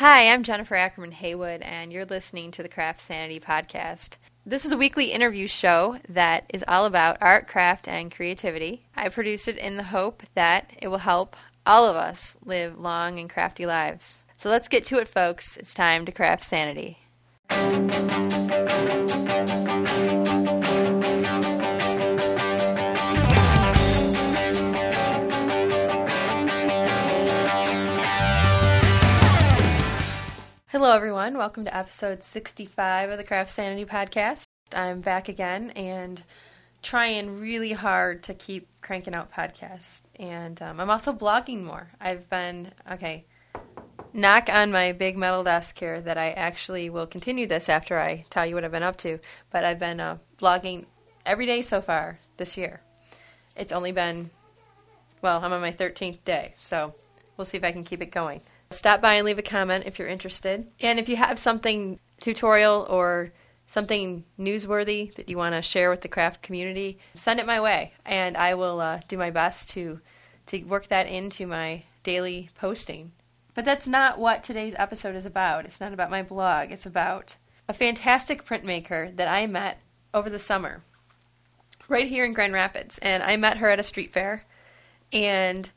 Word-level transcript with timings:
Hi, 0.00 0.32
I'm 0.32 0.44
Jennifer 0.44 0.76
Ackerman 0.76 1.12
Haywood, 1.12 1.60
and 1.60 1.92
you're 1.92 2.06
listening 2.06 2.52
to 2.52 2.62
the 2.62 2.70
CraftSanity 2.70 3.38
Podcast. 3.38 4.16
This 4.46 4.64
is 4.64 4.72
a 4.72 4.78
weekly 4.78 5.12
interview 5.12 5.46
show 5.46 5.98
that 6.08 6.46
is 6.54 6.64
all 6.66 6.86
about 6.86 7.18
art, 7.20 7.46
craft, 7.46 7.86
and 7.86 8.10
creativity. 8.10 8.86
I 8.96 9.10
produce 9.10 9.46
it 9.46 9.58
in 9.58 9.76
the 9.76 9.82
hope 9.82 10.22
that 10.32 10.70
it 10.80 10.88
will 10.88 10.96
help 10.96 11.36
all 11.66 11.84
of 11.84 11.96
us 11.96 12.38
live 12.42 12.78
long 12.78 13.18
and 13.18 13.28
crafty 13.28 13.66
lives. 13.66 14.20
So 14.38 14.48
let's 14.48 14.68
get 14.68 14.86
to 14.86 14.96
it, 14.96 15.06
folks. 15.06 15.58
It's 15.58 15.74
time 15.74 16.06
to 16.06 16.12
craft 16.12 16.44
sanity. 16.44 16.96
Hello, 30.80 30.96
everyone. 30.96 31.36
Welcome 31.36 31.66
to 31.66 31.76
episode 31.76 32.22
65 32.22 33.10
of 33.10 33.18
the 33.18 33.24
CraftSanity 33.24 33.86
Podcast. 33.86 34.44
I'm 34.74 35.02
back 35.02 35.28
again 35.28 35.72
and 35.72 36.22
trying 36.80 37.38
really 37.38 37.72
hard 37.72 38.22
to 38.22 38.32
keep 38.32 38.66
cranking 38.80 39.12
out 39.12 39.30
podcasts. 39.30 40.00
And 40.18 40.60
um, 40.62 40.80
I'm 40.80 40.88
also 40.88 41.12
blogging 41.12 41.64
more. 41.64 41.90
I've 42.00 42.30
been, 42.30 42.72
okay, 42.90 43.26
knock 44.14 44.48
on 44.48 44.72
my 44.72 44.92
big 44.92 45.18
metal 45.18 45.42
desk 45.42 45.78
here 45.78 46.00
that 46.00 46.16
I 46.16 46.30
actually 46.30 46.88
will 46.88 47.06
continue 47.06 47.46
this 47.46 47.68
after 47.68 48.00
I 48.00 48.24
tell 48.30 48.46
you 48.46 48.54
what 48.54 48.64
I've 48.64 48.72
been 48.72 48.82
up 48.82 48.96
to. 49.00 49.18
But 49.50 49.66
I've 49.66 49.78
been 49.78 50.00
uh, 50.00 50.16
blogging 50.40 50.86
every 51.26 51.44
day 51.44 51.60
so 51.60 51.82
far 51.82 52.18
this 52.38 52.56
year. 52.56 52.80
It's 53.54 53.72
only 53.72 53.92
been, 53.92 54.30
well, 55.20 55.44
I'm 55.44 55.52
on 55.52 55.60
my 55.60 55.72
13th 55.72 56.24
day. 56.24 56.54
So 56.56 56.94
we'll 57.36 57.44
see 57.44 57.58
if 57.58 57.64
I 57.64 57.72
can 57.72 57.84
keep 57.84 58.00
it 58.00 58.10
going. 58.10 58.40
Stop 58.72 59.00
by 59.00 59.14
and 59.14 59.26
leave 59.26 59.38
a 59.38 59.42
comment 59.42 59.84
if 59.86 59.98
you're 59.98 60.06
interested. 60.06 60.70
And 60.80 60.98
if 60.98 61.08
you 61.08 61.16
have 61.16 61.38
something 61.38 61.98
tutorial 62.20 62.86
or 62.88 63.32
something 63.66 64.24
newsworthy 64.38 65.14
that 65.14 65.28
you 65.28 65.36
want 65.36 65.54
to 65.54 65.62
share 65.62 65.90
with 65.90 66.02
the 66.02 66.08
craft 66.08 66.42
community, 66.42 66.98
send 67.14 67.40
it 67.40 67.46
my 67.46 67.60
way, 67.60 67.94
and 68.04 68.36
I 68.36 68.54
will 68.54 68.80
uh, 68.80 69.00
do 69.08 69.16
my 69.16 69.30
best 69.30 69.70
to 69.70 70.00
to 70.46 70.62
work 70.64 70.88
that 70.88 71.06
into 71.06 71.46
my 71.46 71.84
daily 72.02 72.50
posting. 72.54 73.12
But 73.54 73.64
that's 73.64 73.86
not 73.86 74.18
what 74.18 74.42
today's 74.42 74.74
episode 74.78 75.14
is 75.14 75.26
about. 75.26 75.64
It's 75.64 75.80
not 75.80 75.92
about 75.92 76.10
my 76.10 76.22
blog. 76.22 76.72
It's 76.72 76.86
about 76.86 77.36
a 77.68 77.74
fantastic 77.74 78.44
printmaker 78.44 79.14
that 79.16 79.28
I 79.28 79.46
met 79.46 79.78
over 80.14 80.30
the 80.30 80.38
summer, 80.38 80.82
right 81.88 82.08
here 82.08 82.24
in 82.24 82.32
Grand 82.32 82.52
Rapids, 82.52 82.98
and 82.98 83.22
I 83.22 83.36
met 83.36 83.58
her 83.58 83.68
at 83.68 83.80
a 83.80 83.84
street 83.84 84.12
fair, 84.12 84.44
and 85.12 85.70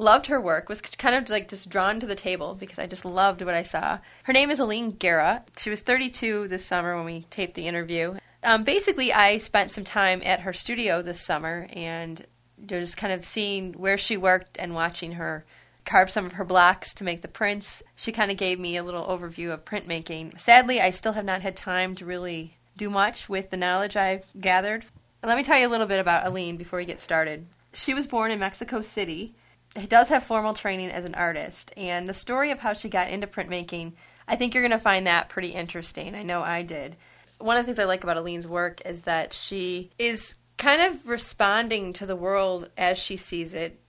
loved 0.00 0.26
her 0.26 0.40
work, 0.40 0.68
was 0.68 0.80
kind 0.80 1.14
of 1.14 1.28
like 1.28 1.48
just 1.48 1.68
drawn 1.68 2.00
to 2.00 2.06
the 2.06 2.14
table 2.14 2.54
because 2.54 2.78
I 2.78 2.86
just 2.86 3.04
loved 3.04 3.42
what 3.42 3.54
I 3.54 3.62
saw. 3.62 3.98
Her 4.24 4.32
name 4.32 4.50
is 4.50 4.58
Alynn 4.58 4.98
Guerra. 4.98 5.44
She 5.56 5.70
was 5.70 5.82
32 5.82 6.48
this 6.48 6.64
summer 6.64 6.96
when 6.96 7.04
we 7.04 7.26
taped 7.30 7.54
the 7.54 7.68
interview. 7.68 8.16
Um, 8.42 8.64
basically, 8.64 9.12
I 9.12 9.36
spent 9.36 9.70
some 9.70 9.84
time 9.84 10.22
at 10.24 10.40
her 10.40 10.52
studio 10.52 11.02
this 11.02 11.20
summer 11.20 11.68
and 11.72 12.24
just 12.66 12.96
kind 12.96 13.12
of 13.12 13.24
seeing 13.24 13.74
where 13.74 13.98
she 13.98 14.16
worked 14.16 14.58
and 14.58 14.74
watching 14.74 15.12
her 15.12 15.44
carve 15.84 16.10
some 16.10 16.26
of 16.26 16.34
her 16.34 16.44
blocks 16.44 16.94
to 16.94 17.04
make 17.04 17.22
the 17.22 17.28
prints. 17.28 17.82
She 17.96 18.12
kind 18.12 18.30
of 18.30 18.36
gave 18.36 18.58
me 18.58 18.76
a 18.76 18.82
little 18.82 19.04
overview 19.04 19.52
of 19.52 19.64
printmaking. 19.64 20.38
Sadly, 20.38 20.80
I 20.80 20.90
still 20.90 21.12
have 21.12 21.24
not 21.24 21.42
had 21.42 21.56
time 21.56 21.94
to 21.96 22.06
really 22.06 22.56
do 22.76 22.88
much 22.90 23.28
with 23.28 23.50
the 23.50 23.56
knowledge 23.56 23.96
I've 23.96 24.24
gathered. 24.40 24.84
Let 25.22 25.36
me 25.36 25.44
tell 25.44 25.58
you 25.58 25.66
a 25.66 25.70
little 25.70 25.86
bit 25.86 26.00
about 26.00 26.24
Alynn 26.24 26.56
before 26.56 26.78
we 26.78 26.86
get 26.86 27.00
started. 27.00 27.46
She 27.72 27.92
was 27.92 28.06
born 28.06 28.30
in 28.30 28.38
Mexico 28.38 28.80
City 28.80 29.34
does 29.88 30.08
have 30.08 30.24
formal 30.24 30.54
training 30.54 30.90
as 30.90 31.04
an 31.04 31.14
artist, 31.14 31.72
and 31.76 32.08
the 32.08 32.14
story 32.14 32.50
of 32.50 32.58
how 32.58 32.72
she 32.72 32.88
got 32.88 33.08
into 33.08 33.26
printmaking, 33.26 33.92
I 34.26 34.36
think 34.36 34.54
you're 34.54 34.62
going 34.62 34.70
to 34.70 34.78
find 34.78 35.06
that 35.06 35.28
pretty 35.28 35.48
interesting. 35.48 36.14
I 36.14 36.22
know 36.22 36.42
I 36.42 36.62
did. 36.62 36.96
One 37.38 37.56
of 37.56 37.64
the 37.64 37.72
things 37.72 37.78
I 37.78 37.84
like 37.84 38.04
about 38.04 38.16
Alynn's 38.16 38.46
work 38.46 38.82
is 38.84 39.02
that 39.02 39.32
she 39.32 39.90
is 39.98 40.36
kind 40.56 40.82
of 40.82 41.06
responding 41.06 41.92
to 41.94 42.06
the 42.06 42.16
world 42.16 42.68
as 42.76 42.98
she 42.98 43.16
sees 43.16 43.54
it 43.54 43.80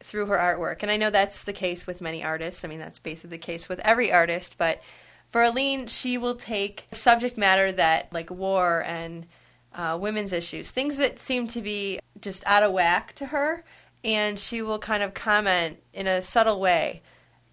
through 0.00 0.26
her 0.26 0.36
artwork. 0.36 0.82
And 0.82 0.90
I 0.90 0.96
know 0.96 1.10
that's 1.10 1.44
the 1.44 1.52
case 1.52 1.86
with 1.86 2.00
many 2.00 2.22
artists. 2.22 2.64
I 2.64 2.68
mean, 2.68 2.78
that's 2.78 2.98
basically 2.98 3.36
the 3.36 3.38
case 3.38 3.68
with 3.68 3.80
every 3.80 4.12
artist, 4.12 4.56
but 4.58 4.82
for 5.28 5.42
Alynn, 5.42 5.88
she 5.88 6.18
will 6.18 6.36
take 6.36 6.86
subject 6.92 7.36
matter 7.36 7.72
that, 7.72 8.12
like 8.12 8.30
war 8.30 8.82
and 8.86 9.26
uh, 9.74 9.98
women's 10.00 10.32
issues, 10.32 10.70
things 10.70 10.98
that 10.98 11.18
seem 11.18 11.46
to 11.48 11.60
be 11.60 12.00
just 12.20 12.46
out 12.46 12.62
of 12.62 12.72
whack 12.72 13.14
to 13.16 13.26
her, 13.26 13.64
and 14.04 14.38
she 14.38 14.62
will 14.62 14.78
kind 14.78 15.02
of 15.02 15.14
comment 15.14 15.78
in 15.92 16.06
a 16.06 16.22
subtle 16.22 16.60
way. 16.60 17.02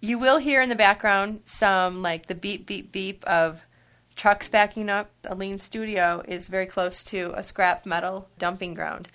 You 0.00 0.18
will 0.18 0.38
hear 0.38 0.60
in 0.60 0.68
the 0.68 0.74
background 0.74 1.42
some 1.44 2.02
like 2.02 2.26
the 2.26 2.34
beep 2.34 2.66
beep 2.66 2.92
beep 2.92 3.24
of 3.24 3.64
trucks 4.14 4.48
backing 4.48 4.88
up. 4.88 5.10
Alynn's 5.24 5.62
studio 5.62 6.22
is 6.26 6.48
very 6.48 6.66
close 6.66 7.02
to 7.04 7.32
a 7.36 7.42
scrap 7.42 7.86
metal 7.86 8.28
dumping 8.38 8.74
ground. 8.74 9.08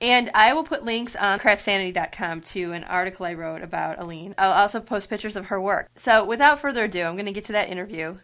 And 0.00 0.30
I 0.34 0.52
will 0.52 0.64
put 0.64 0.84
links 0.84 1.16
on 1.16 1.38
craftsanity.com 1.38 2.42
to 2.42 2.72
an 2.72 2.84
article 2.84 3.24
I 3.24 3.32
wrote 3.32 3.62
about 3.62 3.98
Alynn. 3.98 4.34
I'll 4.36 4.52
also 4.52 4.80
post 4.80 5.08
pictures 5.08 5.36
of 5.36 5.46
her 5.46 5.60
work. 5.60 5.88
So 5.94 6.24
without 6.24 6.60
further 6.60 6.84
ado, 6.84 7.04
I'm 7.04 7.14
going 7.14 7.26
to 7.26 7.32
get 7.32 7.44
to 7.44 7.52
that 7.52 7.70
interview. 7.70 8.18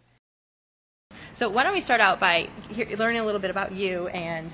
So 1.33 1.49
why 1.49 1.63
don't 1.63 1.73
we 1.73 1.81
start 1.81 2.03
out 2.03 2.21
by 2.21 2.49
learning 2.99 3.21
a 3.21 3.25
little 3.25 3.41
bit 3.41 3.51
about 3.51 3.73
you 3.73 4.09
and 4.09 4.53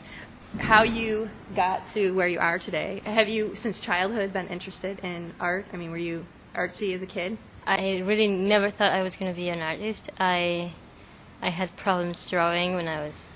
how 0.59 0.82
you 0.82 1.28
got 1.54 1.86
to 1.88 2.12
where 2.12 2.28
you 2.28 2.38
are 2.38 2.59
today. 2.59 3.03
Have 3.04 3.28
you, 3.28 3.54
since 3.54 3.81
childhood, 3.81 4.32
been 4.32 4.48
interested 4.48 4.98
in 5.00 5.34
art? 5.38 5.66
I 5.72 5.76
mean, 5.76 5.91
were 5.91 5.98
you 5.98 6.25
artsy 6.54 6.94
as 6.94 7.03
a 7.03 7.06
kid? 7.06 7.36
I 7.66 7.98
really 7.98 8.28
never 8.28 8.70
thought 8.70 8.92
I 8.92 9.03
was 9.03 9.16
going 9.16 9.31
to 9.31 9.37
be 9.37 9.50
an 9.50 9.60
artist. 9.60 10.10
I 10.19 10.72
I 11.42 11.50
had 11.50 11.76
problems 11.76 12.28
drawing 12.28 12.75
when 12.75 12.88
I 12.88 13.03
was 13.03 13.26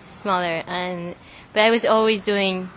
smaller, 0.00 0.64
and 0.66 1.14
but 1.52 1.60
I 1.60 1.70
was 1.70 1.84
always 1.84 2.22
doing 2.22 2.70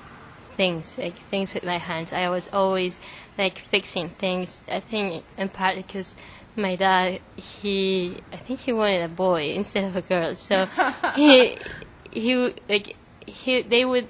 things 0.56 0.98
like 0.98 1.18
things 1.31 1.54
with 1.54 1.64
my 1.64 1.80
hands. 1.80 2.14
I 2.14 2.30
was 2.30 2.50
always 2.54 3.00
like 3.38 3.58
fixing 3.58 4.09
things. 4.09 4.62
I 4.72 4.80
think 4.80 5.24
in 5.38 5.50
part 5.50 5.75
because 5.75 6.16
my 6.56 6.75
dad 6.75 7.20
he 7.36 8.18
I 8.31 8.38
think 8.38 8.59
he 8.62 8.72
wanted 8.72 9.04
a 9.04 9.09
boy 9.09 9.52
instead 9.54 9.86
of 9.86 9.96
a 9.96 10.02
girl, 10.02 10.36
so 10.36 10.68
he 11.16 11.58
he 12.12 12.54
like 12.70 12.96
he 13.25 13.62
they 13.62 13.86
would 13.86 14.08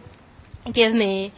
give 0.71 0.93
me 0.93 1.33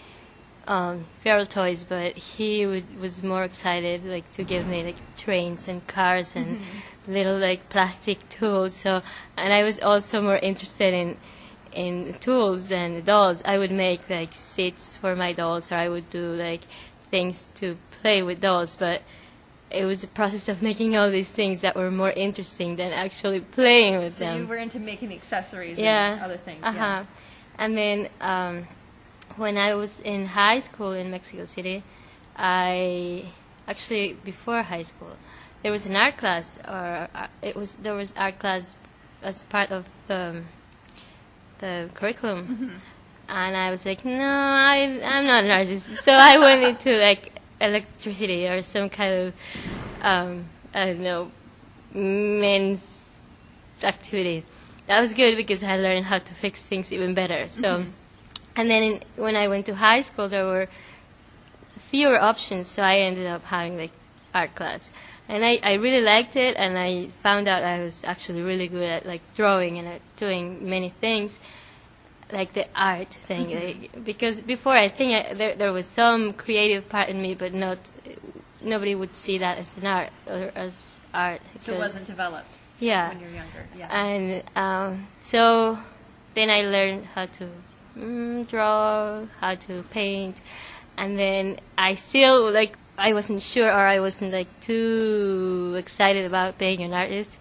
um, 0.67 1.05
feral 1.21 1.45
toys, 1.45 1.83
but 1.83 2.17
he 2.17 2.65
would, 2.65 2.99
was 2.99 3.23
more 3.23 3.43
excited 3.43 4.03
like 4.05 4.29
to 4.31 4.43
give 4.43 4.67
me 4.67 4.83
like 4.83 5.15
trains 5.15 5.67
and 5.67 5.85
cars 5.87 6.35
and 6.35 6.57
mm-hmm. 6.57 7.11
little 7.11 7.37
like 7.37 7.69
plastic 7.69 8.27
tools. 8.29 8.75
So 8.75 9.01
and 9.37 9.53
I 9.53 9.63
was 9.63 9.79
also 9.79 10.21
more 10.21 10.37
interested 10.37 10.93
in 10.93 11.17
in 11.71 12.15
tools 12.19 12.69
than 12.69 13.03
dolls. 13.03 13.41
I 13.45 13.57
would 13.57 13.71
make 13.71 14.09
like 14.09 14.33
seats 14.33 14.97
for 14.97 15.15
my 15.15 15.33
dolls, 15.33 15.71
or 15.71 15.75
I 15.75 15.89
would 15.89 16.09
do 16.09 16.33
like 16.33 16.61
things 17.11 17.47
to 17.55 17.77
play 18.01 18.21
with 18.21 18.41
dolls, 18.41 18.75
but 18.75 19.01
it 19.69 19.85
was 19.85 20.01
the 20.01 20.07
process 20.07 20.47
of 20.47 20.61
making 20.61 20.95
all 20.95 21.11
these 21.11 21.31
things 21.31 21.61
that 21.61 21.75
were 21.75 21.91
more 21.91 22.11
interesting 22.11 22.77
than 22.77 22.91
actually 22.93 23.41
playing 23.41 23.97
with 23.97 24.13
so 24.13 24.25
them. 24.25 24.35
So 24.35 24.41
you 24.41 24.47
were 24.47 24.57
into 24.57 24.79
making 24.79 25.13
accessories 25.13 25.77
yeah. 25.77 26.13
and 26.13 26.21
other 26.21 26.37
things. 26.37 26.63
Uh-huh. 26.63 26.77
Yeah. 26.77 27.05
And 27.57 27.77
then 27.77 28.09
um, 28.21 28.67
when 29.35 29.57
I 29.57 29.73
was 29.75 29.99
in 29.99 30.25
high 30.25 30.59
school 30.59 30.93
in 30.93 31.11
Mexico 31.11 31.45
City, 31.45 31.83
I 32.35 33.25
actually 33.67 34.15
before 34.23 34.61
high 34.63 34.83
school 34.83 35.17
there 35.63 35.71
was 35.71 35.85
an 35.85 35.95
art 35.95 36.17
class, 36.17 36.59
or 36.67 37.09
uh, 37.13 37.27
it 37.41 37.55
was 37.55 37.75
there 37.75 37.95
was 37.95 38.13
art 38.17 38.39
class 38.39 38.75
as 39.21 39.43
part 39.43 39.71
of 39.71 39.85
the 40.07 40.43
the 41.59 41.89
curriculum. 41.93 42.47
Mm-hmm. 42.47 42.75
And 43.29 43.57
I 43.57 43.71
was 43.71 43.85
like, 43.85 44.05
no, 44.05 44.13
I, 44.13 45.01
I'm 45.03 45.25
not 45.25 45.43
an 45.43 45.51
artist. 45.51 45.95
So 45.97 46.13
I 46.13 46.37
went 46.37 46.63
into 46.63 46.97
like 46.97 47.33
electricity 47.59 48.47
or 48.47 48.61
some 48.61 48.89
kind 48.89 49.13
of, 49.13 49.33
um, 50.01 50.45
I 50.73 50.85
don't 50.85 51.01
know, 51.01 51.31
men's 51.93 53.15
activity 53.83 54.45
that 54.87 55.01
was 55.01 55.13
good 55.13 55.35
because 55.35 55.63
I 55.63 55.77
learned 55.77 56.05
how 56.05 56.19
to 56.19 56.33
fix 56.33 56.65
things 56.65 56.91
even 56.91 57.13
better. 57.13 57.47
So, 57.47 57.79
mm-hmm. 57.79 57.89
and 58.55 58.69
then 58.69 58.83
in, 58.83 59.03
when 59.15 59.35
I 59.35 59.47
went 59.47 59.65
to 59.67 59.75
high 59.75 60.01
school, 60.01 60.29
there 60.29 60.45
were 60.45 60.67
fewer 61.77 62.19
options, 62.19 62.67
so 62.67 62.81
I 62.81 62.97
ended 62.99 63.27
up 63.27 63.43
having 63.45 63.77
like 63.77 63.91
art 64.33 64.55
class, 64.55 64.89
and 65.27 65.43
I, 65.43 65.59
I 65.61 65.73
really 65.73 66.01
liked 66.01 66.35
it, 66.35 66.55
and 66.57 66.77
I 66.77 67.07
found 67.21 67.47
out 67.47 67.63
I 67.63 67.81
was 67.81 68.03
actually 68.03 68.41
really 68.41 68.67
good 68.67 68.89
at 68.89 69.05
like 69.05 69.21
drawing 69.35 69.77
and 69.77 69.87
at 69.87 70.01
doing 70.15 70.67
many 70.67 70.89
things. 70.89 71.39
Like 72.29 72.51
the 72.51 72.67
art 72.75 73.13
thing, 73.13 73.47
mm-hmm. 73.47 73.81
like, 73.81 74.03
because 74.03 74.41
before 74.41 74.77
I 74.77 74.89
think 74.89 75.13
I, 75.13 75.33
there 75.33 75.55
there 75.55 75.71
was 75.71 75.85
some 75.85 76.33
creative 76.33 76.89
part 76.89 77.07
in 77.07 77.21
me, 77.21 77.35
but 77.35 77.53
not 77.53 77.89
nobody 78.61 78.95
would 78.95 79.15
see 79.15 79.37
that 79.37 79.57
as 79.57 79.77
an 79.77 79.85
art 79.85 80.09
or 80.27 80.51
as 80.53 81.03
art. 81.13 81.41
So 81.55 81.73
it 81.73 81.77
wasn't 81.77 82.05
developed 82.05 82.57
yeah. 82.79 83.09
when 83.09 83.19
you're 83.19 83.29
younger. 83.29 83.65
Yeah. 83.77 83.87
And 83.91 84.43
um, 84.55 85.07
so 85.19 85.77
then 86.33 86.49
I 86.49 86.61
learned 86.61 87.05
how 87.05 87.25
to 87.25 87.49
mm, 87.97 88.47
draw, 88.47 89.25
how 89.39 89.55
to 89.55 89.83
paint, 89.89 90.41
and 90.97 91.17
then 91.17 91.57
I 91.77 91.95
still 91.95 92.51
like 92.51 92.77
I 92.97 93.13
wasn't 93.13 93.41
sure 93.41 93.69
or 93.69 93.85
I 93.85 93.99
wasn't 93.99 94.33
like 94.33 94.47
too 94.59 95.75
excited 95.77 96.25
about 96.25 96.57
being 96.57 96.81
an 96.81 96.93
artist. 96.93 97.37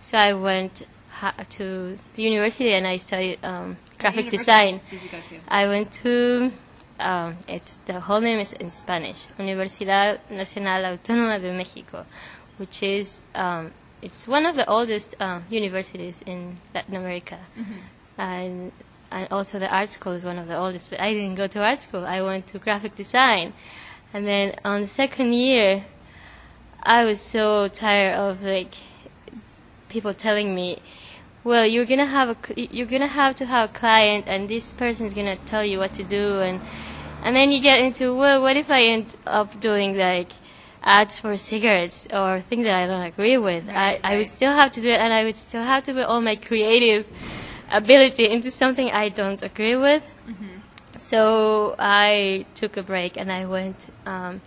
So 0.00 0.18
I 0.18 0.34
went 0.34 0.86
ha- 1.10 1.34
to 1.50 1.98
the 2.14 2.22
university 2.22 2.72
and 2.72 2.86
I 2.86 2.98
studied 2.98 3.38
um, 3.44 3.76
graphic 3.98 4.30
design. 4.30 4.80
Did 4.90 5.02
you 5.02 5.08
go 5.10 5.18
to? 5.20 5.40
I 5.48 5.68
went 5.68 5.92
to 6.04 6.52
um, 6.98 7.36
it's 7.48 7.76
the 7.86 8.00
whole 8.00 8.20
name 8.20 8.38
is 8.38 8.52
in 8.52 8.70
Spanish, 8.70 9.26
Universidad 9.38 10.20
Nacional 10.30 10.84
Autónoma 10.84 11.40
de 11.40 11.52
Mexico, 11.52 12.06
which 12.56 12.82
is 12.82 13.22
um, 13.34 13.72
it's 14.04 14.28
one 14.28 14.44
of 14.44 14.54
the 14.54 14.66
oldest 14.68 15.16
um, 15.18 15.44
universities 15.48 16.22
in 16.26 16.56
Latin 16.74 16.94
America, 16.94 17.38
and 18.18 18.70
and 19.10 19.28
also 19.30 19.58
the 19.58 19.74
art 19.74 19.90
school 19.90 20.12
is 20.12 20.24
one 20.24 20.38
of 20.38 20.46
the 20.46 20.56
oldest. 20.56 20.90
But 20.90 21.00
I 21.00 21.14
didn't 21.14 21.36
go 21.36 21.46
to 21.46 21.58
art 21.64 21.82
school. 21.82 22.04
I 22.04 22.20
went 22.20 22.46
to 22.48 22.58
graphic 22.58 22.94
design, 22.94 23.54
and 24.12 24.26
then 24.26 24.54
on 24.64 24.82
the 24.82 24.86
second 24.86 25.32
year, 25.32 25.86
I 26.82 27.04
was 27.04 27.18
so 27.20 27.68
tired 27.68 28.14
of 28.14 28.42
like 28.42 28.74
people 29.88 30.12
telling 30.12 30.54
me, 30.54 30.82
well, 31.42 31.66
you're 31.66 31.86
gonna 31.86 32.12
have 32.18 32.28
a, 32.28 32.36
you're 32.56 32.92
gonna 32.94 33.14
have 33.22 33.34
to 33.36 33.46
have 33.46 33.70
a 33.70 33.72
client, 33.72 34.26
and 34.28 34.50
this 34.50 34.72
person 34.74 35.06
is 35.06 35.14
gonna 35.14 35.38
tell 35.46 35.64
you 35.64 35.78
what 35.78 35.94
to 35.94 36.04
do, 36.04 36.40
and 36.40 36.60
and 37.24 37.34
then 37.34 37.50
you 37.50 37.62
get 37.62 37.80
into, 37.80 38.14
well, 38.14 38.42
what 38.42 38.58
if 38.58 38.68
I 38.68 38.82
end 38.82 39.16
up 39.26 39.58
doing 39.60 39.96
like 39.96 40.30
ads 40.84 41.18
for 41.18 41.36
cigarettes 41.36 42.06
or 42.12 42.40
things 42.40 42.64
that 42.64 42.82
I 42.82 42.86
don't 42.86 43.02
agree 43.02 43.38
with? 43.38 43.66
Right, 43.66 43.98
I 44.04 44.14
I 44.14 44.16
would 44.16 44.26
still 44.26 44.52
have 44.52 44.70
to 44.72 44.80
do 44.80 44.90
it, 44.90 45.00
and 45.00 45.12
I 45.12 45.24
would 45.24 45.36
still 45.36 45.62
have 45.62 45.84
to 45.84 45.92
put 45.92 46.04
all 46.04 46.20
my 46.20 46.36
creative 46.36 47.06
ability 47.70 48.28
into 48.30 48.50
something 48.50 48.90
I 48.90 49.08
don't 49.08 49.42
agree 49.42 49.76
with. 49.76 50.04
So 50.96 51.74
I 51.78 52.46
took 52.54 52.76
a 52.76 52.82
break 52.82 53.16
and 53.16 53.30
I 53.32 53.46
went. 53.46 53.86
Um, 54.06 54.40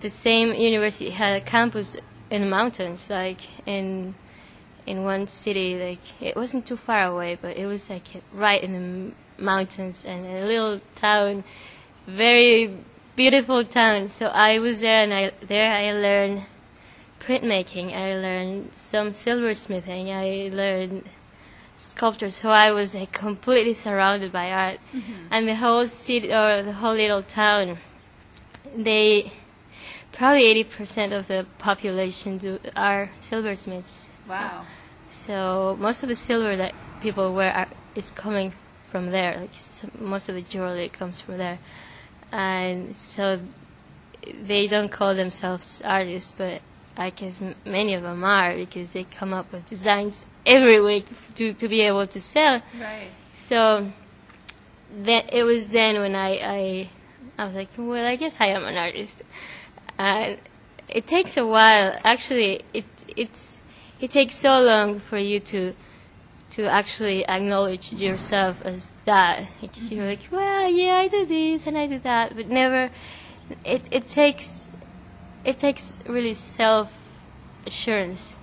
the 0.00 0.10
same 0.10 0.52
university 0.54 1.10
had 1.10 1.40
a 1.40 1.44
campus 1.44 1.96
in 2.30 2.42
the 2.42 2.48
mountains, 2.48 3.08
like 3.08 3.40
in 3.66 4.14
in 4.86 5.04
one 5.04 5.28
city. 5.28 5.78
Like 5.78 6.00
it 6.20 6.36
wasn't 6.36 6.66
too 6.66 6.76
far 6.76 7.04
away, 7.04 7.38
but 7.40 7.56
it 7.56 7.66
was 7.66 7.88
like 7.88 8.06
right 8.32 8.62
in 8.62 8.72
the 8.72 9.42
mountains 9.42 10.04
and 10.04 10.26
a 10.26 10.46
little 10.46 10.80
town, 10.94 11.44
very 12.06 12.76
beautiful 13.16 13.64
town. 13.64 14.08
So 14.08 14.26
I 14.26 14.58
was 14.58 14.80
there, 14.80 15.00
and 15.00 15.12
I 15.12 15.32
there 15.40 15.70
I 15.72 15.92
learned 15.92 16.42
printmaking. 17.20 17.94
I 17.94 18.14
learned 18.16 18.74
some 18.74 19.08
silversmithing. 19.08 20.10
I 20.10 20.54
learned 20.54 21.04
sculpture. 21.76 22.30
So 22.30 22.50
I 22.50 22.70
was 22.72 22.94
like 22.94 23.12
completely 23.12 23.74
surrounded 23.74 24.30
by 24.32 24.50
art, 24.50 24.78
mm-hmm. 24.92 25.28
and 25.30 25.48
the 25.48 25.56
whole 25.56 25.86
city 25.88 26.32
or 26.32 26.62
the 26.62 26.74
whole 26.74 26.94
little 26.94 27.22
town, 27.22 27.78
they 28.76 29.32
probably 30.12 30.44
eighty 30.44 30.64
percent 30.64 31.12
of 31.12 31.26
the 31.26 31.46
population 31.58 32.38
do 32.38 32.58
are 32.76 33.10
silversmiths. 33.20 34.08
Wow. 34.28 34.64
So 35.10 35.76
most 35.80 36.02
of 36.02 36.08
the 36.08 36.14
silver 36.14 36.56
that 36.56 36.74
people 37.00 37.34
wear 37.34 37.52
are, 37.52 37.68
is 37.94 38.10
coming 38.10 38.52
from 38.90 39.10
there. 39.10 39.36
Like 39.40 39.50
most 40.00 40.28
of 40.28 40.34
the 40.34 40.42
jewelry 40.42 40.88
comes 40.88 41.20
from 41.20 41.38
there, 41.38 41.58
and 42.34 42.96
so 42.96 43.38
they 44.42 44.66
don't 44.66 44.90
call 44.90 45.14
themselves 45.14 45.80
artists, 45.84 46.32
but 46.36 46.62
I 46.96 47.10
guess 47.10 47.40
many 47.64 47.94
of 47.94 48.02
them 48.02 48.24
are 48.24 48.56
because 48.56 48.92
they 48.92 49.04
come 49.04 49.32
up 49.32 49.52
with 49.52 49.66
designs 49.66 50.26
every 50.44 50.80
week 50.80 51.06
to 51.36 51.52
to 51.54 51.68
be 51.68 51.80
able 51.82 52.06
to 52.06 52.20
sell. 52.20 52.60
Right. 52.80 53.08
So 53.36 53.92
then 54.90 55.24
it 55.32 55.44
was 55.44 55.68
then 55.68 56.00
when 56.00 56.16
I, 56.16 56.30
I 56.38 56.88
I 57.38 57.46
was 57.46 57.54
like, 57.54 57.68
well, 57.76 58.04
I 58.04 58.16
guess 58.16 58.40
I 58.40 58.46
am 58.46 58.64
an 58.64 58.76
artist. 58.76 59.22
And 59.96 60.38
it 60.88 61.06
takes 61.06 61.36
a 61.36 61.46
while. 61.46 61.96
Actually, 62.04 62.62
it 62.72 62.86
it's 63.16 63.60
it 64.00 64.10
takes 64.10 64.34
so 64.34 64.58
long 64.60 64.98
for 64.98 65.18
you 65.18 65.38
to 65.38 65.72
to 66.54 66.66
actually 66.70 67.26
acknowledge 67.26 67.92
yourself 67.92 68.62
as 68.64 68.90
that. 69.04 69.46
Like, 69.60 69.72
You're 69.90 70.06
like, 70.06 70.20
well, 70.30 70.68
yeah, 70.70 70.96
I 70.96 71.08
do 71.08 71.26
this 71.26 71.66
and 71.66 71.76
I 71.76 71.86
do 71.86 71.98
that, 72.00 72.36
but 72.36 72.48
never. 72.48 72.90
It 73.64 73.82
it 73.90 74.08
takes 74.08 74.66
it 75.44 75.58
takes 75.58 75.92
really 76.06 76.34
self 76.34 76.92
assurance, 77.66 78.36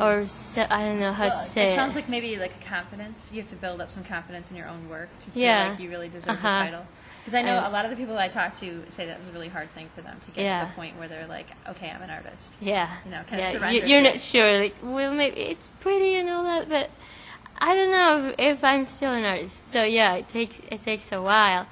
or 0.00 0.26
se- 0.26 0.66
I 0.70 0.84
don't 0.84 1.00
know 1.00 1.12
how 1.12 1.28
Well, 1.28 1.30
to 1.32 1.36
say 1.48 1.68
it 1.68 1.72
It 1.72 1.74
sounds 1.74 1.94
like 1.94 2.08
maybe 2.08 2.36
like 2.36 2.52
a 2.60 2.64
confidence. 2.68 3.32
You 3.32 3.40
have 3.42 3.50
to 3.50 3.56
build 3.56 3.80
up 3.80 3.90
some 3.90 4.04
confidence 4.04 4.50
in 4.50 4.56
your 4.56 4.68
own 4.68 4.88
work 4.88 5.08
to 5.20 5.30
feel 5.30 5.42
Yeah. 5.42 5.70
like 5.70 5.80
you 5.80 5.88
really 5.90 6.08
deserve 6.08 6.36
Uh-huh. 6.36 6.58
the 6.58 6.64
title. 6.70 6.86
Because 7.24 7.34
I 7.34 7.42
know 7.42 7.56
And- 7.56 7.66
a 7.66 7.70
lot 7.70 7.84
of 7.84 7.90
the 7.90 7.96
people 7.96 8.16
I 8.16 8.28
talk 8.28 8.56
to 8.60 8.84
say 8.88 9.06
that 9.06 9.18
was 9.18 9.28
a 9.28 9.32
really 9.32 9.48
hard 9.48 9.70
thing 9.74 9.88
for 9.94 10.02
them 10.02 10.18
to 10.24 10.30
get 10.30 10.44
Yeah. 10.44 10.60
to 10.62 10.66
the 10.68 10.72
point 10.74 10.96
where 10.98 11.08
they're 11.08 11.26
like, 11.26 11.46
okay, 11.68 11.90
I'm 11.90 12.00
an 12.02 12.10
artist. 12.10 12.54
Yeah. 12.60 12.88
You 13.04 13.10
know, 13.10 13.22
kinda 13.28 13.42
yeah. 13.44 13.50
surrender 13.50 13.86
You, 13.86 13.92
you're 13.92 14.02
not 14.02 14.18
sure. 14.20 14.58
Like, 14.58 14.74
well, 14.82 15.12
maybe 15.12 15.36
it's 15.40 15.68
pretty 15.80 16.14
and 16.16 16.30
all 16.30 16.44
that, 16.44 16.68
but 16.68 16.90
I 17.60 17.74
don't 17.74 17.90
know 17.90 18.34
if 18.38 18.62
I'm 18.62 18.84
still 18.84 19.12
an 19.12 19.24
artist. 19.24 19.70
So 19.72 19.82
yeah, 19.82 20.14
it 20.14 20.28
takes 20.28 20.60
it 20.70 20.82
takes 20.82 21.12
a 21.12 21.20
while. 21.20 21.66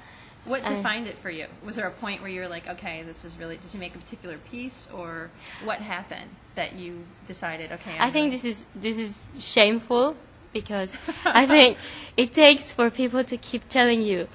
What 0.45 0.63
defined 0.63 1.07
it 1.07 1.17
for 1.17 1.29
you? 1.29 1.45
Was 1.65 1.75
there 1.75 1.87
a 1.87 1.91
point 1.91 2.21
where 2.21 2.31
you 2.31 2.39
were 2.39 2.47
like, 2.47 2.67
okay, 2.67 3.03
this 3.03 3.25
is 3.25 3.37
really? 3.37 3.57
Did 3.57 3.73
you 3.73 3.79
make 3.81 3.95
a 3.95 3.97
particular 3.97 4.37
piece, 4.49 4.87
or 4.93 5.29
what 5.65 5.79
happened 5.79 6.29
that 6.55 6.75
you 6.75 7.03
decided, 7.27 7.73
okay? 7.73 7.97
I'm 7.97 8.09
I 8.09 8.11
think 8.11 8.31
this 8.31 8.45
is 8.45 8.65
this 8.73 8.97
is 8.97 9.25
shameful 9.37 10.15
because 10.53 10.95
I 11.25 11.45
think 11.45 11.77
it 12.17 12.31
takes 12.31 12.71
for 12.71 12.89
people 12.89 13.25
to 13.25 13.35
keep 13.35 13.67
telling 13.67 14.01
you, 14.01 14.29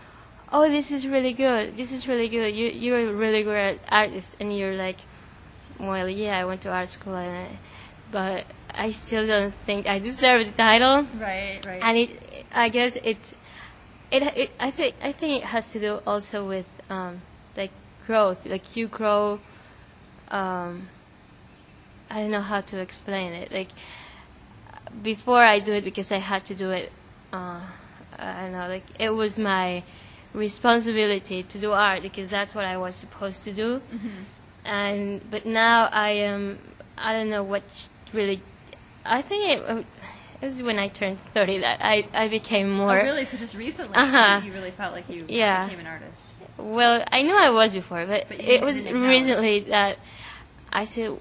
"Oh, 0.53 0.69
this 0.69 0.91
is 0.91 1.07
really 1.07 1.33
good. 1.33 1.77
This 1.77 1.93
is 1.93 2.07
really 2.07 2.29
good. 2.29 2.55
You 2.55 2.69
you're 2.69 3.09
a 3.09 3.13
really 3.13 3.43
good 3.43 3.81
artist," 3.89 4.37
and 4.39 4.55
you're 4.57 4.75
like, 4.75 4.99
"Well, 5.81 6.09
yeah, 6.11 6.39
I 6.39 6.45
went 6.45 6.61
to 6.63 6.71
art 6.71 6.91
school, 6.91 7.17
and 7.17 7.49
I, 7.49 7.59
but 8.11 8.45
I 8.75 8.93
still 8.93 9.27
don't 9.27 9.55
think 9.67 9.87
I 9.87 9.99
deserve 9.99 10.47
the 10.47 10.53
title." 10.53 11.07
right, 11.19 11.59
right. 11.67 11.81
and 11.83 11.99
it 11.99 12.11
i 12.55 12.69
guess 12.69 12.97
it 12.97 13.35
it, 14.11 14.23
it 14.37 14.51
i 14.61 14.71
think 14.71 14.95
i 15.03 15.13
think 15.13 15.43
it 15.43 15.47
has 15.47 15.73
to 15.73 15.81
do 15.81 16.01
also 16.07 16.47
with 16.47 16.67
um 16.91 17.23
like 17.57 17.71
growth 18.07 18.39
like 18.45 18.77
you 18.77 18.87
grow 18.87 19.41
um 20.31 20.89
i 22.11 22.21
don't 22.21 22.31
know 22.31 22.41
how 22.41 22.61
to 22.61 22.79
explain 22.79 23.33
it 23.33 23.51
like 23.53 23.69
before 25.03 25.43
i 25.43 25.59
do 25.59 25.73
it 25.73 25.85
because 25.85 26.13
i 26.13 26.19
had 26.19 26.45
to 26.45 26.55
do 26.55 26.71
it 26.71 26.93
uh 27.33 27.61
i 28.19 28.43
don't 28.43 28.53
know 28.53 28.69
like 28.69 28.85
it 28.99 29.11
was 29.11 29.39
my 29.39 29.83
responsibility 30.35 31.43
to 31.43 31.59
do 31.59 31.73
art 31.73 32.03
because 32.03 32.29
that's 32.29 32.55
what 32.55 32.65
i 32.65 32.77
was 32.77 32.95
supposed 32.95 33.43
to 33.43 33.53
do 33.53 33.81
and 34.65 35.21
but 35.31 35.47
now 35.47 35.89
i 35.93 36.11
am 36.11 36.59
i 36.99 37.13
don't 37.13 37.31
know 37.31 37.43
what 37.43 37.89
really 38.13 38.41
i 39.05 39.23
think 39.23 39.51
it, 39.51 39.87
it 40.41 40.47
was 40.47 40.63
when 40.63 40.79
i 40.79 40.89
turned 40.89 41.19
30 41.35 41.59
that 41.59 41.79
i 41.83 42.07
i 42.15 42.29
became 42.29 42.71
more. 42.71 42.93
oh, 42.93 42.95
more 42.95 43.03
really? 43.05 43.25
So 43.25 43.37
just 43.37 43.55
recently, 43.57 43.97
Uh-huh. 43.97 44.41
you 44.45 44.53
really 44.53 44.71
felt 44.71 44.93
like 44.95 45.09
you 45.09 45.25
Yeah. 45.29 45.67
became 45.67 45.81
an 45.81 45.87
artist. 45.87 46.35
well, 46.59 47.05
I 47.11 47.23
knew 47.23 47.37
I 47.37 47.51
was 47.51 47.75
before, 47.75 48.07
but, 48.07 48.27
But 48.29 48.41
it 48.41 48.63
was 48.63 48.85
recently 48.85 49.61
that 49.71 49.99
I 50.73 50.85
said, 50.85 51.19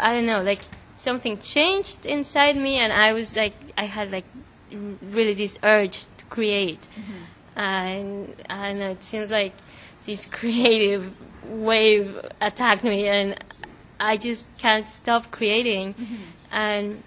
I 0.00 0.14
don't 0.14 0.26
know, 0.26 0.42
like 0.42 0.60
something 0.94 1.38
changed 1.38 2.06
inside 2.06 2.56
me, 2.56 2.76
and 2.78 2.92
I 2.92 3.12
was 3.12 3.36
like, 3.36 3.54
I 3.76 3.84
had 3.86 4.10
like 4.10 4.24
really 4.70 5.34
this 5.34 5.58
urge 5.62 6.06
to 6.18 6.24
create, 6.26 6.88
and 7.56 8.34
I 8.50 8.70
don't 8.70 8.78
know, 8.80 8.90
it 8.90 9.02
seemed 9.02 9.30
like 9.30 9.52
this 10.06 10.26
creative 10.38 11.12
wave 11.48 12.18
attacked 12.40 12.84
me, 12.84 13.06
and 13.08 13.42
I 14.00 14.16
just 14.16 14.56
can't 14.58 14.88
stop 14.88 15.30
creating, 15.30 15.94
and 16.54 17.02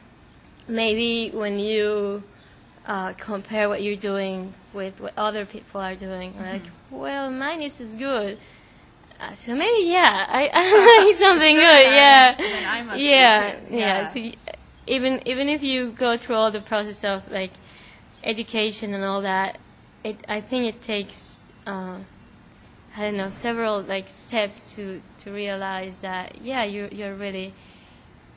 maybe 0.67 1.31
when 1.31 1.57
you 1.57 2.21
uh, 2.85 3.13
compare 3.13 3.69
what 3.69 3.81
you're 3.81 3.95
doing 3.95 4.53
with 4.73 4.99
what 4.99 5.13
other 5.17 5.45
people 5.45 5.79
are 5.79 5.95
doing. 5.95 6.37
Like, 6.37 6.63
well, 6.91 7.31
mine 7.31 7.61
is 7.61 7.79
as 7.79 7.95
good. 7.95 8.37
Uh, 9.19 9.33
so 9.33 9.55
maybe, 9.55 9.87
yeah, 9.87 10.25
I, 10.27 10.49
I'm 10.53 11.03
doing 11.03 11.15
something 11.15 11.55
good. 11.55 11.81
Yeah, 11.85 12.33
Then 12.37 12.65
I 12.65 12.83
must 12.83 12.99
yeah, 12.99 13.55
yeah. 13.69 13.77
Yeah. 13.77 14.07
So 14.07 14.19
even 14.85 15.21
even 15.25 15.49
if 15.49 15.63
you 15.63 15.91
go 15.91 16.17
through 16.17 16.35
all 16.35 16.51
the 16.51 16.61
process 16.61 17.03
of 17.03 17.31
like 17.31 17.51
education 18.23 18.93
and 18.93 19.03
all 19.03 19.21
that, 19.21 19.57
it 20.03 20.17
I 20.27 20.41
think 20.41 20.65
it 20.65 20.81
takes. 20.81 21.41
Uh, 21.65 21.99
I 22.95 23.01
don't 23.01 23.17
know 23.17 23.29
several 23.29 23.81
like 23.81 24.09
steps 24.09 24.75
to 24.75 25.01
to 25.19 25.31
realize 25.31 26.01
that 26.01 26.41
yeah 26.41 26.63
you're 26.63 26.87
you're 26.87 27.13
really 27.13 27.53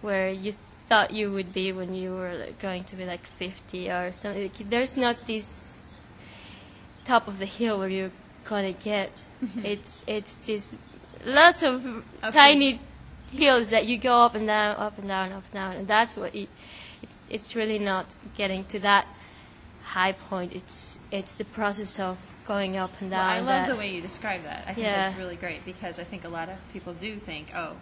where 0.03 0.31
you 0.31 0.55
thought 0.91 1.13
you 1.13 1.31
would 1.31 1.53
be 1.55 1.73
when 1.73 1.95
you 1.95 2.11
were 2.13 2.35
like, 2.35 2.59
going 2.59 2.83
to 2.85 2.97
be 2.97 3.05
like 3.07 3.25
50 3.25 3.89
or 3.91 4.11
something. 4.13 4.43
Like, 4.43 4.69
there's 4.69 4.97
not 4.97 5.25
this 5.25 5.95
top 7.05 7.29
of 7.29 7.39
the 7.39 7.47
hill 7.47 7.79
where 7.79 7.89
you're 7.89 8.13
gonna 8.45 8.73
get. 8.73 9.23
Mm-hmm. 9.43 9.65
It's 9.65 10.05
it's 10.07 10.35
this 10.47 10.75
lots 11.25 11.63
of 11.63 11.75
Okay. 12.25 12.31
tiny 12.33 12.81
hills 13.33 13.71
that 13.71 13.87
you 13.87 13.97
go 13.99 14.15
up 14.27 14.35
and 14.35 14.47
down, 14.47 14.77
up 14.77 14.99
and 14.99 15.07
down, 15.09 15.33
up 15.33 15.45
and 15.45 15.55
down, 15.55 15.73
and 15.77 15.87
that's 15.89 16.17
what 16.17 16.35
it, 16.35 16.49
it's 17.03 17.17
it's 17.31 17.55
really 17.57 17.79
not 17.79 18.15
getting 18.37 18.65
to 18.67 18.79
that 18.81 19.07
high 19.85 20.13
point. 20.13 20.53
It's 20.55 20.99
it's 21.13 21.35
the 21.35 21.45
process 21.45 21.99
of 22.01 22.19
going 22.47 22.77
up 22.77 22.91
and 23.01 23.11
Well, 23.13 23.21
down. 23.21 23.31
I 23.31 23.39
love 23.39 23.47
that- 23.47 23.69
the 23.69 23.77
way 23.77 23.95
you 23.95 24.01
describe 24.03 24.43
that. 24.43 24.65
I 24.67 24.75
think 24.75 24.87
Yeah. 24.87 25.03
that's 25.09 25.17
really 25.19 25.37
great 25.37 25.65
because 25.65 26.01
I 26.01 26.05
think 26.05 26.25
a 26.25 26.29
lot 26.29 26.49
of 26.49 26.57
people 26.73 26.93
do 26.95 27.17
think, 27.17 27.53
oh, 27.55 27.77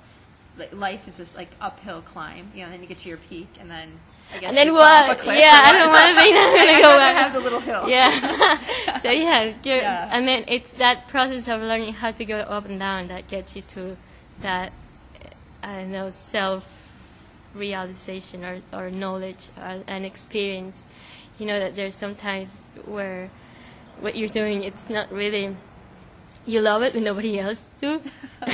li- 0.58 0.68
life 0.72 1.06
is 1.08 1.16
just 1.16 1.36
like 1.36 1.48
uphill 1.60 2.02
climb, 2.02 2.50
you 2.54 2.60
know, 2.60 2.64
and 2.66 2.74
then 2.74 2.82
you 2.82 2.88
get 2.88 2.98
to 2.98 3.08
your 3.08 3.18
peak, 3.18 3.48
and 3.60 3.70
then 3.70 3.92
I 4.34 4.38
guess 4.38 4.48
And 4.50 4.56
then 4.56 4.72
what? 4.74 5.24
Yeah, 5.24 5.62
I 5.64 5.72
don't 5.72 5.88
want 5.92 6.08
to 6.10 6.24
be 6.24 6.32
not 6.32 6.54
I'd 6.54 6.82
go 6.82 6.96
back. 6.96 7.16
have 7.16 7.32
the 7.32 7.40
little 7.40 7.60
hill. 7.60 7.88
Yeah. 7.88 8.98
so 8.98 9.10
yeah, 9.10 9.54
Yeah. 9.62 10.08
I 10.12 10.20
mean, 10.20 10.44
it's 10.48 10.74
that 10.74 11.08
process 11.08 11.48
of 11.48 11.60
learning 11.62 11.94
how 11.94 12.10
to 12.12 12.24
go 12.24 12.38
up 12.38 12.66
and 12.66 12.78
down 12.78 13.08
that 13.08 13.28
gets 13.28 13.56
you 13.56 13.62
to 13.62 13.96
that, 14.42 14.72
uh, 15.24 15.28
I 15.62 15.76
don't 15.76 15.92
know, 15.92 16.10
self 16.10 16.66
realization 17.54 18.44
or, 18.44 18.60
or 18.72 18.90
knowledge 18.90 19.48
or, 19.56 19.82
and 19.86 20.04
experience. 20.04 20.86
You 21.38 21.46
know 21.46 21.58
that 21.58 21.76
there's 21.76 21.94
sometimes 21.94 22.60
where 22.84 23.30
what 24.00 24.16
you're 24.16 24.28
doing, 24.28 24.62
it's 24.64 24.90
not 24.90 25.10
really. 25.12 25.56
You 26.48 26.60
love 26.60 26.82
it, 26.82 26.94
but 26.94 27.02
nobody 27.02 27.38
else 27.38 27.68
do. 27.78 28.00
and 28.40 28.48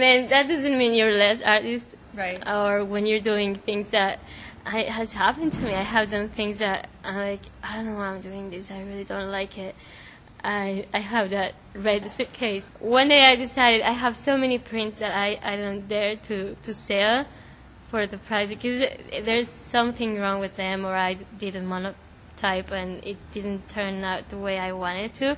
then 0.00 0.28
that 0.28 0.46
doesn't 0.46 0.78
mean 0.78 0.94
you're 0.94 1.10
less 1.10 1.42
artist 1.42 1.96
Right. 2.14 2.40
or 2.48 2.84
when 2.84 3.06
you're 3.06 3.20
doing 3.20 3.56
things 3.56 3.90
that 3.90 4.20
I, 4.64 4.80
it 4.80 4.88
has 4.90 5.14
happened 5.14 5.52
to 5.52 5.62
me. 5.62 5.74
I 5.74 5.82
have 5.82 6.10
done 6.10 6.28
things 6.28 6.60
that 6.60 6.88
I'm 7.02 7.16
like, 7.16 7.40
I 7.62 7.76
don't 7.76 7.86
know 7.86 7.94
why 7.96 8.06
I'm 8.06 8.20
doing 8.20 8.50
this. 8.50 8.70
I 8.70 8.82
really 8.82 9.04
don't 9.04 9.30
like 9.32 9.58
it. 9.58 9.74
I 10.44 10.86
I 10.94 11.00
have 11.00 11.30
that 11.30 11.54
red 11.74 12.08
suitcase. 12.10 12.68
One 12.78 13.08
day 13.08 13.24
I 13.24 13.34
decided 13.36 13.82
I 13.82 13.92
have 13.92 14.16
so 14.16 14.36
many 14.36 14.58
prints 14.58 14.98
that 15.00 15.12
I, 15.16 15.38
I 15.42 15.56
don't 15.56 15.88
dare 15.88 16.14
to, 16.16 16.54
to 16.62 16.72
sell 16.74 17.26
for 17.90 18.06
the 18.06 18.18
price 18.18 18.48
because 18.48 18.86
there's 19.24 19.48
something 19.48 20.18
wrong 20.18 20.38
with 20.40 20.56
them 20.56 20.84
or 20.84 20.94
I 20.94 21.14
did 21.38 21.56
a 21.56 21.62
monotype 21.62 22.70
and 22.70 23.04
it 23.04 23.16
didn't 23.32 23.68
turn 23.68 24.04
out 24.04 24.28
the 24.28 24.38
way 24.38 24.58
I 24.58 24.72
wanted 24.72 25.14
to. 25.14 25.36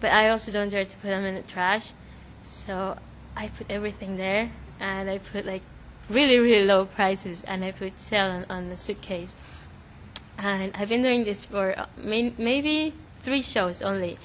But 0.00 0.12
I 0.12 0.28
also 0.28 0.52
don't 0.52 0.68
dare 0.68 0.84
to 0.84 0.96
put 0.98 1.08
them 1.08 1.24
in 1.24 1.34
the 1.34 1.42
trash. 1.42 1.92
So 2.42 2.96
I 3.36 3.48
put 3.48 3.70
everything 3.70 4.16
there 4.16 4.50
and 4.78 5.10
I 5.10 5.18
put 5.18 5.46
like 5.46 5.62
really, 6.08 6.38
really 6.38 6.64
low 6.64 6.84
prices 6.84 7.42
and 7.46 7.64
I 7.64 7.72
put 7.72 8.00
sell 8.00 8.30
on, 8.30 8.46
on 8.48 8.68
the 8.68 8.76
suitcase. 8.76 9.36
And 10.38 10.74
I've 10.76 10.88
been 10.88 11.02
doing 11.02 11.24
this 11.24 11.44
for 11.44 11.78
uh, 11.78 11.86
may- 11.96 12.34
maybe 12.38 12.94
three 13.22 13.42
shows 13.42 13.82
only. 13.82 14.18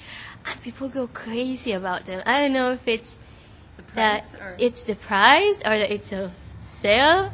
And 0.46 0.60
people 0.60 0.88
go 0.88 1.06
crazy 1.06 1.72
about 1.72 2.04
them. 2.04 2.22
I 2.26 2.40
don't 2.40 2.52
know 2.52 2.72
if 2.72 2.86
it's 2.86 3.18
The 3.76 3.82
that 3.94 4.20
price 4.22 4.34
or 4.34 4.56
it's 4.58 4.84
the 4.84 4.94
price 4.94 5.60
or 5.60 5.78
that 5.78 5.90
it's 5.92 6.12
a 6.12 6.30
sale 6.60 7.32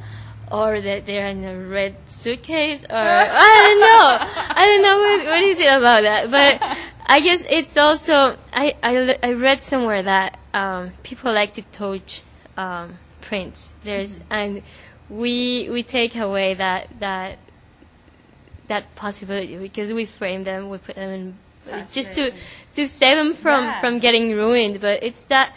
or 0.50 0.80
that 0.80 1.06
they're 1.06 1.26
in 1.26 1.44
a 1.44 1.56
red 1.56 1.96
suitcase 2.06 2.84
or 2.84 2.96
I 2.96 3.58
don't 3.66 3.80
know. 3.80 4.54
I 4.56 4.64
don't 4.66 4.82
know 4.82 4.98
what, 4.98 5.26
what 5.26 5.42
is 5.42 5.60
it 5.60 5.66
about 5.66 6.02
that. 6.02 6.30
But 6.30 6.78
I 7.08 7.20
guess 7.20 7.44
it's 7.48 7.76
also 7.76 8.36
I, 8.52 8.74
I, 8.82 9.18
I 9.22 9.32
read 9.32 9.62
somewhere 9.62 10.02
that 10.02 10.38
um, 10.52 10.90
people 11.02 11.32
like 11.32 11.54
to 11.54 11.62
touch 11.62 12.22
um, 12.56 12.98
prints. 13.22 13.74
There's 13.84 14.20
and 14.30 14.62
we 15.08 15.68
we 15.70 15.82
take 15.82 16.16
away 16.16 16.54
that 16.54 16.88
that 17.00 17.38
that 18.68 18.94
possibility 18.94 19.56
because 19.56 19.92
we 19.92 20.04
frame 20.04 20.44
them, 20.44 20.68
we 20.68 20.78
put 20.78 20.96
them 20.96 21.10
in 21.10 21.34
That's 21.64 21.94
just 21.94 22.16
right. 22.16 22.32
to 22.74 22.82
to 22.82 22.88
save 22.88 23.16
them 23.16 23.32
from 23.34 23.64
Yeah. 23.64 23.80
from 23.80 23.98
getting 23.98 24.32
ruined. 24.34 24.80
But 24.80 25.02
it's 25.02 25.22
that 25.24 25.54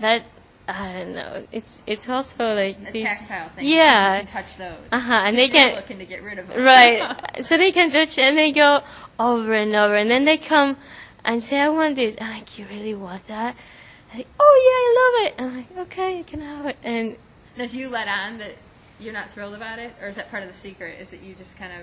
that 0.00 0.24
I 0.68 0.92
don't 0.92 1.14
know. 1.14 1.46
It's 1.50 1.80
it's 1.86 2.08
also 2.08 2.54
like 2.54 2.76
a 2.86 2.92
these 2.92 3.04
tactile 3.04 3.48
thing. 3.50 3.66
Yeah. 3.66 4.20
You 4.20 4.26
can 4.26 4.32
touch 4.32 4.56
those. 4.58 4.92
Uh-huh, 4.92 5.12
and 5.12 5.36
they 5.36 5.48
They're 5.48 5.68
can- 5.70 5.74
looking 5.76 5.98
to 5.98 6.04
get 6.04 6.22
rid 6.22 6.38
of 6.38 6.48
them. 6.48 6.62
right. 6.62 7.16
so 7.44 7.56
they 7.56 7.72
can 7.72 7.90
touch 7.90 8.18
and 8.18 8.36
they 8.36 8.52
go 8.52 8.82
over 9.22 9.52
and 9.54 9.74
over, 9.74 9.94
and 9.96 10.10
then 10.10 10.24
they 10.24 10.36
come 10.38 10.76
and 11.24 11.42
say, 11.42 11.60
"I 11.60 11.68
want 11.68 11.96
this." 11.96 12.16
I'm 12.20 12.30
like, 12.38 12.58
"You 12.58 12.66
really 12.70 12.94
want 12.94 13.26
that?" 13.28 13.54
I'm 14.12 14.18
like, 14.18 14.28
"Oh 14.40 14.54
yeah, 14.66 14.78
I 14.84 14.88
love 15.00 15.14
it." 15.26 15.32
I'm 15.42 15.56
like, 15.58 15.78
"Okay, 15.86 16.18
you 16.18 16.24
can 16.24 16.40
have 16.40 16.66
it." 16.66 16.76
And 16.82 17.16
Does 17.56 17.74
you 17.74 17.88
let 17.88 18.08
on 18.08 18.38
that 18.38 18.54
you're 19.00 19.12
not 19.12 19.30
thrilled 19.30 19.54
about 19.54 19.78
it, 19.78 19.92
or 20.00 20.08
is 20.08 20.16
that 20.16 20.30
part 20.30 20.42
of 20.42 20.48
the 20.48 20.54
secret? 20.54 21.00
Is 21.00 21.10
that 21.10 21.22
you 21.22 21.34
just 21.34 21.58
kind 21.58 21.72
of 21.72 21.80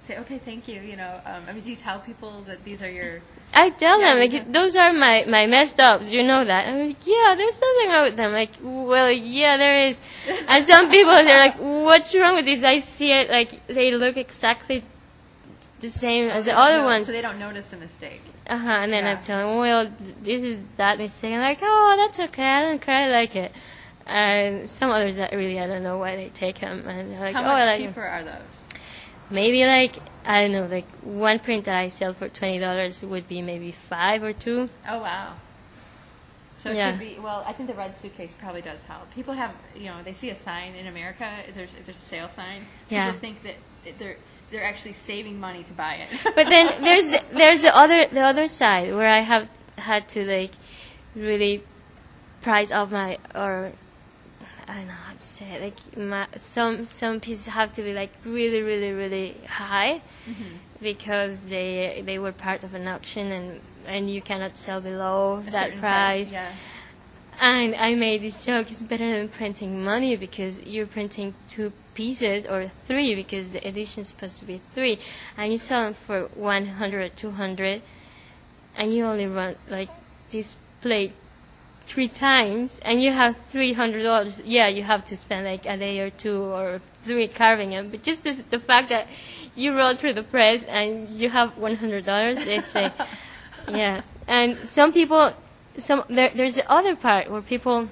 say, 0.00 0.18
"Okay, 0.18 0.38
thank 0.38 0.68
you"? 0.68 0.80
You 0.80 0.96
know, 0.96 1.20
um, 1.24 1.42
I 1.48 1.52
mean, 1.52 1.62
do 1.62 1.70
you 1.70 1.76
tell 1.76 1.98
people 2.00 2.42
that 2.48 2.64
these 2.64 2.82
are 2.82 2.90
your? 2.90 3.20
I 3.54 3.68
tell 3.70 4.00
Yeah, 4.00 4.14
them 4.14 4.18
like 4.18 4.52
those 4.52 4.76
are 4.76 4.92
my 4.92 5.24
my 5.28 5.46
messed 5.46 5.78
ups. 5.78 6.10
You 6.10 6.22
know 6.22 6.44
that. 6.44 6.68
I'm 6.68 6.88
like, 6.88 7.06
yeah, 7.06 7.34
there's 7.36 7.58
something 7.58 7.88
wrong 7.90 8.04
with 8.04 8.16
them. 8.16 8.32
Like, 8.32 8.50
well, 8.62 9.10
yeah, 9.12 9.56
there 9.58 9.86
is. 9.88 10.00
And 10.48 10.64
some 10.64 10.90
people 10.90 11.12
they're 11.24 11.38
like, 11.38 11.56
what's 11.56 12.14
wrong 12.14 12.34
with 12.36 12.46
this? 12.46 12.64
I 12.64 12.78
see 12.80 13.12
it 13.12 13.30
like 13.30 13.66
they 13.66 13.92
look 13.92 14.16
exactly 14.16 14.82
the 15.82 15.90
same 15.90 16.28
as 16.30 16.44
the 16.46 16.56
other 16.58 16.82
ones. 16.82 17.06
so 17.06 17.12
they 17.12 17.20
don't 17.20 17.38
notice 17.38 17.72
a 17.72 17.76
mistake. 17.76 18.22
Uh 18.46 18.56
huh. 18.56 18.70
And 18.70 18.92
then 18.92 19.04
Yeah. 19.04 19.12
I'm 19.18 19.22
telling, 19.22 19.46
them, 19.46 19.58
well, 19.58 19.90
this 20.22 20.42
is 20.42 20.58
that 20.78 20.98
mistake. 20.98 21.32
And 21.32 21.42
like, 21.42 21.58
oh, 21.62 21.94
that's 21.98 22.18
okay. 22.30 22.42
I 22.44 22.62
don't 22.62 22.80
care. 22.80 22.96
I 22.96 23.08
like 23.08 23.36
it. 23.36 23.52
And 24.06 24.68
some 24.68 24.90
others 24.90 25.16
that 25.16 25.32
really 25.32 25.60
I 25.60 25.66
don't 25.66 25.82
know 25.82 25.98
why 25.98 26.16
they 26.16 26.28
take 26.30 26.58
them. 26.60 26.88
And 26.88 27.12
they're 27.12 27.20
like, 27.20 27.34
How 27.34 27.42
oh, 27.42 27.44
much 27.44 27.66
like 27.66 27.80
'em." 27.80 27.88
cheaper 27.88 28.02
are 28.04 28.24
those? 28.24 28.64
Maybe 29.30 29.64
like 29.64 29.96
I 30.24 30.42
don't 30.42 30.52
know, 30.52 30.66
like 30.66 30.88
one 31.02 31.38
print 31.38 31.64
that 31.66 31.76
I 31.76 31.88
sell 31.88 32.12
for 32.14 32.28
twenty 32.28 32.58
dollars 32.58 33.02
would 33.02 33.28
be 33.28 33.42
maybe 33.42 33.72
five 33.72 34.22
or 34.22 34.32
two. 34.32 34.68
Oh 34.88 35.00
wow. 35.00 35.34
So 36.56 36.70
it 36.70 36.76
Yeah. 36.76 36.90
could 36.92 37.00
be 37.00 37.16
well. 37.20 37.42
I 37.46 37.52
think 37.52 37.68
the 37.68 37.74
red 37.74 37.96
suitcase 37.96 38.34
probably 38.34 38.60
does 38.62 38.82
help. 38.82 39.12
People 39.14 39.34
have, 39.34 39.52
you 39.74 39.86
know, 39.86 40.02
they 40.04 40.12
see 40.12 40.30
a 40.30 40.34
sign 40.34 40.74
in 40.74 40.86
America. 40.86 41.28
If 41.48 41.54
there's 41.54 41.74
if 41.74 41.86
there's 41.86 41.96
a 41.96 42.00
sale 42.00 42.28
sign, 42.28 42.66
Yeah. 42.90 43.06
people 43.06 43.20
think 43.20 43.42
that 43.44 43.98
they're 43.98 44.16
they're 44.52 44.64
actually 44.64 44.92
saving 44.92 45.40
money 45.40 45.62
to 45.64 45.72
buy 45.72 45.94
it. 46.04 46.08
But 46.36 46.48
then 46.48 46.70
there's 46.86 47.10
there's 47.32 47.62
the 47.62 47.74
other 47.76 48.06
the 48.06 48.20
other 48.20 48.46
side 48.48 48.94
where 48.94 49.08
I 49.08 49.20
have 49.20 49.48
had 49.78 50.08
to 50.10 50.24
like 50.24 50.52
really 51.16 51.62
price 52.42 52.70
up 52.70 52.90
my 52.90 53.18
or 53.34 53.72
I 54.68 54.74
don't 54.76 54.86
know 54.86 54.92
how 54.92 55.12
to 55.14 55.18
say 55.18 55.46
it. 55.54 55.60
Like 55.62 55.96
my, 55.96 56.26
some 56.36 56.84
some 56.84 57.18
pieces 57.20 57.46
have 57.46 57.72
to 57.74 57.82
be 57.82 57.92
like 57.92 58.10
really 58.24 58.62
really 58.62 58.92
really 58.92 59.36
high 59.48 60.02
Mm-hmm. 60.28 60.56
because 60.80 61.44
they 61.46 62.02
they 62.06 62.18
were 62.18 62.30
part 62.32 62.62
of 62.62 62.74
an 62.74 62.86
auction 62.86 63.32
and 63.32 63.60
and 63.86 64.08
you 64.08 64.22
cannot 64.22 64.56
sell 64.56 64.80
below 64.80 65.42
A 65.46 65.50
that 65.50 65.64
certain 65.66 65.80
price. 65.80 66.30
Yeah. 66.32 66.52
And 67.40 67.74
I 67.74 67.94
made 67.94 68.22
this 68.22 68.44
joke, 68.44 68.70
it's 68.70 68.82
better 68.82 69.10
than 69.10 69.28
printing 69.28 69.84
money 69.84 70.16
because 70.16 70.64
you're 70.64 70.86
printing 70.86 71.34
two 71.48 71.72
pieces 71.94 72.46
or 72.46 72.70
three 72.86 73.14
because 73.14 73.50
the 73.50 73.66
edition 73.66 74.02
is 74.02 74.08
supposed 74.08 74.38
to 74.40 74.44
be 74.44 74.60
three. 74.74 74.98
And 75.36 75.52
you 75.52 75.58
sell 75.58 75.84
them 75.84 75.94
for 75.94 76.28
100, 76.34 77.16
200, 77.16 77.82
and 78.76 78.94
you 78.94 79.04
only 79.04 79.26
run 79.26 79.56
like 79.68 79.88
this 80.30 80.56
plate 80.80 81.12
three 81.86 82.08
times 82.08 82.80
and 82.84 83.02
you 83.02 83.12
have 83.12 83.36
$300. 83.52 84.42
Yeah, 84.44 84.68
you 84.68 84.82
have 84.82 85.04
to 85.06 85.16
spend 85.16 85.44
like 85.44 85.66
a 85.66 85.76
day 85.76 86.00
or 86.00 86.10
two 86.10 86.40
or 86.40 86.80
three 87.04 87.28
carving 87.28 87.70
them. 87.70 87.90
But 87.90 88.02
just 88.02 88.24
this, 88.24 88.42
the 88.42 88.58
fact 88.58 88.88
that 88.90 89.08
you 89.54 89.76
roll 89.76 89.94
through 89.94 90.14
the 90.14 90.22
press 90.22 90.64
and 90.64 91.08
you 91.10 91.28
have 91.30 91.54
$100, 91.56 92.46
it's 92.46 92.76
a, 92.76 92.92
yeah. 93.68 94.02
And 94.26 94.58
some 94.58 94.92
people, 94.92 95.32
some 95.78 96.04
there, 96.08 96.30
there's 96.34 96.56
the 96.56 96.70
other 96.70 96.96
part 96.96 97.30
where 97.30 97.42
people 97.42 97.88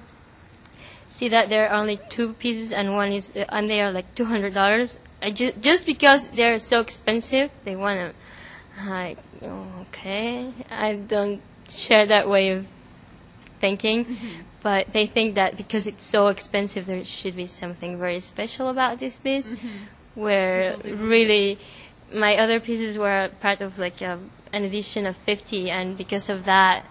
see 1.07 1.29
that 1.29 1.49
there 1.49 1.69
are 1.69 1.75
only 1.75 1.99
two 2.09 2.35
pieces 2.35 2.73
and 2.73 2.95
one 2.95 3.13
is 3.13 3.33
and 3.35 3.69
they 3.69 3.81
are 3.81 3.91
like 3.91 4.15
two 4.15 4.27
hundred 4.27 4.55
dollars. 4.55 4.99
Ju- 5.35 5.53
just 5.61 5.87
because 5.87 6.29
they're 6.29 6.59
so 6.59 6.81
expensive, 6.81 7.51
they 7.65 7.77
want 7.77 7.99
them. 7.99 8.15
Like 8.89 9.19
okay, 9.43 10.53
I 10.71 10.95
don't 10.95 11.43
share 11.69 12.07
that 12.07 12.29
way 12.29 12.51
of 12.51 12.67
thinking, 13.61 14.07
mm-hmm. 14.07 14.41
but 14.63 14.93
they 14.93 15.07
think 15.07 15.35
that 15.35 15.57
because 15.57 15.87
it's 15.87 16.05
so 16.05 16.29
expensive, 16.29 16.87
there 16.87 17.05
should 17.05 17.37
be 17.37 17.47
something 17.47 17.99
very 17.99 18.21
special 18.21 18.69
about 18.69 18.99
this 18.99 19.19
piece. 19.19 19.51
Mm-hmm. 19.51 19.69
Where 20.15 20.75
People 20.77 20.91
do. 20.91 20.97
really, 20.97 21.59
my 22.13 22.37
other 22.37 22.59
pieces 22.59 22.99
were 22.99 23.31
part 23.41 23.61
of 23.61 23.79
like 23.79 24.01
a, 24.03 24.19
an 24.53 24.65
edition 24.65 25.07
of 25.07 25.17
fifty, 25.17 25.71
and 25.71 25.97
because 25.97 26.29
of 26.29 26.45
that, 26.47 26.85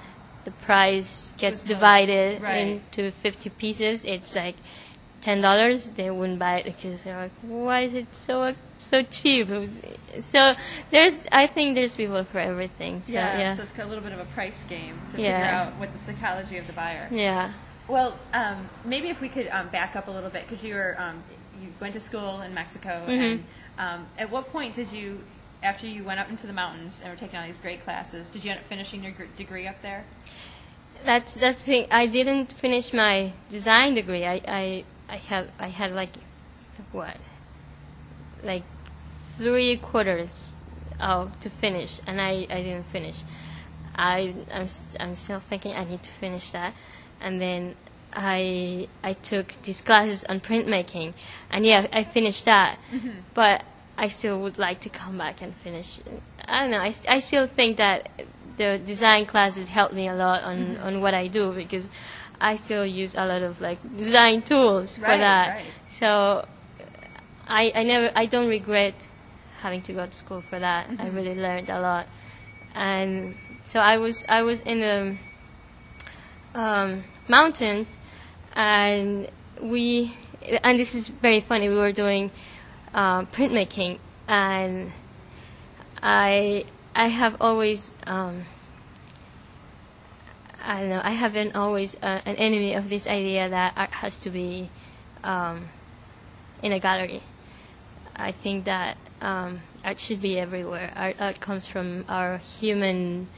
the 0.49 0.65
price 0.65 1.33
gets 1.37 1.63
divided 1.63 2.41
Right. 2.41 2.81
into 2.81 3.11
50 3.11 3.49
pieces. 3.51 4.05
It's 4.05 4.35
like 4.35 4.55
ten 5.21 5.41
dollars. 5.41 5.89
They 5.89 6.09
wouldn't 6.09 6.39
buy 6.39 6.59
it 6.59 6.65
because 6.65 7.03
they're 7.03 7.17
like, 7.23 7.31
"Why 7.41 7.81
is 7.81 7.93
it 7.93 8.07
so 8.15 8.53
so 8.77 9.03
cheap?" 9.03 9.47
So 10.21 10.55
there's, 10.91 11.19
I 11.31 11.45
think 11.47 11.75
there's 11.75 11.95
people 11.95 12.23
for 12.23 12.39
everything. 12.39 13.01
So, 13.03 13.11
yeah, 13.13 13.37
yeah, 13.37 13.53
So 13.53 13.61
it's 13.63 13.77
a 13.77 13.85
little 13.85 14.03
bit 14.03 14.13
of 14.13 14.19
a 14.19 14.25
price 14.33 14.63
game 14.63 14.95
to 15.13 15.21
Yeah. 15.21 15.39
figure 15.39 15.55
out 15.59 15.73
what 15.79 15.91
the 15.93 15.99
psychology 15.99 16.57
of 16.57 16.65
the 16.67 16.73
buyer. 16.73 17.07
yeah. 17.11 17.51
Well, 17.87 18.17
um, 18.33 18.69
maybe 18.85 19.09
if 19.09 19.19
we 19.19 19.29
could 19.29 19.47
um, 19.49 19.67
back 19.69 19.95
up 19.95 20.07
a 20.07 20.11
little 20.11 20.29
bit 20.29 20.43
because 20.47 20.63
you 20.63 20.75
were 20.75 20.95
um, 20.99 21.23
you 21.61 21.67
went 21.81 21.93
to 21.95 21.99
school 21.99 22.41
in 22.41 22.53
Mexico, 22.53 23.03
Mm-hmm. 23.07 23.11
and 23.21 23.43
um, 23.77 24.07
at 24.17 24.29
what 24.29 24.47
point 24.51 24.75
did 24.75 24.91
you, 24.91 25.19
after 25.63 25.85
you 25.87 26.03
went 26.03 26.19
up 26.19 26.29
into 26.29 26.47
the 26.47 26.53
mountains 26.53 27.01
and 27.01 27.11
were 27.11 27.19
taking 27.19 27.37
all 27.39 27.45
these 27.45 27.57
great 27.57 27.81
classes, 27.83 28.29
did 28.29 28.43
you 28.45 28.51
end 28.51 28.59
up 28.61 28.65
finishing 28.67 29.03
your 29.03 29.11
gr- 29.13 29.23
degree 29.37 29.67
up 29.67 29.81
there? 29.81 30.03
That's 31.05 31.35
that's 31.35 31.65
the 31.65 31.71
thing. 31.71 31.87
I 31.91 32.07
didn't 32.07 32.53
finish 32.53 32.93
my 32.93 33.31
design 33.49 33.93
degree. 33.95 34.25
I 34.25 34.41
I 34.47 34.85
I 35.09 35.17
had 35.17 35.49
I 35.59 35.67
had 35.67 35.93
like 35.93 36.11
what, 36.91 37.17
like 38.43 38.63
three 39.37 39.77
quarters 39.77 40.53
oh 40.99 41.31
to 41.41 41.49
finish, 41.49 41.99
and 42.05 42.21
I, 42.21 42.47
I 42.49 42.61
didn't 42.61 42.87
finish. 42.87 43.23
I 43.95 44.33
I'm, 44.51 44.67
I'm 44.99 45.15
still 45.15 45.39
thinking 45.39 45.73
I 45.73 45.85
need 45.85 46.03
to 46.03 46.11
finish 46.11 46.51
that, 46.51 46.73
and 47.21 47.41
then 47.41 47.75
I 48.13 48.87
I 49.03 49.13
took 49.13 49.53
these 49.63 49.81
classes 49.81 50.23
on 50.25 50.39
printmaking, 50.41 51.13
and 51.49 51.65
yeah, 51.65 51.87
I 51.91 52.03
finished 52.03 52.45
that, 52.45 52.77
mm-hmm. 52.91 53.09
but 53.33 53.63
I 53.97 54.07
still 54.07 54.39
would 54.41 54.57
like 54.57 54.79
to 54.81 54.89
come 54.89 55.17
back 55.17 55.41
and 55.41 55.53
finish. 55.55 55.99
I 56.45 56.61
don't 56.61 56.71
know. 56.71 56.79
I, 56.79 56.93
I 57.07 57.19
still 57.19 57.47
think 57.47 57.77
that 57.77 58.09
the 58.59 58.77
design 58.77 59.25
classes 59.25 59.69
helped 59.69 59.95
me 59.95 60.07
a 60.07 60.13
lot 60.13 60.43
on 60.43 60.77
on 60.77 61.01
what 61.01 61.13
I 61.15 61.27
do 61.27 61.51
because 61.53 61.89
I 62.39 62.57
still 62.57 62.85
use 62.85 63.15
a 63.15 63.25
lot 63.25 63.41
of 63.41 63.59
like 63.61 63.79
design 63.97 64.43
tools 64.43 64.97
for 64.97 65.17
that. 65.17 65.47
right. 65.47 65.65
So 65.87 66.45
I 67.47 67.71
I 67.73 67.83
never 67.83 68.11
I 68.15 68.27
don't 68.27 68.49
regret 68.49 69.07
having 69.61 69.81
to 69.83 69.93
go 69.93 70.05
to 70.05 70.11
school 70.13 70.41
for 70.41 70.59
that. 70.59 70.87
I 70.99 71.07
really 71.07 71.35
learned 71.35 71.69
a 71.69 71.79
lot, 71.79 72.05
and 72.75 73.35
so 73.63 73.79
I 73.79 73.97
was 73.97 74.25
I 74.27 74.43
was 74.43 74.61
in 74.61 74.79
the 74.79 75.17
um, 76.53 77.03
mountains, 77.27 77.97
and 78.53 79.31
we 79.61 80.13
and 80.63 80.77
this 80.77 80.93
is 80.95 81.07
very 81.07 81.41
funny. 81.41 81.69
We 81.69 81.75
were 81.75 81.95
doing 81.95 82.31
uh, 82.93 83.23
printmaking, 83.31 83.99
and 84.27 84.91
I 86.03 86.65
I 86.99 87.07
have 87.07 87.37
always 87.39 87.93
um, 88.07 88.43
I 90.61 90.81
don't 90.81 90.89
know. 90.89 90.99
I 91.01 91.11
have 91.11 91.31
been 91.31 91.53
always 91.53 91.95
uh, 91.95 92.19
an 92.25 92.35
enemy 92.35 92.73
of 92.73 92.89
this 92.89 93.07
idea 93.07 93.47
that 93.47 93.71
art 93.77 93.91
has 93.91 94.17
to 94.17 94.29
be 94.29 94.69
um, 95.23 95.69
in 96.61 96.73
a 96.73 96.79
gallery. 96.79 97.23
I 98.17 98.33
think 98.33 98.65
that 98.65 98.97
um, 99.21 99.61
art 99.85 99.97
should 99.97 100.21
be 100.21 100.37
everywhere. 100.37 100.91
Art, 100.93 101.15
art 101.21 101.39
comes 101.39 101.65
from 101.65 102.03
our 102.09 102.39
human 102.39 103.29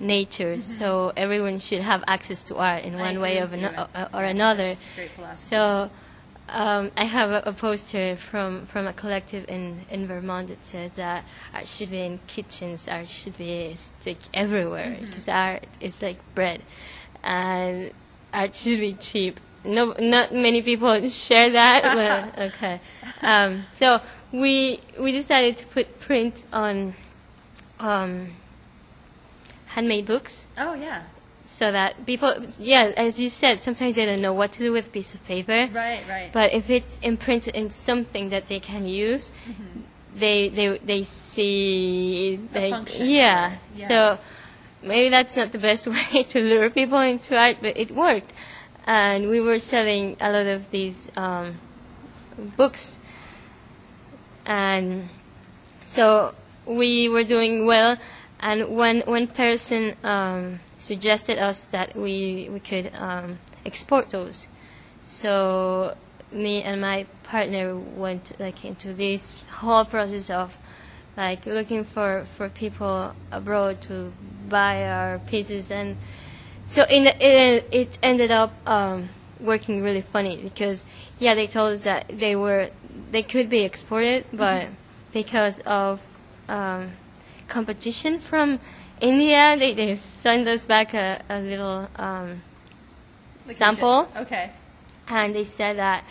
nature, 0.00 0.56
so 0.56 1.12
everyone 1.16 1.60
should 1.60 1.82
have 1.82 2.02
access 2.08 2.42
to 2.42 2.56
art 2.56 2.82
in 2.82 2.94
Mm-hmm. 2.94 3.02
I 3.02 3.12
one 3.12 3.20
way 3.20 3.38
agree 3.38 3.44
of 3.44 3.50
with 3.52 3.72
ano- 3.72 3.88
uh, 3.94 4.08
or 4.12 4.24
another. 4.24 4.74
So 5.34 5.90
um, 6.48 6.92
I 6.96 7.04
have 7.04 7.30
a, 7.30 7.42
a 7.46 7.52
poster 7.52 8.16
from, 8.16 8.66
from 8.66 8.86
a 8.86 8.92
collective 8.92 9.48
in, 9.48 9.80
in 9.90 10.06
Vermont 10.06 10.48
that 10.48 10.64
says 10.64 10.92
that 10.92 11.24
art 11.52 11.66
should 11.66 11.90
be 11.90 12.00
in 12.00 12.20
kitchens, 12.26 12.88
art 12.88 13.08
should 13.08 13.36
be 13.36 13.74
stick 13.74 14.18
everywhere 14.32 14.86
Mm-hmm. 14.86 15.06
because 15.06 15.28
art 15.28 15.66
is 15.80 16.02
like 16.02 16.18
bread, 16.34 16.62
and 17.22 17.90
art 18.32 18.54
should 18.54 18.78
be 18.80 18.94
cheap. 18.94 19.40
No, 19.64 19.94
not 19.98 20.32
many 20.32 20.62
people 20.62 21.08
share 21.08 21.50
that, 21.50 21.82
but 22.34 22.38
okay. 22.54 22.80
Um, 23.22 23.64
so 23.72 24.00
we 24.32 24.80
we 25.00 25.10
decided 25.12 25.56
to 25.56 25.66
put 25.66 25.98
print 25.98 26.44
on 26.52 26.94
um, 27.80 28.32
handmade 29.66 30.06
books 30.06 30.46
oh 30.56 30.74
yeah, 30.74 31.02
so 31.46 31.70
that 31.70 32.04
people, 32.06 32.34
yeah, 32.58 32.92
as 32.96 33.20
you 33.20 33.30
said, 33.30 33.60
sometimes 33.60 33.94
they 33.94 34.04
don't 34.04 34.20
know 34.20 34.34
what 34.34 34.52
to 34.52 34.58
do 34.58 34.72
with 34.72 34.88
a 34.88 34.90
piece 34.90 35.14
of 35.14 35.24
paper. 35.24 35.68
right, 35.72 36.02
right. 36.08 36.30
But 36.32 36.52
if 36.52 36.68
it's 36.68 36.98
imprinted 36.98 37.54
in 37.54 37.70
something 37.70 38.30
that 38.30 38.48
they 38.48 38.58
can 38.58 38.84
use, 38.84 39.30
they 40.16 40.48
they 40.48 40.78
they 40.78 41.02
see 41.04 42.40
A 42.54 42.60
like 42.60 42.70
function 42.72 43.06
yeah. 43.06 43.56
yeah. 43.74 43.88
So 43.88 44.18
maybe 44.82 45.08
that's 45.10 45.36
not 45.36 45.52
the 45.52 45.58
best 45.58 45.86
way 46.14 46.24
to 46.24 46.40
lure 46.40 46.68
people 46.68 46.98
into 46.98 47.38
art, 47.38 47.58
but 47.60 47.76
it 47.76 47.90
worked. 47.92 48.32
And 48.86 49.28
we 49.28 49.40
were 49.40 49.58
selling 49.58 50.16
a 50.20 50.30
lot 50.30 50.46
of 50.46 50.70
these 50.70 51.10
um, 51.16 51.56
books, 52.56 52.96
and 54.44 55.08
so 55.84 56.34
we 56.66 57.08
were 57.08 57.24
doing 57.24 57.66
well. 57.66 57.98
And 58.38 58.76
one 58.76 59.00
one 59.00 59.26
person 59.26 59.96
um, 60.04 60.60
suggested 60.78 61.38
us 61.38 61.64
that 61.64 61.96
we 61.96 62.48
we 62.52 62.60
could 62.60 62.92
um, 62.94 63.38
export 63.64 64.10
those. 64.10 64.46
So 65.04 65.96
me 66.32 66.62
and 66.62 66.80
my 66.80 67.06
partner 67.22 67.76
went 67.76 68.38
like 68.38 68.64
into 68.64 68.92
this 68.92 69.42
whole 69.50 69.84
process 69.84 70.30
of 70.30 70.56
like 71.16 71.46
looking 71.46 71.84
for 71.84 72.24
for 72.36 72.48
people 72.48 73.14
abroad 73.30 73.80
to 73.80 74.12
buy 74.48 74.84
our 74.84 75.18
pieces 75.20 75.70
and 75.70 75.96
so 76.66 76.84
in 76.90 77.06
it, 77.06 77.66
it 77.72 77.98
ended 78.02 78.30
up 78.30 78.52
um, 78.66 79.08
working 79.40 79.82
really 79.82 80.02
funny 80.02 80.36
because 80.36 80.84
yeah 81.18 81.34
they 81.34 81.46
told 81.46 81.72
us 81.72 81.80
that 81.82 82.06
they 82.08 82.36
were 82.36 82.68
they 83.12 83.22
could 83.22 83.48
be 83.48 83.62
exported 83.62 84.24
but 84.32 84.66
because 85.12 85.60
of 85.60 86.00
um, 86.48 86.92
competition 87.48 88.18
from 88.18 88.58
India 89.00 89.56
they, 89.58 89.74
they 89.74 89.94
sent 89.94 90.46
us 90.48 90.66
back 90.66 90.94
a, 90.94 91.20
a 91.28 91.40
little 91.40 91.88
um, 91.96 92.42
Like 93.46 93.56
sample 93.56 94.08
Okay. 94.16 94.50
and 95.08 95.34
they 95.34 95.44
said 95.44 95.76
that 95.76 96.04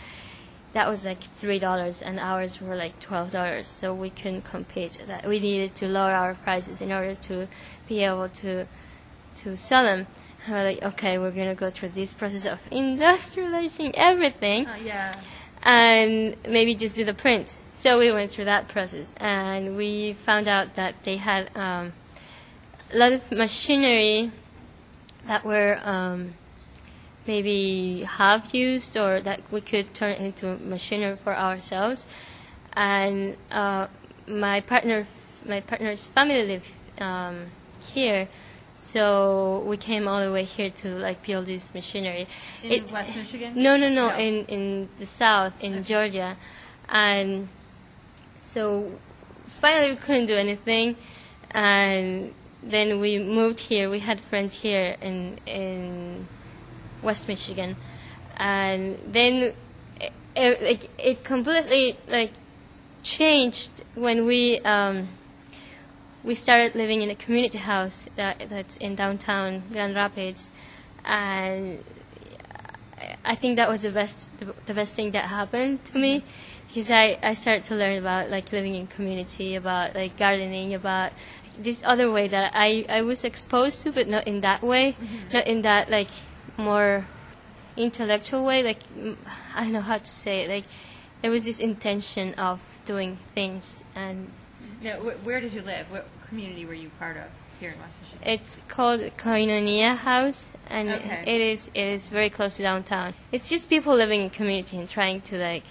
that 0.74 0.90
was 0.90 1.06
like 1.06 1.22
three 1.24 1.58
dollars 1.60 2.02
and 2.02 2.20
ours 2.20 2.62
were 2.62 2.76
like 2.76 3.00
twelve 3.00 3.32
dollars 3.32 3.66
so 3.68 3.94
we 3.94 4.10
couldn't 4.10 4.42
compete 4.44 5.02
that 5.08 5.26
we 5.28 5.40
needed 5.40 5.74
to 5.76 5.88
lower 5.88 6.12
our 6.14 6.36
prices 6.36 6.82
in 6.82 6.92
order 6.92 7.16
to 7.16 7.48
be 7.88 8.04
able 8.04 8.30
to 8.30 8.66
to 9.38 9.56
sell 9.58 9.84
them 9.84 10.06
and 10.46 10.54
we're 10.54 10.64
like 10.64 10.84
okay 10.84 11.18
we're 11.18 11.32
gonna 11.32 11.56
go 11.56 11.70
through 11.72 11.90
this 11.90 12.14
process 12.14 12.46
of 12.46 12.60
industrializing 12.72 13.92
everything 13.96 14.68
Uh, 14.68 14.76
yeah. 14.84 15.12
and 15.64 16.36
maybe 16.48 16.76
just 16.76 16.96
do 16.96 17.04
the 17.04 17.14
print. 17.14 17.58
So 17.74 18.00
we 18.00 18.12
went 18.12 18.32
through 18.32 18.46
that 18.46 18.68
process, 18.70 19.12
and 19.18 19.76
we 19.76 20.14
found 20.14 20.48
out 20.48 20.76
that 20.76 20.96
they 21.04 21.18
had 21.18 21.50
um, 21.58 21.92
lot 22.98 23.12
of 23.12 23.32
machinery 23.32 24.32
that 25.28 25.44
were 25.46 25.80
um, 25.84 26.34
maybe 27.28 28.04
half 28.08 28.54
used, 28.54 28.98
or 28.98 29.22
that 29.22 29.42
we 29.52 29.62
could 29.62 29.94
turn 29.94 30.14
into 30.14 30.58
machinery 30.58 31.18
for 31.24 31.36
ourselves. 31.36 32.06
And 32.74 33.38
uh, 33.52 33.88
my 34.28 34.62
partner, 34.62 35.06
my 35.46 35.62
partner's 35.62 36.06
family 36.08 36.44
live 36.44 36.64
um, 37.00 37.48
here. 37.80 38.28
So 38.76 39.64
we 39.66 39.78
came 39.78 40.08
all 40.08 40.24
the 40.24 40.32
way 40.32 40.44
here 40.44 40.70
to 40.70 40.90
like 40.90 41.26
build 41.26 41.46
this 41.46 41.74
machinery. 41.74 42.28
In 42.62 42.86
West 42.92 43.16
Michigan? 43.16 43.54
No, 43.56 43.78
no, 43.78 43.90
no, 43.90 44.10
No. 44.10 44.16
In 44.16 44.46
in 44.46 44.90
the 45.00 45.06
south, 45.06 45.54
in 45.62 45.84
Georgia, 45.84 46.38
and 46.90 47.48
so 48.42 48.92
finally 49.62 49.92
we 49.92 49.96
couldn't 49.96 50.26
do 50.26 50.36
anything, 50.36 50.98
and 51.52 52.34
then 52.66 53.00
we 53.00 53.20
moved 53.20 53.60
here. 53.60 53.90
We 53.90 54.00
had 54.00 54.20
friends 54.20 54.54
here 54.54 54.98
in 55.02 55.40
in 55.46 56.28
West 57.04 57.28
Michigan, 57.28 57.76
and 58.38 58.98
then 59.08 59.54
it, 60.02 60.14
it, 60.36 60.62
like, 60.62 60.90
it 60.98 61.24
completely 61.24 61.98
like 62.08 62.32
changed 63.04 63.84
when 63.94 64.26
we 64.26 64.60
um, 64.62 65.08
we 66.24 66.34
started 66.34 66.76
living 66.76 67.04
in 67.04 67.10
a 67.10 67.16
community 67.16 67.60
house 67.60 68.08
that 68.16 68.50
that's 68.50 68.78
in 68.78 68.96
downtown 68.96 69.64
Grand 69.72 69.96
Rapids, 69.96 70.50
and 71.06 71.84
I 73.24 73.36
think 73.36 73.58
that 73.58 73.70
was 73.70 73.82
the 73.82 73.92
best 73.92 74.36
the, 74.40 74.56
the 74.66 74.74
best 74.74 74.96
thing 74.96 75.12
that 75.12 75.26
happened 75.26 75.86
to 75.86 76.00
me 76.00 76.24
because 76.68 76.92
I, 76.92 77.18
I 77.24 77.36
started 77.36 77.64
to 77.66 77.76
learn 77.76 78.00
about 78.00 78.30
like 78.30 78.52
living 78.52 78.76
in 78.76 78.88
community, 78.88 79.56
about 79.56 79.96
like 79.96 80.18
gardening, 80.18 80.74
about 80.74 81.14
this 81.58 81.82
other 81.86 82.12
way 82.12 82.28
that 82.28 82.52
I, 82.56 82.86
I 82.90 83.02
was 83.02 83.24
exposed 83.24 83.82
to, 83.82 83.92
but 83.92 84.08
not 84.08 84.28
in 84.28 84.42
that 84.42 84.62
way, 84.64 84.96
not 85.34 85.48
in 85.48 85.62
that 85.64 85.90
like 85.90 86.10
more 86.58 87.06
intellectual 87.78 88.46
way. 88.46 88.64
Like 88.64 88.82
mm, 88.94 89.16
I 89.56 89.64
don't 89.64 89.74
know 89.74 89.82
how 89.82 89.98
to 89.98 90.06
say 90.06 90.42
it. 90.44 90.50
Like 90.50 90.66
there 91.22 91.32
was 91.32 91.44
this 91.44 91.60
intention 91.60 92.34
of 92.36 92.62
doing 92.86 93.18
things, 93.34 93.84
and 93.96 94.32
Yeah, 94.82 94.98
wh- 94.98 95.26
where 95.26 95.40
did 95.40 95.54
you 95.54 95.62
live? 95.62 95.90
What 95.92 96.08
community 96.28 96.66
were 96.66 96.74
you 96.74 96.90
part 97.00 97.18
of 97.18 97.26
here 97.60 97.72
in 97.72 97.80
West 97.80 98.02
Michigan? 98.02 98.28
It's 98.28 98.58
called 98.68 99.02
Koinonia 99.18 99.96
House, 99.98 100.52
and 100.68 100.90
Okay. 100.90 101.24
it 101.26 101.42
is 101.42 101.70
it 101.74 101.88
is 101.88 102.08
very 102.08 102.30
close 102.30 102.58
to 102.58 102.64
downtown. 102.64 103.14
It's 103.32 103.50
just 103.50 103.70
people 103.70 103.96
living 103.96 104.22
in 104.22 104.30
community 104.30 104.78
and 104.78 104.90
trying 104.90 105.22
to 105.22 105.38
like, 105.38 105.64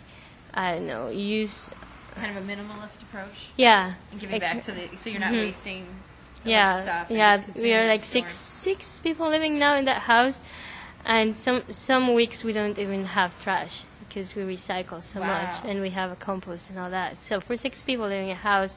I 0.53 0.73
don't 0.75 0.87
know, 0.87 1.09
use 1.09 1.71
kind 2.17 2.37
of 2.37 2.43
a 2.43 2.47
minimalist 2.47 3.03
approach 3.03 3.51
yeah, 3.57 3.95
and 4.11 4.21
giving 4.21 4.35
like- 4.35 4.41
back 4.43 4.63
to 4.63 4.73
the 4.73 4.97
so 4.97 5.11
you're 5.11 5.21
not 5.21 5.33
Mhm. 5.33 5.41
wasting 5.47 5.87
yeah, 6.45 6.83
stuff. 6.83 7.07
yeah. 7.11 7.41
We 7.57 7.73
are 7.75 7.87
like 7.87 8.03
six 8.03 8.35
six 8.35 8.99
people 8.99 9.29
living 9.29 9.59
now 9.59 9.75
in 9.77 9.85
that 9.87 10.03
house, 10.03 10.41
and 11.05 11.35
some 11.35 11.63
some 11.69 12.15
weeks 12.15 12.45
we 12.45 12.53
don't 12.53 12.79
even 12.79 13.05
have 13.07 13.39
trash 13.43 13.83
because 14.09 14.35
we 14.37 14.43
recycle 14.43 15.03
so 15.03 15.21
Wow. 15.21 15.27
much 15.43 15.55
and 15.65 15.81
we 15.81 15.91
have 15.91 16.13
a 16.13 16.17
compost 16.17 16.71
and 16.71 16.79
all 16.79 16.91
that. 16.91 17.21
So 17.23 17.41
for 17.41 17.57
six 17.57 17.83
people 17.83 18.07
living 18.07 18.29
in 18.29 18.33
a 18.37 18.41
house, 18.53 18.77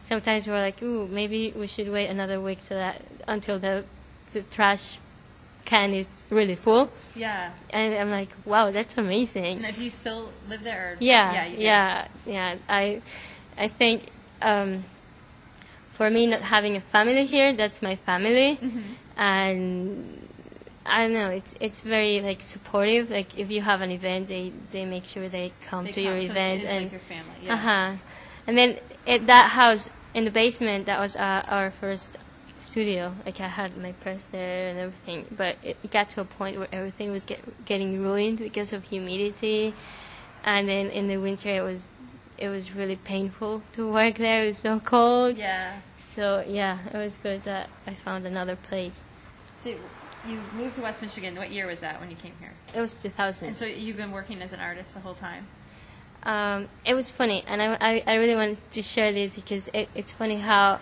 sometimes 0.00 0.46
we're 0.46 0.60
like, 0.60 0.80
ooh, 0.82 1.08
maybe 1.08 1.52
we 1.56 1.66
should 1.66 1.88
wait 1.90 2.06
another 2.08 2.40
week 2.40 2.60
so 2.60 2.74
that 2.74 3.02
until 3.26 3.58
the 3.58 3.84
the 4.34 4.42
trash 4.42 4.98
can 5.68 5.92
is 5.92 6.06
really 6.30 6.56
full. 6.56 6.84
Yeah. 7.14 7.52
And 7.70 7.94
I'm 8.00 8.10
like, 8.10 8.30
wow, 8.44 8.70
that's 8.76 8.96
amazing. 8.96 9.54
Now, 9.62 9.70
do 9.78 9.82
you 9.84 9.90
still 9.90 10.22
live 10.48 10.62
there? 10.64 10.82
Or? 10.92 10.96
Yeah, 11.00 11.44
Yeah. 11.46 11.58
Yeah, 11.68 12.08
yeah. 12.26 12.56
I, 12.80 13.02
I 13.64 13.68
think 13.68 13.98
um, 14.40 14.84
for 15.96 16.08
me, 16.10 16.26
not 16.26 16.40
having 16.40 16.74
a 16.76 16.80
family 16.80 17.26
here, 17.26 17.52
that's 17.54 17.82
my 17.82 17.96
family, 17.96 18.56
Mm-hmm. 18.62 19.20
and 19.20 20.14
I 20.86 21.02
don't 21.04 21.12
know. 21.12 21.30
It's 21.30 21.52
it's 21.60 21.80
very 21.80 22.20
like 22.28 22.40
supportive. 22.40 23.10
Like 23.10 23.38
if 23.38 23.50
you 23.50 23.60
have 23.60 23.80
an 23.82 23.90
event, 23.90 24.28
they 24.28 24.52
they 24.72 24.84
make 24.86 25.04
sure 25.04 25.28
they 25.28 25.52
come 25.60 25.84
They 25.84 25.92
to 25.92 26.02
come, 26.02 26.08
your 26.08 26.20
so 26.26 26.32
event 26.32 26.64
and 26.64 26.82
like 26.84 26.92
your 26.92 27.04
family. 27.12 27.38
Yeah. 27.44 27.52
uh 27.54 27.56
huh. 27.68 27.88
And 28.46 28.56
then 28.56 28.78
at 29.06 29.26
that 29.26 29.50
house 29.50 29.90
in 30.14 30.24
the 30.24 30.30
basement, 30.30 30.86
that 30.86 30.98
was 30.98 31.14
uh, 31.16 31.42
our 31.46 31.70
first 31.70 32.16
studio. 32.60 33.14
Like 33.26 33.40
I 33.40 33.48
had 33.48 33.76
my 33.76 33.92
press 33.92 34.26
there 34.26 34.68
and 34.70 34.78
everything, 34.78 35.26
but 35.36 35.56
it, 35.62 35.76
it 35.82 35.90
got 35.90 36.08
to 36.10 36.20
a 36.20 36.24
point 36.24 36.58
where 36.58 36.68
everything 36.72 37.10
was 37.12 37.24
get, 37.24 37.40
getting 37.64 38.02
ruined 38.02 38.38
because 38.38 38.72
of 38.72 38.84
humidity, 38.84 39.74
and 40.44 40.68
then 40.68 40.86
in 40.88 41.08
the 41.08 41.16
winter 41.18 41.50
it 41.50 41.62
was 41.62 41.88
it 42.38 42.48
was 42.48 42.72
really 42.74 42.96
painful 42.96 43.62
to 43.72 43.90
work 43.92 44.14
there. 44.16 44.44
It 44.44 44.46
was 44.48 44.58
so 44.58 44.80
cold. 44.80 45.36
Yeah. 45.36 45.80
So 46.14 46.44
yeah, 46.46 46.78
it 46.92 46.96
was 46.96 47.16
good 47.16 47.44
that 47.44 47.68
I 47.86 47.94
found 47.94 48.26
another 48.26 48.56
place. 48.56 49.02
So 49.58 49.70
you 50.26 50.40
moved 50.52 50.74
to 50.76 50.82
West 50.82 51.00
Michigan. 51.02 51.36
What 51.36 51.50
year 51.50 51.66
was 51.66 51.80
that 51.80 52.00
when 52.00 52.10
you 52.10 52.16
came 52.16 52.32
here? 52.40 52.52
It 52.74 52.80
was 52.80 52.94
2000. 52.94 53.48
And 53.48 53.56
so 53.56 53.64
you've 53.66 53.96
been 53.96 54.10
working 54.12 54.42
as 54.42 54.52
an 54.52 54.60
artist 54.60 54.94
the 54.94 55.00
whole 55.00 55.14
time. 55.14 55.46
um, 56.24 56.68
it 56.84 56.94
was 56.94 57.10
funny, 57.10 57.44
and 57.46 57.62
I, 57.62 57.76
I, 57.80 58.02
I 58.06 58.14
really 58.16 58.34
wanted 58.34 58.58
to 58.72 58.82
share 58.82 59.12
this 59.12 59.36
because 59.36 59.68
it, 59.72 59.88
it's 59.94 60.12
funny 60.12 60.36
how 60.36 60.80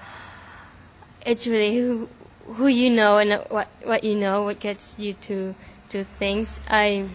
it's 1.27 1.47
really 1.47 1.77
who, 1.77 2.09
who 2.55 2.69
you 2.69 2.89
know 2.89 3.19
and 3.19 3.43
what 3.51 3.69
what 3.83 4.05
you 4.05 4.15
know 4.15 4.45
what 4.45 4.61
gets 4.61 4.97
you 4.99 5.12
to 5.12 5.55
do 5.89 6.07
things. 6.19 6.61
I 6.69 7.09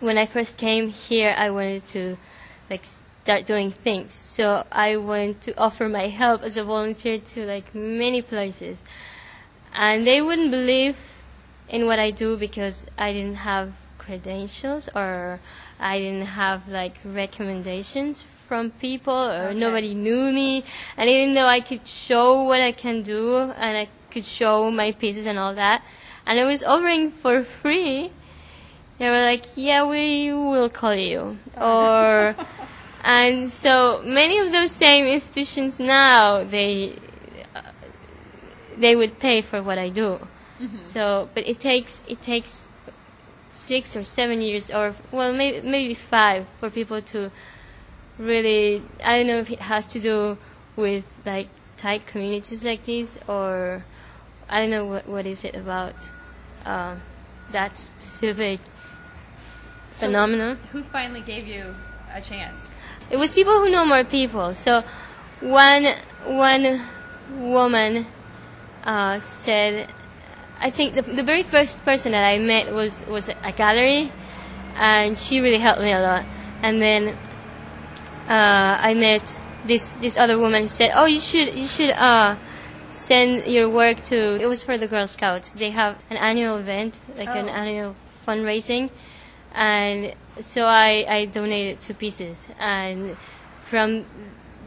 when 0.00 0.18
I 0.18 0.26
first 0.26 0.58
came 0.58 0.88
here, 0.88 1.34
I 1.36 1.50
wanted 1.50 1.86
to 1.88 2.18
like 2.68 2.84
start 2.84 3.46
doing 3.46 3.72
things, 3.72 4.12
so 4.12 4.66
I 4.70 4.98
wanted 4.98 5.40
to 5.42 5.58
offer 5.58 5.88
my 5.88 6.08
help 6.08 6.42
as 6.42 6.58
a 6.58 6.64
volunteer 6.64 7.18
to 7.18 7.46
like 7.46 7.74
many 7.74 8.20
places, 8.20 8.84
and 9.72 10.06
they 10.06 10.20
wouldn't 10.20 10.50
believe 10.50 10.98
in 11.68 11.86
what 11.86 11.98
I 11.98 12.10
do 12.10 12.36
because 12.36 12.86
I 12.98 13.14
didn't 13.14 13.36
have 13.36 13.72
credentials 13.96 14.90
or 14.94 15.40
I 15.80 15.98
didn't 15.98 16.26
have 16.26 16.68
like 16.68 16.98
recommendations 17.02 18.26
from 18.48 18.70
people 18.70 19.14
or 19.14 19.48
Okay. 19.48 19.58
nobody 19.58 19.94
knew 19.94 20.32
me. 20.32 20.64
And 20.96 21.08
even 21.08 21.34
though 21.34 21.46
I 21.46 21.60
could 21.60 21.86
show 21.86 22.42
what 22.42 22.60
I 22.60 22.72
can 22.72 23.02
do 23.02 23.36
and 23.36 23.76
I 23.76 23.88
could 24.10 24.24
show 24.24 24.70
my 24.70 24.92
pieces 24.92 25.26
and 25.26 25.38
all 25.38 25.54
that 25.54 25.82
and 26.26 26.38
I 26.38 26.44
was 26.44 26.62
offering 26.62 27.10
for 27.10 27.42
free 27.42 28.12
they 28.98 29.08
were 29.10 29.20
like 29.20 29.44
yeah 29.56 29.84
we 29.86 30.32
will 30.32 30.70
call 30.70 30.94
you. 30.94 31.36
Or 31.56 32.36
and 33.04 33.50
so 33.50 34.02
many 34.04 34.38
of 34.38 34.52
those 34.52 34.70
same 34.70 35.06
institutions 35.06 35.80
now 35.80 36.44
they 36.44 36.96
uh, 37.54 37.62
they 38.78 38.94
would 38.94 39.18
pay 39.18 39.42
for 39.42 39.62
what 39.62 39.78
I 39.78 39.88
do. 39.88 40.18
So, 40.80 41.28
but 41.34 41.46
it 41.48 41.58
takes 41.60 42.02
it 42.08 42.22
takes 42.22 42.68
six 43.48 43.96
or 43.96 44.02
seven 44.04 44.40
years, 44.40 44.70
or 44.70 44.94
well, 45.12 45.32
maybe 45.32 45.66
maybe 45.66 45.94
five, 45.94 46.46
for 46.60 46.70
people 46.70 47.02
to 47.02 47.30
really. 48.18 48.82
I 49.02 49.18
don't 49.18 49.26
know 49.26 49.38
if 49.38 49.50
it 49.50 49.60
has 49.60 49.86
to 49.88 50.00
do 50.00 50.38
with 50.76 51.04
like 51.24 51.48
tight 51.76 52.06
communities 52.06 52.64
like 52.64 52.86
this, 52.86 53.18
or 53.28 53.84
I 54.48 54.60
don't 54.60 54.70
know 54.70 54.84
what 54.84 55.08
what 55.08 55.26
is 55.26 55.44
it 55.44 55.56
about 55.56 55.94
um, 56.64 57.02
that 57.52 57.76
specific 57.76 58.60
So 59.90 60.06
phenomenon. 60.06 60.58
Who 60.72 60.82
finally 60.82 61.20
gave 61.20 61.46
you 61.46 61.74
a 62.12 62.20
chance? 62.20 62.74
It 63.10 63.16
was 63.16 63.34
people 63.34 63.52
who 63.60 63.70
know 63.70 63.84
more 63.84 64.04
people. 64.04 64.54
So 64.54 64.82
one 65.40 65.86
one 66.26 66.80
woman 67.38 68.06
uh, 68.84 69.18
said, 69.20 69.92
I 70.60 70.70
think 70.70 70.94
the, 70.94 71.02
the 71.02 71.22
very 71.22 71.42
first 71.42 71.84
person 71.84 72.12
that 72.12 72.24
I 72.24 72.38
met 72.38 72.72
was 72.72 73.06
was 73.06 73.28
a 73.28 73.52
gallery, 73.52 74.10
and 74.76 75.18
she 75.18 75.40
really 75.40 75.58
helped 75.58 75.80
me 75.80 75.92
a 75.92 76.00
lot. 76.00 76.24
And 76.62 76.80
then 76.80 77.16
uh, 78.28 78.78
I 78.80 78.94
met 78.94 79.38
this 79.66 79.92
this 79.94 80.16
other 80.16 80.38
woman 80.38 80.62
who 80.62 80.68
said, 80.68 80.92
"Oh, 80.94 81.06
you 81.06 81.20
should 81.20 81.54
you 81.54 81.66
should 81.66 81.90
uh, 81.90 82.36
send 82.90 83.46
your 83.46 83.68
work 83.68 84.02
to." 84.06 84.36
It 84.40 84.46
was 84.46 84.62
for 84.62 84.78
the 84.78 84.86
Girl 84.88 85.06
Scouts. 85.06 85.52
They 85.52 85.70
have 85.70 85.98
an 86.10 86.16
annual 86.16 86.56
event, 86.58 86.98
like 87.16 87.28
an 87.28 87.48
Oh. 87.48 87.52
annual 87.52 87.96
fundraising, 88.26 88.90
and 89.54 90.14
so 90.40 90.64
I 90.64 91.04
I 91.08 91.24
donated 91.26 91.80
two 91.80 91.94
pieces, 91.94 92.46
and 92.58 93.16
from 93.66 94.04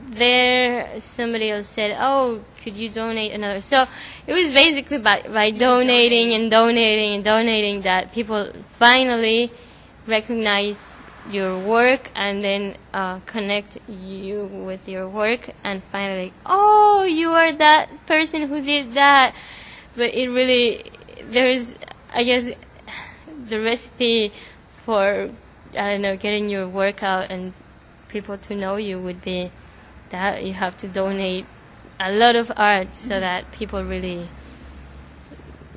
there 0.09 0.87
somebody 0.99 1.51
else 1.51 1.67
said, 1.67 1.97
"Oh, 1.99 2.41
could 2.63 2.75
you 2.75 2.89
donate 2.89 3.31
another?" 3.33 3.61
So 3.61 3.85
it 4.25 4.33
was 4.33 4.51
basically 4.53 4.99
by 4.99 5.23
by 5.27 5.51
donating 5.51 6.33
and 6.33 6.49
donating 6.49 7.15
and 7.15 7.23
donating 7.23 7.81
that 7.81 8.13
people 8.13 8.51
finally 8.79 9.51
recognize 10.07 11.01
your 11.29 11.57
work 11.59 12.09
and 12.15 12.43
then 12.43 12.77
uh, 12.93 13.19
connect 13.21 13.77
you 13.87 14.45
with 14.45 14.87
your 14.87 15.07
work 15.07 15.49
and 15.63 15.83
finally, 15.83 16.33
oh, 16.45 17.03
you 17.03 17.29
are 17.29 17.51
that 17.51 17.89
person 18.05 18.47
who 18.47 18.61
did 18.61 18.93
that. 18.93 19.35
But 19.95 20.13
it 20.13 20.29
really, 20.29 20.83
there's, 21.23 21.75
I 22.13 22.23
guess, 22.23 22.51
the 23.49 23.61
recipe 23.61 24.31
for 24.83 25.29
I 25.73 25.91
don't 25.91 26.01
know 26.01 26.15
getting 26.15 26.49
your 26.49 26.67
work 26.67 27.03
out 27.03 27.29
and 27.29 27.53
people 28.07 28.37
to 28.37 28.55
know 28.55 28.77
you 28.77 28.99
would 28.99 29.21
be 29.21 29.51
that 30.09 30.45
you 30.45 30.53
have 30.53 30.77
to 30.77 30.87
donate 30.87 31.45
a 31.99 32.11
lot 32.11 32.35
of 32.35 32.51
art 32.55 32.95
so 32.95 33.19
that 33.19 33.51
people 33.51 33.83
really 33.83 34.29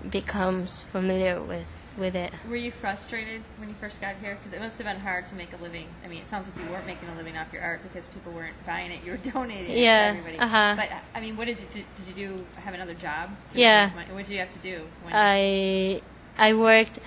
becomes 0.09 0.83
familiar 0.83 1.41
with 1.43 1.67
with 2.01 2.17
it. 2.17 2.33
Were 2.49 2.57
you 2.57 2.73
frustrated 2.73 3.43
when 3.59 3.69
you 3.69 3.75
first 3.77 4.01
got 4.01 4.17
here? 4.21 4.35
Because 4.37 4.53
it 4.53 4.61
must 4.61 4.79
have 4.79 4.87
been 4.87 4.99
hard 4.99 5.27
to 5.27 5.35
make 5.37 5.53
a 5.53 5.63
living. 5.63 5.87
I 6.05 6.09
mean, 6.09 6.21
it 6.23 6.27
sounds 6.27 6.49
like 6.49 6.57
you 6.65 6.73
weren't 6.73 6.87
making 6.87 7.09
a 7.11 7.15
living 7.15 7.37
off 7.37 7.53
your 7.53 7.63
art 7.63 7.83
because 7.83 8.09
people 8.09 8.33
weren't 8.33 8.57
buying 8.67 8.91
it. 8.91 9.05
You 9.05 9.13
were 9.13 9.19
donating 9.33 9.77
Yeah, 9.77 10.11
it 10.11 10.13
to 10.15 10.19
everybody. 10.19 10.39
uh-huh. 10.39 10.75
But 10.77 10.89
I 11.15 11.21
mean, 11.21 11.37
what 11.37 11.47
did 11.47 11.59
you 11.61 11.67
do? 11.73 11.83
Did 11.99 12.17
you 12.17 12.29
do 12.29 12.45
have 12.57 12.75
another 12.75 12.95
job? 12.95 13.31
Yeah. 13.55 13.91
What 13.95 14.27
did 14.27 14.29
you 14.31 14.39
have 14.39 14.51
to 14.53 14.59
do? 14.59 14.83
When 15.05 15.13
I 15.15 16.01
I 16.39 16.55
worked 16.55 16.99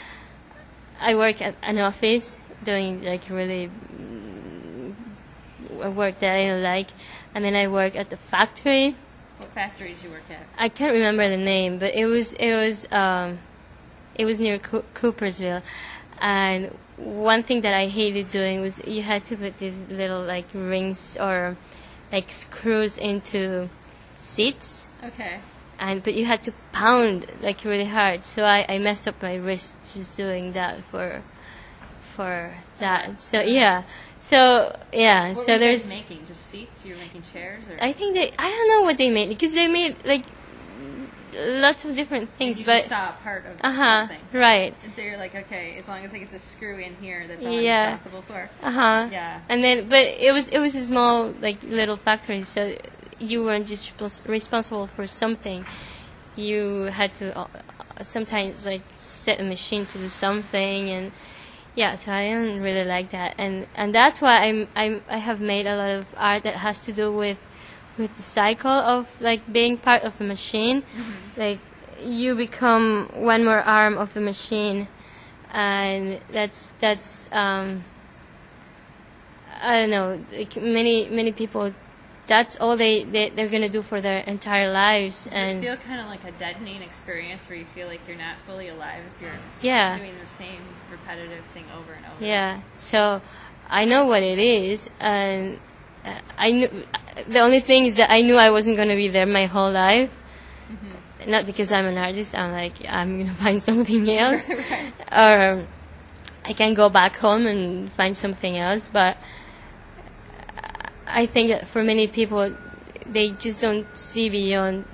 I 1.02 1.16
work 1.16 1.42
at 1.42 1.56
an 1.64 1.80
office 1.80 2.40
doing 2.64 3.04
like 3.04 3.30
really 3.30 3.70
mm, 3.92 4.94
work 5.96 6.20
that 6.20 6.38
I 6.38 6.48
don't 6.48 6.64
like, 6.64 6.88
and 7.36 7.44
then 7.44 7.56
I 7.56 7.68
work 7.68 7.96
at 7.96 8.10
the 8.10 8.18
factory. 8.18 8.96
what 9.38 9.50
factory 9.50 9.94
did 9.94 10.04
you 10.04 10.10
work 10.12 10.24
at? 10.30 10.46
I 10.58 10.70
can't 10.70 10.94
remember 10.94 11.28
the 11.28 11.38
name, 11.38 11.80
but 11.80 11.94
it 11.96 12.06
was 12.06 12.34
it 12.36 12.54
was 12.54 12.88
um, 12.92 13.40
it 14.16 14.26
was 14.26 14.40
near 14.40 14.60
Co- 14.60 14.86
Coopersville, 14.94 15.62
and 16.20 16.76
one 16.98 17.44
thing 17.44 17.62
that 17.62 17.74
I 17.74 17.88
hated 17.88 18.30
doing 18.30 18.62
was 18.62 18.86
you 18.86 19.02
had 19.04 19.26
to 19.26 19.36
put 19.36 19.58
these 19.58 19.84
little 19.90 20.22
like 20.22 20.46
rings 20.54 21.18
or 21.20 21.58
like 22.12 22.30
screws 22.32 22.98
into 22.98 23.70
seats 24.18 24.88
Okay. 25.04 25.40
and 25.80 26.04
but 26.04 26.14
you 26.14 26.26
had 26.26 26.44
to 26.44 26.54
pound 26.72 27.26
like 27.42 27.64
really 27.66 27.86
hard. 27.86 28.24
So 28.24 28.44
I, 28.44 28.66
I 28.70 28.78
messed 28.80 29.08
up 29.08 29.22
my 29.22 29.36
wrist 29.36 29.96
just 29.96 30.16
doing 30.16 30.54
that 30.54 30.84
for 30.84 31.22
for 32.16 32.54
that. 32.80 33.22
So 33.22 33.42
yeah. 33.42 33.84
So 34.20 34.76
yeah. 34.94 35.34
What 35.34 35.46
so 35.46 35.58
there's 35.58 35.90
making 35.90 36.26
just 36.28 36.46
seats. 36.46 36.86
You 36.86 36.94
were 36.94 37.00
making 37.00 37.24
chairs, 37.34 37.68
or 37.68 37.76
I 37.82 37.92
think 37.92 38.14
they 38.14 38.32
I 38.38 38.50
don't 38.50 38.70
know 38.70 38.84
what 38.84 38.98
they 38.98 39.10
made 39.10 39.30
because 39.30 39.54
they 39.56 39.68
made 39.68 39.98
like 40.06 40.26
lots 41.36 41.86
of 41.86 41.96
different 41.96 42.30
things, 42.38 42.60
you 42.62 42.66
but 42.66 42.84
saw 42.84 43.12
part 43.24 43.46
of 43.46 43.54
uh 43.62 43.72
huh 43.72 44.08
something. 44.08 44.20
right 44.40 44.74
And 44.84 44.94
so 44.94 45.02
you're 45.02 45.18
like, 45.18 45.36
okay, 45.36 45.76
as 45.78 45.88
long 45.88 46.04
as 46.06 46.14
I 46.14 46.20
get 46.20 46.32
this 46.32 46.44
screw 46.44 46.78
in 46.78 46.96
here, 46.96 47.28
that's 47.28 47.46
all 47.46 47.52
Yeah. 47.52 47.84
I'm 47.88 47.94
responsible 47.94 48.22
for. 48.24 48.50
uh 48.62 48.72
huh 48.72 49.10
Yeah. 49.12 49.42
and 49.50 49.64
then 49.64 49.90
but 49.90 50.02
it 50.02 50.32
was 50.34 50.50
it 50.50 50.60
was 50.60 50.76
a 50.76 50.84
small 50.84 51.32
like 51.42 51.62
little 51.64 51.98
factory 51.98 52.44
so 52.44 52.76
you 53.20 53.44
weren't 53.46 53.68
just 53.68 53.94
responsible 54.28 54.88
for 54.88 55.06
something 55.08 55.66
you 56.36 56.84
had 56.92 57.14
to 57.16 57.38
uh, 57.38 57.48
sometimes 58.02 58.66
like 58.66 58.82
set 58.96 59.40
a 59.40 59.44
machine 59.44 59.86
to 59.86 59.98
do 59.98 60.08
something 60.08 60.90
and 60.90 61.12
yeah 61.76 61.96
so 61.96 62.12
i 62.12 62.24
didn't 62.28 62.62
really 62.62 62.84
like 62.86 63.12
that 63.12 63.36
and 63.38 63.68
and 63.76 63.94
that's 63.94 64.20
why 64.22 64.46
i'm 64.48 64.68
i'm 64.76 65.02
i 65.10 65.18
have 65.18 65.40
made 65.40 65.66
a 65.68 65.76
lot 65.78 65.92
of 65.92 66.06
art 66.18 66.44
that 66.44 66.56
has 66.56 66.80
to 66.80 66.92
do 66.92 67.12
with 67.16 67.38
with 67.98 68.16
the 68.16 68.22
cycle 68.24 68.72
of 68.72 69.08
like 69.22 69.42
being 69.52 69.78
part 69.78 70.02
of 70.04 70.20
a 70.20 70.24
machine 70.24 70.84
like 71.38 71.60
you 72.02 72.36
become 72.36 73.08
one 73.14 73.44
more 73.46 73.60
arm 73.62 73.98
of 73.98 74.14
the 74.14 74.22
machine 74.22 74.88
and 75.52 76.20
that's 76.32 76.72
that's 76.80 77.30
um 77.32 77.84
I 79.62 79.80
don't 79.80 79.92
know. 79.92 80.20
Like 80.38 80.56
many 80.58 81.08
many 81.10 81.32
people, 81.32 81.74
that's 82.28 82.58
all 82.60 82.76
they, 82.76 83.04
they 83.06 83.30
they're 83.30 83.48
gonna 83.48 83.70
do 83.70 83.82
for 83.82 84.02
their 84.02 84.20
entire 84.22 84.70
lives, 84.72 85.24
Does 85.26 85.34
and 85.34 85.64
it 85.64 85.68
feel 85.68 85.78
kind 85.78 86.02
of 86.02 86.08
like 86.08 86.24
a 86.26 86.32
deadening 86.38 86.82
experience 86.82 87.48
where 87.48 87.58
you 87.58 87.66
feel 87.74 87.88
like 87.88 88.02
you're 88.08 88.18
not 88.18 88.36
fully 88.46 88.68
alive 88.70 89.04
if 89.16 89.22
you're 89.22 89.32
Yeah. 89.62 89.98
doing 89.98 90.16
the 90.20 90.28
same 90.28 90.60
repetitive 90.92 91.46
thing 91.54 91.64
over 91.78 91.94
and 91.94 92.06
over? 92.06 92.26
yeah. 92.26 92.62
So 92.76 93.22
I 93.70 93.86
know 93.86 94.06
what 94.06 94.22
it 94.24 94.40
is, 94.40 94.90
and 95.00 95.60
I 96.38 96.52
knew 96.52 96.70
the 97.28 97.40
only 97.40 97.62
thing 97.62 97.86
is 97.86 97.96
that 97.98 98.12
I 98.12 98.22
knew 98.22 98.36
I 98.36 98.50
wasn't 98.50 98.76
going 98.76 98.90
to 98.90 98.96
be 98.96 99.08
there 99.08 99.26
my 99.26 99.46
whole 99.46 99.72
life. 99.72 100.10
Mm-hmm. 100.72 101.32
Not 101.32 101.46
because 101.46 101.72
I'm 101.72 101.86
an 101.86 101.98
artist. 101.98 102.36
I'm 102.36 102.52
like 102.52 102.74
I'm 102.88 103.20
gonna 103.20 103.34
find 103.44 103.62
something 103.64 104.10
else, 104.26 104.50
Right. 104.50 104.94
or 105.12 105.66
I 106.46 106.54
can 106.54 106.74
go 106.74 106.90
back 106.90 107.16
home 107.18 107.46
and 107.48 107.92
find 107.94 108.16
something 108.18 108.58
else. 108.58 108.90
But 108.92 109.16
I 111.08 111.26
think 111.26 111.50
that 111.52 111.68
for 111.68 111.84
many 111.84 112.08
people, 112.08 112.56
they 113.06 113.32
just 113.32 113.62
don't 113.62 113.86
see 113.96 114.30
beyond 114.30 114.86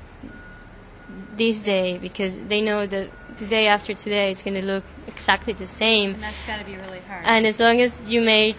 this 1.35 1.61
day 1.61 1.97
because 1.97 2.37
they 2.43 2.61
know 2.61 2.85
that 2.85 3.09
the 3.39 3.45
day 3.47 3.67
after 3.67 3.93
today 3.93 4.31
it's 4.31 4.41
gonna 4.43 4.61
look 4.61 4.83
exactly 5.07 5.53
the 5.53 5.67
same. 5.67 6.15
And 6.15 6.23
that's 6.23 6.45
got 6.45 6.59
to 6.59 6.65
be 6.65 6.75
really 6.75 6.99
hard. 7.07 7.23
And 7.25 7.45
as 7.45 7.59
long 7.59 7.79
as 7.79 8.05
you 8.05 8.21
make 8.21 8.57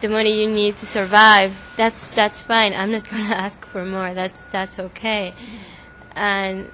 the 0.00 0.08
money 0.08 0.42
you 0.42 0.48
need 0.50 0.76
to 0.78 0.86
survive, 0.86 1.54
that's 1.76 2.10
that's 2.10 2.40
fine. 2.40 2.72
I'm 2.74 2.92
not 2.92 3.08
gonna 3.10 3.34
ask 3.34 3.64
for 3.66 3.84
more. 3.84 4.14
That's 4.14 4.42
that's 4.42 4.78
okay. 4.78 5.34
And 6.14 6.70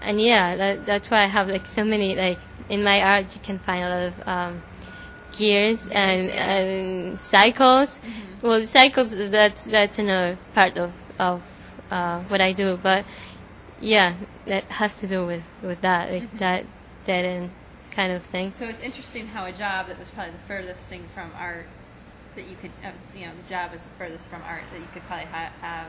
and 0.00 0.20
yeah, 0.20 0.56
that, 0.56 0.86
that's 0.86 1.10
why 1.10 1.22
I 1.22 1.26
have 1.26 1.48
like 1.48 1.66
so 1.66 1.84
many 1.84 2.14
like 2.16 2.38
in 2.68 2.82
my 2.82 3.02
art 3.02 3.26
you 3.34 3.40
can 3.42 3.58
find 3.58 3.84
a 3.84 3.88
lot 3.88 4.02
of 4.08 4.28
um, 4.28 4.62
gears 5.32 5.86
and 5.88 6.30
and 6.30 7.20
cycles. 7.20 8.00
Well, 8.40 8.60
the 8.60 8.66
cycles 8.66 9.16
that's 9.16 9.64
that's 9.64 9.98
another 9.98 10.38
part 10.54 10.76
of 10.78 10.92
of 11.18 11.42
uh, 11.90 12.20
what 12.22 12.40
I 12.40 12.52
do, 12.52 12.78
but 12.82 13.04
yeah, 13.80 14.14
that 14.46 14.64
has 14.64 14.94
to 14.96 15.06
do 15.06 15.26
with 15.26 15.42
with 15.62 15.80
that 15.82 16.12
like 16.12 16.38
that 16.38 16.64
dead 17.04 17.24
end 17.24 17.50
kind 17.90 18.12
of 18.12 18.22
thing. 18.22 18.50
So 18.52 18.66
it's 18.66 18.80
interesting 18.80 19.26
how 19.26 19.44
a 19.44 19.52
job 19.52 19.88
that 19.88 19.98
was 19.98 20.08
probably 20.08 20.32
the 20.32 20.46
furthest 20.48 20.88
thing 20.88 21.04
from 21.14 21.30
art 21.36 21.66
that 22.36 22.46
you 22.48 22.56
could, 22.56 22.70
uh, 22.84 22.90
you 23.14 23.26
know, 23.26 23.32
the 23.42 23.48
job 23.48 23.72
is 23.74 23.82
the 23.84 23.90
furthest 23.98 24.28
from 24.28 24.42
art 24.48 24.62
that 24.72 24.80
you 24.80 24.88
could 24.92 25.02
probably 25.04 25.26
ha- 25.26 25.52
have, 25.60 25.86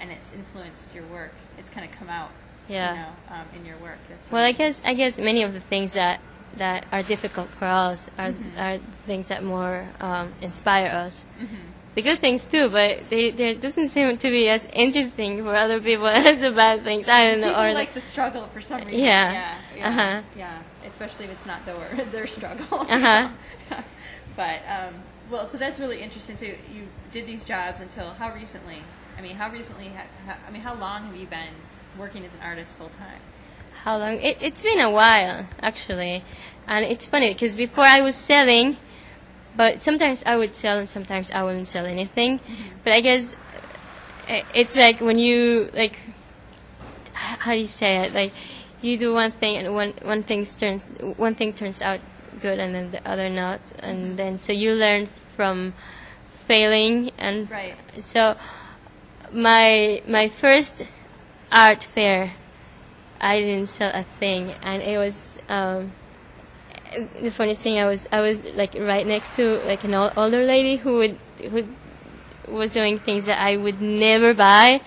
and 0.00 0.10
it's 0.10 0.32
influenced 0.32 0.94
your 0.94 1.04
work. 1.06 1.32
It's 1.58 1.70
kind 1.70 1.88
of 1.88 1.96
come 1.98 2.08
out, 2.08 2.30
Yeah. 2.68 2.90
you 2.90 3.00
know, 3.00 3.36
um, 3.36 3.46
in 3.56 3.64
your 3.64 3.76
work. 3.78 3.98
That's 4.08 4.30
Well, 4.30 4.44
I 4.44 4.52
guess 4.52 4.82
I 4.84 4.94
guess 4.94 5.18
many 5.18 5.42
of 5.42 5.52
the 5.52 5.60
things 5.60 5.92
that 5.94 6.20
that 6.56 6.86
are 6.92 7.02
difficult 7.02 7.48
for 7.58 7.64
us 7.66 8.10
are 8.18 8.32
are 8.56 8.78
things 9.06 9.28
that 9.28 9.42
more 9.42 9.88
um, 10.00 10.32
inspire 10.40 10.86
us. 10.88 11.24
The 11.96 12.02
good 12.02 12.18
things 12.18 12.44
too, 12.44 12.70
but 12.70 13.08
they 13.08 13.30
there 13.30 13.54
doesn't 13.54 13.88
seem 13.88 14.16
to 14.18 14.28
be 14.30 14.48
as 14.48 14.64
interesting 14.72 15.42
for 15.44 15.54
other 15.54 15.80
people 15.80 16.06
as 16.30 16.40
the 16.40 16.50
bad 16.50 16.82
things. 16.82 17.08
I 17.08 17.22
don't 17.30 17.40
know. 17.40 17.48
People 17.50 17.62
or 17.62 17.68
the- 17.68 17.74
like 17.74 17.94
the 17.94 18.00
struggle 18.00 18.46
for 18.48 18.60
some 18.60 18.80
reason. 18.82 18.98
Yeah. 18.98 19.32
yeah, 19.32 19.58
yeah, 19.76 19.88
Uh-huh. 19.88 20.22
yeah. 20.36 20.62
Especially 20.84 21.26
if 21.26 21.30
it's 21.32 21.46
not 21.46 21.64
their 21.66 22.04
their 22.12 22.26
struggle. 22.26 22.80
Uh-huh. 22.80 23.28
but 24.36 24.60
um, 24.68 24.94
well, 25.34 25.46
so 25.46 25.58
that's 25.58 25.80
really 25.80 26.00
interesting. 26.00 26.36
So 26.36 26.44
you 26.46 26.86
did 27.12 27.26
these 27.26 27.44
jobs 27.44 27.80
until 27.80 28.10
how 28.10 28.32
recently? 28.32 28.78
I 29.18 29.20
mean, 29.20 29.34
how 29.34 29.50
recently? 29.50 29.90
I 30.28 30.50
mean, 30.50 30.62
how 30.62 30.74
long 30.74 31.06
have 31.06 31.16
you 31.16 31.26
been 31.26 31.54
working 31.98 32.24
as 32.24 32.34
an 32.34 32.40
artist 32.40 32.76
full 32.76 32.88
time? 32.88 33.18
How 33.82 33.98
long? 33.98 34.14
It, 34.18 34.38
it's 34.40 34.62
been 34.62 34.78
a 34.78 34.90
while, 34.90 35.46
actually. 35.60 36.22
And 36.68 36.84
it's 36.84 37.04
funny 37.04 37.32
because 37.32 37.56
before 37.56 37.84
I 37.84 38.00
was 38.00 38.14
selling, 38.14 38.76
but 39.56 39.82
sometimes 39.82 40.22
I 40.24 40.36
would 40.36 40.54
sell 40.54 40.78
and 40.78 40.88
sometimes 40.88 41.32
I 41.32 41.42
wouldn't 41.42 41.66
sell 41.66 41.84
anything. 41.84 42.38
But 42.84 42.92
I 42.92 43.00
guess 43.00 43.34
uh, 44.28 44.42
it's 44.54 44.76
like 44.76 45.00
when 45.00 45.18
you, 45.18 45.68
like, 45.74 45.98
how 47.12 47.52
do 47.52 47.58
you 47.58 47.66
say 47.66 48.06
it? 48.06 48.14
Like, 48.14 48.32
you 48.80 48.96
do 48.96 49.12
one 49.12 49.32
thing 49.32 49.56
and 49.56 49.74
one, 49.74 49.94
one, 50.02 50.22
thing 50.22 50.44
turns, 50.44 50.84
one 51.16 51.34
thing 51.34 51.52
turns 51.52 51.82
out 51.82 51.98
good 52.40 52.58
and 52.60 52.72
then 52.74 52.92
the 52.92 53.06
other 53.08 53.28
not. 53.28 53.60
And 53.80 54.16
then, 54.16 54.38
so 54.38 54.52
you 54.52 54.72
learn 54.72 55.08
from 55.36 55.72
failing 56.46 57.10
and 57.18 57.50
Right. 57.50 57.76
so 57.98 58.36
my 59.32 60.02
my 60.06 60.28
first 60.28 60.86
art 61.50 61.84
fair 61.84 62.34
I 63.20 63.40
didn't 63.40 63.68
sell 63.68 63.90
a 63.94 64.02
thing, 64.20 64.52
and 64.62 64.82
it 64.82 64.98
was 64.98 65.38
um, 65.48 65.92
the 67.22 67.30
funny 67.30 67.54
thing. 67.54 67.78
I 67.78 67.86
was 67.86 68.06
I 68.12 68.20
was 68.20 68.44
like 68.44 68.74
right 68.74 69.06
next 69.06 69.36
to 69.36 69.60
like 69.64 69.82
an 69.84 69.94
ol- 69.94 70.12
older 70.16 70.44
lady 70.44 70.76
who 70.76 70.98
would 70.98 71.16
who 71.50 71.64
was 72.48 72.74
doing 72.74 72.98
things 72.98 73.24
that 73.26 73.40
I 73.40 73.56
would 73.56 73.80
never 73.80 74.34
buy. 74.34 74.82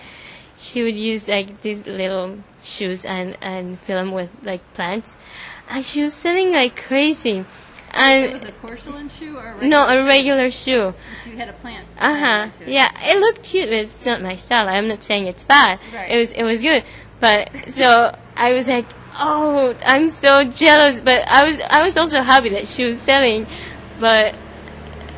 She 0.56 0.84
would 0.84 0.94
use 0.94 1.26
like 1.26 1.62
these 1.62 1.86
little 1.86 2.38
shoes 2.62 3.04
and 3.04 3.36
and 3.42 3.78
fill 3.80 3.98
them 3.98 4.12
with 4.12 4.30
like 4.44 4.62
plants, 4.74 5.16
and 5.68 5.84
she 5.84 6.02
was 6.02 6.14
selling 6.14 6.52
like 6.52 6.76
crazy. 6.76 7.44
It 7.98 8.02
And 8.02 8.32
was 8.32 8.44
a 8.44 8.52
porcelain 8.52 9.08
shoe 9.08 9.36
or 9.36 9.40
a 9.40 9.52
regular 9.54 9.68
no, 9.68 9.86
a 9.88 10.06
regular 10.06 10.50
shoe. 10.50 10.94
You 11.26 11.36
had 11.36 11.48
a 11.48 11.52
plant. 11.52 11.86
Uh 11.98 12.14
huh. 12.14 12.50
Yeah, 12.64 12.90
it 13.02 13.18
looked 13.18 13.42
cute, 13.42 13.68
but 13.68 13.74
it's 13.74 14.06
not 14.06 14.22
my 14.22 14.36
style. 14.36 14.68
I'm 14.68 14.86
not 14.86 15.02
saying 15.02 15.26
it's 15.26 15.42
bad. 15.42 15.80
Right. 15.92 16.10
It 16.12 16.16
was 16.16 16.32
it 16.32 16.44
was 16.44 16.60
good, 16.60 16.84
but 17.18 17.50
so 17.68 18.14
I 18.36 18.52
was 18.52 18.68
like, 18.68 18.86
oh, 19.18 19.74
I'm 19.84 20.08
so 20.08 20.44
jealous. 20.44 21.00
But 21.00 21.26
I 21.28 21.48
was 21.48 21.60
I 21.68 21.82
was 21.82 21.96
also 21.96 22.22
happy 22.22 22.50
that 22.50 22.68
she 22.68 22.84
was 22.84 23.00
selling, 23.00 23.48
but 23.98 24.36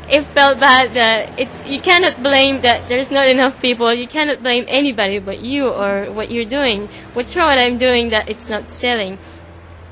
it 0.08 0.24
felt 0.34 0.58
bad 0.58 0.94
that 0.94 1.38
it's 1.38 1.56
you 1.68 1.80
cannot 1.80 2.22
blame 2.22 2.62
that 2.62 2.88
there's 2.88 3.10
not 3.10 3.28
enough 3.28 3.60
people. 3.60 3.92
You 3.92 4.08
cannot 4.08 4.42
blame 4.42 4.64
anybody 4.68 5.18
but 5.18 5.40
you 5.40 5.68
or 5.68 6.10
what 6.12 6.30
you're 6.30 6.48
doing. 6.48 6.88
What's 7.12 7.36
wrong 7.36 7.46
what 7.46 7.58
I'm 7.58 7.76
doing 7.76 8.08
that 8.08 8.28
it's 8.30 8.48
not 8.48 8.72
selling? 8.72 9.18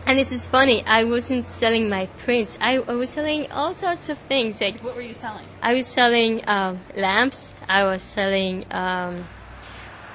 And 0.08 0.18
this 0.18 0.32
is 0.32 0.46
funny. 0.46 0.82
I 0.86 1.04
wasn't 1.04 1.50
selling 1.50 1.90
my 1.90 2.06
prints. 2.24 2.56
I, 2.62 2.78
I 2.78 2.92
was 2.94 3.10
selling 3.10 3.46
all 3.52 3.74
sorts 3.74 4.08
of 4.08 4.16
things 4.16 4.58
like 4.58 4.80
What 4.80 4.96
were 4.96 5.02
you 5.02 5.12
selling? 5.12 5.44
I 5.60 5.74
was 5.74 5.86
selling 5.86 6.40
um, 6.48 6.80
lamps. 6.96 7.52
I 7.68 7.84
was 7.84 8.02
selling 8.02 8.64
um, 8.70 9.28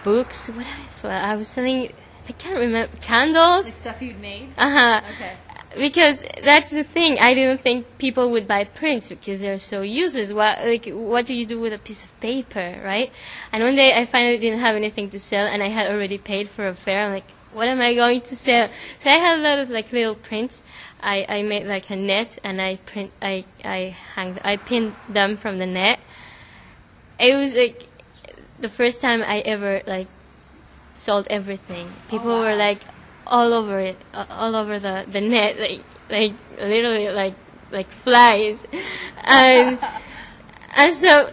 books. 0.03 0.47
What 0.49 0.65
else? 0.65 1.05
I 1.05 1.35
was 1.35 1.47
selling. 1.47 1.91
I 2.27 2.31
can't 2.31 2.55
remember 2.55 2.91
Like 2.91 3.01
candles. 3.03 3.71
stuff 3.71 4.01
you'd 4.01 4.19
made? 4.19 4.49
Uh 4.57 4.71
huh. 4.71 5.01
Okay. 5.13 5.33
Because 5.77 6.23
that's 6.43 6.71
the 6.71 6.83
thing. 6.83 7.19
I 7.19 7.35
didn't 7.35 7.61
think 7.61 7.85
people 7.99 8.31
would 8.31 8.47
buy 8.47 8.63
prints 8.63 9.09
because 9.09 9.41
they're 9.41 9.59
so 9.59 9.81
useless. 9.83 10.33
What 10.33 10.57
like 10.65 10.87
what 10.87 11.27
do 11.27 11.35
you 11.35 11.45
do 11.45 11.59
with 11.59 11.71
a 11.73 11.77
piece 11.79 12.03
of 12.03 12.19
paper, 12.19 12.81
right? 12.83 13.11
And 13.51 13.61
one 13.63 13.75
day 13.75 13.93
I 13.93 14.07
finally 14.07 14.39
didn't 14.39 14.59
have 14.61 14.75
anything 14.75 15.11
to 15.11 15.19
sell, 15.19 15.45
and 15.45 15.61
I 15.61 15.67
had 15.67 15.91
already 15.91 16.17
paid 16.17 16.49
for 16.49 16.67
a 16.67 16.73
fair. 16.73 17.05
I'm 17.05 17.11
like, 17.11 17.25
what 17.53 17.67
am 17.67 17.81
I 17.81 17.93
going 17.95 18.21
to 18.21 18.35
sell? 18.35 18.69
So 19.03 19.09
I 19.09 19.13
had 19.13 19.39
a 19.39 19.41
lot 19.41 19.59
of 19.59 19.69
like 19.69 19.91
little 19.91 20.15
prints. 20.15 20.63
I, 21.01 21.25
I 21.27 21.43
made 21.43 21.65
like 21.65 21.89
a 21.89 21.95
net 21.95 22.39
and 22.43 22.61
I 22.61 22.77
print 22.77 23.11
I 23.21 23.45
I 23.63 23.95
hanged 24.15 24.39
I 24.43 24.57
pinned 24.57 24.95
them 25.09 25.37
from 25.37 25.59
the 25.59 25.65
net. 25.65 25.99
It 27.19 27.35
was 27.35 27.53
like 27.55 27.87
the 28.59 28.69
first 28.69 29.01
time 29.01 29.21
I 29.21 29.39
ever 29.39 29.81
like 29.85 30.07
sold 30.95 31.27
everything. 31.29 31.91
People 32.09 32.27
wow. 32.27 32.39
were 32.39 32.55
like 32.55 32.79
all 33.27 33.53
over 33.53 33.79
it, 33.79 33.97
uh, 34.13 34.25
all 34.29 34.55
over 34.55 34.79
the 34.79 35.05
the 35.11 35.21
net, 35.21 35.59
like 35.59 35.81
like 36.09 36.33
literally 36.59 37.09
like 37.09 37.35
like 37.71 37.89
flies, 37.89 38.65
and 39.23 39.79
and 40.77 40.93
so 40.95 41.31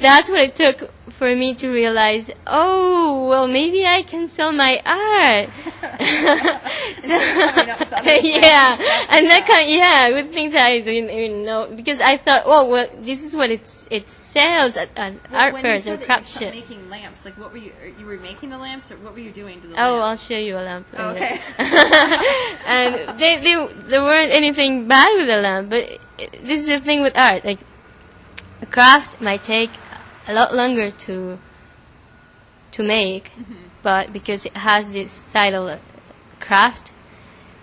that's 0.00 0.28
what 0.28 0.40
it 0.40 0.54
took 0.54 0.90
for 1.10 1.34
me 1.34 1.54
to 1.54 1.68
realize. 1.68 2.30
Oh 2.46 3.26
well, 3.28 3.48
maybe 3.48 3.84
I 3.84 4.02
can 4.02 4.28
sell 4.28 4.52
my 4.52 4.80
art. 4.86 5.50
so, 6.98 7.14
up 7.16 7.80
with 7.80 7.92
other 7.92 8.10
yeah, 8.22 8.76
and 9.10 9.26
that 9.26 9.46
kind, 9.46 9.68
yeah, 9.68 10.12
with 10.12 10.32
things 10.32 10.54
I 10.54 10.80
didn't 10.80 11.10
even 11.10 11.44
know 11.44 11.72
because 11.74 12.00
I 12.00 12.16
thought, 12.16 12.42
oh 12.46 12.68
well, 12.68 12.88
this 13.00 13.24
is 13.24 13.34
what 13.34 13.50
it's 13.50 13.88
it 13.90 14.08
sells 14.08 14.76
at, 14.76 14.90
at 14.96 15.14
Well, 15.30 15.40
art 15.40 15.60
fairs 15.60 15.86
you 15.86 15.94
or 15.94 15.96
said 15.96 16.00
that 16.00 16.06
craft 16.06 16.34
you 16.34 16.40
shit. 16.40 16.54
making 16.54 16.88
lamps, 16.88 17.24
like 17.24 17.36
what 17.36 17.52
were 17.52 17.58
you? 17.58 17.72
You 17.98 18.06
were 18.06 18.18
making 18.18 18.50
the 18.50 18.58
lamps, 18.58 18.90
or 18.92 18.96
what 18.98 19.12
were 19.14 19.20
you 19.20 19.32
doing 19.32 19.60
to 19.60 19.66
the 19.66 19.74
Oh, 19.74 19.98
I'll 19.98 20.16
show 20.16 20.38
you 20.38 20.54
a 20.54 20.62
lamp. 20.62 20.86
Oh, 20.96 21.10
okay. 21.10 21.40
and 21.58 23.18
they, 23.18 23.36
they, 23.42 23.66
there 23.88 24.02
weren't 24.02 24.32
anything 24.32 24.86
bad 24.86 25.16
with 25.16 25.26
the 25.26 25.38
lamp, 25.38 25.70
but 25.70 25.98
this 26.44 26.60
is 26.60 26.66
the 26.68 26.80
thing 26.80 27.02
with 27.02 27.16
art. 27.18 27.44
Like, 27.44 27.58
a 28.62 28.66
craft 28.66 29.20
might 29.20 29.42
take 29.44 29.70
a 30.28 30.34
lot 30.34 30.54
longer 30.54 30.90
to 30.90 31.38
to 32.70 32.82
make, 32.82 33.30
mm-hmm. 33.30 33.54
but 33.82 34.12
because 34.12 34.44
it 34.44 34.56
has 34.56 34.92
this 34.92 35.24
title, 35.32 35.80
craft, 36.38 36.92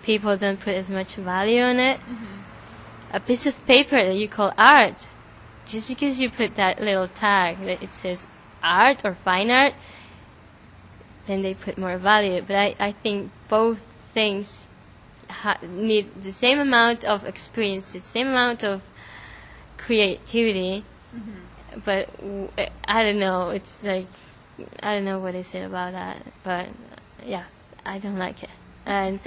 people 0.02 0.36
don't 0.36 0.60
put 0.60 0.74
as 0.74 0.90
much 0.90 1.14
value 1.14 1.62
on 1.62 1.78
it. 1.78 2.00
Mm-hmm. 2.00 2.42
A 3.12 3.20
piece 3.20 3.46
of 3.46 3.54
paper 3.66 3.96
that 4.04 4.16
you 4.16 4.28
call 4.28 4.52
art, 4.58 5.06
just 5.64 5.88
because 5.88 6.20
you 6.20 6.28
put 6.28 6.56
that 6.56 6.80
little 6.80 7.08
tag 7.08 7.58
that 7.60 7.82
it 7.82 7.94
says 7.94 8.26
art 8.62 9.04
or 9.04 9.14
fine 9.14 9.50
art, 9.50 9.74
then 11.26 11.42
they 11.42 11.54
put 11.54 11.78
more 11.78 11.98
value. 11.98 12.42
But 12.46 12.56
I, 12.56 12.74
I 12.80 12.92
think 12.92 13.30
both 13.48 13.82
things 14.12 14.66
ha- 15.30 15.58
need 15.62 16.22
the 16.22 16.32
same 16.32 16.58
amount 16.58 17.04
of 17.04 17.24
experience, 17.24 17.92
the 17.92 18.00
same 18.00 18.26
amount 18.26 18.64
of 18.64 18.82
creativity. 19.76 20.84
Mm-hmm. 21.14 21.45
But 21.84 22.08
eh, 22.58 22.68
I 22.86 23.02
don't 23.02 23.18
know. 23.18 23.50
It's 23.50 23.82
like 23.82 24.06
I 24.82 24.94
don't 24.94 25.04
know 25.04 25.18
what 25.18 25.34
is 25.34 25.54
it 25.54 25.64
about 25.64 25.92
that. 25.92 26.22
But 26.42 26.68
yeah, 27.24 27.44
I 27.84 27.98
don't 27.98 28.18
like 28.18 28.42
it. 28.42 28.50
And 28.84 29.20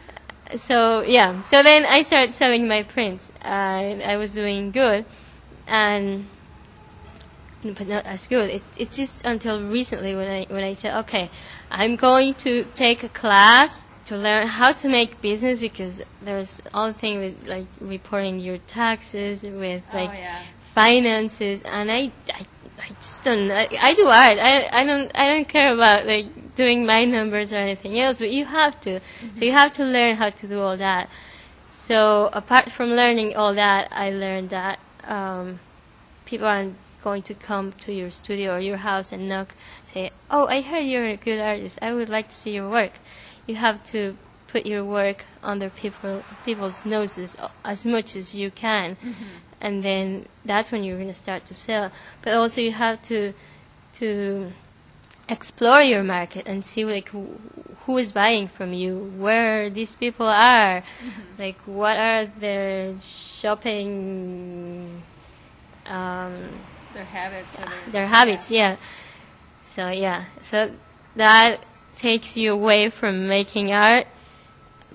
so 0.56 1.02
yeah, 1.02 1.42
so 1.42 1.62
then 1.62 1.84
I 1.84 2.02
started 2.02 2.34
selling 2.34 2.68
my 2.68 2.82
prints. 2.82 3.32
and 3.42 4.02
I 4.02 4.16
was 4.16 4.32
doing 4.32 4.70
good, 4.70 5.04
and 5.66 6.26
but 7.62 7.86
not 7.86 8.06
as 8.06 8.26
good. 8.26 8.50
It, 8.50 8.62
it's 8.78 8.96
just 8.96 9.24
until 9.24 9.62
recently 9.68 10.14
when 10.14 10.28
I 10.28 10.46
when 10.48 10.64
I 10.64 10.74
said, 10.74 10.96
okay, 11.00 11.30
I'm 11.70 11.96
going 11.96 12.34
to 12.46 12.64
take 12.74 13.02
a 13.02 13.08
class 13.08 13.84
to 14.06 14.16
learn 14.16 14.46
how 14.48 14.72
to 14.72 14.88
make 14.88 15.20
business 15.22 15.60
because 15.60 16.02
there's 16.22 16.60
all 16.74 16.88
the 16.88 16.98
thing 16.98 17.18
with 17.18 17.46
like 17.46 17.66
reporting 17.80 18.40
your 18.40 18.58
taxes 18.58 19.44
with 19.44 19.82
oh, 19.92 19.96
like 19.96 20.10
oh 20.10 20.14
yeah. 20.14 20.42
Finances, 20.74 21.62
and 21.62 21.90
I, 21.90 22.12
I, 22.32 22.46
I 22.78 22.88
just 23.00 23.22
don't. 23.22 23.50
I, 23.50 23.68
I 23.80 23.94
do 23.94 24.06
art. 24.06 24.38
I, 24.38 24.68
I 24.72 24.84
don't. 24.84 25.10
I 25.14 25.28
don't 25.28 25.48
care 25.48 25.72
about 25.72 26.06
like 26.06 26.54
doing 26.54 26.84
my 26.86 27.04
numbers 27.04 27.52
or 27.52 27.56
anything 27.56 27.98
else. 27.98 28.18
But 28.18 28.30
you 28.30 28.44
have 28.44 28.80
to. 28.82 29.00
So 29.34 29.44
you 29.44 29.52
have 29.52 29.72
to 29.72 29.84
learn 29.84 30.16
how 30.16 30.30
to 30.30 30.46
do 30.46 30.60
all 30.60 30.76
that. 30.76 31.08
So 31.68 32.30
apart 32.32 32.70
from 32.70 32.90
learning 32.90 33.36
all 33.36 33.54
that, 33.54 33.88
I 33.90 34.10
learned 34.10 34.50
that 34.50 34.78
um, 35.04 35.60
people 36.24 36.46
aren't 36.46 36.76
going 37.02 37.22
to 37.22 37.34
come 37.34 37.72
to 37.72 37.92
your 37.92 38.10
studio 38.10 38.54
or 38.54 38.60
your 38.60 38.76
house 38.76 39.12
and 39.12 39.28
knock, 39.28 39.54
say, 39.92 40.10
"Oh, 40.30 40.46
I 40.46 40.60
heard 40.60 40.82
you're 40.82 41.06
a 41.06 41.16
good 41.16 41.40
artist. 41.40 41.78
I 41.82 41.92
would 41.92 42.08
like 42.08 42.28
to 42.28 42.34
see 42.34 42.52
your 42.52 42.70
work." 42.70 42.92
You 43.46 43.56
have 43.56 43.82
to 43.84 44.16
put 44.52 44.66
your 44.66 44.84
work 44.84 45.24
under 45.42 45.70
people 45.70 46.22
people's 46.44 46.84
noses 46.84 47.36
as 47.64 47.84
much 47.84 48.14
as 48.14 48.34
you 48.34 48.50
can, 48.50 48.96
and 49.62 49.82
then 49.82 50.26
that's 50.44 50.72
when 50.72 50.84
you're 50.84 50.98
going 50.98 51.08
to 51.08 51.14
start 51.14 51.46
to 51.46 51.54
sell. 51.54 51.90
But 52.20 52.34
also, 52.34 52.60
you 52.60 52.72
have 52.72 53.00
to 53.02 53.32
to 53.94 54.52
explore 55.28 55.80
your 55.80 56.02
market 56.02 56.48
and 56.48 56.64
see 56.64 56.84
like 56.84 57.08
who, 57.10 57.38
who 57.86 57.96
is 57.96 58.12
buying 58.12 58.48
from 58.48 58.72
you, 58.72 59.12
where 59.16 59.70
these 59.70 59.94
people 59.94 60.26
are, 60.26 60.82
like 61.38 61.56
what 61.64 61.96
are 61.96 62.26
their 62.26 62.94
shopping 63.00 65.02
um, 65.86 66.48
Their 66.94 67.04
habits 67.04 67.58
or 67.58 67.64
their, 67.64 67.92
their 67.92 68.06
habits, 68.06 68.50
yeah. 68.50 68.76
So 69.62 69.88
yeah, 69.88 70.26
so 70.42 70.72
that 71.16 71.60
takes 71.96 72.36
you 72.36 72.52
away 72.52 72.90
from 72.90 73.28
making 73.28 73.72
art, 73.72 74.06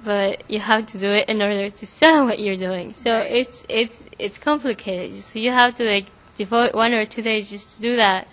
but 0.04 0.50
you 0.50 0.60
have 0.60 0.86
to 0.88 0.98
do 1.00 1.12
it 1.12 1.30
in 1.30 1.42
order 1.42 1.70
to 1.70 1.86
sell 1.88 2.26
what 2.26 2.40
you're 2.40 2.58
doing. 2.58 2.94
So 2.94 3.12
Right. 3.14 3.32
it's 3.32 3.66
it's 3.70 4.08
it's 4.20 4.38
complicated. 4.38 5.16
So 5.16 5.40
you 5.40 5.52
have 5.52 5.76
to 5.76 5.84
like 5.84 6.06
devote 6.36 6.74
one 6.74 6.94
or 6.94 7.06
two 7.06 7.22
days 7.22 7.50
just 7.50 7.76
to 7.76 7.82
do 7.82 7.96
that, 7.96 8.28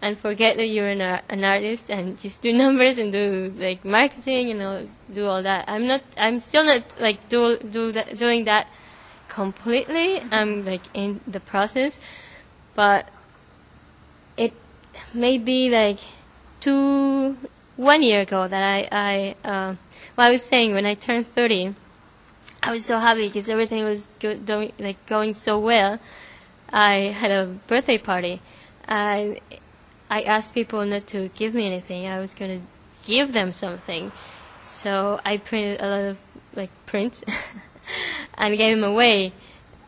and 0.00 0.16
forget 0.18 0.56
that 0.56 0.66
you're 0.66 0.88
an, 0.88 1.00
an 1.00 1.44
artist 1.44 1.90
and 1.90 2.18
just 2.20 2.42
do 2.42 2.52
numbers 2.64 2.98
and 2.98 3.12
do 3.12 3.52
like 3.58 3.84
marketing 3.84 4.50
and 4.50 4.62
all, 4.62 4.82
do 5.12 5.26
all 5.26 5.42
that. 5.42 5.64
I'm 5.68 5.86
not. 5.86 6.02
I'm 6.16 6.38
still 6.40 6.64
not 6.64 6.82
like 7.00 7.28
do 7.28 7.58
do 7.58 7.92
that, 7.92 8.18
doing 8.18 8.44
that 8.44 8.66
completely. 9.28 10.22
I'm 10.30 10.64
like 10.64 10.82
in 10.94 11.20
the 11.26 11.40
process, 11.40 12.00
but 12.74 13.08
it 14.36 14.52
may 15.14 15.38
be 15.38 15.68
like 15.70 15.98
two 16.60 17.36
one 17.76 18.02
year 18.02 18.22
ago 18.22 18.48
that 18.48 18.62
I 18.62 18.88
I 18.90 19.48
uh, 19.48 19.74
well 20.18 20.26
I 20.26 20.32
was 20.32 20.42
saying 20.42 20.72
when 20.72 20.84
I 20.84 20.94
turned 20.94 21.32
thirty, 21.32 21.76
I 22.60 22.72
was 22.72 22.84
so 22.84 22.98
happy 22.98 23.28
because 23.28 23.48
everything 23.48 23.84
was 23.84 24.08
go- 24.18 24.34
doing 24.34 24.72
like 24.78 25.06
going 25.06 25.34
so 25.34 25.60
well. 25.60 26.00
I 26.70 27.14
had 27.14 27.30
a 27.30 27.46
birthday 27.68 27.98
party. 27.98 28.42
I 28.86 29.40
I 30.10 30.22
asked 30.22 30.54
people 30.54 30.84
not 30.84 31.06
to 31.08 31.28
give 31.28 31.54
me 31.54 31.66
anything. 31.66 32.08
I 32.08 32.18
was 32.18 32.34
gonna 32.34 32.62
give 33.04 33.32
them 33.32 33.52
something. 33.52 34.10
So 34.60 35.20
I 35.24 35.36
printed 35.36 35.80
a 35.80 35.88
lot 35.88 36.04
of 36.10 36.18
like 36.56 36.70
prints 36.84 37.22
and 38.34 38.56
gave 38.56 38.76
them 38.76 38.90
away. 38.90 39.32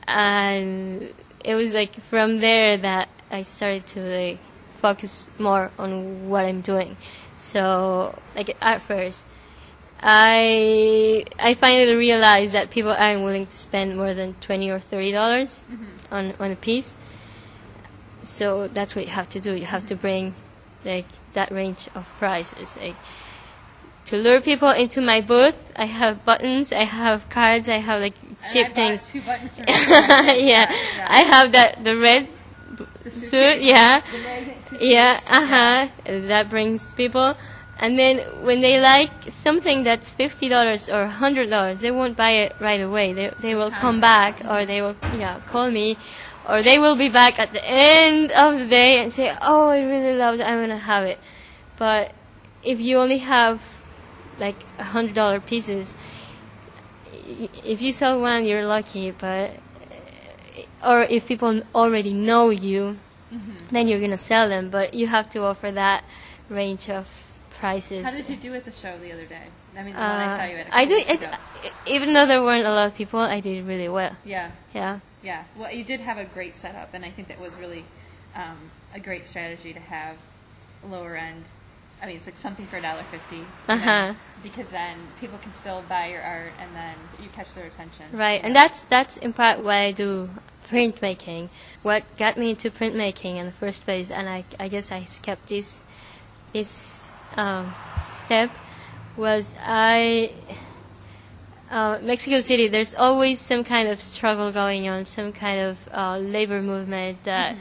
And 0.07 1.13
it 1.45 1.57
was 1.57 1.75
like 1.75 2.01
from 2.03 2.39
there 2.39 2.77
that 2.77 3.09
I 3.33 3.43
started 3.43 3.85
to 3.89 4.01
like 4.01 4.39
focus 4.81 5.29
more 5.41 5.73
on 5.77 6.29
what 6.31 6.45
I'm 6.45 6.61
doing. 6.61 6.97
So 7.35 8.17
like 8.37 8.57
at 8.61 8.81
first, 8.83 9.25
I 10.03 11.25
I 11.39 11.55
finally 11.55 11.95
realized 11.95 12.55
that 12.55 12.71
people 12.71 12.93
aren't 12.93 13.23
willing 13.23 13.47
to 13.47 13.57
spend 13.57 13.97
more 13.97 14.15
than 14.15 14.35
twenty 14.41 14.71
or 14.71 14.79
thirty 14.79 15.13
dollars 15.13 15.61
on 16.11 16.35
on 16.41 16.51
a 16.51 16.57
piece. 16.57 16.97
So 18.23 18.69
that's 18.69 18.95
what 18.97 19.05
you 19.05 19.11
have 19.11 19.29
to 19.31 19.41
do. 19.41 19.55
You 19.55 19.67
have 19.67 19.87
to 19.87 19.95
bring 19.95 20.35
like 20.85 21.07
that 21.35 21.51
range 21.51 21.89
of 21.95 22.09
prices. 22.19 22.77
Like 22.77 22.97
to 24.07 24.17
lure 24.17 24.41
people 24.41 24.71
into 24.71 25.01
my 25.01 25.21
booth, 25.21 25.57
I 25.77 25.85
have 25.85 26.25
buttons, 26.25 26.73
I 26.73 26.85
have 26.85 27.29
cards, 27.29 27.69
I 27.69 27.77
have 27.77 28.01
like 28.01 28.15
cheap 28.53 28.73
things. 28.73 29.09
Two 29.11 29.21
buttons 29.21 29.57
from 29.57 29.65
yeah, 29.69 30.33
yeah. 30.33 31.07
I 31.09 31.21
have 31.21 31.53
that 31.53 31.85
the 31.85 31.97
red 31.97 32.29
The 33.05 33.11
suit. 33.11 33.61
Yeah, 33.61 34.01
The 34.71 34.79
yeah, 34.81 35.21
uh 35.29 35.47
huh. 35.47 35.89
That 36.05 36.49
brings 36.49 36.95
people. 36.95 37.37
And 37.83 37.99
then 37.99 38.19
when 38.45 38.61
they 38.61 38.79
like 38.79 39.11
something 39.29 39.85
that's 39.85 40.11
fifty 40.11 40.51
dollars 40.51 40.91
or 40.91 41.07
hundred 41.07 41.49
dollars, 41.49 41.81
they 41.81 41.91
won't 41.91 42.15
buy 42.15 42.33
it 42.33 42.55
right 42.61 42.81
away. 42.81 43.15
They 43.15 43.33
they 43.41 43.55
will 43.55 43.71
come 43.71 44.01
back 44.03 44.43
or 44.45 44.67
they 44.67 44.83
will 44.83 44.97
yeah 45.17 45.41
call 45.47 45.71
me, 45.71 45.97
or 46.47 46.63
they 46.63 46.79
will 46.79 46.95
be 46.95 47.09
back 47.09 47.39
at 47.39 47.55
the 47.55 47.65
end 47.65 48.33
of 48.33 48.59
the 48.59 48.67
day 48.67 49.01
and 49.01 49.11
say, 49.11 49.35
"Oh, 49.41 49.69
I 49.69 49.81
really 49.81 50.15
loved 50.15 50.41
it. 50.41 50.45
I'm 50.45 50.61
gonna 50.61 50.77
have 50.77 51.05
it." 51.05 51.19
But 51.79 52.13
if 52.63 52.79
you 52.79 52.99
only 52.99 53.19
have 53.19 53.63
like 54.39 54.61
a 54.79 54.85
hundred 54.85 55.15
dollar 55.15 55.41
pieces, 55.41 55.97
if 57.65 57.81
you 57.81 57.93
sell 57.93 58.21
one, 58.21 58.45
you're 58.45 58.67
lucky. 58.67 59.11
But 59.11 59.57
or 60.85 61.05
if 61.05 61.29
people 61.29 61.63
already 61.75 62.13
know 62.13 62.51
you, 62.51 62.99
mm-hmm. 63.33 63.53
then 63.71 63.89
you're 63.89 64.01
gonna 64.01 64.19
sell 64.19 64.51
them. 64.51 64.69
But 64.69 64.93
you 64.93 65.07
have 65.07 65.31
to 65.31 65.45
offer 65.45 65.73
that 65.73 66.05
range 66.51 66.91
of 66.91 67.30
prices. 67.61 68.05
How 68.05 68.11
did 68.11 68.29
you 68.29 68.37
do 68.37 68.55
at 68.55 68.65
the 68.65 68.73
show 68.73 68.99
the 68.99 69.13
other 69.13 69.27
day? 69.27 69.47
I 69.77 69.83
mean, 69.83 69.95
the 69.95 70.01
one 70.01 70.11
I 70.11 70.27
Uh, 70.33 70.37
saw 70.37 70.45
you 70.45 70.57
at. 70.57 70.67
a 70.69 70.77
I 70.77 70.85
do. 70.87 70.97
It, 70.97 71.73
even 71.87 72.13
though 72.13 72.27
there 72.27 72.43
weren't 72.43 72.67
a 72.67 72.71
lot 72.71 72.89
of 72.89 72.95
people, 72.95 73.21
I 73.21 73.41
did 73.41 73.65
really 73.67 73.89
well. 73.89 74.17
Yeah, 74.25 74.51
Yeah. 74.75 75.01
yeah. 75.23 75.45
Well, 75.57 75.73
you 75.73 75.85
did 75.85 76.01
have 76.01 76.19
a 76.19 76.25
great 76.25 76.57
setup, 76.57 76.95
and 76.95 77.05
I 77.05 77.11
think 77.11 77.29
that 77.29 77.39
was 77.39 77.57
really 77.59 77.85
um, 78.35 78.71
a 78.95 79.01
great 79.01 79.25
strategy 79.25 79.73
to 79.73 79.81
have 79.81 80.17
lower 80.89 81.17
end. 81.17 81.45
I 82.03 82.07
mean, 82.07 82.17
it's 82.17 82.27
like 82.27 82.39
something 82.39 82.67
for 82.67 82.79
a 82.79 82.83
dollar 82.83 83.05
fifty. 83.11 83.45
Uh-huh. 83.69 84.15
Because 84.43 84.71
then 84.71 84.97
people 85.21 85.39
can 85.39 85.53
still 85.53 85.85
buy 85.87 86.07
your 86.09 86.23
art, 86.23 86.53
and 86.59 86.75
then 86.75 86.95
you 87.23 87.29
catch 87.29 87.53
their 87.55 87.67
attention. 87.67 88.07
Right, 88.13 88.41
and 88.43 88.57
that's 88.57 88.83
that's 88.83 89.19
in 89.19 89.35
part 89.35 89.63
why 89.63 89.85
I 89.85 89.93
do 89.93 90.31
printmaking. 90.71 91.51
What 91.83 92.05
got 92.17 92.39
me 92.39 92.51
into 92.51 92.71
printmaking 92.71 93.37
in 93.37 93.45
the 93.45 93.53
first 93.53 93.85
place, 93.85 94.11
and 94.11 94.29
I, 94.29 94.45
I 94.59 94.69
guess 94.69 94.91
I 94.91 95.05
kept 95.23 95.49
this 95.49 95.83
this 96.55 97.20
um, 97.37 97.75
step, 98.09 98.51
was 99.17 99.53
I 99.61 100.33
uh, 101.71 101.99
Mexico 102.03 102.41
City. 102.41 102.69
There's 102.69 102.95
always 102.95 103.41
some 103.41 103.65
kind 103.65 103.89
of 103.89 104.01
struggle 104.01 104.53
going 104.53 104.89
on, 104.89 105.05
some 105.05 105.33
kind 105.33 105.61
of 105.61 105.79
uh, 105.93 106.19
labor 106.19 106.61
movement 106.61 107.23
that, 107.25 107.57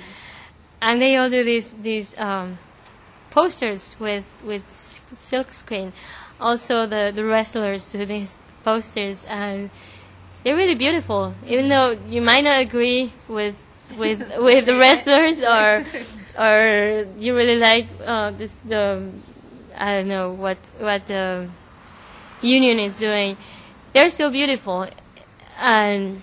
and 0.81 1.01
they 1.01 1.15
all 1.15 1.29
do 1.29 1.43
these 1.43 1.73
these 1.73 2.17
um, 2.19 2.57
posters 3.29 3.95
with 3.99 4.25
with 4.43 4.63
silk 4.73 5.51
screen. 5.51 5.93
Also, 6.39 6.87
the 6.87 7.11
the 7.13 7.23
wrestlers 7.23 7.91
do 7.91 8.05
these 8.05 8.39
posters, 8.63 9.25
and 9.25 9.69
they're 10.43 10.55
really 10.55 10.75
beautiful. 10.75 11.33
Even 11.45 11.69
though 11.69 11.91
you 12.07 12.21
might 12.21 12.43
not 12.43 12.61
agree 12.61 13.13
with 13.27 13.55
with 13.97 14.19
with 14.39 14.65
the 14.65 14.75
wrestlers, 14.75 15.41
or 15.55 15.85
or 16.39 17.05
you 17.17 17.35
really 17.35 17.57
like 17.57 17.87
uh, 18.03 18.31
this 18.31 18.57
the 18.65 19.11
I 19.79 19.95
don't 19.97 20.07
know 20.09 20.33
what 20.33 20.57
what 20.77 21.07
the 21.07 21.49
union 22.41 22.79
is 22.79 22.97
doing, 22.97 23.37
they're 23.93 24.09
so 24.09 24.29
beautiful, 24.29 24.87
and 25.57 26.21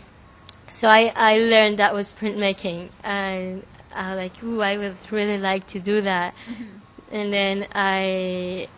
so 0.68 0.88
I 0.88 1.12
I 1.16 1.38
learned 1.38 1.78
that 1.78 1.94
was 1.94 2.12
printmaking, 2.12 2.90
and 3.02 3.64
I 3.94 4.14
was 4.14 4.18
like, 4.18 4.44
ooh, 4.44 4.60
I 4.60 4.76
would 4.76 4.96
really 5.10 5.38
like 5.38 5.66
to 5.68 5.80
do 5.80 6.02
that, 6.02 6.34
mm-hmm. 6.34 7.14
and 7.16 7.32
then 7.32 7.66
I 7.74 8.68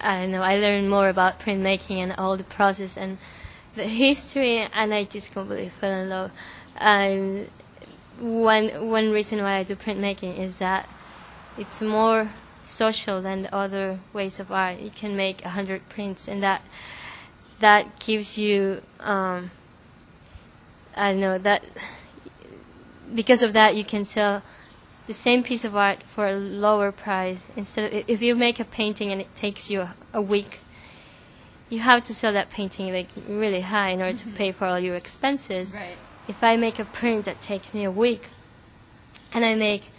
I 0.00 0.22
don't 0.22 0.32
know, 0.32 0.42
I 0.42 0.58
learned 0.58 0.90
more 0.90 1.08
about 1.08 1.38
printmaking 1.38 1.98
and 1.98 2.12
all 2.18 2.36
the 2.36 2.44
process 2.44 2.96
and 2.96 3.18
the 3.76 3.84
history, 3.84 4.58
and 4.58 4.92
I 4.92 5.04
just 5.04 5.32
completely 5.32 5.70
fell 5.80 5.92
in 5.92 6.08
love. 6.08 6.32
And 6.76 7.48
one 8.18 8.88
one 8.90 9.10
reason 9.10 9.40
why 9.42 9.58
I 9.58 9.62
do 9.62 9.76
printmaking 9.76 10.38
is 10.38 10.58
that 10.58 10.88
it's 11.56 11.80
more 11.80 12.32
social 12.64 13.20
than 13.22 13.42
the 13.42 13.54
other 13.54 14.00
ways 14.12 14.38
of 14.40 14.50
art. 14.52 14.78
You 14.80 14.90
can 14.90 15.16
make 15.16 15.44
a 15.44 15.50
hundred 15.50 15.88
prints, 15.88 16.28
and 16.28 16.42
that 16.42 16.62
that 17.60 17.98
gives 18.00 18.36
you 18.38 18.82
um, 19.00 19.50
I 20.96 21.12
don't 21.12 21.20
know 21.20 21.38
that 21.38 21.64
because 23.14 23.42
of 23.42 23.52
that 23.52 23.74
you 23.76 23.84
can 23.84 24.04
sell 24.04 24.42
the 25.06 25.12
same 25.12 25.42
piece 25.42 25.64
of 25.64 25.76
art 25.76 26.02
for 26.02 26.28
a 26.28 26.34
lower 26.36 26.92
price 26.92 27.40
instead 27.56 27.92
of, 27.92 28.04
if 28.08 28.22
you 28.22 28.34
make 28.34 28.60
a 28.60 28.64
painting 28.64 29.10
and 29.12 29.20
it 29.20 29.34
takes 29.34 29.68
you 29.70 29.80
a, 29.80 29.94
a 30.14 30.22
week 30.22 30.60
you 31.68 31.80
have 31.80 32.04
to 32.04 32.14
sell 32.14 32.32
that 32.32 32.50
painting 32.50 32.92
like 32.92 33.08
really 33.28 33.62
high 33.62 33.90
in 33.90 34.00
order 34.00 34.16
to 34.16 34.28
pay 34.28 34.52
for 34.52 34.64
all 34.66 34.78
your 34.78 34.94
expenses 34.94 35.74
Right. 35.74 35.96
if 36.28 36.42
i 36.42 36.56
make 36.56 36.78
a 36.78 36.84
print 36.84 37.24
that 37.24 37.40
takes 37.40 37.74
me 37.74 37.84
a 37.84 37.90
week 37.90 38.28
and 39.32 39.44
i 39.44 39.54
make 39.54 39.90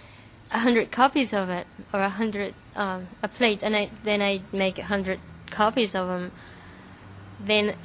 a 0.54 0.60
hundred 0.60 0.91
copies 0.91 1.34
of 1.34 1.49
it 1.49 1.66
or 1.93 2.01
a 2.01 2.10
hundred 2.10 2.54
um, 2.76 3.08
a 3.22 3.28
plate, 3.28 3.64
and 3.64 3.76
I 3.76 3.89
then 4.04 4.22
I 4.22 4.41
make 4.51 4.78
a 4.78 4.84
hundred 4.84 5.20
copies 5.49 5.95
of 5.95 6.08
them. 6.08 6.32
Then, 7.39 7.76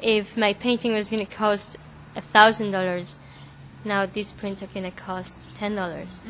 if 0.00 0.36
my 0.36 0.54
painting 0.54 0.92
was 0.92 1.10
going 1.10 1.24
to 1.24 1.32
cost 1.32 1.76
a 2.16 2.20
thousand 2.20 2.72
dollars, 2.72 3.18
now 3.84 4.06
these 4.06 4.32
prints 4.32 4.62
are 4.62 4.66
going 4.66 4.84
to 4.84 4.90
cost 4.90 5.36
ten 5.54 5.74
dollars. 5.74 6.20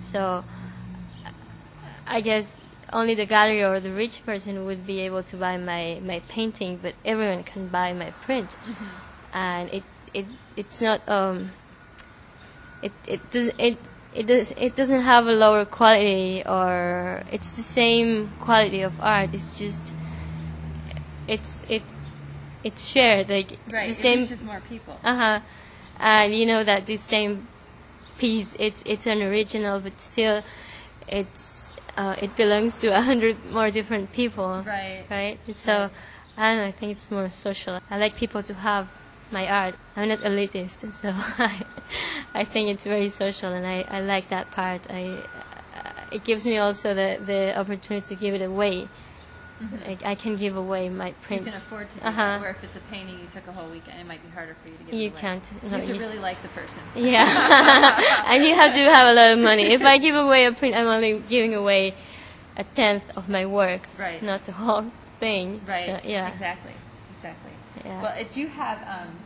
So, 0.00 0.44
I 2.06 2.20
guess 2.20 2.60
only 2.92 3.14
the 3.14 3.26
gallery 3.26 3.62
or 3.62 3.80
the 3.80 3.92
rich 3.92 4.24
person 4.24 4.64
would 4.66 4.86
be 4.86 5.00
able 5.00 5.22
to 5.24 5.36
buy 5.36 5.56
my, 5.56 6.00
my 6.02 6.20
painting, 6.28 6.78
but 6.80 6.94
everyone 7.04 7.42
can 7.42 7.68
buy 7.68 7.92
my 7.92 8.10
print, 8.10 8.56
and 9.32 9.68
it 9.70 9.82
it 10.14 10.26
it's 10.56 10.80
not 10.80 11.06
um 11.08 11.50
it 12.82 12.92
it 13.06 13.30
does 13.30 13.52
it 13.58 13.78
it 14.18 14.26
does 14.26 14.50
it 14.66 14.74
doesn't 14.74 15.02
have 15.02 15.26
a 15.26 15.32
lower 15.32 15.64
quality 15.64 16.42
or 16.44 17.22
it's 17.30 17.50
the 17.50 17.62
same 17.62 18.30
quality 18.40 18.82
of 18.82 18.92
art. 19.00 19.30
It's 19.32 19.50
just 19.58 19.92
it's 21.28 21.58
it's 21.68 21.96
it's 22.64 22.86
shared 22.88 23.30
like 23.30 23.52
Right. 23.70 23.86
the 23.86 23.92
It 23.92 23.96
same 24.06 24.18
reaches 24.20 24.42
more 24.42 24.60
people. 24.68 24.98
uh 25.04 25.16
huh. 25.16 25.40
And 26.00 26.34
you 26.34 26.46
know 26.46 26.64
that 26.64 26.86
this 26.86 27.00
same 27.00 27.46
piece, 28.18 28.54
it's 28.58 28.82
it's 28.86 29.06
an 29.06 29.22
original, 29.22 29.80
but 29.80 30.00
still, 30.00 30.42
it's 31.06 31.74
uh, 31.96 32.16
it 32.20 32.34
belongs 32.36 32.76
to 32.76 32.88
a 32.98 33.02
hundred 33.02 33.36
more 33.52 33.70
different 33.70 34.12
people. 34.12 34.64
Right. 34.66 35.04
Right. 35.10 35.38
So, 35.52 35.90
I 36.36 36.50
don't 36.54 36.58
know. 36.58 36.68
I 36.68 36.72
think 36.72 36.92
it's 36.92 37.10
more 37.10 37.30
social. 37.30 37.80
I 37.90 37.98
like 37.98 38.16
people 38.16 38.42
to 38.42 38.54
have 38.54 38.88
my 39.32 39.46
art. 39.48 39.74
I'm 39.96 40.08
not 40.08 40.20
elitist, 40.20 40.92
so 41.02 41.12
I, 41.14 41.64
I 42.34 42.44
think 42.44 42.68
it's 42.70 42.84
very 42.84 43.08
social, 43.08 43.52
and 43.52 43.66
I, 43.66 43.84
I 43.88 44.00
like 44.00 44.28
that 44.30 44.50
part. 44.50 44.82
I 44.90 45.22
uh, 45.74 45.92
it 46.12 46.24
gives 46.24 46.44
me 46.44 46.58
also 46.58 46.94
the 46.94 47.18
the 47.24 47.58
opportunity 47.58 48.06
to 48.08 48.14
give 48.14 48.34
it 48.34 48.42
away. 48.42 48.88
Like 49.84 50.04
I 50.04 50.14
can 50.14 50.36
give 50.36 50.56
away 50.56 50.88
my 50.88 51.10
prints. 51.22 51.46
You 51.46 51.50
can 51.50 51.58
afford 51.60 51.90
to 51.90 51.98
do 51.98 52.04
Uh-huh. 52.06 52.16
that. 52.16 52.40
Where 52.40 52.50
if 52.50 52.62
it's 52.62 52.76
a 52.76 52.80
painting, 52.92 53.18
you 53.18 53.26
took 53.26 53.44
a 53.48 53.52
whole 53.52 53.68
weekend, 53.68 53.98
it 53.98 54.06
might 54.06 54.22
be 54.22 54.28
harder 54.30 54.54
for 54.62 54.68
you 54.68 54.76
to 54.76 54.84
give 54.84 54.94
You 54.94 55.10
can't. 55.10 55.42
You 55.64 55.68
No, 55.70 55.76
have 55.78 55.86
to 55.86 55.94
you- 55.94 55.98
really 56.00 56.18
like 56.20 56.40
the 56.42 56.48
person. 56.50 56.78
Yeah, 56.94 58.24
and 58.30 58.44
you 58.44 58.54
have 58.54 58.72
to 58.72 58.82
have 58.84 59.08
a 59.08 59.14
lot 59.14 59.30
of 59.32 59.38
money. 59.40 59.64
If 59.72 59.82
I 59.82 59.98
give 59.98 60.14
away 60.14 60.44
a 60.46 60.52
print, 60.52 60.76
I'm 60.76 60.86
only 60.86 61.18
giving 61.28 61.54
away 61.56 61.94
a 62.56 62.62
tenth 62.62 63.02
of 63.16 63.28
my 63.28 63.46
work, 63.46 63.82
Right. 63.98 64.22
Not 64.22 64.44
the 64.44 64.52
whole 64.52 64.92
thing. 65.18 65.60
Right. 65.66 66.00
So, 66.02 66.08
yeah. 66.08 66.28
Exactly. 66.28 66.72
Yeah. 67.88 68.02
Well, 68.02 68.24
do 68.32 68.40
you 68.40 68.48
have 68.48 68.78
um, 68.86 69.16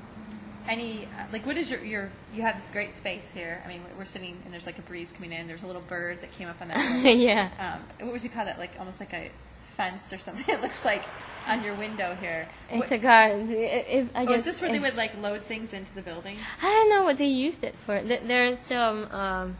any 0.69 1.09
like 1.33 1.45
what 1.45 1.57
is 1.57 1.71
your 1.71 1.83
your 1.85 2.11
you 2.33 2.43
have 2.43 2.61
this 2.61 2.71
great 2.71 2.95
space 2.95 3.31
here? 3.33 3.63
I 3.65 3.69
mean, 3.69 3.83
we're 3.99 4.05
sitting 4.05 4.41
and 4.45 4.53
there's 4.53 4.67
like 4.67 4.79
a 4.79 4.83
breeze 4.83 5.13
coming 5.13 5.33
in. 5.33 5.47
There's 5.47 5.65
a 5.65 5.67
little 5.67 5.83
bird 5.83 6.21
that 6.21 6.33
came 6.33 6.49
up 6.49 6.61
on 6.61 6.69
that. 6.69 7.05
yeah. 7.17 7.51
um, 7.59 8.07
what 8.07 8.13
would 8.13 8.23
you 8.23 8.31
call 8.31 8.45
that? 8.45 8.59
Like 8.59 8.71
almost 8.79 9.01
like 9.01 9.13
a 9.13 9.31
fence 9.77 10.13
or 10.13 10.19
something. 10.19 10.45
It 10.55 10.61
looks 10.61 10.85
like 10.85 11.03
on 11.47 11.65
your 11.65 11.75
window 11.75 12.15
here. 12.21 12.49
It's 12.71 12.79
What- 12.79 12.93
a 12.93 12.99
garden. 12.99 13.51
If, 13.51 14.09
I 14.15 14.23
oh, 14.23 14.27
guess 14.27 14.41
is 14.41 14.45
this 14.45 14.61
where 14.61 14.71
they 14.71 14.79
would 14.79 14.97
like 14.97 15.21
load 15.21 15.43
things 15.43 15.73
into 15.73 15.93
the 15.95 16.03
building? 16.03 16.37
I 16.63 16.71
don't 16.71 16.91
know 16.91 17.03
what 17.03 17.19
they 17.19 17.27
used 17.27 17.65
it 17.65 17.75
for. 17.85 18.01
There's 18.01 18.59
some 18.61 19.05
um, 19.11 19.57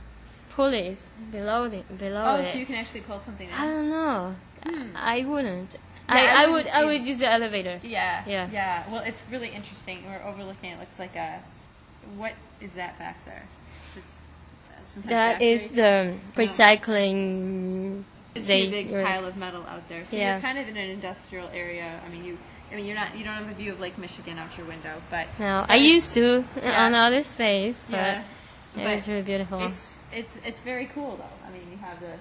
pulleys 0.51 1.05
below 1.31 1.69
the, 1.69 1.83
below 1.99 2.25
Oh, 2.25 2.37
it. 2.37 2.53
so 2.53 2.59
you 2.59 2.67
can 2.67 2.77
actually 2.77 3.01
pull 3.01 3.19
something 3.19 3.49
in. 3.49 3.55
I 3.55 3.67
don't 3.67 3.91
know. 3.91 4.35
Hmm. 4.65 4.97
I 4.97 5.25
wouldn't. 5.25 5.77
I, 6.13 6.45
I 6.45 6.49
would. 6.51 6.67
I 6.69 6.85
would 6.85 7.05
use 7.07 7.19
the 7.19 7.31
elevator. 7.31 7.81
Yeah. 7.83 8.25
Yeah. 8.27 8.49
Yeah. 8.53 8.85
Well, 8.91 9.03
it's 9.05 9.25
really 9.31 9.49
interesting. 9.49 10.05
We're 10.07 10.23
overlooking. 10.29 10.71
It 10.73 10.79
looks 10.81 10.99
like 10.99 11.17
a. 11.17 11.41
What 12.17 12.33
is 12.61 12.75
that 12.75 12.99
back 12.99 13.25
there? 13.25 13.45
It's 13.97 14.23
uh, 14.71 14.85
some 14.85 15.03
kind 15.05 15.13
That 15.15 15.43
is 15.43 15.71
factory? 15.71 15.77
the 16.35 16.43
recycling. 16.43 18.05
It's 18.35 18.47
they 18.47 18.67
a 18.67 18.71
big 18.71 18.91
pile 18.91 19.25
of 19.27 19.37
metal 19.37 19.63
out 19.69 19.87
there. 19.89 20.05
So 20.07 20.17
Yeah. 20.17 20.33
you're 20.33 20.41
kind 20.41 20.59
of 20.59 20.69
in 20.69 20.77
an 20.77 20.89
industrial 20.89 21.49
area. 21.53 22.01
I 22.05 22.09
mean, 22.09 22.25
you. 22.25 22.39
I 22.71 22.77
mean, 22.77 22.87
you're 22.87 22.97
not. 22.97 23.17
You 23.17 23.25
don't 23.25 23.35
have 23.35 23.51
a 23.51 23.55
view 23.55 23.73
of 23.73 23.81
Lake 23.81 23.99
Michigan 23.99 24.39
out 24.39 24.57
your 24.57 24.67
window, 24.67 25.03
but 25.11 25.27
No, 25.39 25.65
I 25.69 25.77
used 25.77 26.15
to 26.15 26.45
Yeah. 26.57 26.85
on 26.87 26.93
the 26.93 26.99
other 26.99 27.23
space, 27.23 27.85
but 27.89 27.97
yeah. 27.97 28.21
it 28.21 28.25
But 28.77 28.95
was 28.95 29.09
really 29.09 29.23
beautiful. 29.23 29.61
It's 29.67 30.01
it's 30.13 30.39
it's 30.45 30.61
very 30.61 30.87
cool 30.87 31.17
though. 31.17 31.47
I 31.47 31.51
mean, 31.53 31.67
you 31.71 31.79
have 31.79 32.01
the. 32.01 32.15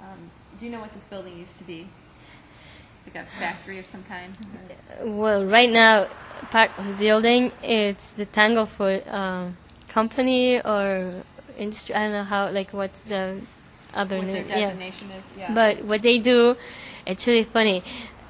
Um, 0.00 0.30
do 0.58 0.64
you 0.64 0.72
know 0.72 0.80
what 0.80 0.94
this 0.94 1.04
building 1.04 1.38
used 1.38 1.58
to 1.58 1.64
be? 1.64 1.86
Like 3.14 3.24
a 3.24 3.26
factory 3.40 3.78
of 3.78 3.86
some 3.86 4.02
kind. 4.04 4.34
Well, 5.02 5.46
right 5.46 5.70
now, 5.70 6.08
part 6.50 6.70
of 6.76 6.86
the 6.86 6.92
building, 6.94 7.52
it's 7.62 8.12
the 8.12 8.26
Tanglefoot 8.26 9.10
um, 9.10 9.56
company 9.88 10.60
or 10.60 11.22
industry. 11.56 11.94
I 11.94 12.02
don't 12.04 12.12
know 12.12 12.24
how, 12.24 12.50
like, 12.50 12.72
what's 12.74 13.00
the 13.00 13.40
other 13.94 14.18
what 14.18 14.26
their 14.26 14.34
name? 14.34 14.48
Yeah. 14.48 14.60
designation 14.60 15.10
is. 15.12 15.32
Yeah. 15.38 15.54
But 15.54 15.84
what 15.84 16.02
they 16.02 16.18
do, 16.18 16.56
it's 17.06 17.26
really 17.26 17.44
funny. 17.44 17.82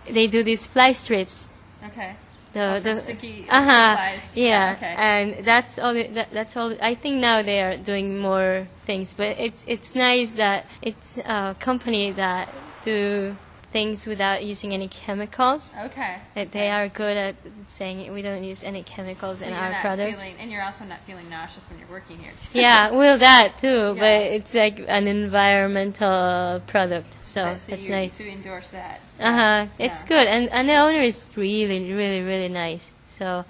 They 0.09 0.29
do 0.29 0.45
these 0.45 0.64
fly 0.64 0.93
strips. 0.93 1.49
okay. 1.85 2.14
The, 2.53 2.61
Oh, 2.61 2.74
for 2.76 2.81
the 2.81 2.95
sticky 2.95 3.45
uh 3.51 3.62
huh 3.62 3.95
flies. 3.97 4.37
yeah, 4.37 4.70
Yeah, 4.70 4.76
okay. 4.76 4.95
and 4.97 5.45
that's 5.45 5.79
all 5.79 5.93
that, 5.93 6.29
that's 6.33 6.57
all 6.57 6.74
I 6.81 6.95
think 6.95 7.16
now 7.16 7.43
they 7.43 7.61
are 7.61 7.76
doing 7.76 8.18
more 8.20 8.66
things 8.87 9.12
but 9.12 9.39
it's 9.39 9.66
it's 9.68 9.95
nice 9.95 10.33
that 10.33 10.64
it's 10.81 11.18
a 11.18 11.55
company 11.61 12.11
that 12.12 12.49
do 12.83 13.37
things 13.79 14.07
without 14.07 14.39
using 14.53 14.70
any 14.79 14.89
chemicals 14.89 15.62
Okay. 15.87 16.14
that 16.35 16.49
they 16.57 16.68
are 16.76 16.89
good 16.89 17.16
at 17.16 17.35
saying 17.68 17.97
we 18.12 18.22
don't 18.29 18.43
use 18.53 18.62
any 18.64 18.83
chemicals 18.83 19.39
So 19.41 19.47
in 19.47 19.53
our 19.53 19.72
product 19.81 20.11
feeling, 20.14 20.35
and 20.41 20.51
you're 20.51 20.62
also 20.68 20.85
not 20.85 21.01
feeling 21.09 21.29
nauseous 21.31 21.64
when 21.70 21.79
you're 21.79 21.93
working 21.99 22.18
here. 22.24 22.33
Too. 22.43 22.59
yeah 22.59 22.91
well 22.91 23.16
that 23.18 23.49
too 23.59 23.81
Yeah. 23.97 24.03
but 24.05 24.18
it's 24.37 24.55
like 24.64 24.76
an 24.99 25.07
environmental 25.07 26.61
product 26.66 27.11
so 27.22 27.45
Right, 27.45 27.61
so 27.61 27.72
it's 27.74 27.85
you, 27.87 27.91
nice 27.99 28.12
So 28.18 28.24
you 28.24 28.33
endorse 28.33 28.70
that. 28.70 29.01
uh 29.20 29.33
huh. 29.41 29.61
It's 29.79 30.03
Yeah. 30.03 30.09
good, 30.12 30.26
and 30.35 30.45
and 30.57 30.64
the 30.68 30.76
owner 30.87 31.03
is 31.12 31.31
really, 31.37 31.81
really, 32.01 32.22
really 32.22 32.49
nice. 32.64 32.85
So, 33.18 33.45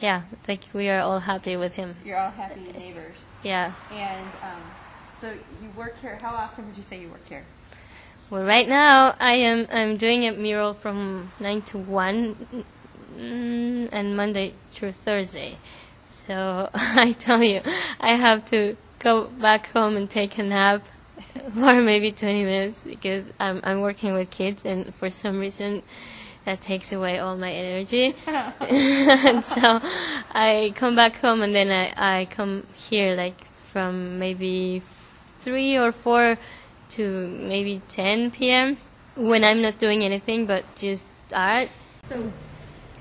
yeah, 0.00 0.22
it's 0.32 0.48
like 0.48 0.62
we 0.72 0.88
are 0.92 1.00
all 1.00 1.20
happy 1.20 1.56
with 1.56 1.74
him. 1.80 1.90
You're 2.04 2.18
all 2.24 2.30
happy 2.42 2.64
neighbors. 2.78 3.18
Yeah. 3.42 3.72
And 3.92 4.26
um, 4.48 4.62
so 5.20 5.26
you 5.62 5.68
work 5.76 5.94
here. 6.00 6.16
How 6.22 6.32
often 6.44 6.66
would 6.66 6.76
you 6.76 6.82
say 6.90 6.96
you 7.04 7.08
work 7.16 7.26
here? 7.28 7.44
Well, 8.30 8.44
right 8.44 8.68
now 8.68 9.16
I 9.18 9.32
am 9.32 9.66
I'm 9.72 9.96
doing 9.96 10.24
a 10.24 10.30
mural 10.30 10.72
from 10.72 11.32
nine 11.40 11.62
to 11.62 11.78
one, 11.78 12.36
mm, 13.18 13.88
and 13.90 14.16
Monday 14.16 14.54
through 14.70 14.92
Thursday. 14.92 15.58
So 16.06 16.70
I 16.74 17.16
tell 17.18 17.42
you, 17.42 17.60
I 17.98 18.14
have 18.14 18.44
to 18.46 18.76
go 19.00 19.24
back 19.24 19.70
home 19.70 19.96
and 19.96 20.08
take 20.08 20.38
a 20.38 20.44
nap 20.44 20.82
for 21.54 21.82
maybe 21.82 22.12
20 22.12 22.44
minutes 22.44 22.84
because 22.84 23.32
I'm 23.40 23.60
I'm 23.64 23.80
working 23.80 24.14
with 24.14 24.30
kids, 24.30 24.64
and 24.64 24.94
for 24.94 25.10
some 25.10 25.40
reason. 25.40 25.82
That 26.46 26.62
takes 26.62 26.90
away 26.90 27.18
all 27.18 27.36
my 27.36 27.52
energy, 27.52 28.14
and 28.26 29.44
so 29.44 29.60
I 30.32 30.72
come 30.74 30.96
back 30.96 31.16
home, 31.16 31.42
and 31.42 31.54
then 31.54 31.68
I, 31.68 32.20
I 32.20 32.24
come 32.24 32.66
here 32.74 33.14
like 33.14 33.44
from 33.70 34.18
maybe 34.18 34.80
three 35.40 35.76
or 35.76 35.92
four 35.92 36.38
to 36.90 37.28
maybe 37.28 37.82
10 37.88 38.30
p.m. 38.32 38.76
when 39.16 39.44
I'm 39.44 39.62
not 39.62 39.78
doing 39.78 40.02
anything 40.02 40.46
but 40.46 40.64
just 40.76 41.08
art. 41.32 41.68
So 42.02 42.30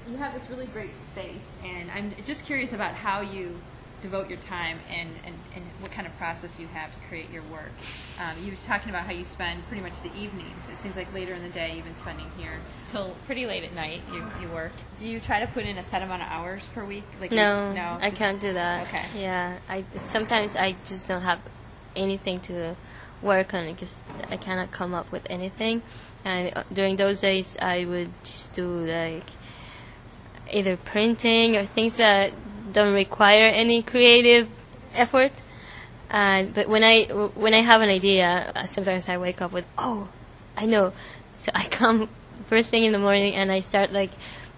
you 0.10 0.18
have 0.18 0.34
this 0.34 0.50
really 0.50 0.68
great 0.68 0.96
space, 0.96 1.56
and 1.64 1.90
I'm 1.92 2.14
just 2.26 2.46
curious 2.46 2.74
about 2.74 2.94
how 2.94 3.22
you 3.22 3.60
devote 4.02 4.30
your 4.30 4.38
time 4.40 4.80
and, 4.90 5.10
and, 5.26 5.36
and 5.54 5.66
what 5.82 5.92
kind 5.92 6.08
of 6.08 6.18
process 6.18 6.58
you 6.58 6.66
have 6.68 6.90
to 6.90 6.98
create 7.10 7.30
your 7.32 7.44
work. 7.52 7.70
Um, 8.18 8.42
you 8.44 8.52
were 8.52 8.58
talking 8.66 8.90
about 8.90 9.04
how 9.04 9.12
you 9.12 9.26
spend 9.26 9.68
pretty 9.68 9.84
much 9.84 10.02
the 10.02 10.10
evenings. 10.18 10.70
It 10.70 10.78
seems 10.78 10.96
like 10.96 11.14
later 11.14 11.34
in 11.34 11.44
the 11.44 11.50
day 11.50 11.76
you've 11.76 11.84
been 11.84 11.96
spending 11.96 12.26
here 12.38 12.54
till 12.88 13.14
pretty 13.26 13.46
late 13.46 13.66
at 13.66 13.74
night. 13.76 14.02
You, 14.14 14.24
you 14.42 14.48
work. 14.54 14.72
Do 14.98 15.06
you 15.06 15.20
try 15.20 15.42
to 15.42 15.48
put 15.48 15.66
in 15.66 15.78
a 15.78 15.84
set 15.84 16.02
amount 16.02 16.22
of 16.22 16.30
hours 16.30 16.66
per 16.74 16.86
week? 16.86 17.04
Like 17.20 17.32
No, 17.34 17.70
you, 17.70 17.76
no, 17.76 17.98
I 18.00 18.10
just- 18.10 18.22
can't 18.22 18.40
do 18.40 18.54
that. 18.54 18.88
Okay. 18.88 19.06
Yeah, 19.16 19.58
I 19.68 19.84
sometimes 20.00 20.56
I 20.56 20.78
just 20.86 21.06
don't 21.08 21.22
have 21.22 21.42
anything 21.96 22.40
to 22.42 22.78
work 23.22 23.54
on 23.54 23.66
it 23.66 23.74
because 23.74 24.04
I 24.30 24.38
cannot 24.38 24.72
come 24.72 24.94
up 24.94 25.12
with 25.12 25.26
anything. 25.30 25.82
And 26.26 26.56
uh, 26.56 26.64
during 26.72 26.96
those 26.96 27.22
days, 27.22 27.58
I 27.62 27.86
would 27.86 28.12
just 28.24 28.54
do 28.54 28.68
like 28.68 29.26
either 30.52 30.78
printing 30.78 31.56
or 31.56 31.66
things 31.66 31.98
that 31.98 32.34
don't 32.74 32.94
require 32.94 33.48
any 33.50 33.82
creative 33.82 34.48
effort. 34.94 35.32
And 36.10 36.54
but 36.54 36.68
when 36.68 36.84
I 36.84 37.06
when 37.36 37.54
I 37.54 37.62
have 37.62 37.82
an 37.82 37.90
idea, 37.90 38.52
uh, 38.56 38.66
sometimes 38.66 39.10
I 39.10 39.18
wake 39.18 39.42
up 39.42 39.52
with 39.52 39.66
oh, 39.78 40.10
I 40.58 40.66
know. 40.66 40.94
So 41.38 41.52
I 41.54 41.66
come 41.72 42.10
first 42.48 42.72
thing 42.72 42.84
in 42.84 42.92
the 42.92 43.00
morning 43.00 43.36
and 43.36 43.52
I 43.52 43.60
start 43.60 43.92
like 43.92 44.12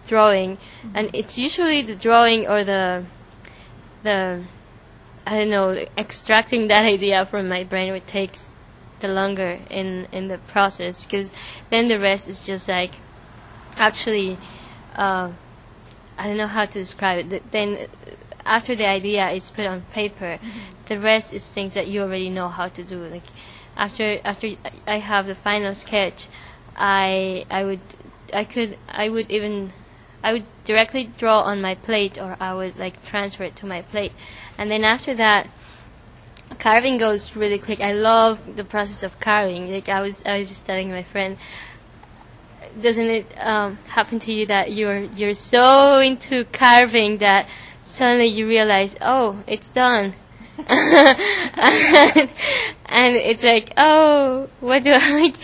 drawing, 0.08 0.58
and 0.94 1.10
it's 1.14 1.38
usually 1.38 1.82
the 1.82 1.96
drawing 1.96 2.48
or 2.48 2.64
the 2.64 3.04
the 4.04 4.44
I 5.26 5.40
don't 5.40 5.50
know 5.50 5.86
extracting 5.98 6.68
that 6.68 6.86
idea 6.86 7.26
from 7.26 7.48
my 7.48 7.64
brain 7.64 7.92
would 7.94 8.08
take 8.08 8.34
the 9.00 9.08
longer 9.08 9.60
in 9.70 10.08
in 10.12 10.28
the 10.28 10.38
process 10.38 11.04
because 11.04 11.34
then 11.70 11.88
the 11.88 12.00
rest 12.00 12.28
is 12.28 12.46
just 12.46 12.68
like 12.68 12.96
actually 13.78 14.38
uh, 14.96 15.32
I 16.18 16.28
don't 16.28 16.38
know 16.38 16.48
how 16.48 16.66
to 16.66 16.80
describe 16.80 17.32
it. 17.32 17.52
Then 17.52 17.78
uh, 17.78 17.88
after 18.46 18.76
the 18.76 18.88
idea 18.88 19.30
is 19.30 19.50
put 19.50 19.66
on 19.66 19.82
paper, 19.94 20.40
the 20.86 21.00
rest 21.00 21.34
is 21.34 21.50
things 21.50 21.74
that 21.74 21.88
you 21.88 22.02
already 22.02 22.30
know 22.30 22.48
how 22.48 22.68
to 22.68 22.84
do. 22.84 23.06
Like 23.06 23.24
after 23.76 24.20
after 24.24 24.52
I 24.88 24.98
have 24.98 25.28
the 25.28 25.36
final 25.36 25.76
sketch, 25.76 26.28
I 26.76 27.46
I 27.50 27.64
would 27.66 27.82
I 28.34 28.44
could 28.46 28.78
I 28.90 29.10
would 29.10 29.32
even 29.32 29.74
I 30.24 30.34
would 30.34 30.46
directly 30.66 31.12
draw 31.18 31.42
on 31.42 31.62
my 31.62 31.76
plate 31.76 32.20
or 32.20 32.38
I 32.40 32.54
would 32.54 32.78
like 32.78 33.04
transfer 33.06 33.44
it 33.44 33.56
to 33.58 33.66
my 33.66 33.82
plate. 33.82 34.12
And 34.58 34.70
then 34.70 34.84
after 34.84 35.14
that 35.16 35.48
carving 36.60 36.98
goes 36.98 37.36
really 37.36 37.58
quick. 37.58 37.80
I 37.80 37.94
love 37.94 38.56
the 38.56 38.64
process 38.64 39.04
of 39.04 39.20
carving. 39.20 39.72
Like 39.72 39.90
I 39.90 40.02
was 40.02 40.24
I 40.26 40.40
was 40.40 40.50
just 40.50 40.66
telling 40.66 40.90
my 40.90 41.04
friend 41.04 41.38
doesn't 42.82 43.08
it 43.08 43.26
um, 43.38 43.78
happen 43.88 44.20
to 44.20 44.34
you 44.34 44.46
that 44.46 44.72
you're 44.72 45.00
you're 45.00 45.34
so 45.34 46.00
into 46.00 46.46
carving 46.46 47.18
that 47.18 47.48
suddenly 47.84 48.28
you 48.28 48.48
realize, 48.48 48.96
oh, 49.02 49.44
it's 49.48 49.68
done. 49.68 50.14
and, 50.58 52.30
and 52.86 53.16
it's 53.16 53.44
like, 53.44 53.74
oh, 53.78 54.50
what 54.60 54.84
do 54.84 54.92
I 54.94 55.10
like? 55.22 55.36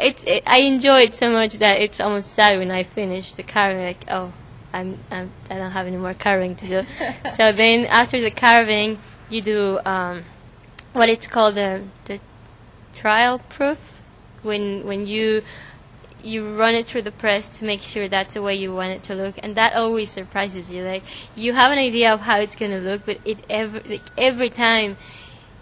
It's 0.00 0.24
it, 0.24 0.42
I 0.46 0.60
enjoy 0.60 1.00
it 1.00 1.14
so 1.14 1.30
much 1.30 1.54
that 1.58 1.80
it's 1.80 2.00
almost 2.00 2.32
sad 2.32 2.58
when 2.58 2.70
I 2.70 2.84
finish 2.84 3.32
the 3.32 3.42
carving. 3.42 3.82
Like, 3.82 4.04
oh, 4.08 4.32
I'm, 4.72 4.98
I'm 5.10 5.30
I 5.50 5.56
don't 5.56 5.70
have 5.70 5.86
any 5.86 5.96
more 5.96 6.14
carving 6.14 6.56
to 6.56 6.66
do. 6.66 6.82
so 7.30 7.52
then 7.52 7.86
after 7.86 8.20
the 8.20 8.30
carving, 8.30 8.98
you 9.28 9.42
do 9.42 9.78
um, 9.84 10.24
what 10.92 11.08
it's 11.08 11.26
called 11.26 11.54
the 11.54 11.82
the 12.04 12.20
trial 12.94 13.38
proof 13.48 13.98
when 14.42 14.86
when 14.86 15.06
you 15.06 15.42
you 16.22 16.56
run 16.56 16.74
it 16.74 16.86
through 16.86 17.02
the 17.02 17.12
press 17.12 17.48
to 17.48 17.64
make 17.64 17.80
sure 17.80 18.08
that's 18.08 18.34
the 18.34 18.42
way 18.42 18.54
you 18.54 18.74
want 18.74 18.90
it 18.90 19.02
to 19.04 19.14
look, 19.14 19.36
and 19.42 19.54
that 19.54 19.74
always 19.74 20.10
surprises 20.10 20.72
you. 20.72 20.82
Like 20.82 21.02
you 21.36 21.52
have 21.52 21.72
an 21.72 21.78
idea 21.78 22.12
of 22.12 22.20
how 22.20 22.38
it's 22.38 22.56
gonna 22.56 22.80
look, 22.80 23.06
but 23.06 23.18
it 23.24 23.38
every 23.48 23.80
like, 23.80 24.02
every 24.16 24.50
time 24.50 24.96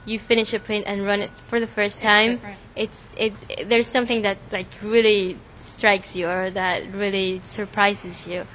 you 0.07 0.19
finish 0.19 0.55
a 0.55 0.59
print 0.59 0.85
and 0.87 1.05
run 1.05 1.21
it 1.21 1.31
for 1.49 1.61
the 1.61 1.67
first 1.67 2.01
time, 2.01 2.41
it's, 2.75 3.15
it, 3.19 3.33
it 3.49 3.69
there's 3.69 3.87
something 3.87 4.23
that 4.23 4.39
like 4.53 4.69
really 4.83 5.39
strikes 5.57 6.17
you 6.17 6.29
or 6.29 6.51
that 6.51 6.93
really 6.93 7.43
surprises 7.45 8.27
you, 8.27 8.47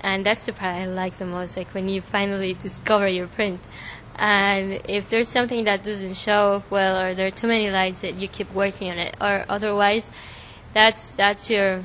and 0.00 0.24
that's 0.24 0.46
the 0.46 0.52
part 0.52 0.76
I 0.76 0.86
like 0.86 1.16
the 1.18 1.26
most. 1.26 1.56
Like 1.56 1.74
when 1.74 1.88
you 1.88 2.00
finally 2.00 2.54
discover 2.54 3.08
your 3.08 3.26
print. 3.26 3.66
And 4.20 4.82
if 4.88 5.08
there's 5.10 5.28
something 5.28 5.62
that 5.64 5.84
doesn't 5.84 6.14
show 6.14 6.64
well, 6.70 7.00
or 7.00 7.14
there 7.14 7.28
are 7.28 7.30
too 7.30 7.46
many 7.46 7.70
lines 7.70 8.00
that 8.00 8.14
you 8.14 8.26
keep 8.26 8.52
working 8.52 8.90
on 8.90 8.98
it, 8.98 9.16
or 9.20 9.44
otherwise, 9.48 10.10
that's 10.74 11.12
that's 11.12 11.48
your 11.48 11.84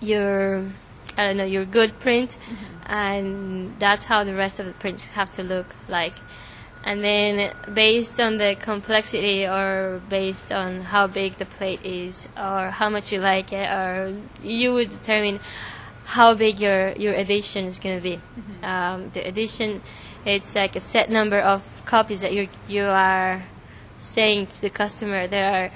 your 0.00 0.70
I 1.16 1.26
don't 1.26 1.38
know 1.38 1.44
your 1.44 1.64
good 1.64 1.98
print, 1.98 2.36
mm-hmm. 2.38 2.92
and 2.92 3.78
that's 3.78 4.04
how 4.04 4.24
the 4.24 4.34
rest 4.34 4.60
of 4.60 4.66
the 4.66 4.72
prints 4.72 5.08
have 5.08 5.32
to 5.32 5.42
look 5.42 5.74
like. 5.88 6.14
And 6.84 7.04
then 7.04 7.54
based 7.74 8.18
on 8.20 8.38
the 8.38 8.56
complexity 8.58 9.46
or 9.46 10.00
based 10.08 10.52
on 10.52 10.82
how 10.82 11.06
big 11.06 11.38
the 11.38 11.44
plate 11.44 11.84
is 11.84 12.28
or 12.36 12.70
how 12.70 12.88
much 12.88 13.12
you 13.12 13.20
like 13.20 13.52
it, 13.52 13.68
or 13.68 14.16
you 14.42 14.72
would 14.72 14.88
determine 14.88 15.40
how 16.04 16.34
big 16.34 16.58
your 16.58 16.92
your 16.92 17.12
edition 17.14 17.64
is 17.64 17.78
going 17.78 17.96
to 17.96 18.02
be. 18.02 18.16
Mm-hmm. 18.16 18.64
Um, 18.64 19.10
the 19.10 19.26
edition, 19.26 19.82
it's 20.24 20.54
like 20.54 20.76
a 20.76 20.80
set 20.80 21.10
number 21.10 21.38
of 21.38 21.62
copies 21.84 22.22
that 22.22 22.32
you 22.32 22.48
you 22.66 22.84
are 22.84 23.44
saying 23.98 24.46
to 24.46 24.60
the 24.60 24.70
customer. 24.70 25.26
There 25.26 25.52
are 25.52 25.70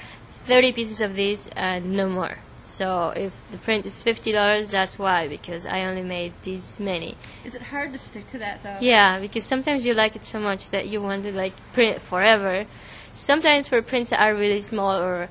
30 0.47 0.73
pieces 0.73 1.01
of 1.01 1.15
these 1.15 1.49
and 1.55 1.93
no 1.93 2.09
more. 2.09 2.39
So 2.73 3.11
if 3.11 3.33
the 3.51 3.59
print 3.59 3.85
is 3.85 4.03
fifty 4.03 4.33
dollars, 4.33 4.71
that's 4.71 4.99
why 4.99 5.29
because 5.29 5.67
I 5.67 5.85
only 5.85 6.03
made 6.03 6.33
these 6.43 6.81
many. 6.81 7.17
Is 7.45 7.55
it 7.55 7.61
hard 7.61 7.93
to 7.93 7.99
stick 7.99 8.27
to 8.31 8.39
that 8.39 8.63
though? 8.63 8.79
Yeah, 8.81 9.21
because 9.21 9.45
sometimes 9.45 9.85
you 9.85 9.93
like 9.93 10.17
it 10.17 10.25
so 10.25 10.41
much 10.41 10.71
that 10.71 10.89
you 10.89 11.03
want 11.03 11.25
to 11.25 11.33
like 11.33 11.53
print 11.75 12.01
forever. 12.01 12.65
Sometimes 13.13 13.69
for 13.69 13.83
prints 13.83 14.09
that 14.09 14.21
are 14.21 14.35
really 14.35 14.63
small 14.63 14.99
or 14.99 15.29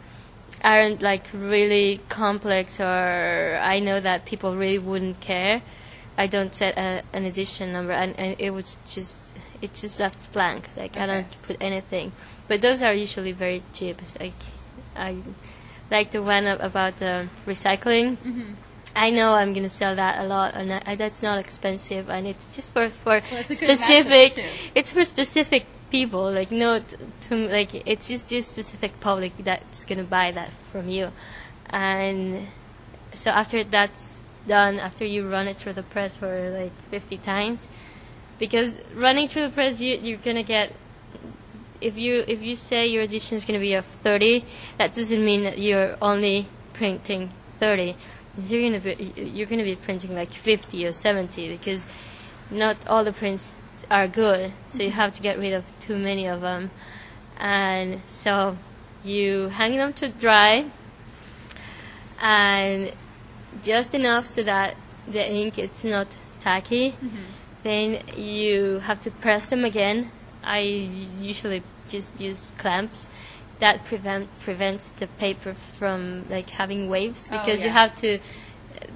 aren't 0.63 1.01
like 1.01 1.25
really 1.33 1.99
complex, 2.09 2.79
or 2.79 3.57
I 3.59 3.79
know 3.79 3.99
that 3.99 4.25
people 4.25 4.55
really 4.55 4.77
wouldn't 4.77 5.19
care. 5.19 5.63
I 6.15 6.27
don't 6.27 6.53
set 6.53 6.77
a, 6.77 7.01
an 7.11 7.25
edition 7.25 7.73
number, 7.73 7.93
and, 7.93 8.17
and 8.19 8.35
it 8.37 8.51
was 8.51 8.77
just 8.87 9.17
it 9.63 9.73
just 9.73 9.99
left 9.99 10.31
blank. 10.31 10.69
Like 10.77 10.91
okay. 10.91 11.01
I 11.01 11.07
don't 11.07 11.41
put 11.41 11.57
anything. 11.59 12.11
But 12.47 12.61
those 12.61 12.83
are 12.83 12.93
usually 12.93 13.31
very 13.31 13.63
cheap. 13.73 13.99
Like 14.19 14.41
I 14.95 15.17
like 15.91 16.11
the 16.11 16.23
one 16.23 16.47
about 16.47 16.97
the 16.97 17.27
recycling. 17.45 18.17
Mm-hmm. 18.17 18.53
I 18.95 19.11
know 19.11 19.33
I'm 19.33 19.53
gonna 19.53 19.69
sell 19.69 19.95
that 19.95 20.23
a 20.23 20.27
lot, 20.27 20.55
and 20.55 20.71
I, 20.73 20.95
that's 20.95 21.21
not 21.21 21.37
expensive, 21.37 22.09
and 22.09 22.27
it's 22.27 22.45
just 22.55 22.73
for 22.73 22.89
for 22.89 23.21
well, 23.31 23.43
specific. 23.43 24.43
It's 24.73 24.91
for 24.91 25.03
specific 25.03 25.65
people, 25.91 26.31
like 26.31 26.51
no, 26.51 26.79
t- 26.79 26.97
to 27.21 27.35
like 27.47 27.87
it's 27.87 28.07
just 28.07 28.29
this 28.29 28.47
specific 28.47 28.99
public 28.99 29.33
that's 29.39 29.85
gonna 29.85 30.03
buy 30.03 30.31
that 30.31 30.51
from 30.71 30.89
you, 30.89 31.11
and 31.69 32.47
so 33.13 33.29
after 33.29 33.63
that's 33.63 34.21
done, 34.47 34.79
after 34.79 35.05
you 35.05 35.29
run 35.29 35.47
it 35.47 35.57
through 35.57 35.73
the 35.73 35.83
press 35.83 36.15
for 36.15 36.49
like 36.49 36.71
50 36.89 37.17
times, 37.17 37.69
because 38.39 38.75
running 38.93 39.27
through 39.27 39.43
the 39.43 39.53
press, 39.53 39.79
you 39.79 39.95
you're 39.95 40.17
gonna 40.17 40.43
get 40.43 40.73
if 41.81 41.97
you 41.97 42.23
if 42.27 42.41
you 42.41 42.55
say 42.55 42.87
your 42.87 43.03
edition 43.03 43.35
is 43.35 43.43
going 43.43 43.59
to 43.59 43.63
be 43.63 43.73
of 43.73 43.85
30, 43.85 44.45
that 44.77 44.93
doesn't 44.93 45.23
mean 45.23 45.43
that 45.43 45.57
you're 45.57 45.97
only 46.01 46.47
printing 46.73 47.31
30. 47.59 47.95
You're 48.37 48.61
going 48.61 48.81
to 48.81 48.95
be 48.95 49.21
you're 49.21 49.47
going 49.47 49.59
to 49.59 49.65
be 49.65 49.75
printing 49.75 50.13
like 50.13 50.31
50 50.31 50.85
or 50.85 50.91
70 50.91 51.49
because 51.57 51.85
not 52.49 52.87
all 52.87 53.03
the 53.03 53.11
prints 53.11 53.61
are 53.89 54.07
good. 54.07 54.53
So 54.67 54.83
you 54.83 54.91
have 54.91 55.13
to 55.15 55.21
get 55.21 55.37
rid 55.37 55.53
of 55.53 55.65
too 55.79 55.97
many 55.97 56.27
of 56.27 56.41
them, 56.41 56.71
and 57.37 58.01
so 58.05 58.57
you 59.03 59.49
hang 59.49 59.75
them 59.75 59.93
to 59.93 60.09
dry, 60.09 60.65
and 62.21 62.93
just 63.63 63.93
enough 63.93 64.27
so 64.27 64.43
that 64.43 64.75
the 65.07 65.29
ink 65.29 65.57
is 65.59 65.83
not 65.83 66.15
tacky. 66.39 66.91
Mm-hmm. 66.91 67.23
Then 67.63 68.01
you 68.17 68.79
have 68.79 69.01
to 69.01 69.11
press 69.11 69.49
them 69.49 69.65
again 69.65 70.09
I 70.43 70.59
usually 71.19 71.63
just 71.91 72.19
use 72.19 72.53
clamps 72.57 73.09
that 73.61 73.85
prevent 73.85 74.27
prevents 74.41 74.91
the 74.93 75.07
paper 75.07 75.53
from 75.53 76.25
like 76.29 76.49
having 76.49 76.89
waves 76.89 77.29
oh, 77.31 77.37
because 77.37 77.59
oh, 77.59 77.61
yeah. 77.61 77.67
you 77.67 77.71
have 77.71 77.95
to 77.95 78.19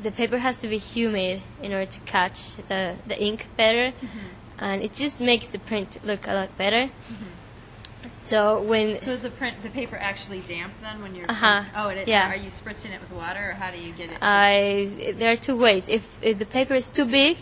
the 0.02 0.12
paper 0.12 0.40
has 0.40 0.58
to 0.58 0.68
be 0.68 0.78
humid 0.78 1.42
in 1.62 1.72
order 1.72 1.86
to 1.86 2.00
catch 2.02 2.56
the 2.68 2.96
the 3.08 3.18
ink 3.22 3.48
better. 3.56 3.92
Mm-hmm. 3.92 4.66
and 4.66 4.82
it 4.82 4.94
just 4.94 5.22
makes 5.22 5.50
the 5.50 5.60
print 5.60 5.98
look 6.04 6.28
a 6.28 6.34
lot 6.34 6.58
better. 6.58 6.88
Mm-hmm. 6.88 8.10
so 8.18 8.62
when 8.62 9.00
so 9.00 9.12
is 9.12 9.22
the 9.22 9.30
print 9.30 9.56
the 9.62 9.70
paper 9.70 9.98
actually 9.98 10.42
damp 10.42 10.74
then 10.82 11.02
when 11.02 11.14
you're 11.16 11.30
uh-huh. 11.30 11.64
oh 11.76 11.90
it, 11.90 12.08
yeah. 12.08 12.32
Are 12.32 12.36
you 12.36 12.50
spritzing 12.50 12.92
it 12.96 13.02
with 13.02 13.12
water 13.12 13.52
or 13.52 13.54
how 13.54 13.72
do 13.72 13.78
you 13.78 13.94
get 13.94 14.12
it 14.12 14.18
I 14.22 15.14
there 15.18 15.32
are 15.32 15.42
two 15.48 15.58
ways. 15.58 15.90
If, 15.90 16.18
if 16.22 16.40
the 16.40 16.46
paper 16.46 16.74
is 16.74 16.88
too 16.88 17.06
big 17.06 17.38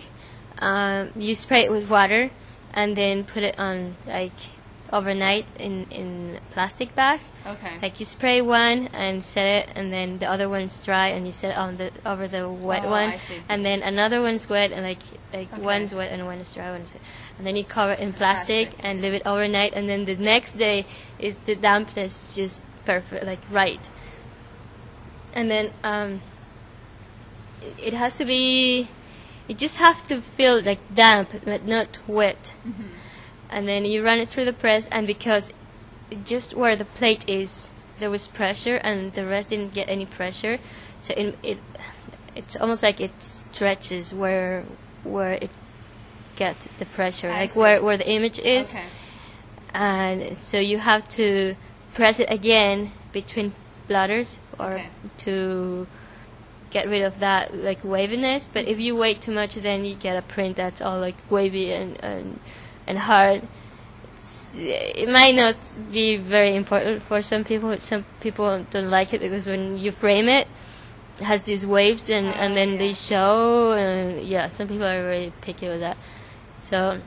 um, 0.60 1.12
you 1.16 1.36
spray 1.36 1.64
it 1.66 1.72
with 1.72 1.90
water 1.90 2.32
and 2.74 2.96
then 2.96 3.24
put 3.24 3.44
it 3.44 3.58
on 3.60 3.96
like 4.08 4.40
overnight 4.94 5.46
in 5.60 5.88
in 5.90 6.40
plastic 6.52 6.96
bag. 6.96 7.20
Okay. 7.46 7.80
Like 7.82 8.00
you 8.00 8.06
spray 8.06 8.42
one 8.42 8.88
and 8.94 9.26
set 9.26 9.46
it, 9.46 9.74
and 9.76 9.92
then 9.92 10.20
the 10.20 10.28
other 10.30 10.48
one's 10.48 10.80
dry, 10.82 11.10
and 11.10 11.26
you 11.26 11.34
set 11.34 11.52
it 11.52 11.58
on 11.58 11.78
the 11.78 11.92
over 12.06 12.28
the 12.28 12.48
wet 12.48 12.84
oh, 12.86 12.92
one, 12.92 13.14
and 13.50 13.66
then 13.66 13.82
another 13.82 14.22
one's 14.22 14.48
wet, 14.48 14.72
and 14.72 14.84
like 14.84 15.02
like 15.34 15.52
okay. 15.52 15.62
one's 15.62 15.94
wet 15.94 16.12
and 16.12 16.26
one 16.26 16.38
is 16.38 16.54
dry, 16.54 16.72
one's, 16.72 16.96
and 17.38 17.46
then 17.46 17.56
you 17.56 17.66
cover 17.66 17.94
it 17.94 18.00
in 18.00 18.14
plastic, 18.14 18.70
plastic, 18.70 18.86
and 18.86 19.02
leave 19.02 19.14
it 19.14 19.24
overnight, 19.26 19.74
and 19.74 19.90
then 19.90 20.06
the 20.06 20.16
next 20.16 20.54
day 20.54 20.86
is 21.20 21.36
the 21.46 21.56
dampness 21.56 22.36
just 22.36 22.64
perfect, 22.86 23.26
like 23.26 23.42
right. 23.52 23.90
And 25.36 25.50
then 25.50 25.74
um, 25.84 26.22
it 27.80 27.94
has 27.94 28.14
to 28.16 28.26
be 28.26 28.88
you 29.48 29.56
just 29.56 29.78
have 29.78 30.08
to 30.08 30.22
feel 30.22 30.62
like 30.62 30.80
damp 30.94 31.30
but 31.44 31.66
not 31.66 32.00
wet 32.08 32.54
mm-hmm. 32.66 32.88
And 33.54 33.68
then 33.68 33.86
you 33.86 34.04
run 34.04 34.20
it 34.20 34.30
through 34.30 34.46
the 34.46 34.54
press 34.54 34.88
and 34.90 35.06
because 35.08 35.52
just 36.26 36.56
where 36.56 36.76
the 36.76 36.86
plate 36.86 37.28
is 37.28 37.70
there 38.00 38.10
was 38.10 38.28
pressure 38.28 38.78
and 38.78 39.14
the 39.14 39.26
rest 39.26 39.50
didn't 39.50 39.74
get 39.74 39.88
any 39.88 40.06
pressure 40.06 40.60
so 41.00 41.14
it, 41.16 41.38
it 41.42 41.58
it's 42.36 42.56
almost 42.56 42.84
like 42.84 43.00
it 43.00 43.12
stretches 43.22 44.14
where 44.14 44.64
where 45.04 45.34
it 45.34 45.50
get 46.36 46.68
the 46.80 46.86
pressure 46.86 47.30
I 47.30 47.42
like 47.42 47.52
see. 47.52 47.60
where 47.60 47.82
where 47.82 47.98
the 47.98 48.10
image 48.10 48.40
is 48.40 48.74
okay. 48.74 48.84
and 49.74 50.38
so 50.38 50.60
you 50.60 50.80
have 50.80 51.08
to 51.10 51.56
press 51.94 52.20
it 52.20 52.30
again 52.30 52.92
between 53.12 53.54
blotters 53.88 54.40
or 54.60 54.74
okay. 54.74 54.90
to 55.18 55.88
get 56.74 56.88
rid 56.88 57.04
of 57.04 57.20
that 57.20 57.54
like 57.54 57.84
waviness. 57.84 58.50
But 58.52 58.68
if 58.68 58.80
you 58.80 58.96
wait 58.96 59.22
too 59.22 59.32
much, 59.32 59.56
then 59.56 59.86
you 59.86 59.96
get 59.96 60.18
a 60.18 60.22
print 60.22 60.58
that's 60.58 60.82
all 60.82 61.00
like 61.00 61.16
wavy 61.30 61.72
and 61.72 62.04
and, 62.04 62.40
and 62.88 62.98
hard. 62.98 63.48
It's, 64.20 64.56
it 64.56 65.10
might 65.10 65.36
not 65.36 65.56
be 65.92 66.18
very 66.18 66.56
important 66.56 67.04
for 67.04 67.22
some 67.22 67.44
people. 67.44 67.78
Some 67.80 68.06
people 68.20 68.66
don't 68.70 68.90
like 68.90 69.14
it 69.14 69.22
because 69.22 69.48
when 69.48 69.78
you 69.78 69.92
frame 69.92 70.28
it, 70.30 70.48
it 71.20 71.24
has 71.24 71.44
these 71.44 71.66
waves 71.66 72.10
and, 72.10 72.28
and 72.28 72.56
then 72.56 72.74
yeah. 72.74 72.78
they 72.78 72.94
show 72.94 73.74
and 73.74 74.22
yeah, 74.24 74.48
some 74.48 74.68
people 74.68 74.86
are 74.86 75.04
very 75.04 75.34
picky 75.42 75.68
with 75.68 75.82
that. 75.82 75.98
So 76.60 77.02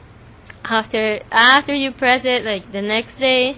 after 0.64 1.20
after 1.30 1.74
you 1.74 1.92
press 1.92 2.24
it, 2.24 2.44
like 2.44 2.72
the 2.72 2.82
next 2.82 3.18
day, 3.18 3.56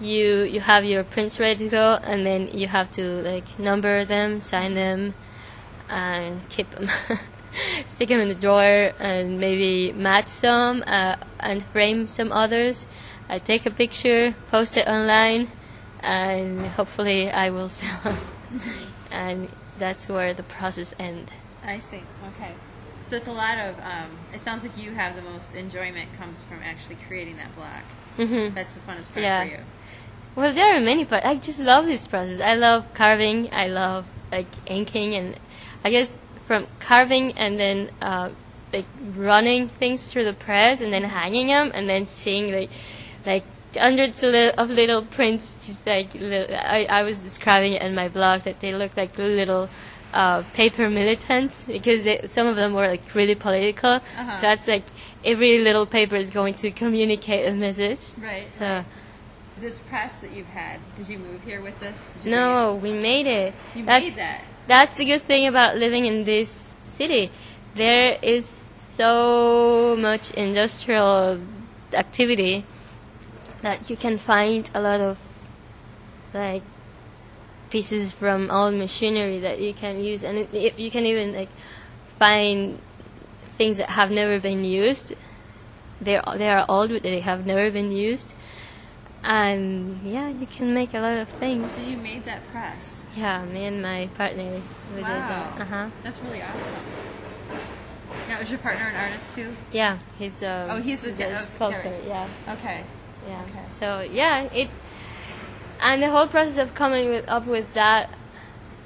you 0.00 0.42
you 0.42 0.60
have 0.60 0.84
your 0.84 1.04
prints 1.04 1.38
ready 1.40 1.64
to 1.64 1.70
go, 1.70 1.98
and 2.02 2.26
then 2.26 2.48
you 2.48 2.66
have 2.68 2.90
to 2.92 3.22
like 3.22 3.58
number 3.58 4.04
them, 4.04 4.40
sign 4.40 4.74
them, 4.74 5.14
and 5.88 6.48
keep 6.48 6.70
them. 6.70 6.88
Stick 7.86 8.08
them 8.08 8.20
in 8.20 8.28
the 8.28 8.34
drawer 8.34 8.92
and 8.98 9.38
maybe 9.40 9.92
match 9.92 10.26
some 10.28 10.82
uh, 10.86 11.16
and 11.40 11.62
frame 11.66 12.06
some 12.06 12.32
others. 12.32 12.86
I 13.28 13.38
take 13.38 13.66
a 13.66 13.70
picture, 13.70 14.34
post 14.50 14.76
it 14.76 14.86
online, 14.86 15.48
and 16.00 16.66
hopefully 16.66 17.30
I 17.30 17.50
will 17.50 17.68
sell 17.80 18.00
them. 18.02 18.18
and 19.10 19.48
that's 19.78 20.08
where 20.08 20.34
the 20.34 20.42
process 20.42 20.94
ends. 20.98 21.30
I 21.64 21.78
see. 21.78 22.02
Okay. 22.36 22.52
So 23.06 23.16
it's 23.16 23.26
a 23.28 23.32
lot 23.32 23.58
of. 23.58 23.78
Um, 23.80 24.10
it 24.32 24.40
sounds 24.40 24.62
like 24.62 24.76
you 24.78 24.92
have 24.92 25.14
the 25.16 25.22
most 25.22 25.54
enjoyment 25.54 26.08
comes 26.16 26.42
from 26.42 26.60
actually 26.62 26.96
creating 27.06 27.36
that 27.36 27.54
block. 27.54 27.84
hmm 28.16 28.54
That's 28.54 28.74
the 28.74 28.80
funnest 28.80 29.12
part 29.12 29.22
Yeah. 29.22 29.44
for 29.44 29.50
you. 29.50 29.58
Well, 30.36 30.52
there 30.54 30.76
are 30.76 30.80
many 30.80 31.04
parts. 31.04 31.24
I 31.24 31.36
just 31.36 31.60
love 31.60 31.86
this 31.86 32.06
process. 32.06 32.40
I 32.40 32.54
love 32.54 32.92
carving. 32.94 33.52
I 33.52 33.68
love 33.68 34.06
like 34.32 34.46
inking, 34.66 35.14
and 35.14 35.38
I 35.84 35.90
guess 35.90 36.18
from 36.46 36.66
carving 36.80 37.32
and 37.38 37.58
then 37.58 37.90
uh, 38.00 38.30
like 38.72 38.86
running 39.16 39.68
things 39.68 40.06
through 40.06 40.24
the 40.24 40.32
press 40.34 40.80
and 40.80 40.92
then 40.92 41.04
hanging 41.04 41.48
them 41.48 41.70
and 41.74 41.88
then 41.88 42.06
seeing 42.06 42.52
like 42.52 42.70
like 43.24 43.44
hundreds 43.76 44.22
of 44.22 44.70
little 44.70 45.02
prints. 45.04 45.56
Just 45.66 45.86
like 45.86 46.14
li- 46.14 46.54
I, 46.54 46.84
I 46.84 47.02
was 47.02 47.20
describing 47.20 47.72
it 47.74 47.82
in 47.82 47.94
my 47.94 48.08
blog 48.08 48.42
that 48.42 48.60
they 48.60 48.72
look 48.74 48.96
like 48.96 49.16
little. 49.18 49.68
Uh, 50.12 50.44
paper 50.52 50.88
militants 50.88 51.64
because 51.64 52.04
they, 52.04 52.20
some 52.28 52.46
of 52.46 52.54
them 52.54 52.72
were 52.72 52.86
like 52.86 53.02
really 53.16 53.34
political. 53.34 53.90
Uh-huh. 53.94 54.36
So 54.36 54.42
that's 54.42 54.68
like 54.68 54.84
every 55.24 55.58
little 55.58 55.86
paper 55.86 56.14
is 56.14 56.30
going 56.30 56.54
to 56.54 56.70
communicate 56.70 57.48
a 57.48 57.52
message. 57.52 57.98
Right. 58.22 58.48
So 58.48 58.84
This 59.60 59.80
press 59.80 60.20
that 60.20 60.30
you've 60.30 60.46
had, 60.46 60.78
did 60.96 61.08
you 61.08 61.18
move 61.18 61.42
here 61.42 61.60
with 61.60 61.80
this? 61.80 62.14
No, 62.24 62.78
we 62.80 62.92
made 62.92 63.26
it- 63.26 63.54
You 63.74 63.84
that's, 63.84 64.04
made 64.04 64.14
that. 64.14 64.42
That's 64.66 64.96
the 64.96 65.04
good 65.04 65.22
thing 65.24 65.46
about 65.46 65.76
living 65.76 66.06
in 66.06 66.24
this 66.24 66.74
city. 66.84 67.30
There 67.74 68.18
is 68.22 68.46
so 68.94 69.96
much 69.98 70.30
industrial 70.32 71.40
activity 71.92 72.64
that 73.62 73.90
you 73.90 73.96
can 73.96 74.18
find 74.18 74.70
a 74.74 74.80
lot 74.80 75.00
of 75.00 75.18
like 76.32 76.62
pieces 77.70 78.12
from 78.12 78.50
old 78.50 78.74
machinery 78.74 79.40
that 79.40 79.60
you 79.60 79.74
can 79.74 80.02
use, 80.02 80.22
and 80.22 80.38
it, 80.38 80.78
you 80.78 80.90
can 80.90 81.04
even 81.04 81.34
like 81.34 81.48
find 82.18 82.78
things 83.58 83.78
that 83.78 83.90
have 83.90 84.10
never 84.10 84.38
been 84.40 84.64
used. 84.64 85.14
They 86.00 86.20
they 86.36 86.48
are 86.48 86.64
old, 86.68 86.90
but 86.90 87.02
they 87.02 87.20
have 87.20 87.46
never 87.46 87.70
been 87.70 87.90
used, 87.92 88.32
and 89.22 90.00
yeah, 90.04 90.28
you 90.28 90.46
can 90.46 90.74
make 90.74 90.94
a 90.94 91.00
lot 91.00 91.18
of 91.18 91.28
things. 91.28 91.70
So 91.70 91.86
you 91.86 91.96
made 91.96 92.24
that 92.24 92.46
press. 92.52 93.03
Yeah, 93.16 93.44
me 93.44 93.66
and 93.66 93.80
my 93.82 94.08
partner 94.16 94.44
we 94.90 94.96
did 94.96 95.02
Wow. 95.02 95.28
that. 95.56 95.60
Uh 95.60 95.64
huh. 95.64 95.86
That's 96.02 96.20
really 96.20 96.42
awesome. 96.42 96.84
Now, 98.28 98.40
is 98.40 98.50
your 98.50 98.58
partner 98.58 98.86
an 98.88 98.96
artist 98.96 99.34
too? 99.34 99.54
Yeah, 99.72 99.98
he's 100.18 100.42
um. 100.42 100.70
Oh, 100.70 100.80
he's 100.80 101.04
a- 101.04 101.10
a 101.10 101.46
sculptor. 101.46 101.96
Yeah, 102.06 102.28
Okay. 102.48 102.84
yeah. 103.28 103.42
Okay. 103.42 103.64
So 103.68 104.00
yeah, 104.00 104.42
it 104.52 104.68
and 105.80 106.02
the 106.02 106.10
whole 106.10 106.26
process 106.28 106.58
of 106.58 106.74
coming 106.74 107.08
with, 107.08 107.28
up 107.28 107.46
with 107.46 107.72
that 107.74 108.10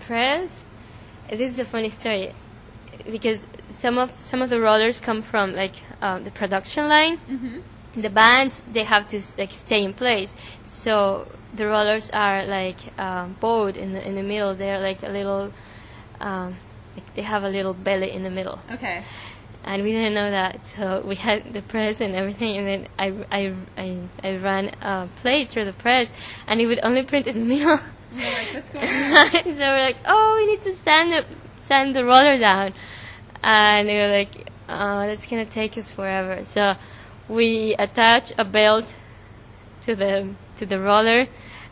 press. 0.01 0.64
This 1.31 1.53
is 1.53 1.59
a 1.59 1.64
funny 1.64 1.91
story 1.91 2.33
because 3.11 3.47
some 3.74 3.99
of 3.99 4.18
some 4.18 4.43
of 4.43 4.51
the 4.51 4.61
rollers 4.61 5.01
come 5.01 5.22
from 5.22 5.55
like 5.55 5.74
um, 6.03 6.24
the 6.24 6.31
production 6.31 6.89
line. 6.89 7.18
Mm-hmm. 7.31 7.61
the 8.03 8.11
bands 8.11 8.62
they 8.72 8.85
have 8.85 9.09
to 9.09 9.20
like 9.39 9.51
stay 9.51 9.83
in 9.83 9.93
place 9.93 10.37
so 10.62 11.26
the 11.55 11.67
rollers 11.67 12.11
are 12.11 12.45
like 12.47 12.77
um, 12.99 13.37
bowed 13.41 13.77
in 13.77 13.93
the 13.93 14.07
in 14.07 14.15
the 14.15 14.23
middle 14.23 14.55
they're 14.55 14.79
like 14.81 15.03
a 15.03 15.09
little 15.09 15.53
um, 16.21 16.57
like 16.95 17.15
they 17.15 17.23
have 17.23 17.43
a 17.43 17.49
little 17.49 17.75
belly 17.75 18.11
in 18.11 18.23
the 18.23 18.31
middle 18.31 18.59
Okay. 18.71 19.03
and 19.65 19.83
we 19.83 19.93
didn't 19.93 20.15
know 20.15 20.31
that 20.31 20.65
so 20.67 21.03
we 21.07 21.15
had 21.15 21.53
the 21.55 21.63
press 21.63 22.01
and 22.01 22.15
everything 22.15 22.57
and 22.59 22.67
then 22.67 22.89
I, 22.99 23.15
I, 23.31 23.55
I, 23.77 23.99
I 24.23 24.37
ran 24.37 24.67
a 24.83 25.09
plate 25.17 25.49
through 25.51 25.65
the 25.65 25.73
press 25.73 26.13
and 26.47 26.61
it 26.61 26.67
would 26.67 26.81
only 26.83 27.03
print 27.05 27.27
in 27.27 27.39
the 27.41 27.45
middle 27.45 27.79
like, 28.15 28.55
what's 28.55 28.71
going 28.71 28.87
on? 28.87 29.31
so 29.53 29.61
we're 29.61 29.81
like, 29.81 29.97
oh, 30.07 30.35
we 30.39 30.47
need 30.53 30.63
to 30.63 30.73
stand 30.73 31.13
the 31.13 31.25
sand 31.61 31.95
the 31.95 32.03
roller 32.05 32.39
down, 32.39 32.73
and 33.43 33.87
they 33.87 33.97
were 33.99 34.09
like, 34.09 34.51
oh, 34.67 35.07
that's 35.07 35.27
gonna 35.27 35.45
take 35.45 35.77
us 35.77 35.91
forever. 35.91 36.43
So 36.43 36.75
we 37.29 37.77
attach 37.79 38.33
a 38.39 38.47
belt 38.47 38.95
to 39.83 39.95
the 39.95 40.35
to 40.59 40.67
the 40.67 40.81
roller, 40.81 41.27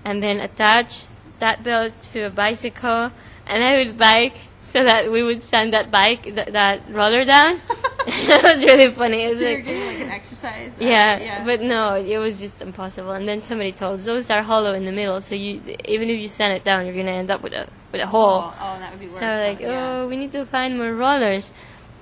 and 0.05 0.23
then 0.23 0.41
attach 0.41 1.05
that 1.39 1.63
belt 1.63 1.93
to 2.13 2.21
a 2.23 2.31
bicycle, 2.31 3.13
and 3.47 3.63
I 3.63 3.77
would 3.79 3.99
bike 3.99 4.35
so 4.61 4.83
that 4.83 5.13
we 5.13 5.23
would 5.23 5.43
send 5.43 5.73
that 5.73 5.91
bike 5.91 6.25
th- 6.25 6.49
that 6.49 6.83
roller 6.91 7.25
down. 7.25 7.61
it 8.09 8.43
was 8.43 8.65
really 8.65 8.93
funny. 8.93 9.25
It 9.25 9.31
was 9.31 9.39
So 9.39 9.49
you're 9.49 9.57
like, 9.57 9.65
doing 9.65 9.87
like 9.87 10.01
an 10.01 10.11
exercise. 10.11 10.77
yeah, 10.81 11.19
yeah. 11.19 11.45
but 11.45 11.61
no, 11.61 11.95
it 11.97 12.19
was 12.19 12.39
just 12.39 12.63
impossible. 12.63 13.11
And 13.11 13.27
then 13.27 13.41
somebody 13.41 13.73
told 13.73 13.99
us 13.99 14.07
those 14.07 14.31
are 14.31 14.43
hollow 14.43 14.75
in 14.75 14.85
the 14.85 14.93
middle, 14.93 15.21
so 15.21 15.35
you 15.35 15.61
even 15.85 16.09
if 16.09 16.21
you 16.21 16.29
sand 16.29 16.53
it 16.53 16.63
down, 16.63 16.87
you're 16.87 16.95
gonna 16.95 17.11
end 17.11 17.31
up 17.31 17.43
with 17.43 17.53
a 17.53 17.69
with 17.91 18.01
a 18.01 18.07
hole. 18.07 18.43
Oh, 18.45 18.55
oh, 18.61 18.79
that 18.79 18.93
would 18.93 19.01
be 19.01 19.07
worse. 19.07 19.19
so 19.19 19.27
like, 19.27 19.59
yeah. 19.59 20.03
oh, 20.03 20.09
we 20.09 20.17
need 20.17 20.31
to 20.33 20.47
find 20.47 20.79
more 20.79 20.95
rollers. 20.95 21.53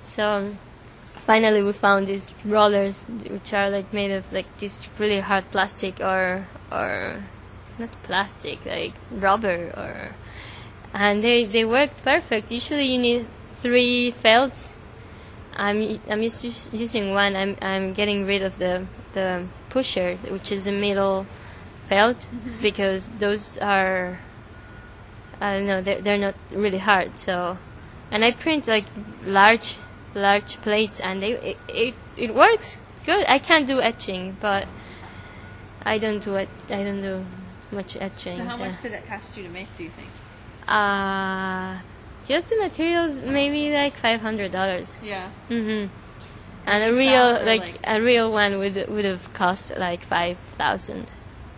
So 0.03 0.55
finally, 1.25 1.63
we 1.63 1.73
found 1.73 2.07
these 2.07 2.33
rollers, 2.45 3.05
which 3.29 3.53
are 3.53 3.69
like 3.69 3.91
made 3.91 4.11
of 4.11 4.31
like 4.31 4.45
this 4.57 4.79
really 4.99 5.19
hard 5.19 5.49
plastic 5.51 5.99
or 5.99 6.47
or 6.71 7.23
not 7.79 7.91
plastic, 8.03 8.65
like 8.65 8.93
rubber 9.11 9.73
or, 9.75 10.15
and 10.93 11.23
they 11.23 11.45
they 11.45 11.65
worked 11.65 12.03
perfect. 12.03 12.51
Usually, 12.51 12.85
you 12.85 12.99
need 12.99 13.27
three 13.59 14.11
felts. 14.11 14.75
I'm 15.55 15.99
I'm 16.07 16.21
just 16.21 16.73
using 16.73 17.11
one. 17.11 17.35
I'm 17.35 17.55
I'm 17.61 17.93
getting 17.93 18.25
rid 18.25 18.43
of 18.43 18.57
the 18.59 18.85
the 19.13 19.47
pusher, 19.69 20.17
which 20.29 20.51
is 20.51 20.67
a 20.67 20.71
middle 20.71 21.25
felt, 21.89 22.19
mm-hmm. 22.19 22.61
because 22.61 23.09
those 23.19 23.57
are 23.57 24.19
I 25.41 25.57
don't 25.57 25.67
know 25.67 25.81
they're 25.81 26.01
they're 26.01 26.17
not 26.17 26.35
really 26.51 26.79
hard. 26.79 27.17
So, 27.17 27.57
and 28.11 28.23
I 28.23 28.31
print 28.31 28.67
like 28.67 28.85
large 29.23 29.77
large 30.15 30.59
plates, 30.61 30.99
and 30.99 31.21
they 31.21 31.31
it 31.33 31.57
it, 31.67 31.93
it 32.17 32.33
works 32.33 32.77
good. 33.05 33.25
I 33.27 33.37
can't 33.39 33.67
do 33.67 33.79
etching, 33.81 34.37
but 34.39 34.67
I 35.83 35.99
don't 35.99 36.23
do 36.23 36.35
it. 36.35 36.49
I 36.69 36.83
don't 36.83 37.01
do 37.01 37.25
much 37.71 37.95
etching. 37.97 38.37
So 38.37 38.43
how 38.45 38.57
much 38.57 38.81
did 38.81 38.93
it 38.93 39.05
cost 39.07 39.35
you 39.37 39.43
to 39.43 39.49
make? 39.49 39.67
Do 39.77 39.83
you 39.83 39.89
think? 39.91 40.09
Uh, 40.67 41.77
just 42.25 42.49
the 42.49 42.55
materials, 42.57 43.19
maybe 43.19 43.71
like 43.71 43.95
five 43.97 44.21
hundred 44.21 44.51
dollars. 44.51 44.97
Yeah. 45.03 45.29
Mhm. 45.49 45.89
And 46.67 46.83
a 46.83 46.91
real, 46.97 47.05
sell 47.05 47.35
it 47.35 47.39
for, 47.39 47.45
like, 47.45 47.61
like- 47.61 47.79
a 47.83 48.01
real 48.01 48.31
one 48.31 48.57
would 48.57 48.87
would 48.89 49.05
have 49.05 49.31
cost 49.33 49.71
like 49.77 50.03
five 50.05 50.37
thousand. 50.57 51.05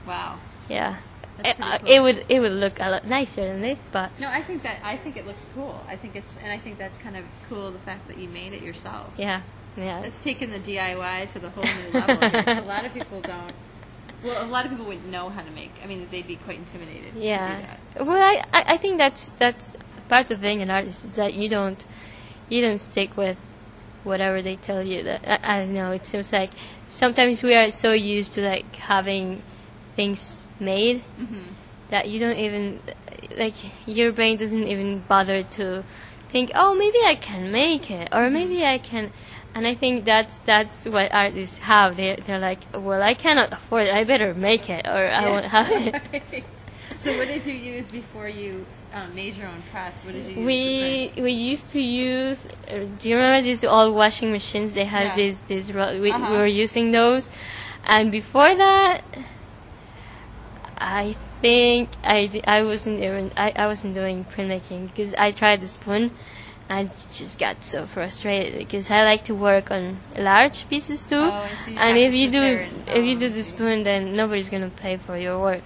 Wow. 0.05 0.39
Yeah. 0.67 0.97
That's 1.37 1.49
It, 1.59 1.63
uh, 1.63 1.77
cool. 1.79 1.89
it 1.89 1.99
would 2.01 2.25
it 2.29 2.39
would 2.39 2.51
look 2.51 2.79
a 2.79 2.89
lot 2.89 3.05
nicer 3.07 3.45
than 3.45 3.61
this, 3.61 3.89
but 3.91 4.09
No, 4.19 4.27
I 4.27 4.41
think 4.43 4.63
that 4.63 4.77
I 4.83 4.97
think 4.97 5.17
it 5.17 5.25
looks 5.27 5.47
cool. 5.53 5.83
I 5.87 5.95
think 5.95 6.15
it's 6.15 6.37
and 6.37 6.51
I 6.51 6.57
think 6.57 6.77
that's 6.77 6.97
kind 6.97 7.15
of 7.17 7.23
cool 7.49 7.71
the 7.71 7.79
fact 7.79 8.07
that 8.07 8.17
you 8.17 8.27
made 8.29 8.53
it 8.53 8.61
yourself. 8.63 9.11
yeah, 9.17 9.41
yeah. 9.75 10.01
It's 10.01 10.19
taken 10.23 10.51
the 10.51 10.59
DIY 10.59 11.31
to 11.33 11.39
the 11.39 11.49
whole 11.49 11.63
new 11.63 11.99
level. 11.99 12.29
here. 12.29 12.43
a 12.63 12.65
lot 12.65 12.85
of 12.85 12.93
people 12.93 13.21
don't. 13.21 13.51
Well, 14.23 14.43
a 14.43 14.47
lot 14.47 14.65
of 14.65 14.71
people 14.71 14.85
wouldn't 14.87 15.05
know 15.11 15.29
how 15.29 15.43
to 15.43 15.51
make. 15.51 15.71
I 15.83 15.85
mean, 15.85 16.07
they'd 16.09 16.25
be 16.25 16.37
quite 16.37 16.57
intimidated. 16.57 17.13
To 17.13 17.19
do 17.19 17.25
Yeah. 17.25 17.61
that. 17.93 18.05
Well, 18.07 18.17
I, 18.19 18.43
I 18.51 18.73
I 18.73 18.77
think 18.77 18.97
that's 18.97 19.29
that's 19.37 19.71
part 20.09 20.31
of 20.31 20.41
being 20.41 20.61
an 20.61 20.71
artist 20.71 21.05
is 21.05 21.11
that 21.11 21.33
you 21.35 21.49
don't 21.49 21.85
you 22.49 22.61
don't 22.61 22.79
stick 22.79 23.15
with 23.15 23.37
whatever 24.03 24.41
they 24.41 24.55
tell 24.55 24.81
you. 24.81 25.03
That 25.03 25.21
I, 25.27 25.57
I 25.57 25.59
don't 25.59 25.73
know. 25.75 25.91
It 25.91 26.05
seems 26.07 26.33
like 26.33 26.49
sometimes 26.87 27.43
we 27.43 27.53
are 27.53 27.69
so 27.69 27.91
used 27.91 28.33
to 28.35 28.41
like 28.41 28.75
having 28.77 29.43
things 29.97 30.47
made 30.59 31.01
Mhm. 31.19 31.45
that 31.89 32.03
you 32.09 32.17
don't 32.23 32.37
even 32.47 32.79
like 33.43 33.55
your 33.85 34.11
brain 34.17 34.37
doesn't 34.37 34.67
even 34.73 34.89
bother 35.09 35.39
to 35.57 35.83
think 36.31 36.51
oh 36.55 36.71
maybe 36.83 36.99
i 37.13 37.15
can 37.15 37.51
make 37.51 37.85
it 37.99 38.07
or 38.15 38.29
maybe 38.29 38.59
i 38.65 38.77
can 38.77 39.11
and 39.55 39.65
i 39.71 39.73
think 39.81 40.05
that's 40.05 40.35
that's 40.51 40.85
what 40.85 41.07
artists 41.13 41.57
have 41.71 41.97
they 41.97 42.15
they're 42.25 42.39
like 42.51 42.59
well 42.87 43.01
i 43.01 43.13
cannot 43.13 43.51
afford 43.57 43.83
it 43.87 43.93
i 43.99 44.03
better 44.03 44.33
make 44.33 44.69
it 44.69 44.85
or 44.87 45.03
i 45.21 45.25
won't 45.31 45.45
have 45.57 45.69
it 45.71 45.93
Right. 46.33 46.43
So, 46.99 47.15
what 47.17 47.27
did 47.27 47.45
you 47.45 47.53
use 47.53 47.91
before 47.91 48.27
you 48.27 48.65
um, 48.97 49.13
made 49.13 49.35
your 49.37 49.47
own 49.53 49.61
press? 49.71 50.03
What 50.03 50.13
did 50.15 50.25
you 50.25 50.33
use? 50.33 50.45
we 50.49 51.23
we 51.27 51.31
used 51.51 51.69
to 51.77 51.81
use 51.81 52.39
uh, 52.71 52.85
do 52.99 53.03
you 53.09 53.15
remember 53.15 53.41
these 53.49 53.63
old 53.63 53.93
washing 53.95 54.31
machines 54.31 54.73
they 54.73 54.85
had 54.85 55.07
Yeah. 55.09 55.15
these 55.21 55.37
these 55.51 55.67
ro- 55.77 55.95
we, 56.01 56.09
Uh-huh. 56.11 56.31
we 56.31 56.37
were 56.41 56.47
using 56.65 56.91
those 56.91 57.29
and 57.95 58.11
before 58.11 58.53
that 58.65 59.03
i 60.77 61.15
think 61.41 61.89
i 62.03 62.41
i 62.45 62.63
wasn't 62.63 62.99
even 62.99 63.31
i, 63.37 63.51
I 63.55 63.67
wasn't 63.67 63.93
doing 63.93 64.25
printmaking 64.25 64.87
because 64.87 65.13
i 65.15 65.31
tried 65.31 65.61
the 65.61 65.67
spoon 65.67 66.11
I 66.69 66.89
just 67.13 67.39
got 67.39 67.63
so 67.63 67.85
frustrated 67.85 68.59
because 68.59 68.91
I 68.91 69.03
like 69.03 69.23
to 69.25 69.35
work 69.35 69.71
on 69.71 69.99
large 70.17 70.67
pieces 70.67 71.01
too. 71.03 71.15
Oh, 71.15 71.47
and 71.49 71.57
so 71.57 71.71
and 71.71 71.97
if 71.97 72.13
you 72.13 72.29
do 72.29 72.41
and, 72.41 72.89
if 72.89 73.05
you 73.05 73.13
um, 73.13 73.19
do 73.19 73.29
the 73.29 73.43
spoon, 73.43 73.83
then 73.83 74.15
nobody's 74.15 74.49
gonna 74.49 74.69
pay 74.69 74.97
for 74.97 75.17
your 75.17 75.39
work. 75.39 75.63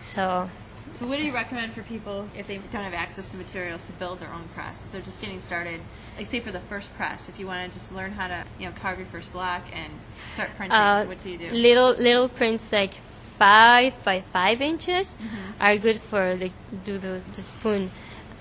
So 0.00 0.48
So, 0.92 1.06
what 1.06 1.18
do 1.18 1.24
you 1.24 1.34
recommend 1.34 1.74
for 1.74 1.82
people 1.82 2.28
if 2.34 2.46
they 2.46 2.56
don't 2.56 2.82
have 2.82 2.94
access 2.94 3.28
to 3.28 3.36
materials 3.36 3.84
to 3.84 3.92
build 3.92 4.20
their 4.20 4.32
own 4.32 4.48
press? 4.54 4.84
If 4.84 4.92
they're 4.92 5.02
just 5.02 5.20
getting 5.20 5.40
started, 5.40 5.80
like 6.16 6.26
say 6.26 6.40
for 6.40 6.50
the 6.50 6.60
first 6.60 6.96
press, 6.96 7.28
if 7.28 7.38
you 7.38 7.46
want 7.46 7.70
to 7.70 7.78
just 7.78 7.92
learn 7.92 8.12
how 8.12 8.28
to, 8.28 8.44
you 8.58 8.66
know, 8.66 8.72
carve 8.72 8.98
your 8.98 9.08
first 9.08 9.30
block 9.32 9.64
and 9.72 9.92
start 10.32 10.48
printing, 10.56 10.78
uh, 10.78 11.04
what 11.04 11.22
do 11.22 11.30
you 11.30 11.38
do? 11.38 11.50
little 11.50 11.90
little 11.90 12.28
prints 12.28 12.72
like 12.72 12.94
five 13.38 13.92
by 14.04 14.20
five 14.32 14.60
inches 14.60 15.16
Mm-hmm. 15.16 15.62
are 15.62 15.76
good 15.78 16.00
for 16.00 16.36
the 16.36 16.50
do 16.84 16.98
the, 16.98 17.22
the 17.32 17.42
spoon. 17.42 17.90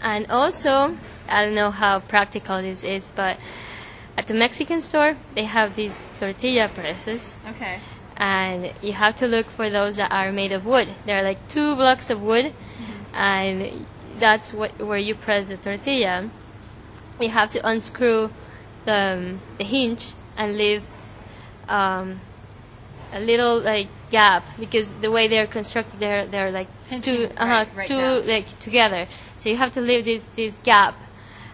And 0.01 0.27
also, 0.29 0.97
I 1.27 1.45
don't 1.45 1.55
know 1.55 1.71
how 1.71 1.99
practical 1.99 2.61
this 2.61 2.83
is, 2.83 3.13
but 3.15 3.37
at 4.17 4.27
the 4.27 4.33
Mexican 4.33 4.81
store 4.81 5.17
they 5.35 5.45
have 5.45 5.75
these 5.75 6.05
tortilla 6.19 6.69
presses. 6.69 7.37
Okay. 7.47 7.79
and 8.17 8.73
you 8.81 8.93
have 8.93 9.15
to 9.15 9.27
look 9.27 9.45
for 9.47 9.69
those 9.69 9.95
that 9.97 10.11
are 10.11 10.31
made 10.31 10.51
of 10.51 10.65
wood. 10.65 10.87
There 11.05 11.17
are 11.19 11.23
like 11.23 11.37
two 11.47 11.75
blocks 11.75 12.09
of 12.09 12.19
wood, 12.21 12.53
and 13.13 13.85
that's 14.19 14.53
what 14.53 14.71
where 14.81 14.97
you 14.97 15.13
press 15.15 15.47
the 15.49 15.57
tortilla. 15.57 16.29
You 17.21 17.29
have 17.29 17.51
to 17.53 17.59
unscrew 17.67 18.29
the 18.85 18.93
um, 18.93 19.41
the 19.57 19.63
hinge 19.63 20.13
and 20.37 20.57
leave 20.57 20.83
um, 21.69 22.21
a 23.13 23.19
little 23.19 23.59
like 23.61 23.87
gap 24.11 24.43
because 24.59 24.95
the 24.95 25.11
way 25.11 25.27
they're 25.27 25.47
constructed, 25.47 25.99
they're 25.99 26.25
they're 26.27 26.51
like 26.51 26.67
two 27.01 27.29
uh 27.37 27.45
right- 27.45 27.75
right 27.75 27.87
two 27.87 28.21
like 28.25 28.59
together. 28.59 29.07
So 29.37 29.49
you 29.49 29.57
have 29.57 29.71
to 29.73 29.81
leave 29.81 30.05
this 30.05 30.23
this 30.35 30.57
gap, 30.59 30.95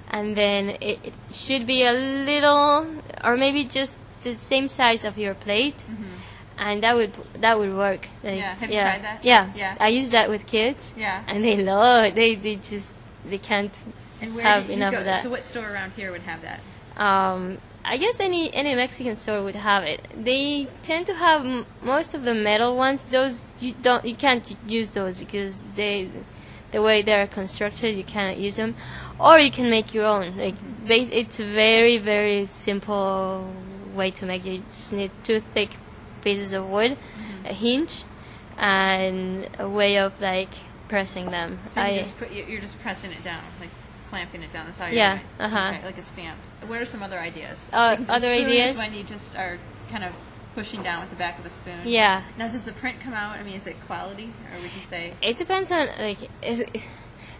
and 0.09 0.35
then 0.35 0.69
it, 0.81 0.99
it 1.03 1.13
should 1.33 1.65
be 1.67 1.83
a 1.83 1.93
little 1.93 2.87
or 3.23 3.37
maybe 3.37 3.65
just 3.65 3.99
the 4.23 4.35
same 4.37 4.67
size 4.67 5.03
of 5.03 5.17
your 5.17 5.33
plate 5.33 5.83
and 6.57 6.83
that 6.83 6.95
would 6.95 7.11
that 7.41 7.57
would 7.57 7.75
work. 7.75 8.07
Like, 8.23 8.33
Mm-hmm. 8.33 8.37
Yeah, 8.37 8.53
have 8.55 8.69
you 8.69 8.79
tried 8.79 9.01
that? 9.03 9.25
Yeah, 9.25 9.51
Yeah. 9.55 9.75
I 9.79 9.87
use 9.89 10.11
that 10.11 10.29
with 10.29 10.45
kids. 10.45 10.93
Yeah. 10.95 11.23
and 11.27 11.43
they 11.43 11.57
love 11.57 12.05
it. 12.05 12.15
They 12.15 12.35
they 12.35 12.55
just 12.57 12.95
they 13.25 13.37
can't. 13.39 13.75
And 14.21 14.35
where 14.35 14.43
have 14.45 14.69
enough 14.69 14.93
go? 14.93 14.99
of 14.99 15.05
that. 15.05 15.23
So, 15.23 15.29
what 15.29 15.43
store 15.43 15.69
around 15.69 15.91
here 15.93 16.11
would 16.11 16.21
have 16.21 16.41
that? 16.43 16.59
Um, 16.95 17.57
I 17.85 17.97
guess 17.97 18.19
any 18.19 18.53
any 18.53 18.75
Mexican 18.75 19.15
store 19.15 19.43
would 19.43 19.55
have 19.55 19.83
it. 19.83 20.07
They 20.17 20.67
tend 20.83 21.05
to 21.07 21.13
have 21.15 21.45
m- 21.45 21.65
most 21.81 22.13
of 22.13 22.23
the 22.23 22.33
metal 22.33 22.77
ones. 22.77 23.05
Those 23.05 23.47
you 23.59 23.73
don't 23.81 24.05
you 24.05 24.15
can't 24.15 24.43
use 24.67 24.91
those 24.91 25.19
because 25.19 25.61
they 25.75 26.09
the 26.71 26.81
way 26.81 27.01
they're 27.01 27.27
constructed 27.27 27.95
you 27.95 28.03
cannot 28.03 28.37
use 28.37 28.55
them. 28.55 28.75
Or 29.19 29.37
you 29.37 29.51
can 29.51 29.69
make 29.69 29.93
your 29.93 30.05
own. 30.05 30.37
Like 30.37 30.55
mm-hmm. 30.55 30.87
base, 30.87 31.09
it's 31.09 31.39
a 31.39 31.45
very 31.45 31.97
very 31.97 32.45
simple 32.45 33.51
way 33.93 34.11
to 34.11 34.25
make. 34.25 34.45
it. 34.45 34.51
You 34.51 34.63
just 34.73 34.93
need 34.93 35.11
two 35.23 35.41
thick 35.53 35.71
pieces 36.21 36.53
of 36.53 36.67
wood, 36.69 36.91
mm-hmm. 36.91 37.45
a 37.47 37.53
hinge, 37.53 38.05
and 38.57 39.49
a 39.59 39.67
way 39.67 39.97
of 39.97 40.19
like 40.21 40.49
pressing 40.87 41.31
them. 41.31 41.59
So 41.69 41.81
you 41.81 41.87
I- 41.87 41.97
just 41.99 42.17
put, 42.17 42.31
you- 42.31 42.45
you're 42.45 42.61
just 42.61 42.79
pressing 42.81 43.11
it 43.11 43.23
down, 43.23 43.43
like 43.59 43.69
clamping 44.13 44.43
it 44.43 44.53
down. 44.53 44.67
That's 44.67 44.77
how 44.77 44.85
you're 44.85 44.95
Yeah, 44.95 45.15
doing 45.17 45.27
it. 45.39 45.43
uh-huh. 45.45 45.73
Okay, 45.77 45.85
like 45.85 45.97
a 45.97 46.03
stamp. 46.03 46.37
What 46.67 46.79
are 46.81 46.85
some 46.85 47.01
other 47.01 47.17
ideas? 47.19 47.67
Uh, 47.73 47.95
The 47.95 48.13
other 48.13 48.27
spoon 48.27 48.47
is 48.47 48.53
ideas? 48.53 48.77
when 48.77 48.93
you 48.93 49.03
just 49.03 49.35
are 49.35 49.57
kind 49.89 50.03
of 50.03 50.13
pushing 50.53 50.83
down 50.83 51.01
with 51.01 51.09
the 51.09 51.15
back 51.15 51.39
of 51.39 51.45
a 51.45 51.49
spoon. 51.49 51.79
yeah. 51.83 52.21
Now, 52.37 52.47
does 52.47 52.65
the 52.65 52.73
print 52.73 52.99
come 52.99 53.13
out? 53.13 53.37
I 53.39 53.43
mean, 53.43 53.55
is 53.55 53.65
it 53.65 53.75
quality, 53.87 54.29
or 54.53 54.61
would 54.61 54.71
you 54.79 54.81
say? 54.81 55.13
It 55.29 55.35
depends 55.37 55.71
on 55.71 55.87
like 55.97 56.19
if, 56.43 56.59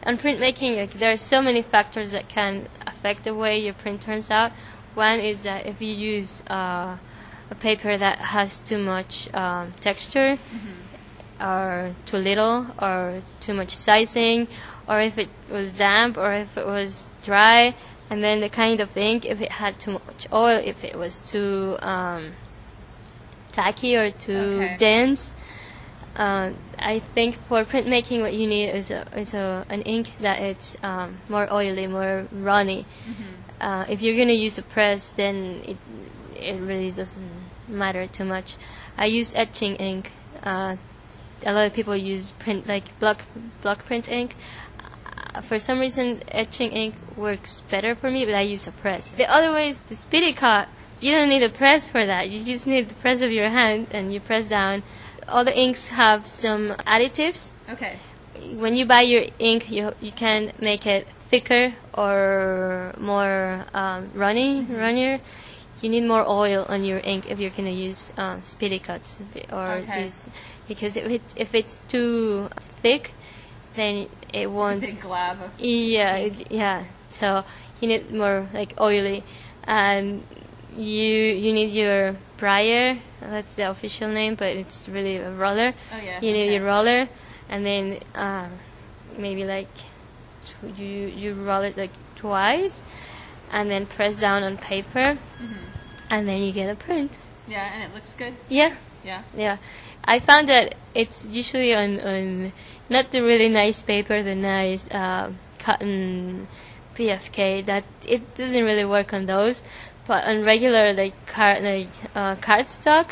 on 0.03 0.17
printmaking. 0.17 0.71
Like 0.77 0.93
there 0.93 1.11
are 1.11 1.17
so 1.33 1.39
many 1.43 1.61
factors 1.61 2.09
that 2.11 2.27
can 2.27 2.67
affect 2.87 3.23
the 3.23 3.35
way 3.35 3.59
your 3.59 3.75
print 3.75 4.01
turns 4.01 4.31
out. 4.31 4.51
One 4.95 5.19
is 5.19 5.43
that 5.43 5.67
if 5.67 5.79
you 5.79 5.93
use 6.15 6.41
uh, 6.49 6.97
a 7.51 7.55
paper 7.67 7.95
that 8.05 8.17
has 8.33 8.57
too 8.57 8.79
much 8.79 9.31
um, 9.35 9.73
texture, 9.79 10.39
or 11.39 11.93
too 12.05 12.17
little, 12.17 12.65
or 12.81 13.19
too 13.39 13.53
much 13.53 13.75
sizing, 13.75 14.47
or 14.87 14.99
if 15.01 15.17
it 15.17 15.29
was 15.49 15.73
damp, 15.73 16.17
or 16.17 16.33
if 16.33 16.57
it 16.57 16.65
was 16.65 17.09
dry, 17.25 17.75
and 18.09 18.23
then 18.23 18.41
the 18.41 18.49
kind 18.49 18.79
of 18.79 18.95
ink, 18.97 19.25
if 19.25 19.41
it 19.41 19.51
had 19.53 19.79
too 19.79 19.91
much 19.93 20.27
oil, 20.31 20.61
if 20.63 20.83
it 20.83 20.97
was 20.97 21.19
too 21.19 21.77
um, 21.81 22.33
tacky 23.51 23.95
or 23.95 24.11
too 24.11 24.37
Okay. 24.61 24.75
dense. 24.77 25.31
Uh, 26.15 26.51
I 26.77 26.99
think 26.99 27.35
for 27.47 27.65
printmaking, 27.65 28.21
what 28.21 28.33
you 28.33 28.45
need 28.47 28.69
is 28.69 28.91
a, 28.91 29.07
is 29.17 29.33
a, 29.33 29.65
an 29.69 29.81
ink 29.81 30.11
that 30.21 30.39
it's 30.41 30.77
um, 30.83 31.17
more 31.27 31.51
oily, 31.51 31.87
more 31.87 32.27
runny. 32.31 32.85
Uh, 33.59 33.85
if 33.89 34.01
you're 34.01 34.17
gonna 34.17 34.33
use 34.33 34.57
a 34.57 34.61
press, 34.61 35.09
then 35.09 35.61
it 35.65 35.77
it 36.35 36.59
really 36.59 36.91
doesn't 36.91 37.31
matter 37.67 38.05
too 38.05 38.25
much. 38.25 38.57
I 38.97 39.05
use 39.05 39.33
etching 39.33 39.75
ink. 39.77 40.11
Uh, 40.43 40.75
a 41.45 41.53
lot 41.53 41.65
of 41.65 41.73
people 41.73 41.95
use 41.95 42.31
print 42.31 42.67
like 42.67 42.97
block 42.99 43.23
block 43.61 43.85
print 43.85 44.07
ink. 44.09 44.35
For 45.41 45.57
some 45.59 45.79
reason, 45.79 46.21
etching 46.29 46.71
ink 46.71 46.95
works 47.17 47.61
better 47.71 47.95
for 47.95 48.11
me, 48.11 48.25
but 48.25 48.35
I 48.35 48.41
use 48.41 48.67
a 48.67 48.71
press. 48.71 49.09
The 49.09 49.29
other 49.29 49.51
way 49.51 49.69
is 49.69 49.79
the 49.89 49.95
speedy 49.95 50.33
cut. 50.33 50.67
You 50.99 51.11
don't 51.11 51.29
need 51.29 51.43
a 51.43 51.49
press 51.49 51.89
for 51.89 52.05
that. 52.05 52.29
You 52.29 52.43
just 52.43 52.67
need 52.67 52.87
the 52.89 52.95
press 52.95 53.21
of 53.21 53.31
your 53.31 53.49
hand, 53.49 53.87
and 53.91 54.13
you 54.13 54.19
press 54.19 54.47
down. 54.47 54.83
All 55.27 55.43
the 55.43 55.57
inks 55.57 55.89
have 55.89 56.27
some 56.27 56.69
additives. 56.87 57.53
Okay. 57.69 57.97
When 58.55 58.75
you 58.75 58.85
buy 58.85 59.01
your 59.01 59.23
ink, 59.39 59.69
you 59.71 59.93
you 60.01 60.11
can 60.11 60.51
make 60.59 60.85
it 60.85 61.07
thicker 61.29 61.73
or 61.93 62.93
more 62.99 63.65
um, 63.73 64.11
runny, 64.13 64.65
runnier. 64.69 65.19
You 65.81 65.89
need 65.89 66.05
more 66.05 66.23
oil 66.27 66.65
on 66.69 66.83
your 66.83 66.99
ink 66.99 67.29
if 67.29 67.39
you're 67.39 67.51
gonna 67.51 67.69
use 67.69 68.13
uh, 68.17 68.39
speedy 68.39 68.79
cuts 68.79 69.19
or 69.51 69.83
Okay. 69.83 70.03
these, 70.03 70.29
because 70.67 70.95
if 70.95 71.07
it 71.11 71.21
if 71.35 71.53
it's 71.53 71.79
too 71.87 72.49
thick, 72.81 73.13
then 73.75 74.07
it 74.33 74.49
won't. 74.49 74.81
big 74.81 75.01
glob. 75.01 75.37
Yeah, 75.59 76.15
it, 76.17 76.51
yeah. 76.51 76.85
So 77.09 77.43
you 77.79 77.87
need 77.87 78.11
more 78.11 78.47
like 78.53 78.79
oily, 78.79 79.23
and 79.63 80.23
you 80.75 81.13
you 81.13 81.53
need 81.53 81.71
your 81.71 82.15
brayer. 82.37 82.99
That's 83.21 83.55
the 83.55 83.69
official 83.69 84.09
name, 84.09 84.35
but 84.35 84.55
it's 84.57 84.87
really 84.89 85.17
a 85.17 85.31
roller. 85.31 85.73
Oh 85.93 85.97
yeah. 86.03 86.19
You 86.21 86.31
need 86.31 86.45
okay. 86.47 86.55
your 86.55 86.65
roller, 86.65 87.07
and 87.49 87.65
then 87.65 87.99
uh, 88.15 88.49
maybe 89.17 89.45
like 89.45 89.69
you 90.77 91.07
you 91.07 91.33
roll 91.35 91.61
it 91.61 91.77
like 91.77 91.91
twice, 92.15 92.83
and 93.51 93.69
then 93.69 93.85
press 93.85 94.19
down 94.19 94.43
on 94.43 94.57
paper, 94.57 95.17
Mhm. 95.41 95.65
and 96.09 96.27
then 96.27 96.41
you 96.43 96.51
get 96.51 96.69
a 96.69 96.75
print. 96.75 97.17
Yeah, 97.47 97.73
and 97.73 97.83
it 97.83 97.93
looks 97.93 98.13
good. 98.13 98.35
Yeah, 98.49 98.73
Yeah. 99.03 99.23
yeah. 99.35 99.57
I 100.05 100.19
found 100.19 100.47
that 100.49 100.75
it's 100.93 101.25
usually 101.25 101.73
on, 101.73 101.99
on 102.01 102.51
not 102.93 103.11
the 103.11 103.21
really 103.21 103.49
nice 103.49 103.81
paper, 103.81 104.21
the 104.23 104.35
nice 104.35 104.87
uh, 104.91 105.31
cotton 105.59 106.47
BFK. 106.95 107.65
That 107.65 107.83
it 108.07 108.35
doesn't 108.35 108.63
really 108.63 108.85
work 108.85 109.13
on 109.13 109.25
those, 109.25 109.63
but 110.07 110.23
on 110.25 110.43
regular 110.45 110.93
like 110.93 111.13
card 111.25 111.63
like 111.63 111.89
uh, 112.15 112.35
cardstock, 112.37 113.11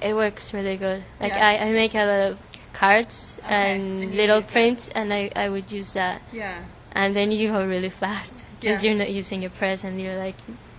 it 0.00 0.14
works 0.14 0.52
really 0.54 0.76
good. 0.76 1.02
Like 1.20 1.32
Mm-hmm. 1.32 1.40
Yeah. 1.40 1.64
I, 1.64 1.68
I 1.68 1.72
make 1.72 1.94
a 1.94 2.04
lot 2.04 2.22
of 2.32 2.38
cards 2.72 3.38
Okay, 3.44 3.54
and, 3.54 4.02
and 4.02 4.14
little 4.14 4.38
it. 4.38 4.48
prints, 4.48 4.88
and 4.94 5.12
I, 5.12 5.30
I 5.34 5.48
would 5.48 5.70
use 5.72 5.92
that, 5.94 6.20
Yeah. 6.32 6.64
and 6.92 7.14
then 7.14 7.30
you 7.30 7.48
go 7.48 7.64
really 7.66 7.90
fast 7.90 8.34
because 8.60 8.82
Yeah. 8.82 8.90
you're 8.90 8.98
not 8.98 9.10
using 9.10 9.44
a 9.44 9.50
press, 9.50 9.84
and 9.84 10.00
you're 10.00 10.18
like 10.18 10.36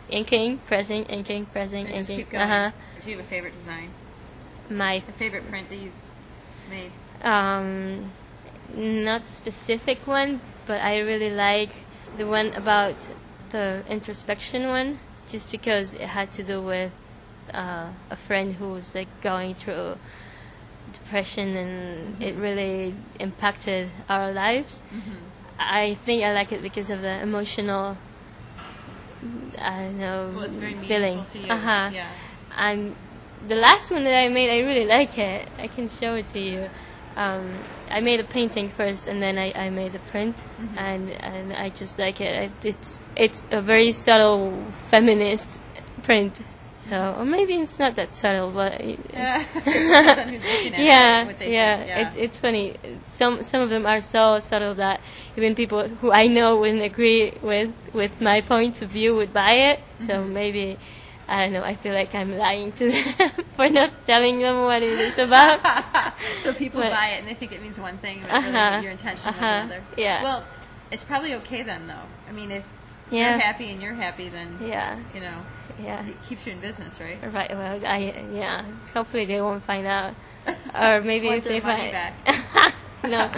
inking, 0.09 0.59
pressing, 0.67 1.03
inking, 1.05 1.45
pressing, 1.47 1.87
And 1.87 2.03
inking. 2.09 2.35
Uh 2.35 2.47
huh. 2.47 2.71
Do 3.01 3.09
you 3.11 3.17
have 3.17 3.25
a 3.25 3.29
favorite 3.29 3.53
design? 3.53 3.89
My 4.69 4.95
A 5.07 5.11
favorite 5.17 5.47
print 5.49 5.69
that 5.69 5.77
you've 5.77 5.93
made? 6.69 6.91
Um, 7.23 8.11
not 8.73 9.21
a 9.21 9.25
specific 9.25 10.07
one, 10.07 10.41
but 10.65 10.81
I 10.81 10.99
really 10.99 11.29
like 11.29 11.83
the 12.17 12.25
one 12.27 12.47
about 12.53 12.95
the 13.51 13.83
introspection 13.89 14.67
one, 14.67 14.99
just 15.27 15.51
because 15.51 15.93
it 15.93 16.07
had 16.07 16.31
to 16.33 16.43
do 16.43 16.61
with 16.61 16.91
uh, 17.53 17.89
a 18.09 18.15
friend 18.15 18.53
who 18.55 18.69
was 18.69 18.95
like 18.95 19.07
going 19.21 19.55
through 19.55 19.97
depression, 20.93 21.55
and 21.55 22.21
it 22.23 22.35
really 22.35 22.95
impacted 23.19 23.89
our 24.09 24.31
lives. 24.31 24.81
I 25.57 25.95
think 26.05 26.23
I 26.23 26.33
like 26.33 26.51
it 26.51 26.61
because 26.61 26.89
of 26.89 27.01
the 27.01 27.21
emotional, 27.21 27.97
I 29.57 29.83
don't 29.83 29.99
know, 29.99 30.31
Well, 30.35 30.43
it's 30.43 30.57
very 30.57 30.73
feeling. 30.75 31.23
to 31.31 31.39
you. 31.39 31.47
Uh-huh. 31.49 31.89
Yeah. 31.93 32.09
And 32.57 32.95
the 33.47 33.55
last 33.55 33.91
one 33.91 34.03
that 34.03 34.15
I 34.15 34.27
made, 34.29 34.49
I 34.49 34.65
really 34.65 34.85
like 34.85 35.17
it. 35.17 35.47
I 35.57 35.67
can 35.67 35.87
show 35.89 36.15
it 36.15 36.27
to 36.29 36.39
you. 36.39 36.69
Um, 37.15 37.49
I 37.89 38.01
made 38.01 38.19
a 38.19 38.23
painting 38.25 38.69
first, 38.69 39.07
and 39.07 39.21
then 39.21 39.37
I, 39.37 39.51
I 39.53 39.69
made 39.69 39.95
a 39.95 39.99
print, 40.11 40.35
Mm-hmm. 40.59 40.77
and 40.77 41.09
and 41.11 41.53
I 41.53 41.69
just 41.69 41.97
like 41.99 42.19
it. 42.21 42.33
I, 42.35 42.67
it's 42.67 42.99
it's 43.15 43.43
a 43.51 43.61
very 43.61 43.91
subtle 43.91 44.51
feminist 44.89 45.49
print, 46.03 46.39
So, 46.89 47.15
or 47.17 47.25
maybe 47.25 47.53
it's 47.55 47.79
not 47.79 47.95
that 47.95 48.13
subtle, 48.13 48.51
but 48.51 48.79
Yeah. 49.13 49.43
Depends 49.53 50.31
who's 50.31 50.45
looking 50.51 50.73
at 50.73 50.79
it, 50.81 50.83
yeah, 50.83 51.23
yeah, 51.41 51.85
yeah. 51.85 51.99
It's 52.07 52.15
it's 52.15 52.37
funny. 52.37 52.75
Some 53.07 53.41
some 53.41 53.61
of 53.61 53.69
them 53.69 53.85
are 53.85 54.01
so 54.01 54.39
subtle 54.39 54.75
that 54.75 54.99
even 55.37 55.55
people 55.55 55.87
who 55.87 56.11
I 56.11 56.27
know 56.27 56.59
wouldn't 56.59 56.83
agree 56.83 57.31
with 57.41 57.71
with 57.93 58.11
my 58.19 58.41
point 58.41 58.81
of 58.81 58.89
view 58.89 59.15
would 59.15 59.31
buy 59.33 59.53
it. 59.71 59.79
So 59.97 60.13
Mm-hmm. 60.13 60.33
maybe 60.33 60.77
I 61.27 61.43
don't 61.43 61.53
know. 61.53 61.63
I 61.63 61.75
feel 61.75 61.93
like 61.93 62.13
I'm 62.13 62.37
lying 62.37 62.71
to 62.73 62.91
them 62.91 63.31
for 63.55 63.67
not 63.69 63.91
telling 64.05 64.39
them 64.39 64.61
what 64.63 64.83
it 64.83 64.99
is 64.99 65.17
about. 65.17 65.59
so 66.39 66.53
people 66.53 66.81
But- 66.81 66.91
buy 66.91 67.07
it 67.09 67.19
and 67.19 67.27
they 67.27 67.33
think 67.33 67.51
it 67.51 67.61
means 67.61 67.79
one 67.79 67.97
thing, 67.97 68.19
but 68.21 68.31
Uh-huh. 68.31 68.69
really 68.71 68.83
your 68.83 68.91
intention 68.91 69.25
was 69.27 69.35
Uh-huh. 69.35 69.45
another. 69.65 69.81
Yeah. 69.97 70.23
Well, 70.23 70.43
it's 70.91 71.03
probably 71.03 71.33
okay 71.35 71.63
then, 71.63 71.87
though. 71.87 72.05
I 72.29 72.31
mean, 72.31 72.51
if 72.51 72.63
Yeah. 73.09 73.31
you're 73.31 73.39
happy 73.39 73.71
and 73.71 73.81
you're 73.81 73.95
happy, 73.95 74.29
then 74.29 74.57
yeah, 74.61 74.99
you 75.13 75.21
know 75.21 75.37
yeah. 75.81 76.05
it 76.05 76.15
keeps 76.29 76.45
you 76.45 76.53
in 76.53 76.59
business, 76.59 76.99
right? 77.01 77.17
Right. 77.33 77.49
Well, 77.49 77.81
I 77.85 78.13
yeah. 78.31 78.63
Hopefully 78.93 79.25
they 79.25 79.41
won't 79.41 79.63
find 79.63 79.85
out, 79.87 80.13
or 80.75 81.01
maybe 81.01 81.27
if 81.29 81.43
they 81.43 81.59
find. 81.59 81.91
back. 81.91 82.13
no, 83.03 83.29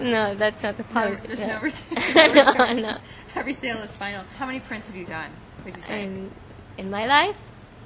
no, 0.00 0.34
that's 0.34 0.62
not 0.62 0.76
the 0.76 0.82
No, 0.84 0.88
policy. 0.94 1.26
there's 1.28 1.40
no. 1.40 1.46
no, 1.46 1.60
return, 1.60 2.36
no, 2.36 2.72
no 2.74 2.90
no. 2.90 2.96
Every 3.36 3.54
sale 3.54 3.78
is 3.78 3.94
final. 3.96 4.22
How 4.38 4.46
many 4.46 4.60
prints 4.60 4.86
have 4.88 4.96
you 4.96 5.04
done? 5.06 5.30
Would 5.64 5.74
you 5.76 5.82
say? 5.82 6.04
In 6.04 6.30
in 6.78 6.90
my 6.90 7.06
life, 7.06 7.36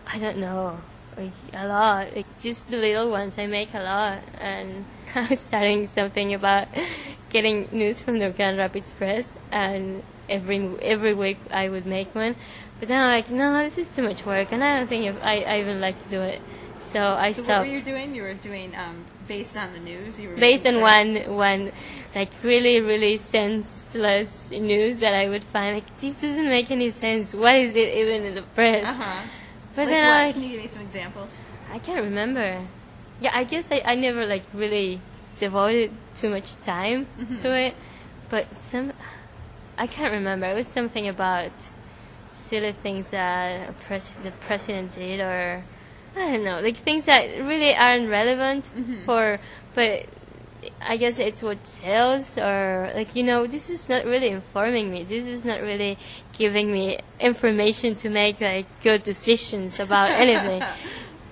I 0.06 0.18
don't 0.18 0.36
know. 0.36 0.78
Like, 1.16 1.32
a 1.52 1.66
lot. 1.66 2.14
Like, 2.14 2.26
just 2.40 2.70
the 2.70 2.76
little 2.76 3.10
ones. 3.10 3.38
I 3.38 3.46
make 3.46 3.74
a 3.74 3.82
lot, 3.82 4.20
and 4.38 4.84
I 5.14 5.26
was 5.28 5.40
starting 5.40 5.88
something 5.88 6.32
about 6.32 6.68
getting 7.30 7.68
news 7.72 7.98
from 8.00 8.18
the 8.18 8.30
Grand 8.30 8.58
Rapids 8.58 8.92
Press, 8.92 9.32
and 9.50 10.02
every 10.28 10.78
every 10.80 11.14
week 11.14 11.38
I 11.50 11.68
would 11.68 11.86
make 11.86 12.14
one. 12.14 12.36
But 12.78 12.88
then 12.88 13.02
I'm 13.02 13.10
like, 13.10 13.30
no, 13.30 13.62
this 13.64 13.78
is 13.78 13.88
too 13.88 14.02
much 14.02 14.24
work, 14.24 14.52
and 14.52 14.62
I 14.62 14.78
don't 14.78 14.88
think 14.88 15.06
if 15.06 15.16
I, 15.22 15.40
I 15.40 15.60
even 15.60 15.80
like 15.80 16.02
to 16.04 16.08
do 16.08 16.20
it. 16.20 16.40
So 16.80 17.00
I 17.00 17.32
stopped. 17.32 17.34
so 17.34 17.42
what 17.42 17.44
stopped. 17.44 17.68
were 17.68 17.74
you 17.74 17.82
doing? 17.82 18.14
You 18.14 18.22
were 18.22 18.34
doing 18.34 18.74
um, 18.76 19.04
based 19.28 19.56
on 19.56 19.72
the 19.72 19.78
news. 19.80 20.18
You 20.18 20.30
were 20.30 20.36
based 20.36 20.66
on 20.66 20.80
one 20.80 21.16
one 21.36 21.72
like 22.14 22.30
really 22.42 22.80
really 22.80 23.16
senseless 23.16 24.50
news 24.50 25.00
that 25.00 25.14
I 25.14 25.28
would 25.28 25.44
find 25.44 25.76
like 25.76 25.98
this 25.98 26.20
doesn't 26.20 26.48
make 26.48 26.70
any 26.70 26.90
sense. 26.90 27.34
What 27.34 27.56
is 27.56 27.76
it 27.76 27.94
even 27.94 28.24
in 28.24 28.34
the 28.34 28.42
press? 28.54 28.84
Uh-huh. 28.84 29.26
But 29.74 29.82
like 29.82 29.90
then 29.90 30.04
what? 30.06 30.26
I 30.28 30.32
Can 30.32 30.42
you 30.42 30.48
give 30.50 30.60
me 30.62 30.66
some 30.68 30.82
examples? 30.82 31.44
I 31.72 31.78
can't 31.78 32.02
remember. 32.04 32.66
Yeah, 33.20 33.30
I 33.34 33.44
guess 33.44 33.70
I, 33.72 33.80
I 33.84 33.94
never 33.94 34.26
like 34.26 34.42
really 34.52 35.00
devoted 35.40 35.90
too 36.14 36.28
much 36.30 36.56
time 36.64 37.06
Mm-hmm. 37.18 37.36
to 37.36 37.56
it. 37.66 37.74
But 38.28 38.58
some 38.58 38.92
I 39.78 39.86
can't 39.86 40.12
remember. 40.12 40.46
It 40.46 40.54
was 40.54 40.68
something 40.68 41.08
about 41.08 41.52
silly 42.32 42.72
things 42.72 43.10
that 43.10 43.68
the 43.88 44.32
president 44.46 44.94
did 44.94 45.20
or 45.20 45.64
I 46.16 46.32
don't 46.32 46.44
know, 46.44 46.60
like 46.60 46.76
things 46.76 47.06
that 47.06 47.38
really 47.38 47.74
aren't 47.74 48.08
relevant 48.10 48.70
Mm-hmm. 48.74 49.04
for 49.04 49.38
but 49.74 50.06
I 50.80 50.96
guess 50.96 51.18
it's 51.18 51.42
what 51.42 51.66
sells 51.66 52.38
or 52.38 52.90
like 52.94 53.16
you 53.16 53.24
know 53.24 53.46
this 53.46 53.68
is 53.70 53.88
not 53.88 54.04
really 54.04 54.28
informing 54.28 54.92
me. 54.92 55.04
This 55.04 55.26
is 55.26 55.44
not 55.44 55.60
really 55.60 55.98
giving 56.38 56.72
me 56.72 56.98
information 57.18 57.94
to 57.96 58.10
make 58.10 58.40
like 58.40 58.66
good 58.82 59.02
decisions 59.02 59.80
about 59.80 60.10
anything. 60.24 60.62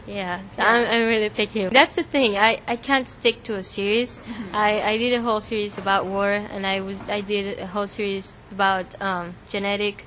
Yeah, 0.06 0.40
so 0.56 0.62
I'm, 0.62 0.84
I'm 0.88 1.06
really 1.06 1.30
picky. 1.30 1.68
That's 1.68 1.94
the 1.94 2.02
thing. 2.02 2.36
I, 2.36 2.60
I 2.66 2.74
can't 2.76 3.06
stick 3.06 3.44
to 3.44 3.54
a 3.54 3.62
series. 3.62 4.18
Mm-hmm. 4.18 4.56
I, 4.56 4.82
I 4.82 4.98
did 4.98 5.12
a 5.12 5.22
whole 5.22 5.40
series 5.40 5.78
about 5.78 6.06
war, 6.06 6.32
and 6.32 6.66
I 6.66 6.80
was 6.80 7.00
I 7.02 7.20
did 7.20 7.60
a 7.60 7.66
whole 7.66 7.86
series 7.86 8.32
about 8.50 9.00
um, 9.00 9.34
genetic 9.48 10.06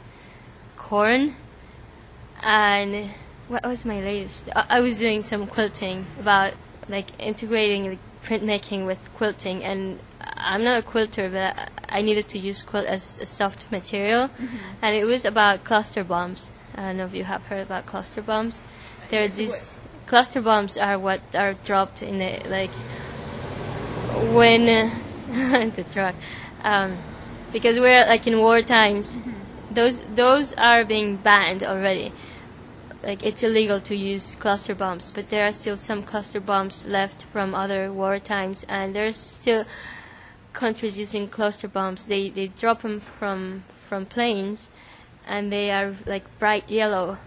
corn. 0.75 1.35
And 2.41 3.11
what 3.53 3.65
was 3.67 3.85
my 3.85 3.99
latest? 4.01 4.49
I, 4.55 4.65
I 4.77 4.79
was 4.81 4.97
doing 4.97 5.21
some 5.21 5.45
quilting 5.45 6.05
about 6.19 6.53
like 6.89 7.07
integrating 7.19 7.89
like, 7.91 7.99
printmaking 8.25 8.85
with 8.85 9.13
quilting, 9.13 9.63
and 9.63 9.99
I'm 10.19 10.63
not 10.63 10.79
a 10.79 10.81
quilter, 10.81 11.29
but 11.29 11.57
I, 11.89 11.99
I 11.99 12.01
needed 12.01 12.27
to 12.29 12.39
use 12.39 12.63
quilt 12.63 12.87
as 12.87 13.19
a 13.19 13.25
soft 13.25 13.71
material, 13.71 14.31
and 14.81 14.95
it 14.95 15.05
was 15.05 15.23
about 15.23 15.63
cluster 15.63 16.03
bombs. 16.03 16.51
I 16.75 16.87
don't 16.87 16.97
know 16.97 17.05
if 17.05 17.13
you 17.13 17.25
have 17.25 17.43
heard 17.43 17.61
about 17.61 17.85
cluster 17.85 18.23
bombs. 18.23 18.63
There 19.09 19.23
are 19.23 19.27
these 19.27 19.77
cluster 20.07 20.41
bombs 20.41 20.75
are 20.77 20.97
what 20.97 21.21
are 21.35 21.53
dropped 21.53 22.01
in 22.01 22.17
the 22.17 22.41
like 22.49 22.71
when 24.33 24.67
uh, 24.67 24.89
the 25.75 25.85
truck 25.93 26.15
um, 26.63 26.97
because 27.51 27.79
we're 27.79 28.05
like 28.05 28.25
in 28.25 28.37
war 28.37 28.61
times 28.61 29.17
those 29.71 29.99
those 30.15 30.53
are 30.53 30.83
being 30.83 31.15
banned 31.17 31.63
already 31.63 32.11
like 33.03 33.23
it's 33.23 33.43
illegal 33.43 33.79
to 33.79 33.95
use 33.95 34.35
cluster 34.35 34.73
bombs 34.73 35.11
but 35.11 35.29
there 35.29 35.45
are 35.45 35.51
still 35.51 35.77
some 35.77 36.03
cluster 36.03 36.39
bombs 36.39 36.85
left 36.85 37.23
from 37.31 37.53
other 37.53 37.91
war 37.91 38.19
times 38.19 38.65
and 38.69 38.95
there's 38.95 39.17
still 39.17 39.65
countries 40.53 40.97
using 40.97 41.27
cluster 41.27 41.67
bombs 41.67 42.05
they 42.05 42.29
they 42.29 42.47
drop 42.47 42.81
them 42.81 42.99
from 42.99 43.63
from 43.87 44.05
planes 44.05 44.69
and 45.27 45.51
they 45.51 45.71
are 45.71 45.95
like 46.05 46.23
bright 46.39 46.69
yellow 46.69 47.17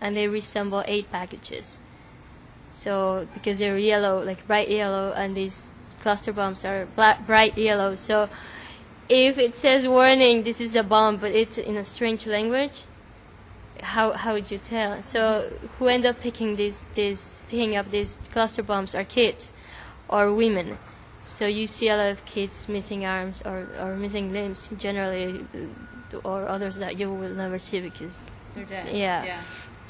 and 0.00 0.16
they 0.16 0.28
resemble 0.28 0.82
aid 0.86 1.10
packages 1.10 1.78
so 2.76 3.26
because 3.32 3.58
they're 3.58 3.78
yellow, 3.78 4.22
like 4.22 4.46
bright 4.46 4.68
yellow, 4.68 5.12
and 5.16 5.34
these 5.34 5.64
cluster 6.00 6.30
bombs 6.30 6.62
are 6.62 6.84
black, 6.94 7.26
bright 7.26 7.56
yellow. 7.56 7.94
So 7.94 8.28
if 9.08 9.38
it 9.38 9.56
says 9.56 9.88
warning, 9.88 10.42
this 10.42 10.60
is 10.60 10.76
a 10.76 10.82
bomb, 10.82 11.16
but 11.16 11.32
it's 11.32 11.56
in 11.56 11.78
a 11.78 11.84
strange 11.86 12.26
language, 12.26 12.82
how 13.82 14.12
how 14.12 14.34
would 14.34 14.50
you 14.50 14.58
tell? 14.58 15.02
So 15.02 15.50
who 15.78 15.86
end 15.86 16.06
up 16.06 16.20
picking 16.20 16.56
these 16.56 16.84
these 16.94 17.42
picking 17.48 17.76
up 17.76 17.90
these 17.90 18.18
cluster 18.32 18.62
bombs 18.62 18.94
are 18.94 19.04
kids 19.04 19.52
or 20.08 20.32
women. 20.32 20.78
So 21.22 21.46
you 21.46 21.66
see 21.66 21.88
a 21.88 21.96
lot 21.96 22.10
of 22.12 22.24
kids 22.24 22.68
missing 22.68 23.04
arms 23.04 23.42
or, 23.44 23.66
or 23.80 23.96
missing 23.96 24.32
limbs 24.32 24.70
generally, 24.78 25.44
or 26.24 26.48
others 26.48 26.78
that 26.78 26.98
you 26.98 27.12
will 27.12 27.34
never 27.34 27.58
see 27.58 27.80
because 27.80 28.24
They're 28.54 28.64
dead. 28.64 28.94
Yeah. 28.94 29.24
Yeah. 29.24 29.40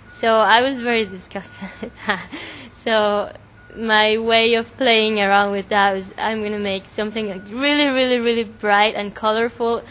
so 0.08 0.28
I 0.28 0.62
was 0.62 0.80
very 0.80 1.04
disgusted. 1.04 1.92
so 2.72 3.32
my 3.76 4.16
way 4.16 4.54
of 4.54 4.74
playing 4.78 5.20
around 5.20 5.52
with 5.52 5.68
that 5.68 5.92
was 5.92 6.12
I'm 6.16 6.42
gonna 6.42 6.58
make 6.58 6.86
something 6.86 7.28
like 7.28 7.46
really, 7.50 7.86
really, 7.86 8.18
really 8.18 8.44
bright 8.44 8.94
and 8.94 9.14
colorful, 9.14 9.82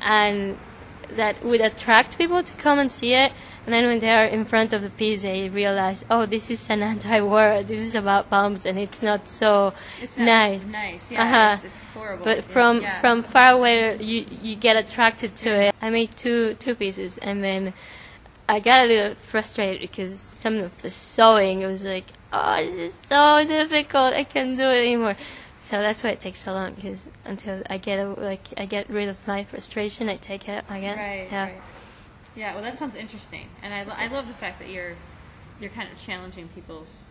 and 0.00 0.56
that 1.10 1.44
would 1.44 1.60
attract 1.60 2.18
people 2.18 2.42
to 2.42 2.52
come 2.54 2.78
and 2.78 2.90
see 2.90 3.14
it. 3.14 3.32
And 3.64 3.72
then 3.72 3.84
when 3.86 3.98
they 3.98 4.10
are 4.10 4.24
in 4.24 4.44
front 4.44 4.72
of 4.72 4.82
the 4.82 4.90
piece, 4.90 5.22
they 5.22 5.48
realize, 5.48 6.04
oh, 6.08 6.24
this 6.24 6.50
is 6.50 6.70
an 6.70 6.82
anti-war. 6.92 7.64
This 7.64 7.80
is 7.80 7.94
about 7.96 8.30
bombs, 8.30 8.64
and 8.64 8.78
it's 8.78 9.02
not 9.02 9.28
so 9.28 9.74
It's 10.00 10.16
not 10.16 10.26
nice. 10.26 10.66
Nice. 10.68 11.10
Yeah. 11.10 11.22
Uh-huh. 11.24 11.54
It's, 11.54 11.64
it's 11.64 11.88
horrible. 11.88 12.24
But 12.24 12.44
from 12.44 12.82
yeah. 12.82 13.00
from 13.00 13.22
far 13.22 13.52
away, 13.52 13.96
you 14.00 14.24
you 14.40 14.54
get 14.54 14.76
attracted 14.76 15.34
to 15.36 15.50
it. 15.50 15.74
I 15.82 15.90
made 15.90 16.16
two 16.16 16.54
two 16.54 16.76
pieces, 16.76 17.18
and 17.18 17.42
then 17.42 17.74
I 18.48 18.60
got 18.60 18.84
a 18.84 18.86
little 18.86 19.14
frustrated 19.16 19.80
because 19.80 20.20
some 20.20 20.58
of 20.58 20.80
the 20.82 20.90
sewing 20.90 21.62
it 21.62 21.66
was 21.66 21.84
like, 21.84 22.06
oh, 22.32 22.64
this 22.64 22.92
is 22.92 22.94
so 22.94 23.44
difficult. 23.46 24.14
I 24.14 24.22
can't 24.22 24.56
do 24.56 24.62
it 24.62 24.86
anymore. 24.86 25.16
So 25.66 25.80
that's 25.80 26.04
why 26.04 26.10
it 26.10 26.20
takes 26.20 26.38
so 26.44 26.52
long 26.52 26.74
because 26.74 27.08
until 27.24 27.60
I 27.68 27.78
get 27.78 27.98
like 28.20 28.46
I 28.56 28.66
get 28.66 28.88
rid 28.88 29.08
of 29.08 29.16
my 29.26 29.42
frustration, 29.42 30.08
I 30.08 30.16
take 30.16 30.48
it 30.48 30.64
again. 30.70 30.96
Right. 30.96 31.26
yeah. 31.28 31.44
Right. 31.44 31.60
Yeah. 32.36 32.54
Well, 32.54 32.62
that 32.62 32.78
sounds 32.78 32.94
interesting, 32.94 33.48
and 33.64 33.74
I, 33.74 33.82
lo- 33.82 33.96
I 33.96 34.06
love 34.06 34.28
the 34.28 34.34
fact 34.34 34.60
that 34.60 34.68
you're 34.70 34.94
you're 35.58 35.70
kind 35.70 35.90
of 35.90 36.00
challenging 36.00 36.46
people's 36.54 37.06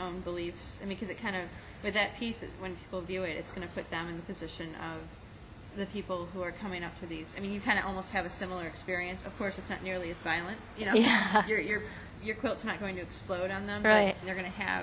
own 0.00 0.20
beliefs. 0.22 0.80
I 0.82 0.86
mean, 0.86 0.96
because 0.96 1.08
it 1.08 1.22
kind 1.22 1.36
of 1.36 1.42
with 1.84 1.94
that 1.94 2.16
piece, 2.18 2.42
it- 2.42 2.50
when 2.58 2.74
people 2.74 3.00
view 3.00 3.22
it, 3.22 3.36
it's 3.36 3.52
going 3.52 3.64
to 3.66 3.72
put 3.74 3.88
them 3.92 4.08
in 4.08 4.16
the 4.16 4.22
position 4.22 4.74
of 4.74 5.78
the 5.78 5.86
people 5.86 6.26
who 6.34 6.42
are 6.42 6.50
coming 6.50 6.82
up 6.82 6.98
to 6.98 7.06
these. 7.06 7.32
I 7.38 7.40
mean, 7.40 7.52
you 7.52 7.60
kind 7.60 7.78
of 7.78 7.84
almost 7.84 8.10
have 8.10 8.24
a 8.26 8.30
similar 8.30 8.66
experience. 8.66 9.24
Of 9.24 9.38
course, 9.38 9.56
it's 9.56 9.70
not 9.70 9.84
nearly 9.84 10.10
as 10.10 10.20
violent. 10.20 10.58
You 10.76 10.86
know, 10.86 10.94
Yeah. 11.06 11.46
your 11.46 11.60
your 11.60 11.82
your 12.24 12.34
quilt's 12.34 12.64
not 12.64 12.80
going 12.80 12.96
to 12.96 13.02
explode 13.02 13.52
on 13.52 13.68
them. 13.68 13.84
Right. 13.84 14.16
But 14.18 14.26
they're 14.26 14.34
going 14.34 14.50
to 14.50 14.58
have 14.62 14.82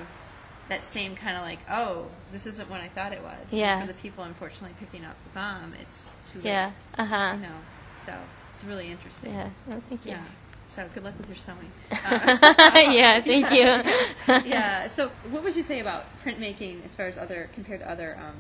that 0.70 0.86
same 0.86 1.16
kind 1.16 1.38
of 1.38 1.44
like, 1.44 1.60
oh, 1.70 2.08
this 2.32 2.46
isn't 2.46 2.70
what 2.70 2.82
I 2.82 2.88
thought 2.90 3.14
it 3.14 3.22
was. 3.22 3.52
And 3.52 3.60
Yeah. 3.60 3.82
For 3.82 3.88
the 3.88 3.94
people, 3.94 4.24
unfortunately, 4.24 4.76
picking 4.80 5.06
up 5.06 5.16
the 5.24 5.30
bomb, 5.40 5.74
it's 5.82 6.10
too 6.28 6.40
late. 6.40 6.46
Yeah. 6.46 6.72
Uh 6.98 7.06
huh. 7.06 7.34
You 7.36 7.42
know, 7.42 7.56
so 7.96 8.14
it's 8.54 8.64
really 8.64 8.92
interesting. 8.92 9.34
Yeah. 9.34 9.50
Oh, 9.72 9.82
thank 9.90 10.06
you. 10.06 10.12
Yeah. 10.12 10.24
So 10.66 10.86
good 10.94 11.04
luck 11.04 11.14
with 11.18 11.28
your 11.28 11.36
sewing. 11.38 11.72
yeah. 11.92 13.22
Thank 13.22 13.52
you. 13.52 14.44
yeah. 14.50 14.88
So 14.90 15.10
what 15.30 15.44
would 15.44 15.56
you 15.56 15.64
say 15.64 15.80
about 15.80 16.06
printmaking 16.24 16.84
as 16.84 16.96
far 16.96 17.06
as 17.06 17.18
other 17.18 17.50
compared 17.54 17.80
to 17.80 17.90
other 17.90 18.18
um, 18.22 18.36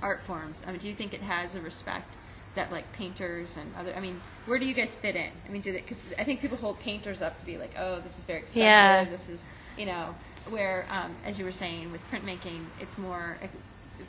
art 0.00 0.22
forms? 0.22 0.62
I 0.66 0.70
mean, 0.70 0.80
do 0.80 0.88
you 0.88 0.94
think 0.94 1.12
it 1.12 1.20
has 1.20 1.54
a 1.54 1.60
respect 1.60 2.14
that 2.54 2.72
like 2.72 2.90
painters 2.92 3.58
and 3.58 3.70
other? 3.78 3.94
I 3.94 4.00
mean, 4.00 4.20
where 4.46 4.58
do 4.58 4.64
you 4.64 4.72
guys 4.72 4.94
fit 4.94 5.14
in? 5.14 5.30
I 5.46 5.52
mean, 5.52 5.60
do 5.60 5.72
because 5.72 6.02
I 6.18 6.24
think 6.24 6.40
people 6.40 6.56
hold 6.56 6.80
painters 6.80 7.20
up 7.20 7.38
to 7.38 7.44
be 7.44 7.58
like, 7.58 7.74
oh, 7.78 8.00
this 8.00 8.18
is 8.18 8.24
very 8.24 8.38
expensive. 8.40 8.62
Yeah. 8.62 9.04
This 9.04 9.28
is 9.28 9.46
you 9.76 9.84
know 9.84 10.14
where 10.50 10.86
um, 10.90 11.14
as 11.24 11.38
you 11.38 11.44
were 11.44 11.52
saying 11.52 11.92
with 11.92 12.00
printmaking, 12.10 12.64
it's 12.80 12.96
more 12.98 13.36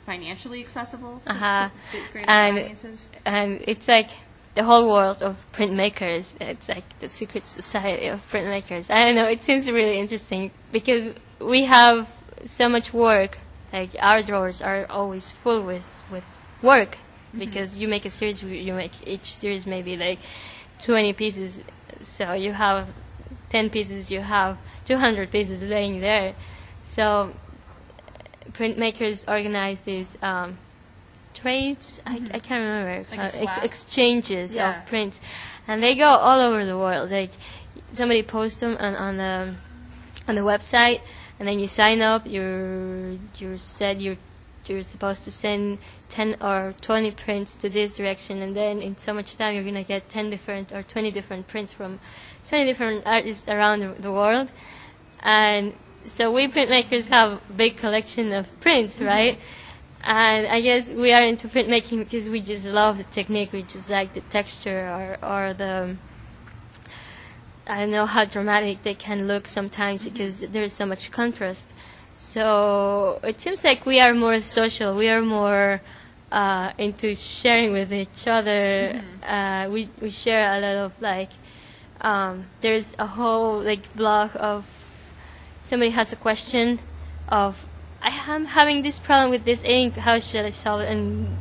financially 0.06 0.60
accessible 0.60 1.20
to, 1.24 1.30
Uh-huh. 1.32 1.68
greater 2.12 2.28
And- 2.30 2.58
audiences. 2.58 3.10
and 3.24 3.62
it's 3.66 3.88
like 3.88 4.08
the 4.54 4.64
whole 4.64 4.88
world 4.90 5.22
of 5.22 5.36
printmakers. 5.52 6.34
It's 6.40 6.68
like 6.68 6.84
the 7.00 7.08
secret 7.08 7.44
society 7.46 8.06
of 8.08 8.20
printmakers. 8.30 8.90
I 8.90 9.04
don't 9.06 9.14
know. 9.14 9.26
It 9.28 9.42
seems 9.42 9.70
really 9.70 9.98
interesting 9.98 10.50
because 10.72 11.12
we 11.40 11.64
have 11.66 12.08
so 12.44 12.68
much 12.68 12.92
work. 12.92 13.38
Like 13.72 13.90
our 14.00 14.22
drawers 14.22 14.62
are 14.62 14.86
always 14.90 15.30
full 15.30 15.62
with 15.62 15.88
with 16.10 16.24
work 16.62 16.96
Mm-hmm. 16.96 17.38
because 17.40 17.76
you 17.76 17.86
make 17.88 18.06
a 18.06 18.10
series. 18.10 18.42
You 18.42 18.72
make 18.72 18.92
each 19.06 19.34
series 19.34 19.66
maybe 19.66 19.96
like 19.98 20.18
twenty 20.82 21.12
pieces. 21.12 21.60
So 22.02 22.32
you 22.32 22.52
have 22.54 22.88
ten 23.50 23.68
pieces. 23.68 24.10
You 24.10 24.20
have 24.22 24.56
two 24.88 24.96
hundred 24.96 25.30
pieces 25.30 25.60
laying 25.60 26.00
there. 26.00 26.34
So 26.82 27.34
printmakers 28.52 29.30
organize 29.30 29.82
these 29.82 30.16
um, 30.22 30.56
trades. 31.34 32.00
I, 32.06 32.14
I 32.32 32.38
can't 32.40 32.62
remember 32.64 33.04
Mm-hmm. 33.04 33.20
Like 33.20 33.34
uh, 33.34 33.60
ex- 33.60 33.64
exchanges 33.64 34.54
Yeah. 34.54 34.80
of 34.80 34.86
prints, 34.86 35.20
and 35.66 35.82
they 35.82 35.94
go 35.94 36.06
all 36.06 36.40
over 36.40 36.64
the 36.64 36.76
world. 36.76 37.10
Like 37.10 37.30
somebody 37.92 38.22
posts 38.22 38.60
them 38.60 38.76
on, 38.80 38.94
on 38.96 39.16
the 39.18 39.54
on 40.26 40.34
the 40.34 40.42
website, 40.42 41.00
and 41.38 41.46
then 41.46 41.58
you 41.58 41.68
sign 41.68 42.00
up. 42.00 42.22
You're 42.26 43.18
you're 43.38 43.58
said 43.58 44.00
you're 44.00 44.16
you're 44.66 44.82
supposed 44.82 45.24
to 45.24 45.30
send 45.30 45.78
10 46.10 46.36
or 46.42 46.74
20 46.82 47.12
prints 47.12 47.56
to 47.56 47.70
this 47.70 47.96
direction 47.96 48.42
and 48.42 48.54
then 48.54 48.82
in 48.82 48.94
so 48.98 49.14
much 49.14 49.34
time 49.34 49.54
you're 49.54 49.62
going 49.62 49.74
to 49.74 49.82
get 49.82 50.10
10 50.10 50.28
different 50.28 50.72
or 50.72 50.82
20 50.82 51.10
different 51.10 51.46
prints 51.48 51.72
from 51.72 51.98
20 52.48 52.66
different 52.66 53.06
artists 53.06 53.48
around 53.48 53.80
the, 53.80 53.88
the 53.98 54.12
world 54.12 54.52
and 55.20 55.74
so 56.04 56.32
we 56.32 56.48
printmakers 56.48 57.08
have 57.08 57.32
a 57.32 57.52
big 57.52 57.76
collection 57.76 58.32
of 58.32 58.46
prints 58.60 59.00
right 59.00 59.38
and 60.02 60.46
i 60.46 60.60
guess 60.60 60.92
we 60.92 61.12
are 61.12 61.22
into 61.22 61.48
printmaking 61.48 61.98
because 61.98 62.28
we 62.28 62.40
just 62.40 62.64
love 62.64 62.96
the 62.98 63.04
technique 63.04 63.52
we 63.52 63.62
just 63.62 63.90
like 63.90 64.12
the 64.14 64.20
texture 64.22 64.88
or, 64.88 65.26
or 65.26 65.54
the 65.54 65.96
I 67.68 67.80
don't 67.80 67.90
know 67.90 68.06
how 68.06 68.24
dramatic 68.24 68.82
they 68.82 68.94
can 68.94 69.26
look 69.26 69.46
sometimes 69.46 70.08
because 70.08 70.40
there's 70.40 70.72
so 70.72 70.86
much 70.86 71.10
contrast. 71.10 71.74
So 72.14 73.20
it 73.22 73.40
seems 73.42 73.62
like 73.62 73.84
we 73.84 74.00
are 74.00 74.14
more 74.14 74.40
social. 74.40 74.96
We 74.96 75.10
are 75.10 75.20
more 75.20 75.82
uh, 76.32 76.72
into 76.78 77.14
sharing 77.14 77.72
with 77.72 77.92
each 77.92 78.26
other. 78.26 79.02
Uh, 79.22 79.68
we 79.70 79.90
we 80.00 80.08
share 80.08 80.50
a 80.50 80.60
lot 80.60 80.76
of 80.76 80.92
like. 81.00 81.30
Um, 82.00 82.46
there's 82.62 82.96
a 82.98 83.06
whole 83.06 83.60
like 83.60 83.94
blog 83.94 84.30
of 84.36 84.64
somebody 85.68 85.90
has 85.90 86.12
a 86.12 86.16
question 86.16 86.80
of 87.28 87.66
I 88.00 88.10
am 88.34 88.46
having 88.46 88.82
this 88.82 88.98
problem 88.98 89.30
with 89.30 89.44
this 89.44 89.64
ink. 89.64 89.94
How 89.96 90.18
should 90.18 90.44
I 90.44 90.50
solve 90.50 90.80
it? 90.82 90.88
And 90.90 91.36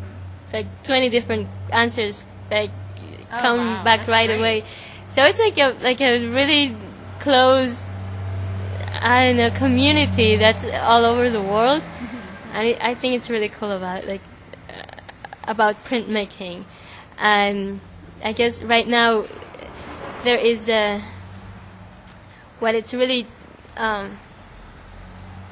like 0.52 0.68
20 0.84 1.10
different 1.10 1.48
answers 1.72 2.26
like 2.52 2.72
Oh, 3.30 3.42
come 3.42 3.58
wow, 3.60 3.84
back 3.84 4.08
right 4.08 4.28
great. 4.28 4.40
away. 4.40 4.64
So 5.10 5.24
it's 5.24 5.40
like 5.40 5.58
a 5.58 5.76
like 5.84 6.00
a 6.02 6.28
really 6.30 6.76
close 7.20 7.86
I 9.02 9.28
don't 9.28 9.38
know 9.38 9.52
community 9.52 10.38
that's 10.38 10.64
all 10.64 11.04
over 11.06 11.30
the 11.30 11.42
world, 11.42 11.84
and 12.54 12.68
I 12.68 12.92
I 12.92 12.96
think 12.96 13.16
it's 13.16 13.30
really 13.30 13.50
cool 13.50 13.72
about 13.72 14.08
like 14.08 14.22
uh, 14.70 14.84
about 15.44 15.76
printmaking, 15.86 16.64
and 17.18 17.80
I 18.24 18.32
guess 18.34 18.62
right 18.64 18.88
now 18.88 19.26
there 20.24 20.38
is 20.38 20.68
a 20.70 21.02
what 22.60 22.74
it's 22.76 22.94
really 22.94 23.28
um, 23.78 24.18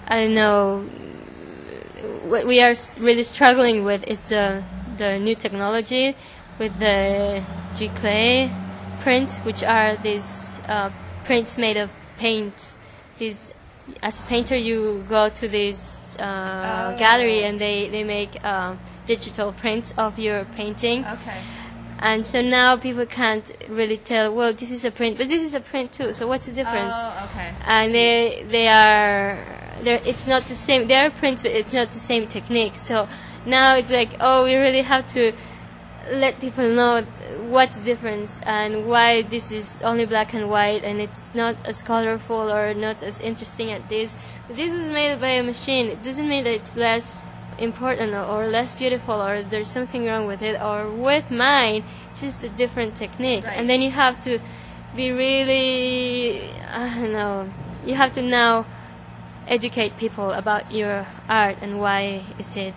I 0.07 0.25
don't 0.25 0.35
know 0.35 0.85
what 2.25 2.45
we 2.45 2.61
are 2.61 2.73
really 2.99 3.23
struggling 3.23 3.83
with 3.83 4.03
is 4.07 4.25
the 4.25 4.63
the 4.97 5.19
new 5.19 5.35
technology 5.35 6.15
with 6.59 6.77
the 6.79 7.43
giclée 7.75 8.49
print, 9.01 9.31
which 9.43 9.63
are 9.63 9.95
these 9.97 10.59
uh, 10.67 10.89
prints 11.25 11.57
made 11.57 11.77
of 11.77 11.89
paint. 12.17 12.75
These 13.19 13.53
as 14.01 14.19
a 14.19 14.23
painter, 14.23 14.55
you 14.55 15.03
go 15.07 15.29
to 15.29 15.47
this 15.47 16.15
uh, 16.19 16.93
Oh. 16.93 16.97
gallery 16.97 17.43
and 17.43 17.59
they 17.59 17.89
they 17.89 18.03
make 18.03 18.43
um, 18.43 18.79
digital 19.05 19.51
prints 19.53 19.93
of 19.97 20.17
your 20.17 20.45
painting. 20.55 21.05
Okay. 21.05 21.41
And 21.99 22.25
so 22.25 22.41
now 22.41 22.77
people 22.77 23.05
can't 23.05 23.51
really 23.69 23.97
tell. 23.97 24.35
Well, 24.35 24.53
this 24.53 24.71
is 24.71 24.83
a 24.85 24.91
print, 24.91 25.17
but 25.17 25.29
this 25.29 25.41
is 25.41 25.53
a 25.53 25.61
print 25.61 25.93
too. 25.93 26.13
So 26.13 26.27
what's 26.27 26.45
the 26.45 26.51
difference? 26.51 26.93
Oh, 26.93 27.29
okay. 27.31 27.53
and 27.65 27.93
they 27.93 28.45
they 28.49 28.67
are 28.67 29.37
they're, 29.83 30.01
it's 30.05 30.27
not 30.27 30.43
the 30.43 30.55
same 30.55 30.87
they 30.87 30.95
are 30.95 31.09
prints 31.09 31.41
but 31.41 31.51
it's 31.51 31.73
not 31.73 31.91
the 31.91 31.99
same 31.99 32.27
technique 32.27 32.75
so 32.75 33.07
now 33.45 33.75
it's 33.75 33.91
like 33.91 34.15
oh 34.19 34.43
we 34.43 34.55
really 34.55 34.81
have 34.81 35.05
to 35.07 35.33
let 36.11 36.39
people 36.39 36.67
know 36.69 37.01
what's 37.49 37.77
the 37.77 37.83
difference 37.83 38.39
and 38.43 38.85
why 38.87 39.23
this 39.23 39.51
is 39.51 39.79
only 39.81 40.05
black 40.05 40.33
and 40.33 40.49
white 40.49 40.83
and 40.83 41.01
it's 41.01 41.33
not 41.33 41.55
as 41.67 41.81
colorful 41.81 42.51
or 42.51 42.73
not 42.73 43.01
as 43.01 43.19
interesting 43.21 43.71
as 43.71 43.81
this 43.89 44.15
but 44.47 44.55
this 44.55 44.71
is 44.71 44.89
made 44.91 45.19
by 45.19 45.29
a 45.29 45.43
machine 45.43 45.87
it 45.87 46.01
doesn't 46.03 46.29
mean 46.29 46.43
that 46.43 46.53
it's 46.53 46.75
less 46.75 47.21
important 47.57 48.13
or, 48.13 48.47
less 48.47 48.75
beautiful 48.75 49.15
or 49.21 49.43
there's 49.43 49.67
something 49.69 50.05
wrong 50.05 50.27
with 50.27 50.41
it 50.41 50.59
or 50.61 50.89
with 50.91 51.31
mine 51.31 51.83
it's 52.09 52.21
just 52.21 52.43
a 52.43 52.49
different 52.49 52.95
technique 52.95 53.43
Right. 53.43 53.57
and 53.57 53.69
then 53.69 53.81
you 53.81 53.91
have 53.91 54.19
to 54.21 54.39
be 54.95 55.11
really 55.11 56.51
I 56.69 56.99
don't 56.99 57.11
know 57.11 57.49
you 57.85 57.95
have 57.95 58.11
to 58.13 58.21
now 58.21 58.65
educate 59.47 59.95
people 59.97 60.31
about 60.31 60.71
your 60.71 61.05
art 61.29 61.57
and 61.61 61.79
why 61.79 62.23
is 62.39 62.55
it 62.57 62.73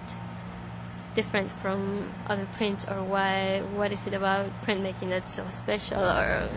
different 1.14 1.51
from 1.51 2.12
other 2.26 2.47
prints 2.57 2.85
or 2.87 3.03
why 3.03 3.61
what 3.74 3.91
is 3.93 4.07
it 4.07 4.14
about 4.14 4.51
printmaking 4.62 5.09
that's 5.11 5.35
so 5.35 5.45
special 5.49 6.01
or 6.01 6.49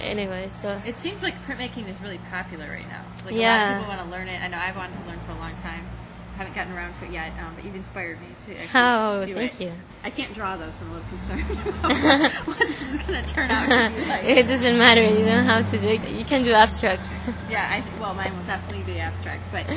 anyway 0.00 0.48
so 0.52 0.80
It 0.86 0.96
seems 0.96 1.22
like 1.22 1.34
printmaking 1.46 1.88
is 1.88 2.00
really 2.00 2.20
popular 2.30 2.68
right 2.68 2.88
now. 2.88 3.04
Like 3.24 3.34
a 3.34 3.38
lot 3.38 3.72
of 3.72 3.82
people 3.82 3.88
want 3.96 4.00
to 4.04 4.10
learn 4.16 4.28
it. 4.28 4.40
I 4.40 4.48
know 4.48 4.58
I've 4.58 4.76
wanted 4.76 4.98
to 5.02 5.08
learn 5.08 5.20
for 5.26 5.32
a 5.32 5.38
long 5.38 5.54
time. 5.56 5.84
Haven't 6.36 6.54
gotten 6.54 6.76
around 6.76 6.92
to 6.98 7.06
it 7.06 7.12
yet, 7.12 7.32
um, 7.40 7.54
but 7.54 7.64
you've 7.64 7.74
inspired 7.74 8.20
me 8.20 8.26
to 8.44 8.52
actually 8.52 8.80
Oh, 8.80 9.24
do 9.26 9.34
thank 9.34 9.58
it. 9.60 9.64
you. 9.64 9.72
I 10.04 10.10
can't 10.10 10.34
draw 10.34 10.56
though, 10.56 10.70
so 10.70 10.84
I'm 10.84 10.90
a 10.90 10.94
little 10.94 11.08
concerned 11.08 11.40
what 12.46 12.58
this 12.58 12.92
is 12.92 13.02
going 13.02 13.24
to 13.24 13.28
turn 13.34 13.50
out 13.50 13.64
to 13.90 13.96
be 14.00 14.04
like. 14.06 14.24
it 14.24 14.46
doesn't 14.46 14.76
matter 14.78 15.02
you 15.02 15.24
know 15.24 15.42
how 15.42 15.62
to 15.62 15.78
do 15.78 15.86
it 15.88 16.06
you 16.10 16.24
can 16.26 16.44
do 16.44 16.52
abstract 16.52 17.08
Yeah, 17.50 17.66
I 17.72 17.80
th- 17.80 18.00
well, 18.00 18.12
mine 18.14 18.36
will 18.36 18.44
definitely 18.44 18.82
be 18.84 19.00
abstract, 19.00 19.42
but 19.50 19.68
uh, 19.70 19.74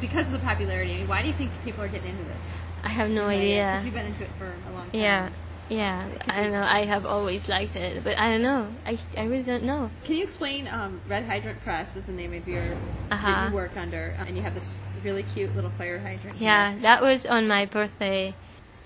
because 0.00 0.26
of 0.26 0.32
the 0.32 0.38
popularity, 0.40 1.04
why 1.06 1.22
do 1.22 1.28
you 1.28 1.34
think 1.34 1.50
people 1.64 1.84
are 1.84 1.88
getting 1.88 2.10
into 2.10 2.24
this? 2.24 2.58
I 2.82 2.88
have 2.88 3.08
no 3.10 3.26
idea. 3.26 3.70
Because 3.74 3.84
you've 3.84 3.94
been 3.94 4.06
into 4.06 4.24
it 4.24 4.30
for 4.38 4.46
a 4.46 4.72
long 4.74 4.90
time. 4.90 5.00
yeah 5.00 5.28
yeah 5.68 6.08
I 6.26 6.42
don't 6.42 6.50
know 6.52 6.62
I 6.64 6.84
have 6.84 7.06
always 7.06 7.48
liked 7.48 7.76
it 7.76 8.02
but 8.02 8.18
I 8.18 8.28
don't 8.28 8.42
know 8.42 8.66
I, 8.84 8.98
I 9.16 9.22
really 9.24 9.44
don't 9.44 9.62
know 9.62 9.88
Can 10.02 10.16
you 10.16 10.24
explain? 10.24 10.66
Um, 10.66 11.00
Red 11.08 11.24
Hydrant 11.26 11.62
Press 11.62 11.94
is 11.94 12.06
the 12.06 12.12
name 12.12 12.34
of 12.34 12.48
your 12.48 12.74
Uh-huh. 13.12 13.46
you 13.48 13.54
work 13.54 13.76
under, 13.76 14.16
uh, 14.18 14.24
and 14.26 14.36
you 14.36 14.42
have 14.42 14.54
this 14.54 14.82
really 15.04 15.22
cute 15.22 15.54
little 15.54 15.70
fire 15.70 15.98
hydrant. 15.98 16.36
here. 16.36 16.48
Yeah, 16.48 16.76
that 16.82 17.02
was 17.02 17.26
on 17.26 17.48
my 17.48 17.66
birthday 17.66 18.34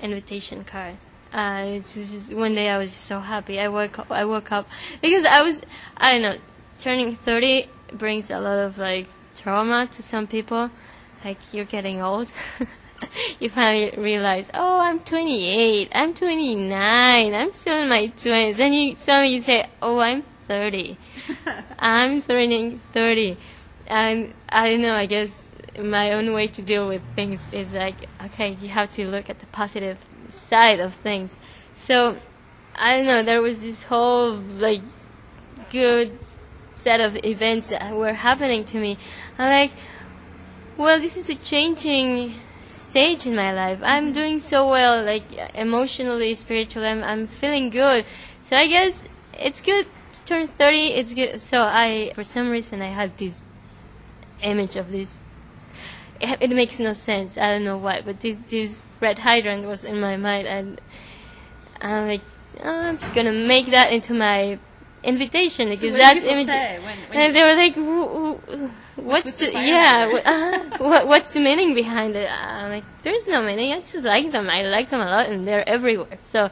invitation 0.01 0.65
card. 0.65 0.97
Uh, 1.33 1.65
it's 1.67 1.95
just, 1.95 2.33
one 2.35 2.55
day 2.55 2.69
I 2.69 2.79
was 2.79 2.93
so 2.93 3.19
happy. 3.19 3.59
I 3.59 3.69
woke 3.69 3.99
up, 3.99 4.11
I 4.11 4.25
woke 4.25 4.53
up 4.53 4.69
because 5.03 5.25
I 5.25 5.43
was 5.43 5.63
I 5.97 6.13
don't 6.13 6.23
know. 6.23 6.37
Turning 6.81 7.15
thirty 7.17 7.69
brings 7.93 8.31
a 8.31 8.39
lot 8.39 8.59
of 8.59 8.79
like 8.79 9.09
trauma 9.37 9.89
to 9.93 10.03
some 10.03 10.27
people. 10.27 10.71
Like 11.25 11.39
you're 11.53 11.65
getting 11.65 12.03
old. 12.03 12.31
you 13.41 13.49
finally 13.51 13.93
realize, 13.97 14.51
oh, 14.55 14.79
I'm 14.79 15.01
28, 15.01 15.91
I'm 15.95 16.15
29, 16.15 17.35
I'm 17.35 17.53
still 17.53 17.77
in 17.79 17.89
my 17.89 18.13
20s. 18.17 18.57
Then 18.57 18.73
you 18.73 18.97
suddenly 18.97 19.35
you 19.35 19.41
say, 19.41 19.67
oh, 19.83 19.99
I'm 19.99 20.23
30. 20.49 20.97
I'm 21.79 22.23
turning 22.23 22.79
30. 22.93 23.37
And 23.87 24.35
I 24.49 24.71
don't 24.71 24.83
know, 24.83 24.95
I 24.95 25.07
guess 25.07 25.51
my 25.79 26.13
own 26.13 26.33
way 26.33 26.47
to 26.49 26.63
deal 26.63 26.89
with 26.89 27.03
things 27.15 27.53
is 27.53 27.75
like, 27.75 28.07
okay, 28.23 28.57
you 28.61 28.69
have 28.69 28.93
to 28.95 29.07
look 29.07 29.29
at 29.29 29.39
the 29.41 29.47
positive 29.47 29.99
side 30.29 30.81
of 30.81 30.95
things. 30.95 31.39
So, 31.77 32.19
I 32.75 32.97
don't 32.97 33.07
know, 33.07 33.23
there 33.23 33.43
was 33.43 33.63
this 33.63 33.85
whole, 33.85 34.35
like, 34.37 34.83
good 35.71 36.19
set 36.75 37.01
of 37.01 37.17
events 37.25 37.69
that 37.69 37.95
were 37.95 38.13
happening 38.13 38.65
to 38.67 38.79
me. 38.79 38.99
I'm 39.39 39.49
like, 39.49 39.73
well, 40.77 41.01
this 41.01 41.17
is 41.17 41.31
a 41.31 41.35
changing 41.35 42.35
stage 42.63 43.27
in 43.27 43.35
my 43.35 43.53
life. 43.53 43.79
I'm 43.83 44.13
doing 44.13 44.41
so 44.41 44.69
well, 44.69 45.03
like 45.05 45.25
emotionally, 45.55 46.35
spiritually. 46.35 46.89
I'm, 46.89 47.03
I'm 47.03 47.27
feeling 47.27 47.71
good. 47.71 48.05
So 48.43 48.57
I 48.57 48.67
guess 48.67 49.07
it's 49.39 49.61
good 49.61 49.87
to 50.13 50.25
turn 50.25 50.49
30. 50.49 50.79
It's 50.89 51.15
good. 51.15 51.41
So 51.41 51.61
I, 51.61 52.13
for 52.15 52.25
some 52.25 52.51
reason, 52.51 52.83
I 52.83 52.89
had 52.89 53.17
this 53.17 53.43
image 54.43 54.77
of 54.77 54.91
this. 54.91 55.17
It, 56.41 56.51
makes 56.51 56.79
no 56.79 56.93
sense. 56.93 57.37
I 57.39 57.53
don't 57.53 57.65
know 57.65 57.77
why, 57.79 58.01
but 58.05 58.21
this 58.21 58.39
this 58.51 58.83
red 59.01 59.19
hydrant 59.21 59.67
was 59.67 59.85
in 59.85 60.01
my 60.01 60.17
mind, 60.17 60.47
and 60.47 60.81
I'm 61.81 62.09
like, 62.09 62.23
oh, 62.63 62.81
I'm 62.89 62.99
just 62.99 63.15
gonna 63.15 63.33
make 63.33 63.67
that 63.67 63.93
into 63.93 64.15
my 64.15 64.59
invitation 65.03 65.69
because 65.69 65.93
what 65.93 65.99
that's 66.01 66.25
image. 66.25 66.47
say 66.47 66.79
when- 66.79 66.99
when 67.11 67.19
and 67.21 67.37
they 67.37 67.43
were 67.43 67.55
like, 67.55 67.75
"Wh- 67.75 68.09
wh- 68.97 68.99
"What's 68.99 69.37
the 69.39 69.47
the, 69.51 69.61
yeah? 69.63 70.09
uh, 70.25 70.79
what, 70.79 71.07
what's 71.09 71.31
the 71.31 71.41
meaning 71.41 71.75
behind 71.75 72.17
it?" 72.17 72.31
I'm 72.31 72.71
like, 72.71 72.85
"There's 73.03 73.27
no 73.29 73.43
meaning. 73.43 73.73
I 73.73 73.81
just 73.81 74.05
like 74.05 74.31
them. 74.33 74.49
I 74.49 74.63
like 74.63 74.89
them 74.91 75.01
a 75.01 75.11
lot, 75.17 75.29
and 75.29 75.47
they're 75.47 75.69
everywhere." 75.69 76.17
So, 76.25 76.49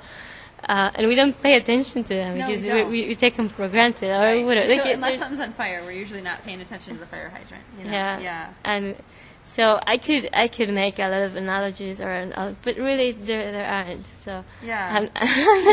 uh, 0.68 0.90
and 0.94 1.06
we 1.08 1.14
don't 1.14 1.40
pay 1.40 1.54
attention 1.56 2.04
to 2.04 2.14
them 2.14 2.36
No, 2.36 2.46
we 2.48 2.52
because 2.56 2.66
don't. 2.68 2.90
we, 2.90 3.08
we, 3.08 3.14
take 3.14 3.36
them 3.36 3.48
for 3.48 3.66
granted. 3.68 4.10
Or 4.14 4.20
Right. 4.20 4.44
whatever. 4.44 4.66
So 4.68 4.74
Like, 4.84 4.94
unless 4.94 5.14
it- 5.14 5.18
something's 5.18 5.40
on 5.40 5.52
fire, 5.54 5.80
we're 5.86 5.92
usually 5.92 6.20
not 6.20 6.44
paying 6.44 6.60
attention 6.60 6.92
to 6.94 7.00
the 7.00 7.06
fire 7.06 7.30
hydrant. 7.30 7.64
You 7.78 7.84
know? 7.84 7.90
yeah, 7.90 8.18
Yeah. 8.18 8.46
and 8.66 8.96
so 9.44 9.78
I 9.86 9.98
could 9.98 10.30
I 10.32 10.48
could 10.48 10.70
make 10.70 10.98
a 10.98 11.08
lot 11.08 11.22
of 11.22 11.36
analogies 11.36 12.00
around, 12.00 12.32
uh, 12.34 12.54
but 12.62 12.76
really 12.76 13.12
there 13.12 13.50
there 13.52 13.66
aren't. 13.66 14.06
So 14.18 14.44
Yeah. 14.62 15.08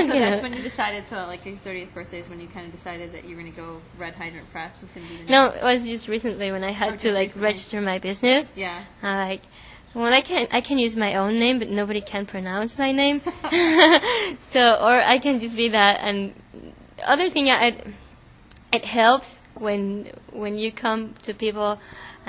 So 0.09 0.13
that's 0.13 0.41
when 0.41 0.53
you 0.53 0.61
decided. 0.63 1.05
So 1.05 1.15
like 1.27 1.45
your 1.45 1.55
30th 1.55 1.93
birthday 1.93 2.19
is 2.19 2.29
when 2.29 2.39
you 2.41 2.47
kind 2.47 2.65
of 2.65 2.71
decided 2.71 3.13
that 3.13 3.25
you 3.25 3.35
were 3.35 3.41
going 3.41 3.53
to 3.53 3.57
go 3.57 3.81
red 3.97 4.15
hydrant 4.15 4.49
press 4.51 4.81
was 4.81 4.89
going 4.91 5.05
to 5.05 5.11
be 5.11 5.17
the 5.17 5.23
name? 5.25 5.31
no, 5.31 5.49
it 5.49 5.63
was 5.63 5.85
just 5.85 6.07
recently 6.07 6.51
when 6.51 6.63
I 6.63 6.71
had 6.71 6.93
Oh, 6.93 6.97
to 6.97 7.11
like 7.11 7.27
recently. 7.29 7.45
register 7.47 7.81
my 7.81 7.99
business. 7.99 8.51
Yeah. 8.55 8.83
I 9.03 9.27
like, 9.29 9.41
well, 9.93 10.11
I 10.11 10.21
can 10.21 10.47
I 10.51 10.61
can 10.61 10.77
use 10.79 10.95
my 10.95 11.15
own 11.15 11.39
name, 11.39 11.59
but 11.59 11.69
nobody 11.69 12.01
can 12.01 12.25
pronounce 12.25 12.77
my 12.77 12.91
name. 12.91 13.21
so, 14.39 14.61
or 14.61 15.01
I 15.01 15.19
can 15.21 15.39
just 15.39 15.55
be 15.55 15.69
that. 15.69 15.99
And 16.01 16.33
other 17.05 17.29
thing, 17.29 17.47
it 17.47 17.87
it 18.71 18.83
helps 18.85 19.39
when 19.55 20.11
when 20.31 20.57
you 20.57 20.71
come 20.71 21.13
to 21.23 21.33
people 21.33 21.79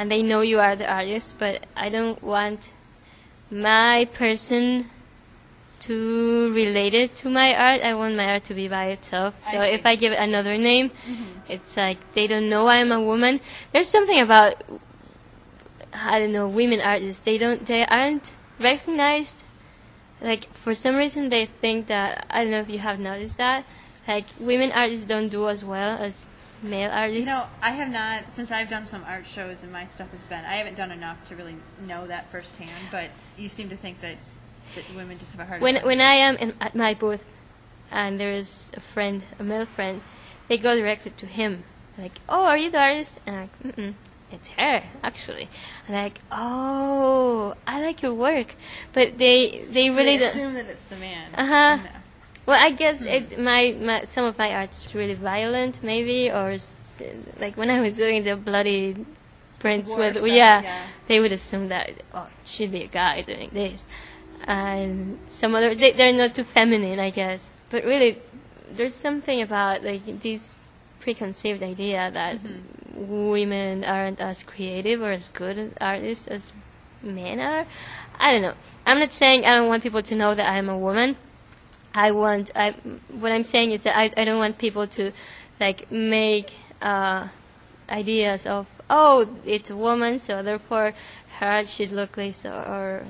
and 0.00 0.10
they 0.10 0.22
know 0.22 0.40
you 0.40 0.58
are 0.58 0.76
the 0.76 0.90
artist. 0.90 1.36
But 1.38 1.66
I 1.76 1.90
don't 1.90 2.22
want 2.22 2.72
my 3.50 4.08
person 4.14 4.86
to 5.80 6.52
relate 6.54 6.94
it 6.94 7.14
to 7.16 7.28
my 7.28 7.54
art. 7.54 7.82
I 7.82 7.94
want 7.94 8.16
my 8.16 8.32
art 8.32 8.44
to 8.44 8.54
be 8.54 8.66
by 8.66 8.86
itself. 8.86 9.38
So. 9.40 9.58
Mm-hmm. 9.58 9.74
if 9.74 9.84
I 9.84 9.96
give 9.96 10.12
it 10.12 10.18
another 10.18 10.56
name, 10.56 10.90
it's 11.48 11.76
like 11.76 11.98
they 12.14 12.26
don't 12.26 12.48
know 12.48 12.66
I'm 12.66 12.90
a 12.90 13.02
woman. 13.02 13.40
There's 13.72 13.88
something 13.88 14.18
about 14.18 14.62
I 15.92 16.18
don't 16.18 16.32
know 16.32 16.48
women 16.48 16.80
artists. 16.80 17.20
They 17.20 17.36
don't 17.36 17.66
they 17.66 17.84
aren't 17.84 18.32
recognized. 18.58 19.44
Like 20.22 20.50
for 20.54 20.74
some 20.74 20.96
reason 20.96 21.28
they 21.28 21.44
think 21.44 21.88
that 21.88 22.24
I 22.30 22.44
don't 22.44 22.52
know 22.52 22.60
if 22.60 22.70
you 22.70 22.78
have 22.78 22.98
noticed 22.98 23.36
that 23.36 23.66
like 24.08 24.24
women 24.38 24.72
artists 24.72 25.04
don't 25.04 25.28
do 25.28 25.46
as 25.48 25.62
well 25.62 25.98
as 25.98 26.24
male 26.62 26.90
artist 26.90 27.20
You 27.20 27.26
know, 27.26 27.46
I 27.62 27.70
have 27.70 27.88
not 27.88 28.30
since 28.30 28.50
I've 28.50 28.68
done 28.68 28.84
some 28.84 29.04
art 29.04 29.26
shows 29.26 29.62
and 29.62 29.72
my 29.72 29.84
stuff 29.84 30.10
has 30.10 30.26
been. 30.26 30.44
I 30.44 30.54
haven't 30.54 30.76
done 30.76 30.90
enough 30.90 31.26
to 31.28 31.36
really 31.36 31.56
know 31.86 32.06
that 32.06 32.30
firsthand. 32.30 32.70
But 32.90 33.10
you 33.36 33.48
seem 33.48 33.68
to 33.70 33.76
think 33.76 34.00
that 34.00 34.16
that 34.74 34.84
women 34.94 35.18
just 35.18 35.32
have 35.32 35.40
a 35.40 35.44
harder 35.44 35.62
when 35.62 35.76
time. 35.76 35.86
when 35.86 36.00
I 36.00 36.14
am 36.14 36.36
in, 36.36 36.54
at 36.60 36.74
my 36.74 36.94
booth 36.94 37.24
and 37.90 38.20
there 38.20 38.32
is 38.32 38.70
a 38.76 38.80
friend, 38.80 39.22
a 39.38 39.44
male 39.44 39.66
friend, 39.66 40.00
they 40.48 40.58
go 40.58 40.76
directed 40.76 41.16
to 41.18 41.26
him. 41.26 41.64
Like, 41.98 42.12
oh, 42.28 42.44
are 42.44 42.56
you 42.56 42.70
the 42.70 42.80
artist? 42.80 43.20
And 43.26 43.36
I'm 43.36 43.42
like, 43.42 43.76
mm-mm, 43.76 43.94
it's 44.30 44.48
her 44.50 44.84
actually. 45.02 45.48
And 45.86 45.96
like, 45.96 46.20
oh, 46.30 47.54
I 47.66 47.80
like 47.80 48.02
your 48.02 48.14
work, 48.14 48.54
but 48.92 49.18
they 49.18 49.66
they 49.70 49.88
So 49.88 49.96
really 49.96 50.18
they 50.18 50.26
assume 50.26 50.54
that 50.54 50.66
it's 50.66 50.86
the 50.86 50.96
man. 50.96 51.34
Uh-huh. 51.34 51.78
Well, 52.50 52.58
I 52.68 52.72
guess 52.82 52.98
Hmm. 53.00 53.06
it, 53.16 53.38
my, 53.38 53.62
my 53.88 53.98
some 54.14 54.24
of 54.30 54.36
my 54.44 54.50
art's 54.60 54.94
really 54.94 55.14
violent, 55.14 55.74
maybe, 55.84 56.18
or 56.38 56.56
like 57.38 57.54
when 57.60 57.70
I 57.70 57.80
was 57.80 57.94
doing 57.96 58.24
the 58.24 58.34
bloody 58.36 58.84
prints 59.62 59.90
War 59.90 59.98
with, 60.00 60.16
stuff, 60.16 60.26
yeah, 60.28 60.62
yeah. 60.62 60.86
they 61.08 61.20
would 61.20 61.32
assume 61.32 61.68
that 61.68 61.90
oh, 62.12 62.26
it 62.42 62.48
should 62.48 62.72
be 62.72 62.82
a 62.82 62.92
guy 63.00 63.22
doing 63.22 63.50
this, 63.52 63.86
and 64.44 65.18
some 65.28 65.54
other 65.54 65.74
they, 65.74 65.92
they're 65.92 66.12
not 66.12 66.34
too 66.34 66.44
feminine, 66.44 66.98
I 66.98 67.10
guess. 67.10 67.50
But 67.70 67.84
really, 67.84 68.18
there's 68.76 68.94
something 68.94 69.40
about 69.40 69.84
like 69.84 70.04
this 70.20 70.58
preconceived 70.98 71.62
idea 71.62 72.10
that 72.12 72.38
Mm-hmm. 72.42 73.30
women 73.30 73.84
aren't 73.84 74.20
as 74.20 74.42
creative 74.42 75.00
or 75.00 75.12
as 75.12 75.28
good 75.28 75.56
artists 75.80 76.26
as 76.28 76.52
men 77.02 77.38
are. 77.40 77.64
I 78.18 78.32
don't 78.32 78.42
know. 78.42 78.54
I'm 78.84 78.98
not 78.98 79.12
saying 79.12 79.44
I 79.44 79.54
don't 79.56 79.68
want 79.68 79.82
people 79.82 80.02
to 80.02 80.14
know 80.16 80.34
that 80.34 80.48
I'm 80.50 80.68
a 80.68 80.76
woman. 80.76 81.16
I 81.94 82.12
want. 82.12 82.50
I 82.54 82.72
what 83.10 83.32
I'm 83.32 83.42
saying 83.42 83.72
is 83.72 83.82
that 83.84 83.96
I 83.96 84.10
I 84.16 84.24
don't 84.24 84.38
want 84.38 84.58
people 84.58 84.86
to 84.88 85.12
like 85.58 85.90
make 85.90 86.52
uh, 86.80 87.28
ideas 87.90 88.46
of 88.46 88.66
oh 88.88 89.28
it's 89.44 89.70
a 89.70 89.76
woman 89.76 90.18
so 90.18 90.42
therefore 90.42 90.92
her 91.38 91.46
art 91.46 91.68
should 91.68 91.92
look 91.92 92.12
this 92.16 92.44
or, 92.46 92.52
or 92.52 93.04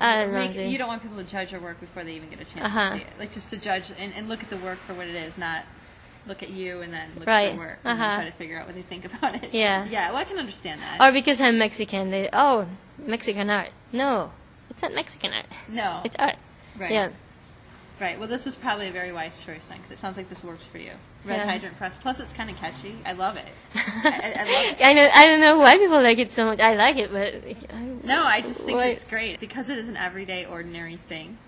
I 0.00 0.22
don't. 0.24 0.32
Make- 0.32 0.54
the- 0.54 0.68
you 0.68 0.78
don't 0.78 0.88
want 0.88 1.02
people 1.02 1.16
to 1.18 1.24
judge 1.24 1.52
your 1.52 1.60
work 1.60 1.80
before 1.80 2.04
they 2.04 2.14
even 2.14 2.28
get 2.30 2.40
a 2.40 2.44
chance 2.44 2.66
Uh-huh. 2.66 2.90
to 2.92 2.96
see 2.98 3.02
it. 3.02 3.08
Like 3.18 3.32
just 3.32 3.50
to 3.50 3.56
judge 3.56 3.90
and, 3.98 4.12
and 4.14 4.28
look 4.28 4.42
at 4.42 4.50
the 4.50 4.58
work 4.58 4.78
for 4.86 4.94
what 4.94 5.06
it 5.08 5.14
is, 5.14 5.38
not 5.38 5.64
look 6.26 6.42
at 6.42 6.50
you 6.50 6.80
and 6.82 6.92
then 6.92 7.08
look 7.14 7.26
at 7.28 7.32
Right. 7.32 7.54
your 7.54 7.58
work 7.64 7.78
and 7.84 7.98
Uh-huh. 8.00 8.16
try 8.16 8.24
to 8.26 8.32
figure 8.32 8.58
out 8.60 8.66
what 8.66 8.74
they 8.74 8.82
think 8.82 9.04
about 9.06 9.42
it. 9.42 9.54
Yeah. 9.54 9.86
Yeah. 9.86 10.08
Well, 10.10 10.18
I 10.20 10.24
can 10.24 10.38
understand 10.38 10.80
that. 10.82 11.00
or 11.00 11.12
because 11.12 11.40
I'm 11.40 11.58
Mexican, 11.58 12.10
they 12.10 12.28
oh 12.32 12.68
Mexican 12.98 13.48
art. 13.50 13.70
No, 13.92 14.32
it's 14.70 14.82
not 14.82 14.92
Mexican 14.94 15.32
art. 15.32 15.46
no. 15.68 16.02
It's 16.04 16.16
art. 16.16 16.36
right. 16.78 16.90
Yeah. 16.92 17.10
Right. 17.98 18.18
Well, 18.18 18.28
this 18.28 18.44
was 18.44 18.54
probably 18.54 18.88
a 18.88 18.92
very 18.92 19.10
wise 19.10 19.42
choice 19.42 19.66
then, 19.68 19.78
because 19.78 19.90
it 19.90 19.98
sounds 19.98 20.18
like 20.18 20.28
this 20.28 20.44
works 20.44 20.66
for 20.66 20.76
you. 20.78 20.90
Red 21.24 21.36
Yeah. 21.38 21.44
hydrant 21.46 21.78
press. 21.78 21.96
Plus, 21.96 22.20
it's 22.20 22.32
kind 22.34 22.50
of 22.50 22.56
catchy. 22.56 22.94
I 23.06 23.12
love 23.12 23.36
it. 23.36 23.48
I, 23.74 24.34
I, 24.36 24.44
love 24.44 24.78
it. 24.78 24.86
I 24.86 24.92
know. 24.92 25.08
I 25.14 25.26
don't 25.26 25.40
know 25.40 25.58
why 25.58 25.78
people 25.78 26.02
like 26.02 26.18
it 26.18 26.30
so 26.30 26.44
much. 26.44 26.60
I 26.60 26.74
like 26.74 26.96
it, 26.96 27.10
but 27.10 27.34
I, 27.74 27.82
No, 28.04 28.24
I 28.24 28.42
just 28.42 28.64
think 28.66 28.76
Why- 28.76 28.88
it's 28.88 29.04
great 29.04 29.40
because 29.40 29.70
it 29.70 29.78
is 29.78 29.88
an 29.88 29.96
everyday, 29.96 30.44
ordinary 30.44 30.96
thing. 30.96 31.38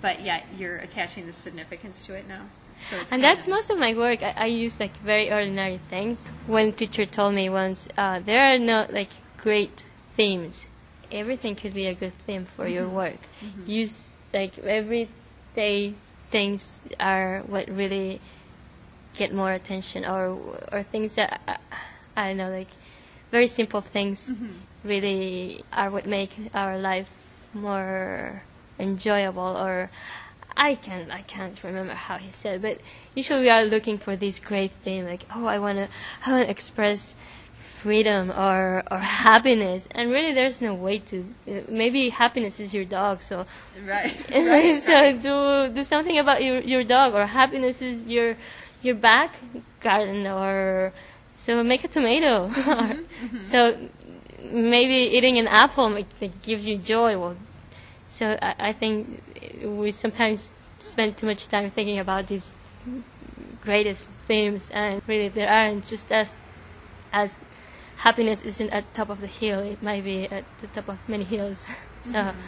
But 0.00 0.22
yet 0.22 0.44
you're 0.58 0.76
attaching 0.76 1.24
this 1.26 1.36
significance 1.36 2.04
to 2.06 2.14
it 2.14 2.26
now. 2.28 2.46
So 2.90 2.96
it's 2.98 3.10
and 3.12 3.22
that's 3.22 3.46
nice. 3.46 3.56
most 3.56 3.70
of 3.70 3.78
my 3.78 3.94
work. 3.94 4.22
I, 4.22 4.34
I 4.36 4.46
use 4.46 4.78
like 4.80 4.94
very 4.98 5.32
ordinary 5.32 5.80
things. 5.88 6.26
One 6.46 6.72
teacher 6.72 7.06
told 7.06 7.34
me 7.34 7.48
once, 7.48 7.88
uh, 7.96 8.18
there 8.20 8.42
are 8.52 8.58
no 8.58 8.86
like 8.90 9.08
great 9.38 9.84
themes. 10.16 10.66
Everything 11.12 11.54
could 11.54 11.72
be 11.72 11.86
a 11.86 11.94
good 11.94 12.12
theme 12.26 12.44
for 12.44 12.66
your 12.66 12.88
work. 12.88 13.18
Use 13.66 14.12
like 14.34 14.52
everyday 15.56 15.94
things 16.30 16.82
are 17.00 17.40
what 17.46 17.68
really 17.68 18.20
get 19.16 19.32
more 19.32 19.52
attention, 19.52 20.04
or 20.04 20.36
or 20.72 20.82
things 20.82 21.14
that 21.14 21.40
uh, 21.48 21.56
I 22.16 22.28
don't 22.28 22.36
know, 22.36 22.50
like 22.50 22.68
very 23.30 23.46
simple 23.46 23.80
things 23.80 24.34
really 24.84 25.64
are 25.72 25.90
what 25.90 26.06
make 26.06 26.36
our 26.54 26.78
life 26.78 27.10
more 27.54 28.42
enjoyable 28.78 29.56
or 29.56 29.90
I 30.56 30.74
can 30.74 31.10
I 31.10 31.22
can't 31.22 31.62
remember 31.64 31.94
how 31.94 32.18
he 32.18 32.28
said, 32.30 32.60
but 32.60 32.78
usually 33.14 33.40
we 33.42 33.50
are 33.50 33.64
looking 33.64 33.98
for 33.98 34.16
this 34.16 34.38
great 34.38 34.72
thing, 34.84 35.06
like 35.06 35.24
oh 35.34 35.46
I 35.46 35.58
wanna 35.58 35.88
I 36.24 36.32
wanna 36.32 36.44
express 36.50 37.14
freedom 37.86 38.30
or 38.30 38.82
or 38.90 38.98
happiness, 39.26 39.88
and 39.94 40.10
really 40.10 40.32
there's 40.34 40.60
no 40.62 40.74
way 40.74 40.98
to. 41.10 41.16
uh, 41.48 41.60
Maybe 41.68 42.10
happiness 42.10 42.60
is 42.60 42.74
your 42.74 42.84
dog, 42.84 43.22
so 43.22 43.46
Right. 43.86 44.16
right, 44.32 44.80
so 44.82 44.92
right. 44.92 45.22
do 45.22 45.68
do 45.74 45.82
something 45.84 46.18
about 46.18 46.42
your 46.42 46.60
your 46.60 46.84
dog, 46.84 47.14
or 47.14 47.26
happiness 47.26 47.82
is 47.82 48.06
your 48.06 48.36
your 48.82 48.94
back 48.96 49.30
garden, 49.80 50.26
or 50.26 50.92
so 51.34 51.62
make 51.62 51.84
a 51.84 51.88
tomato. 51.88 52.50
Mm-hmm, 53.20 53.38
So 53.40 53.76
maybe 54.52 55.16
eating 55.16 55.38
an 55.38 55.46
apple 55.48 55.88
make, 55.88 56.06
gives 56.42 56.66
you 56.68 56.76
joy. 56.78 57.18
Well, 57.18 57.36
so 58.06 58.36
I, 58.42 58.54
I 58.70 58.72
think 58.72 59.22
we 59.64 59.90
sometimes 59.90 60.50
spend 60.78 61.16
too 61.16 61.26
much 61.26 61.48
time 61.48 61.70
thinking 61.70 61.98
about 61.98 62.28
these 62.28 62.54
greatest 63.62 64.08
themes, 64.26 64.70
and 64.70 65.02
really 65.06 65.28
there 65.28 65.48
aren't 65.48 65.86
just 65.86 66.12
as 66.12 66.36
as 67.12 67.40
happiness 68.06 68.40
isn't 68.42 68.70
at 68.70 68.84
the 68.86 68.94
top 68.94 69.10
of 69.10 69.20
the 69.20 69.26
hill; 69.26 69.60
it 69.60 69.82
might 69.82 70.04
be 70.04 70.26
at 70.28 70.44
the 70.60 70.68
top 70.68 70.88
of 70.88 70.98
many 71.08 71.24
hills. 71.24 71.66
so. 72.02 72.12
Mm-hmm. 72.12 72.40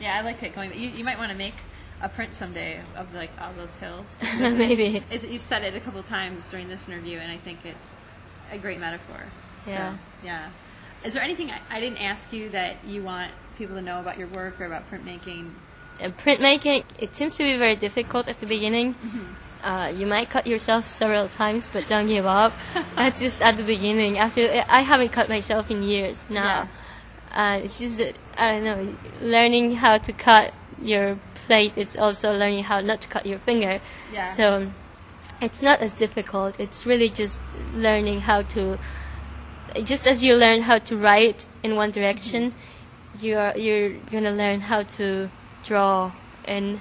Yeah, 0.00 0.18
I 0.18 0.20
like 0.22 0.42
it 0.42 0.54
going. 0.54 0.72
You, 0.74 0.88
you 0.90 1.04
might 1.04 1.18
want 1.18 1.30
to 1.30 1.38
make 1.38 1.54
a 2.00 2.08
print 2.08 2.34
someday 2.34 2.80
of, 2.96 3.14
like 3.14 3.30
all 3.40 3.52
those 3.54 3.74
hills. 3.76 4.18
Maybe. 4.40 4.96
It's, 4.96 5.24
it's, 5.24 5.32
you've 5.32 5.42
said 5.42 5.62
it 5.62 5.74
a 5.74 5.80
couple 5.80 6.02
times 6.02 6.50
during 6.50 6.68
this 6.68 6.88
interview, 6.88 7.18
and 7.18 7.30
I 7.30 7.38
think 7.38 7.58
it's 7.64 7.96
a 8.50 8.58
great 8.58 8.80
metaphor. 8.80 9.20
Yeah. 9.66 9.92
So, 9.92 9.98
yeah. 10.24 10.50
Is 11.04 11.14
there 11.14 11.22
anything 11.22 11.50
I, 11.50 11.60
I 11.70 11.80
didn't 11.80 12.00
ask 12.02 12.32
you 12.32 12.50
that 12.50 12.76
you 12.84 13.02
want 13.02 13.30
people 13.56 13.76
to 13.76 13.82
know 13.82 14.00
about 14.00 14.18
your 14.18 14.28
work 14.28 14.60
or 14.60 14.66
about 14.66 14.90
printmaking? 14.90 15.52
Uh, 16.00 16.08
printmaking, 16.08 16.84
it 16.98 17.14
seems 17.14 17.36
to 17.36 17.44
be 17.44 17.56
very 17.56 17.76
difficult 17.76 18.28
at 18.28 18.40
the 18.40 18.46
beginning. 18.46 18.94
Uh, 19.64 19.88
you 19.88 20.06
might 20.06 20.28
cut 20.28 20.46
yourself 20.46 20.88
several 20.88 21.26
times, 21.26 21.70
but 21.70 21.88
don't 21.88 22.06
give 22.06 22.26
up. 22.26 22.52
That's 22.96 23.18
just 23.18 23.40
at 23.40 23.56
the 23.56 23.64
beginning. 23.64 24.18
After 24.18 24.42
I 24.68 24.82
haven't 24.82 25.10
cut 25.10 25.30
myself 25.30 25.70
in 25.70 25.82
years 25.82 26.28
now. 26.28 26.68
Uh, 27.32 27.60
it's 27.64 27.78
just 27.78 28.00
I 28.36 28.52
don't 28.52 28.64
know. 28.64 28.96
Learning 29.22 29.72
how 29.72 29.98
to 29.98 30.12
cut 30.12 30.52
your 30.80 31.18
plate 31.46 31.72
is 31.76 31.96
also 31.96 32.30
learning 32.32 32.64
how 32.64 32.80
not 32.80 33.00
to 33.00 33.08
cut 33.08 33.24
your 33.24 33.38
finger. 33.38 33.80
Yeah. 34.12 34.30
So 34.32 34.70
it's 35.40 35.62
not 35.62 35.80
as 35.80 35.94
difficult. 35.94 36.60
It's 36.60 36.84
really 36.84 37.08
just 37.08 37.40
learning 37.72 38.20
how 38.20 38.42
to. 38.42 38.78
Just 39.82 40.06
as 40.06 40.22
you 40.22 40.34
learn 40.34 40.60
how 40.60 40.78
to 40.78 40.96
write 40.96 41.48
in 41.62 41.74
one 41.74 41.90
direction, 41.90 42.54
you 43.18 43.38
are 43.38 43.56
you're 43.56 43.94
gonna 44.12 44.30
learn 44.30 44.60
how 44.60 44.82
to 44.82 45.30
draw 45.64 46.12
in 46.46 46.80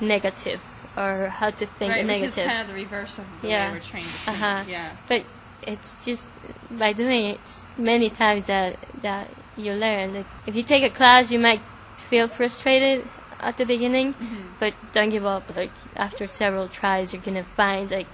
negative 0.00 0.75
or 0.96 1.28
how 1.28 1.50
to 1.50 1.66
think 1.66 1.92
right, 1.92 2.00
in 2.00 2.06
which 2.06 2.22
is 2.22 2.36
negative. 2.36 2.46
kind 2.46 2.60
of 2.62 2.68
the 2.68 2.74
reverse 2.74 3.18
of 3.18 3.24
the 3.42 3.48
Yeah. 3.48 3.68
way 3.70 3.76
we're 3.78 3.82
trained 3.84 4.06
to 4.06 4.10
think. 4.12 4.36
Uh-huh. 4.42 4.64
Yeah. 4.68 4.90
But 5.08 5.24
it's 5.62 6.04
just 6.04 6.26
by 6.70 6.92
doing 6.92 7.26
it 7.26 7.64
many 7.76 8.08
times 8.10 8.46
that 8.46 8.76
that 9.02 9.28
you 9.56 9.72
learn. 9.72 10.14
Like 10.14 10.26
if 10.46 10.54
you 10.56 10.62
take 10.62 10.82
a 10.84 10.90
class, 10.94 11.30
you 11.30 11.38
might 11.38 11.60
feel 11.96 12.28
frustrated 12.28 13.06
at 13.40 13.56
the 13.58 13.64
beginning, 13.66 14.14
but 14.60 14.74
don't 14.92 15.10
give 15.10 15.24
up. 15.26 15.44
Like 15.56 15.72
after 15.96 16.26
several 16.26 16.68
tries, 16.68 17.12
you're 17.12 17.22
gonna 17.22 17.44
find 17.44 17.90
like 17.90 18.06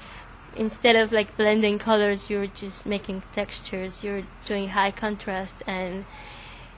instead 0.57 0.97
of 0.97 1.13
like 1.13 1.37
blending 1.37 1.79
colors, 1.79 2.29
you're 2.31 2.47
just 2.47 2.87
making 2.87 3.23
textures. 3.33 4.03
You're 4.05 4.23
doing 4.47 4.69
high 4.71 4.91
contrast, 4.91 5.63
and 5.67 6.05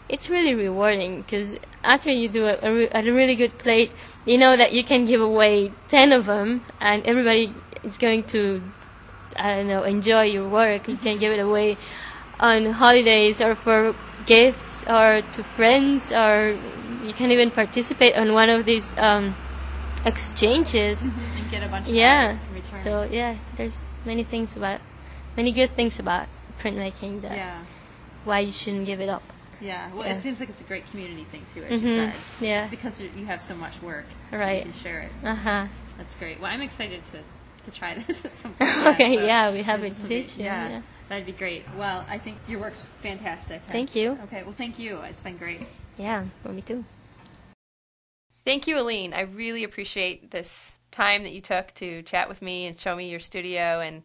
it's 0.09 0.28
really 0.28 0.55
rewarding 0.55 1.22
because 1.22 1.56
after 1.82 2.10
you 2.10 2.28
do 2.28 2.44
a, 2.47 2.59
a, 2.62 2.72
re- 2.72 2.89
a 2.93 3.02
really 3.02 3.35
good 3.35 3.59
plate, 3.59 3.93
you 4.26 4.39
know 4.39 4.56
that 4.56 4.72
you 4.72 4.85
can 4.85 5.06
give 5.06 5.20
away 5.20 5.72
ten 5.89 6.12
of 6.12 6.26
them, 6.26 6.64
and 6.81 7.05
everybody 7.06 7.52
is 7.82 7.98
going 7.98 8.22
to 8.24 8.62
I 9.36 9.56
don't 9.56 9.68
know 9.68 9.82
enjoy 9.82 10.22
your 10.24 10.48
work. 10.48 10.89
You 10.89 10.97
can 10.97 11.18
give 11.18 11.32
it 11.32 11.40
away 11.40 11.76
on 12.40 12.66
holidays 12.72 13.40
or 13.40 13.55
for 13.55 13.94
gifts 14.26 14.85
or 14.89 15.22
to 15.32 15.43
friends 15.44 16.10
or 16.10 16.56
you 17.05 17.12
can 17.12 17.31
even 17.31 17.51
participate 17.51 18.16
on 18.16 18.32
one 18.32 18.48
of 18.48 18.64
these 18.64 18.97
um, 18.98 19.35
exchanges. 20.06 21.02
and 21.02 21.12
get 21.51 21.62
a 21.62 21.68
bunch 21.68 21.89
of 21.89 21.94
Yeah. 21.94 22.39
return. 22.55 22.81
So 22.82 23.02
yeah, 23.10 23.36
there's 23.56 23.85
many 24.05 24.24
things 24.24 24.56
about 24.56 24.81
many 25.36 25.52
good 25.52 25.70
things 25.76 25.98
about 25.98 26.28
printmaking 26.60 27.22
that 27.22 27.36
yeah, 27.36 27.64
why 28.24 28.40
you 28.40 28.52
shouldn't 28.52 28.86
give 28.86 29.01
it 29.01 29.09
up. 29.09 29.22
Yeah. 29.64 29.90
Well, 29.94 30.06
Yeah. 30.06 30.14
it 30.14 30.20
seems 30.20 30.40
like 30.40 30.48
it's 30.50 30.60
a 30.60 30.64
great 30.64 30.88
community 30.90 31.24
thing 31.24 31.42
too, 31.54 31.64
as 31.64 31.80
you 31.82 31.88
Mhm. 31.88 31.96
said, 32.12 32.14
Yeah. 32.40 32.68
because 32.68 33.00
you 33.00 33.10
you 33.16 33.24
have 33.26 33.40
so 33.40 33.54
much 33.54 33.80
work. 33.82 34.04
Right. 34.30 34.66
You 34.66 34.72
can 34.72 34.80
share 34.80 35.00
it. 35.00 35.12
Uh 35.24 35.34
huh. 35.34 35.66
That's 35.96 36.14
great. 36.16 36.40
Well, 36.40 36.50
I'm 36.52 36.60
excited 36.62 37.04
to, 37.06 37.18
to 37.64 37.70
try 37.70 37.94
this 38.06 38.24
at 38.24 38.36
some 38.36 38.52
point. 38.58 38.86
Okay, 38.88 39.16
so 39.16 39.24
yeah, 39.24 39.50
we 39.52 39.62
have 39.62 39.80
it 39.82 39.90
this 39.90 40.00
will 40.00 40.06
stitched, 40.06 40.38
Yeah, 40.38 40.68
yeah. 40.68 40.82
that'd 41.08 41.24
be 41.26 41.32
great. 41.32 41.64
Well, 41.76 42.04
I 42.08 42.18
think 42.18 42.36
your 42.48 42.60
work's 42.60 42.84
fantastic. 43.02 43.62
Thank 43.68 43.94
you. 43.94 44.18
Okay, 44.24 44.42
well, 44.42 44.52
thank 44.52 44.78
you. 44.78 44.98
It's 44.98 45.20
been 45.22 45.38
great. 45.38 45.60
Yeah, 45.96 46.24
for 46.42 46.50
me 46.50 46.60
too. 46.60 46.84
Thank 48.44 48.66
you, 48.66 48.76
Alynn. 48.76 49.14
I 49.14 49.22
really 49.22 49.64
appreciate 49.64 50.30
this 50.30 50.74
time 50.90 51.22
that 51.22 51.32
you 51.32 51.40
took 51.40 51.72
to 51.74 52.02
chat 52.02 52.28
with 52.28 52.42
me 52.42 52.66
and 52.66 52.78
show 52.78 52.94
me 52.94 53.08
your 53.08 53.20
studio 53.20 53.80
and 53.80 54.02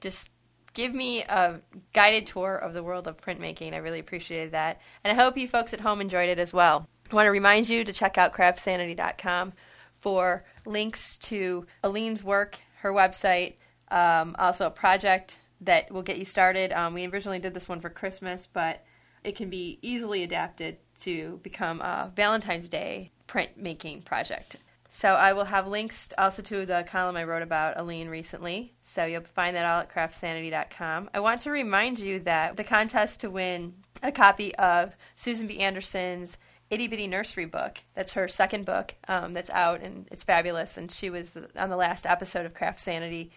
just 0.00 0.30
give 0.74 0.94
me 0.94 1.22
a 1.22 1.60
guided 1.92 2.26
tour 2.26 2.56
of 2.56 2.74
the 2.74 2.82
world 2.82 3.08
of 3.08 3.16
printmaking. 3.16 3.72
I 3.72 3.78
really 3.78 4.00
appreciated 4.00 4.52
that. 4.52 4.80
And 5.02 5.18
I 5.18 5.22
hope 5.22 5.38
you 5.38 5.48
folks 5.48 5.72
at 5.72 5.80
home 5.80 6.00
enjoyed 6.00 6.28
it 6.28 6.38
as 6.38 6.52
well. 6.52 6.86
I 7.10 7.14
want 7.14 7.26
to 7.26 7.30
remind 7.30 7.68
you 7.68 7.84
to 7.84 7.92
check 7.92 8.18
out 8.18 8.32
craftsanity.com 8.32 9.52
for 10.00 10.44
links 10.66 11.16
to 11.18 11.66
Alynn's 11.82 12.22
work, 12.22 12.58
her 12.80 12.92
website, 12.92 13.54
um, 13.90 14.34
also 14.38 14.66
a 14.66 14.70
project 14.70 15.38
that 15.60 15.90
will 15.90 16.02
get 16.02 16.18
you 16.18 16.24
started. 16.24 16.72
Um, 16.72 16.92
we 16.92 17.06
originally 17.06 17.38
did 17.38 17.54
this 17.54 17.68
one 17.68 17.80
for 17.80 17.88
Christmas, 17.88 18.46
but 18.46 18.84
it 19.22 19.36
can 19.36 19.48
be 19.48 19.78
easily 19.80 20.22
adapted 20.22 20.76
to 21.00 21.40
become 21.42 21.80
a 21.80 22.12
Valentine's 22.14 22.68
Day 22.68 23.10
printmaking 23.28 24.04
project. 24.04 24.56
So 24.88 25.14
I 25.14 25.32
will 25.32 25.44
have 25.44 25.66
links 25.66 26.12
also 26.16 26.42
to 26.42 26.66
the 26.66 26.84
column 26.86 27.16
I 27.16 27.24
wrote 27.24 27.42
about 27.42 27.76
Alynn 27.76 28.08
recently. 28.08 28.72
So 28.82 29.04
you'll 29.04 29.22
find 29.22 29.56
that 29.56 29.66
all 29.66 29.80
at 29.80 29.92
craftsanity.com. 29.92 31.10
I 31.12 31.20
want 31.20 31.40
to 31.42 31.50
remind 31.50 31.98
you 31.98 32.20
that 32.20 32.56
the 32.56 32.64
contest 32.64 33.20
to 33.20 33.30
win 33.30 33.74
a 34.02 34.12
copy 34.12 34.54
of 34.56 34.94
Susan 35.16 35.48
B. 35.48 35.58
Anderson's 35.60 36.38
Itty 36.70 36.88
Bitty 36.88 37.06
Nursery 37.06 37.46
book. 37.46 37.78
That's 37.94 38.12
her 38.12 38.28
second 38.28 38.64
book 38.64 38.94
um, 39.08 39.32
that's 39.32 39.50
out, 39.50 39.80
and 39.80 40.06
it's 40.10 40.24
fabulous. 40.24 40.76
And 40.76 40.90
she 40.90 41.10
was 41.10 41.38
on 41.56 41.70
the 41.70 41.76
last 41.76 42.06
episode 42.06 42.46
of 42.46 42.54
CraftSanity. 42.54 43.30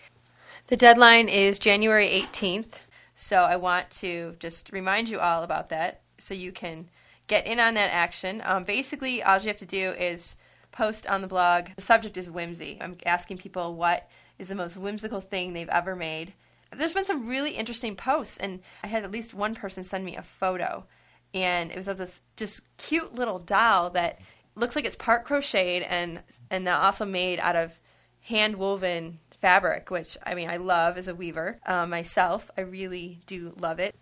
The 0.67 0.77
deadline 0.77 1.29
is 1.29 1.59
January 1.59 2.07
18th, 2.07 2.73
so 3.15 3.43
I 3.43 3.55
want 3.55 3.89
to 3.91 4.35
just 4.39 4.71
remind 4.71 5.09
you 5.09 5.19
all 5.19 5.43
about 5.43 5.69
that 5.69 6.01
so 6.17 6.33
you 6.33 6.51
can 6.51 6.89
get 7.27 7.45
in 7.45 7.59
on 7.59 7.73
that 7.75 7.93
action. 7.93 8.41
Um, 8.45 8.63
basically, 8.63 9.21
all 9.21 9.37
you 9.39 9.47
have 9.47 9.57
to 9.57 9.65
do 9.65 9.91
is 9.91 10.35
post 10.77 11.07
on 11.07 11.21
the 11.21 11.27
blog. 11.27 11.69
The 11.75 11.81
subject 11.81 12.17
is 12.17 12.29
whimsy. 12.29 12.77
I'm 12.79 12.97
asking 13.05 13.39
people 13.39 13.73
what 13.73 14.07
is 14.37 14.49
the 14.49 14.55
most 14.55 14.77
whimsical 14.77 15.21
thing 15.21 15.53
they've 15.53 15.67
ever 15.69 15.95
made. 15.95 16.33
There's 16.71 16.93
been 16.93 17.05
some 17.05 17.27
really 17.27 17.51
interesting 17.51 17.95
posts, 17.95 18.37
and 18.37 18.59
I 18.83 18.87
had 18.87 19.03
at 19.03 19.11
least 19.11 19.33
one 19.33 19.55
person 19.55 19.83
send 19.83 20.05
me 20.05 20.15
a 20.15 20.21
photo, 20.21 20.85
and 21.33 21.71
it 21.71 21.77
was 21.77 21.87
of 21.87 21.97
this 21.97 22.21
just 22.35 22.61
cute 22.77 23.15
little 23.15 23.39
doll 23.39 23.89
that 23.91 24.19
looks 24.53 24.75
like 24.75 24.85
it's 24.85 24.95
part 24.95 25.25
crocheted 25.25 25.83
and 25.83 26.19
and 26.51 26.67
also 26.67 27.05
made 27.05 27.39
out 27.39 27.55
of 27.55 27.79
hand 28.21 28.57
woven 28.57 29.19
fabric, 29.39 29.89
which 29.89 30.15
I 30.25 30.35
mean 30.35 30.49
I 30.49 30.57
love 30.57 30.97
as 30.97 31.07
a 31.07 31.15
weaver 31.15 31.59
uh, 31.65 31.87
myself. 31.87 32.51
I 32.55 32.61
really 32.61 33.19
do 33.25 33.53
love 33.59 33.79
it. 33.79 33.95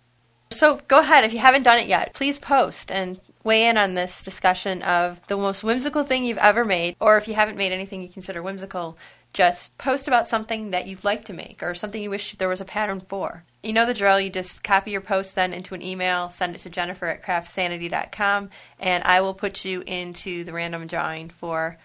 So 0.51 0.81
go 0.87 0.99
ahead 0.99 1.23
if 1.23 1.31
you 1.31 1.39
haven't 1.39 1.63
done 1.63 1.79
it 1.79 1.87
yet. 1.87 2.13
Please 2.13 2.37
post 2.37 2.91
and 2.91 3.21
weigh 3.45 3.67
in 3.67 3.77
on 3.77 3.93
this 3.93 4.21
discussion 4.21 4.81
of 4.81 5.25
the 5.27 5.37
most 5.37 5.63
whimsical 5.63 6.03
thing 6.03 6.25
you've 6.25 6.37
ever 6.39 6.65
made, 6.65 6.97
or 6.99 7.15
if 7.15 7.27
you 7.27 7.35
haven't 7.35 7.57
made 7.57 7.71
anything 7.71 8.01
you 8.01 8.09
consider 8.09 8.43
whimsical, 8.43 8.97
just 9.31 9.77
post 9.77 10.07
about 10.07 10.27
something 10.27 10.71
that 10.71 10.87
you'd 10.87 11.03
like 11.03 11.25
to 11.25 11.33
make 11.33 11.61
or 11.61 11.75
something 11.75 12.01
you 12.01 12.09
wish 12.09 12.35
there 12.35 12.49
was 12.49 12.61
a 12.61 12.65
pattern 12.65 13.01
for. 13.01 13.43
You 13.63 13.73
know 13.73 13.85
the 13.85 13.93
drill. 13.93 14.19
You 14.19 14.29
just 14.29 14.63
copy 14.63 14.91
your 14.91 15.01
post 15.01 15.35
then 15.35 15.53
into 15.53 15.75
an 15.75 15.81
email, 15.81 16.29
send 16.29 16.55
it 16.55 16.59
to 16.59 16.69
Jennifer 16.69 17.07
at 17.07 17.23
craftsanity.com, 17.23 18.49
and 18.79 19.03
I 19.03 19.21
will 19.21 19.33
put 19.33 19.63
you 19.63 19.81
into 19.81 20.43
the 20.43 20.53
random 20.53 20.87
drawing 20.87 21.29
for 21.29 21.77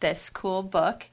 this 0.00 0.30
cool 0.30 0.62
book. 0.62 1.06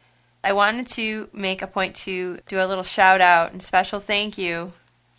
I 0.44 0.53
wanted 0.53 0.86
to 0.88 1.30
make 1.34 1.64
a 1.64 1.68
point 1.68 1.95
to 1.95 2.40
do 2.48 2.64
a 2.64 2.68
little 2.68 2.84
shout 2.84 3.22
out 3.22 3.53
and 3.53 3.64
special 3.64 3.99
thank 3.99 4.38
you 4.38 4.73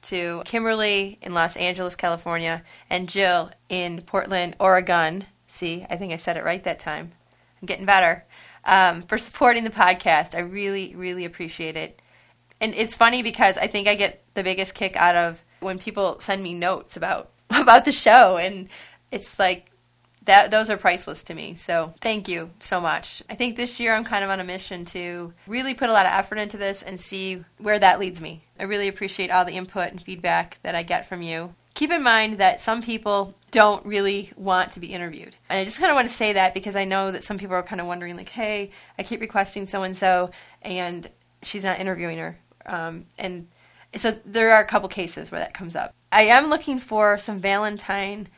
to 0.07 0.43
Kimberly 0.45 1.19
in 1.21 1.35
Los 1.35 1.57
Angeles, 1.57 1.95
California, 1.95 2.63
and 2.89 3.09
Jill 3.09 3.51
in 3.69 4.03
Portland, 4.03 4.57
Oregon. 4.59 5.25
See, 5.49 5.87
I 5.89 5.97
think 5.97 6.13
I 6.13 6.17
said 6.17 6.37
it 6.37 6.45
right 6.45 6.63
that 6.65 6.79
time. 6.79 7.13
I'm 7.61 7.67
getting 7.67 7.87
better. 7.87 8.25
Um, 8.65 9.03
for 9.03 9.19
supporting 9.19 9.65
the 9.65 9.71
podcast. 9.71 10.35
I 10.35 10.41
really, 10.41 10.95
really 10.97 11.25
appreciate 11.25 11.77
it. 11.77 12.03
And 12.61 12.75
it's 12.75 12.97
funny 12.97 13.23
because 13.23 13.59
I 13.59 13.67
think 13.67 13.87
I 13.87 13.95
get 13.95 14.25
the 14.35 14.43
biggest 14.43 14.75
kick 14.75 14.97
out 14.97 15.15
of 15.15 15.43
when 15.61 15.79
people 15.79 16.19
send 16.21 16.43
me 16.43 16.55
notes 16.55 16.97
about 16.97 17.31
about 17.51 17.85
the 17.85 17.93
show, 17.93 18.37
and 18.39 18.69
it's 19.11 19.39
like 19.39 19.71
that. 20.27 20.51
Those 20.51 20.71
are 20.71 20.77
priceless 20.77 21.23
to 21.25 21.35
me. 21.35 21.55
So 21.55 21.95
thank 22.01 22.29
you 22.29 22.51
so 22.61 22.81
much. 22.81 23.23
I 23.31 23.35
think 23.35 23.57
this 23.57 23.81
year 23.81 23.95
I'm 23.95 24.05
kind 24.05 24.23
of 24.23 24.31
on 24.31 24.41
a 24.41 24.45
mission 24.45 24.85
to 24.87 25.33
really 25.47 25.75
put 25.75 25.89
a 25.89 25.93
lot 25.93 26.07
of 26.07 26.13
effort 26.13 26.39
into 26.39 26.57
this 26.57 26.83
and 26.83 26.99
see 27.01 27.45
where 27.59 27.79
that 27.79 27.99
leads 27.99 28.21
me. 28.21 28.45
I 28.59 28.65
really 28.65 28.89
appreciate 28.89 29.31
all 29.31 29.45
the 29.45 29.53
input 29.53 29.91
and 29.91 30.03
feedback 30.03 30.59
that 30.63 30.75
I 30.75 30.83
get 30.83 31.09
from 31.09 31.23
you. 31.23 31.55
Keep 31.75 31.93
in 31.93 32.03
mind 32.03 32.39
that 32.39 32.61
some 32.61 32.83
people 32.83 33.35
don't 33.51 33.85
really 33.85 34.33
want 34.37 34.73
to 34.73 34.81
be 34.81 34.89
interviewed. 34.89 35.37
And 35.49 35.59
I 35.59 35.65
just 35.65 35.79
kind 35.79 35.91
of 35.91 35.95
want 35.95 36.09
to 36.09 36.15
say 36.15 36.33
that 36.33 36.55
because 36.55 36.75
I 36.77 36.85
know 36.85 37.11
that 37.11 37.25
some 37.25 37.39
people 37.39 37.55
are 37.55 37.63
kind 37.63 37.81
of 37.81 37.87
wondering, 37.87 38.17
like, 38.17 38.31
hey, 38.31 38.71
I 38.99 39.03
keep 39.03 39.21
requesting 39.21 39.67
so 39.67 39.83
and 39.83 39.97
so, 39.97 40.31
and 40.63 41.11
she's 41.43 41.65
not 41.65 41.79
interviewing 41.79 42.19
her. 42.19 42.39
Um, 42.65 43.07
and 43.19 43.47
so 43.95 44.19
there 44.25 44.53
are 44.53 44.63
a 44.63 44.67
couple 44.67 44.89
cases 44.89 45.31
where 45.31 45.41
that 45.41 45.55
comes 45.55 45.77
up. 45.77 45.95
I 46.11 46.23
am 46.23 46.49
looking 46.49 46.79
for 46.79 47.19
some 47.19 47.41
Valentine 47.41 48.29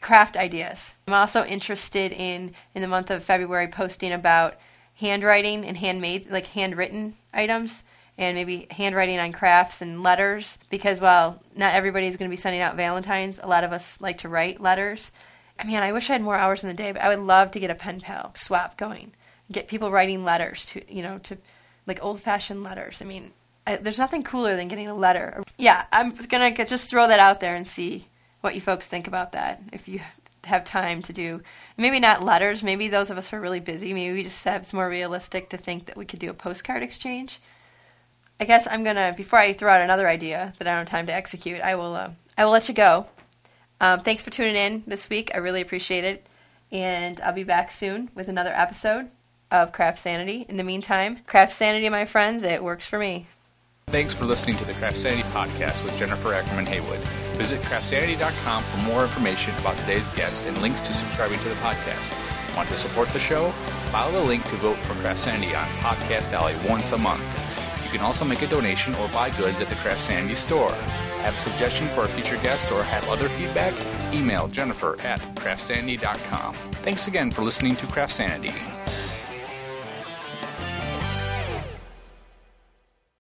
craft 0.00 0.36
ideas. 0.36 0.94
I'm 1.06 1.14
also 1.14 1.44
interested 1.44 2.12
in, 2.12 2.54
in 2.74 2.82
the 2.82 2.88
month 2.88 3.10
of 3.10 3.22
February, 3.22 3.68
posting 3.68 4.12
about 4.12 4.56
handwriting 4.94 5.64
and 5.64 5.76
handmade, 5.76 6.30
like 6.30 6.46
handwritten 6.46 7.16
items 7.32 7.84
and 8.20 8.36
maybe 8.36 8.66
handwriting 8.70 9.18
on 9.18 9.32
crafts 9.32 9.80
and 9.80 10.02
letters 10.02 10.58
because 10.68 11.00
well 11.00 11.42
not 11.56 11.74
everybody's 11.74 12.16
going 12.16 12.30
to 12.30 12.32
be 12.32 12.40
sending 12.40 12.60
out 12.60 12.76
valentines 12.76 13.40
a 13.42 13.48
lot 13.48 13.64
of 13.64 13.72
us 13.72 14.00
like 14.00 14.18
to 14.18 14.28
write 14.28 14.60
letters. 14.60 15.10
I 15.58 15.64
mean 15.64 15.76
i 15.76 15.92
wish 15.92 16.08
i 16.08 16.12
had 16.12 16.22
more 16.22 16.36
hours 16.36 16.62
in 16.62 16.68
the 16.68 16.74
day 16.74 16.92
but 16.92 17.02
i 17.02 17.08
would 17.08 17.18
love 17.18 17.50
to 17.52 17.60
get 17.60 17.70
a 17.70 17.74
pen 17.74 18.00
pal 18.00 18.32
swap 18.34 18.76
going 18.76 19.12
get 19.50 19.68
people 19.68 19.90
writing 19.90 20.24
letters 20.24 20.64
to 20.66 20.94
you 20.94 21.02
know 21.02 21.18
to 21.18 21.36
like 21.86 22.04
old 22.04 22.20
fashioned 22.20 22.62
letters. 22.62 23.02
I 23.02 23.06
mean 23.06 23.32
I, 23.66 23.76
there's 23.76 23.98
nothing 23.98 24.22
cooler 24.22 24.54
than 24.54 24.68
getting 24.68 24.88
a 24.88 24.94
letter. 24.94 25.42
Yeah 25.56 25.86
i'm 25.92 26.14
going 26.14 26.54
to 26.54 26.64
just 26.64 26.90
throw 26.90 27.08
that 27.08 27.20
out 27.20 27.40
there 27.40 27.54
and 27.54 27.66
see 27.66 28.06
what 28.40 28.54
you 28.54 28.60
folks 28.60 28.86
think 28.86 29.06
about 29.06 29.32
that 29.32 29.62
if 29.72 29.88
you 29.88 30.00
have 30.44 30.64
time 30.64 31.02
to 31.02 31.12
do 31.12 31.42
maybe 31.76 32.00
not 32.00 32.24
letters 32.24 32.62
maybe 32.62 32.88
those 32.88 33.10
of 33.10 33.18
us 33.18 33.28
who 33.28 33.36
are 33.36 33.40
really 33.40 33.60
busy 33.60 33.92
maybe 33.92 34.14
we 34.14 34.22
just 34.22 34.42
have 34.44 34.62
it's 34.62 34.72
more 34.72 34.88
realistic 34.88 35.50
to 35.50 35.56
think 35.56 35.84
that 35.84 35.96
we 35.96 36.06
could 36.06 36.18
do 36.18 36.30
a 36.30 36.34
postcard 36.34 36.82
exchange 36.82 37.40
I 38.40 38.44
guess 38.44 38.66
I'm 38.68 38.82
gonna 38.82 39.12
before 39.14 39.38
I 39.38 39.52
throw 39.52 39.70
out 39.70 39.82
another 39.82 40.08
idea 40.08 40.54
that 40.56 40.66
I 40.66 40.70
don't 40.70 40.78
have 40.78 40.88
time 40.88 41.06
to 41.06 41.14
execute. 41.14 41.60
I 41.60 41.74
will. 41.74 41.94
Uh, 41.94 42.10
I 42.38 42.44
will 42.46 42.52
let 42.52 42.68
you 42.68 42.74
go. 42.74 43.06
Um, 43.82 44.00
thanks 44.00 44.22
for 44.22 44.30
tuning 44.30 44.56
in 44.56 44.82
this 44.86 45.10
week. 45.10 45.30
I 45.34 45.38
really 45.38 45.60
appreciate 45.60 46.04
it, 46.04 46.26
and 46.72 47.20
I'll 47.20 47.34
be 47.34 47.44
back 47.44 47.70
soon 47.70 48.10
with 48.14 48.28
another 48.28 48.52
episode 48.54 49.10
of 49.50 49.72
CraftSanity. 49.72 50.48
In 50.48 50.56
the 50.56 50.64
meantime, 50.64 51.18
CraftSanity, 51.28 51.90
my 51.90 52.06
friends, 52.06 52.42
it 52.42 52.64
works 52.64 52.86
for 52.86 52.98
me. 52.98 53.26
Thanks 53.88 54.14
for 54.14 54.24
listening 54.24 54.56
to 54.56 54.64
the 54.64 54.72
CraftSanity 54.74 55.22
podcast 55.32 55.84
with 55.84 55.96
Jennifer 55.98 56.32
Ackerman 56.32 56.66
Haywood. 56.66 57.00
Visit 57.40 57.62
craftsanity.com 57.62 58.62
for 58.64 58.76
more 58.82 59.02
information 59.02 59.54
about 59.60 59.74
today's 59.78 60.08
guest 60.08 60.44
and 60.44 60.60
links 60.60 60.82
to 60.82 60.92
subscribing 60.92 61.38
to 61.38 61.48
the 61.48 61.54
podcast. 61.54 62.14
Want 62.54 62.68
to 62.68 62.76
support 62.76 63.08
the 63.14 63.18
show? 63.18 63.48
Follow 63.90 64.12
the 64.12 64.20
link 64.20 64.44
to 64.50 64.56
vote 64.56 64.76
for 64.76 64.92
CraftSanity 64.96 65.58
on 65.58 65.66
Podcast 65.78 66.34
Alley 66.34 66.54
once 66.68 66.92
a 66.92 66.98
month. 66.98 67.22
You 67.82 67.88
can 67.88 68.00
also 68.00 68.26
make 68.26 68.42
a 68.42 68.46
donation 68.46 68.94
or 68.96 69.08
buy 69.08 69.30
goods 69.38 69.58
at 69.58 69.70
the 69.70 69.74
CraftSanity 69.76 70.36
store. 70.36 70.70
Have 71.22 71.34
a 71.34 71.38
suggestion 71.38 71.88
for 71.88 72.04
a 72.04 72.08
future 72.08 72.36
guest 72.42 72.70
or 72.72 72.82
have 72.82 73.08
other 73.08 73.30
feedback? 73.30 73.72
Email 74.12 74.46
Jennifer 74.48 75.00
at 75.00 75.18
craftsanity.com. 75.36 76.54
Thanks 76.82 77.06
again 77.06 77.30
for 77.30 77.40
listening 77.40 77.74
to 77.76 77.86
CraftSanity. 77.86 78.52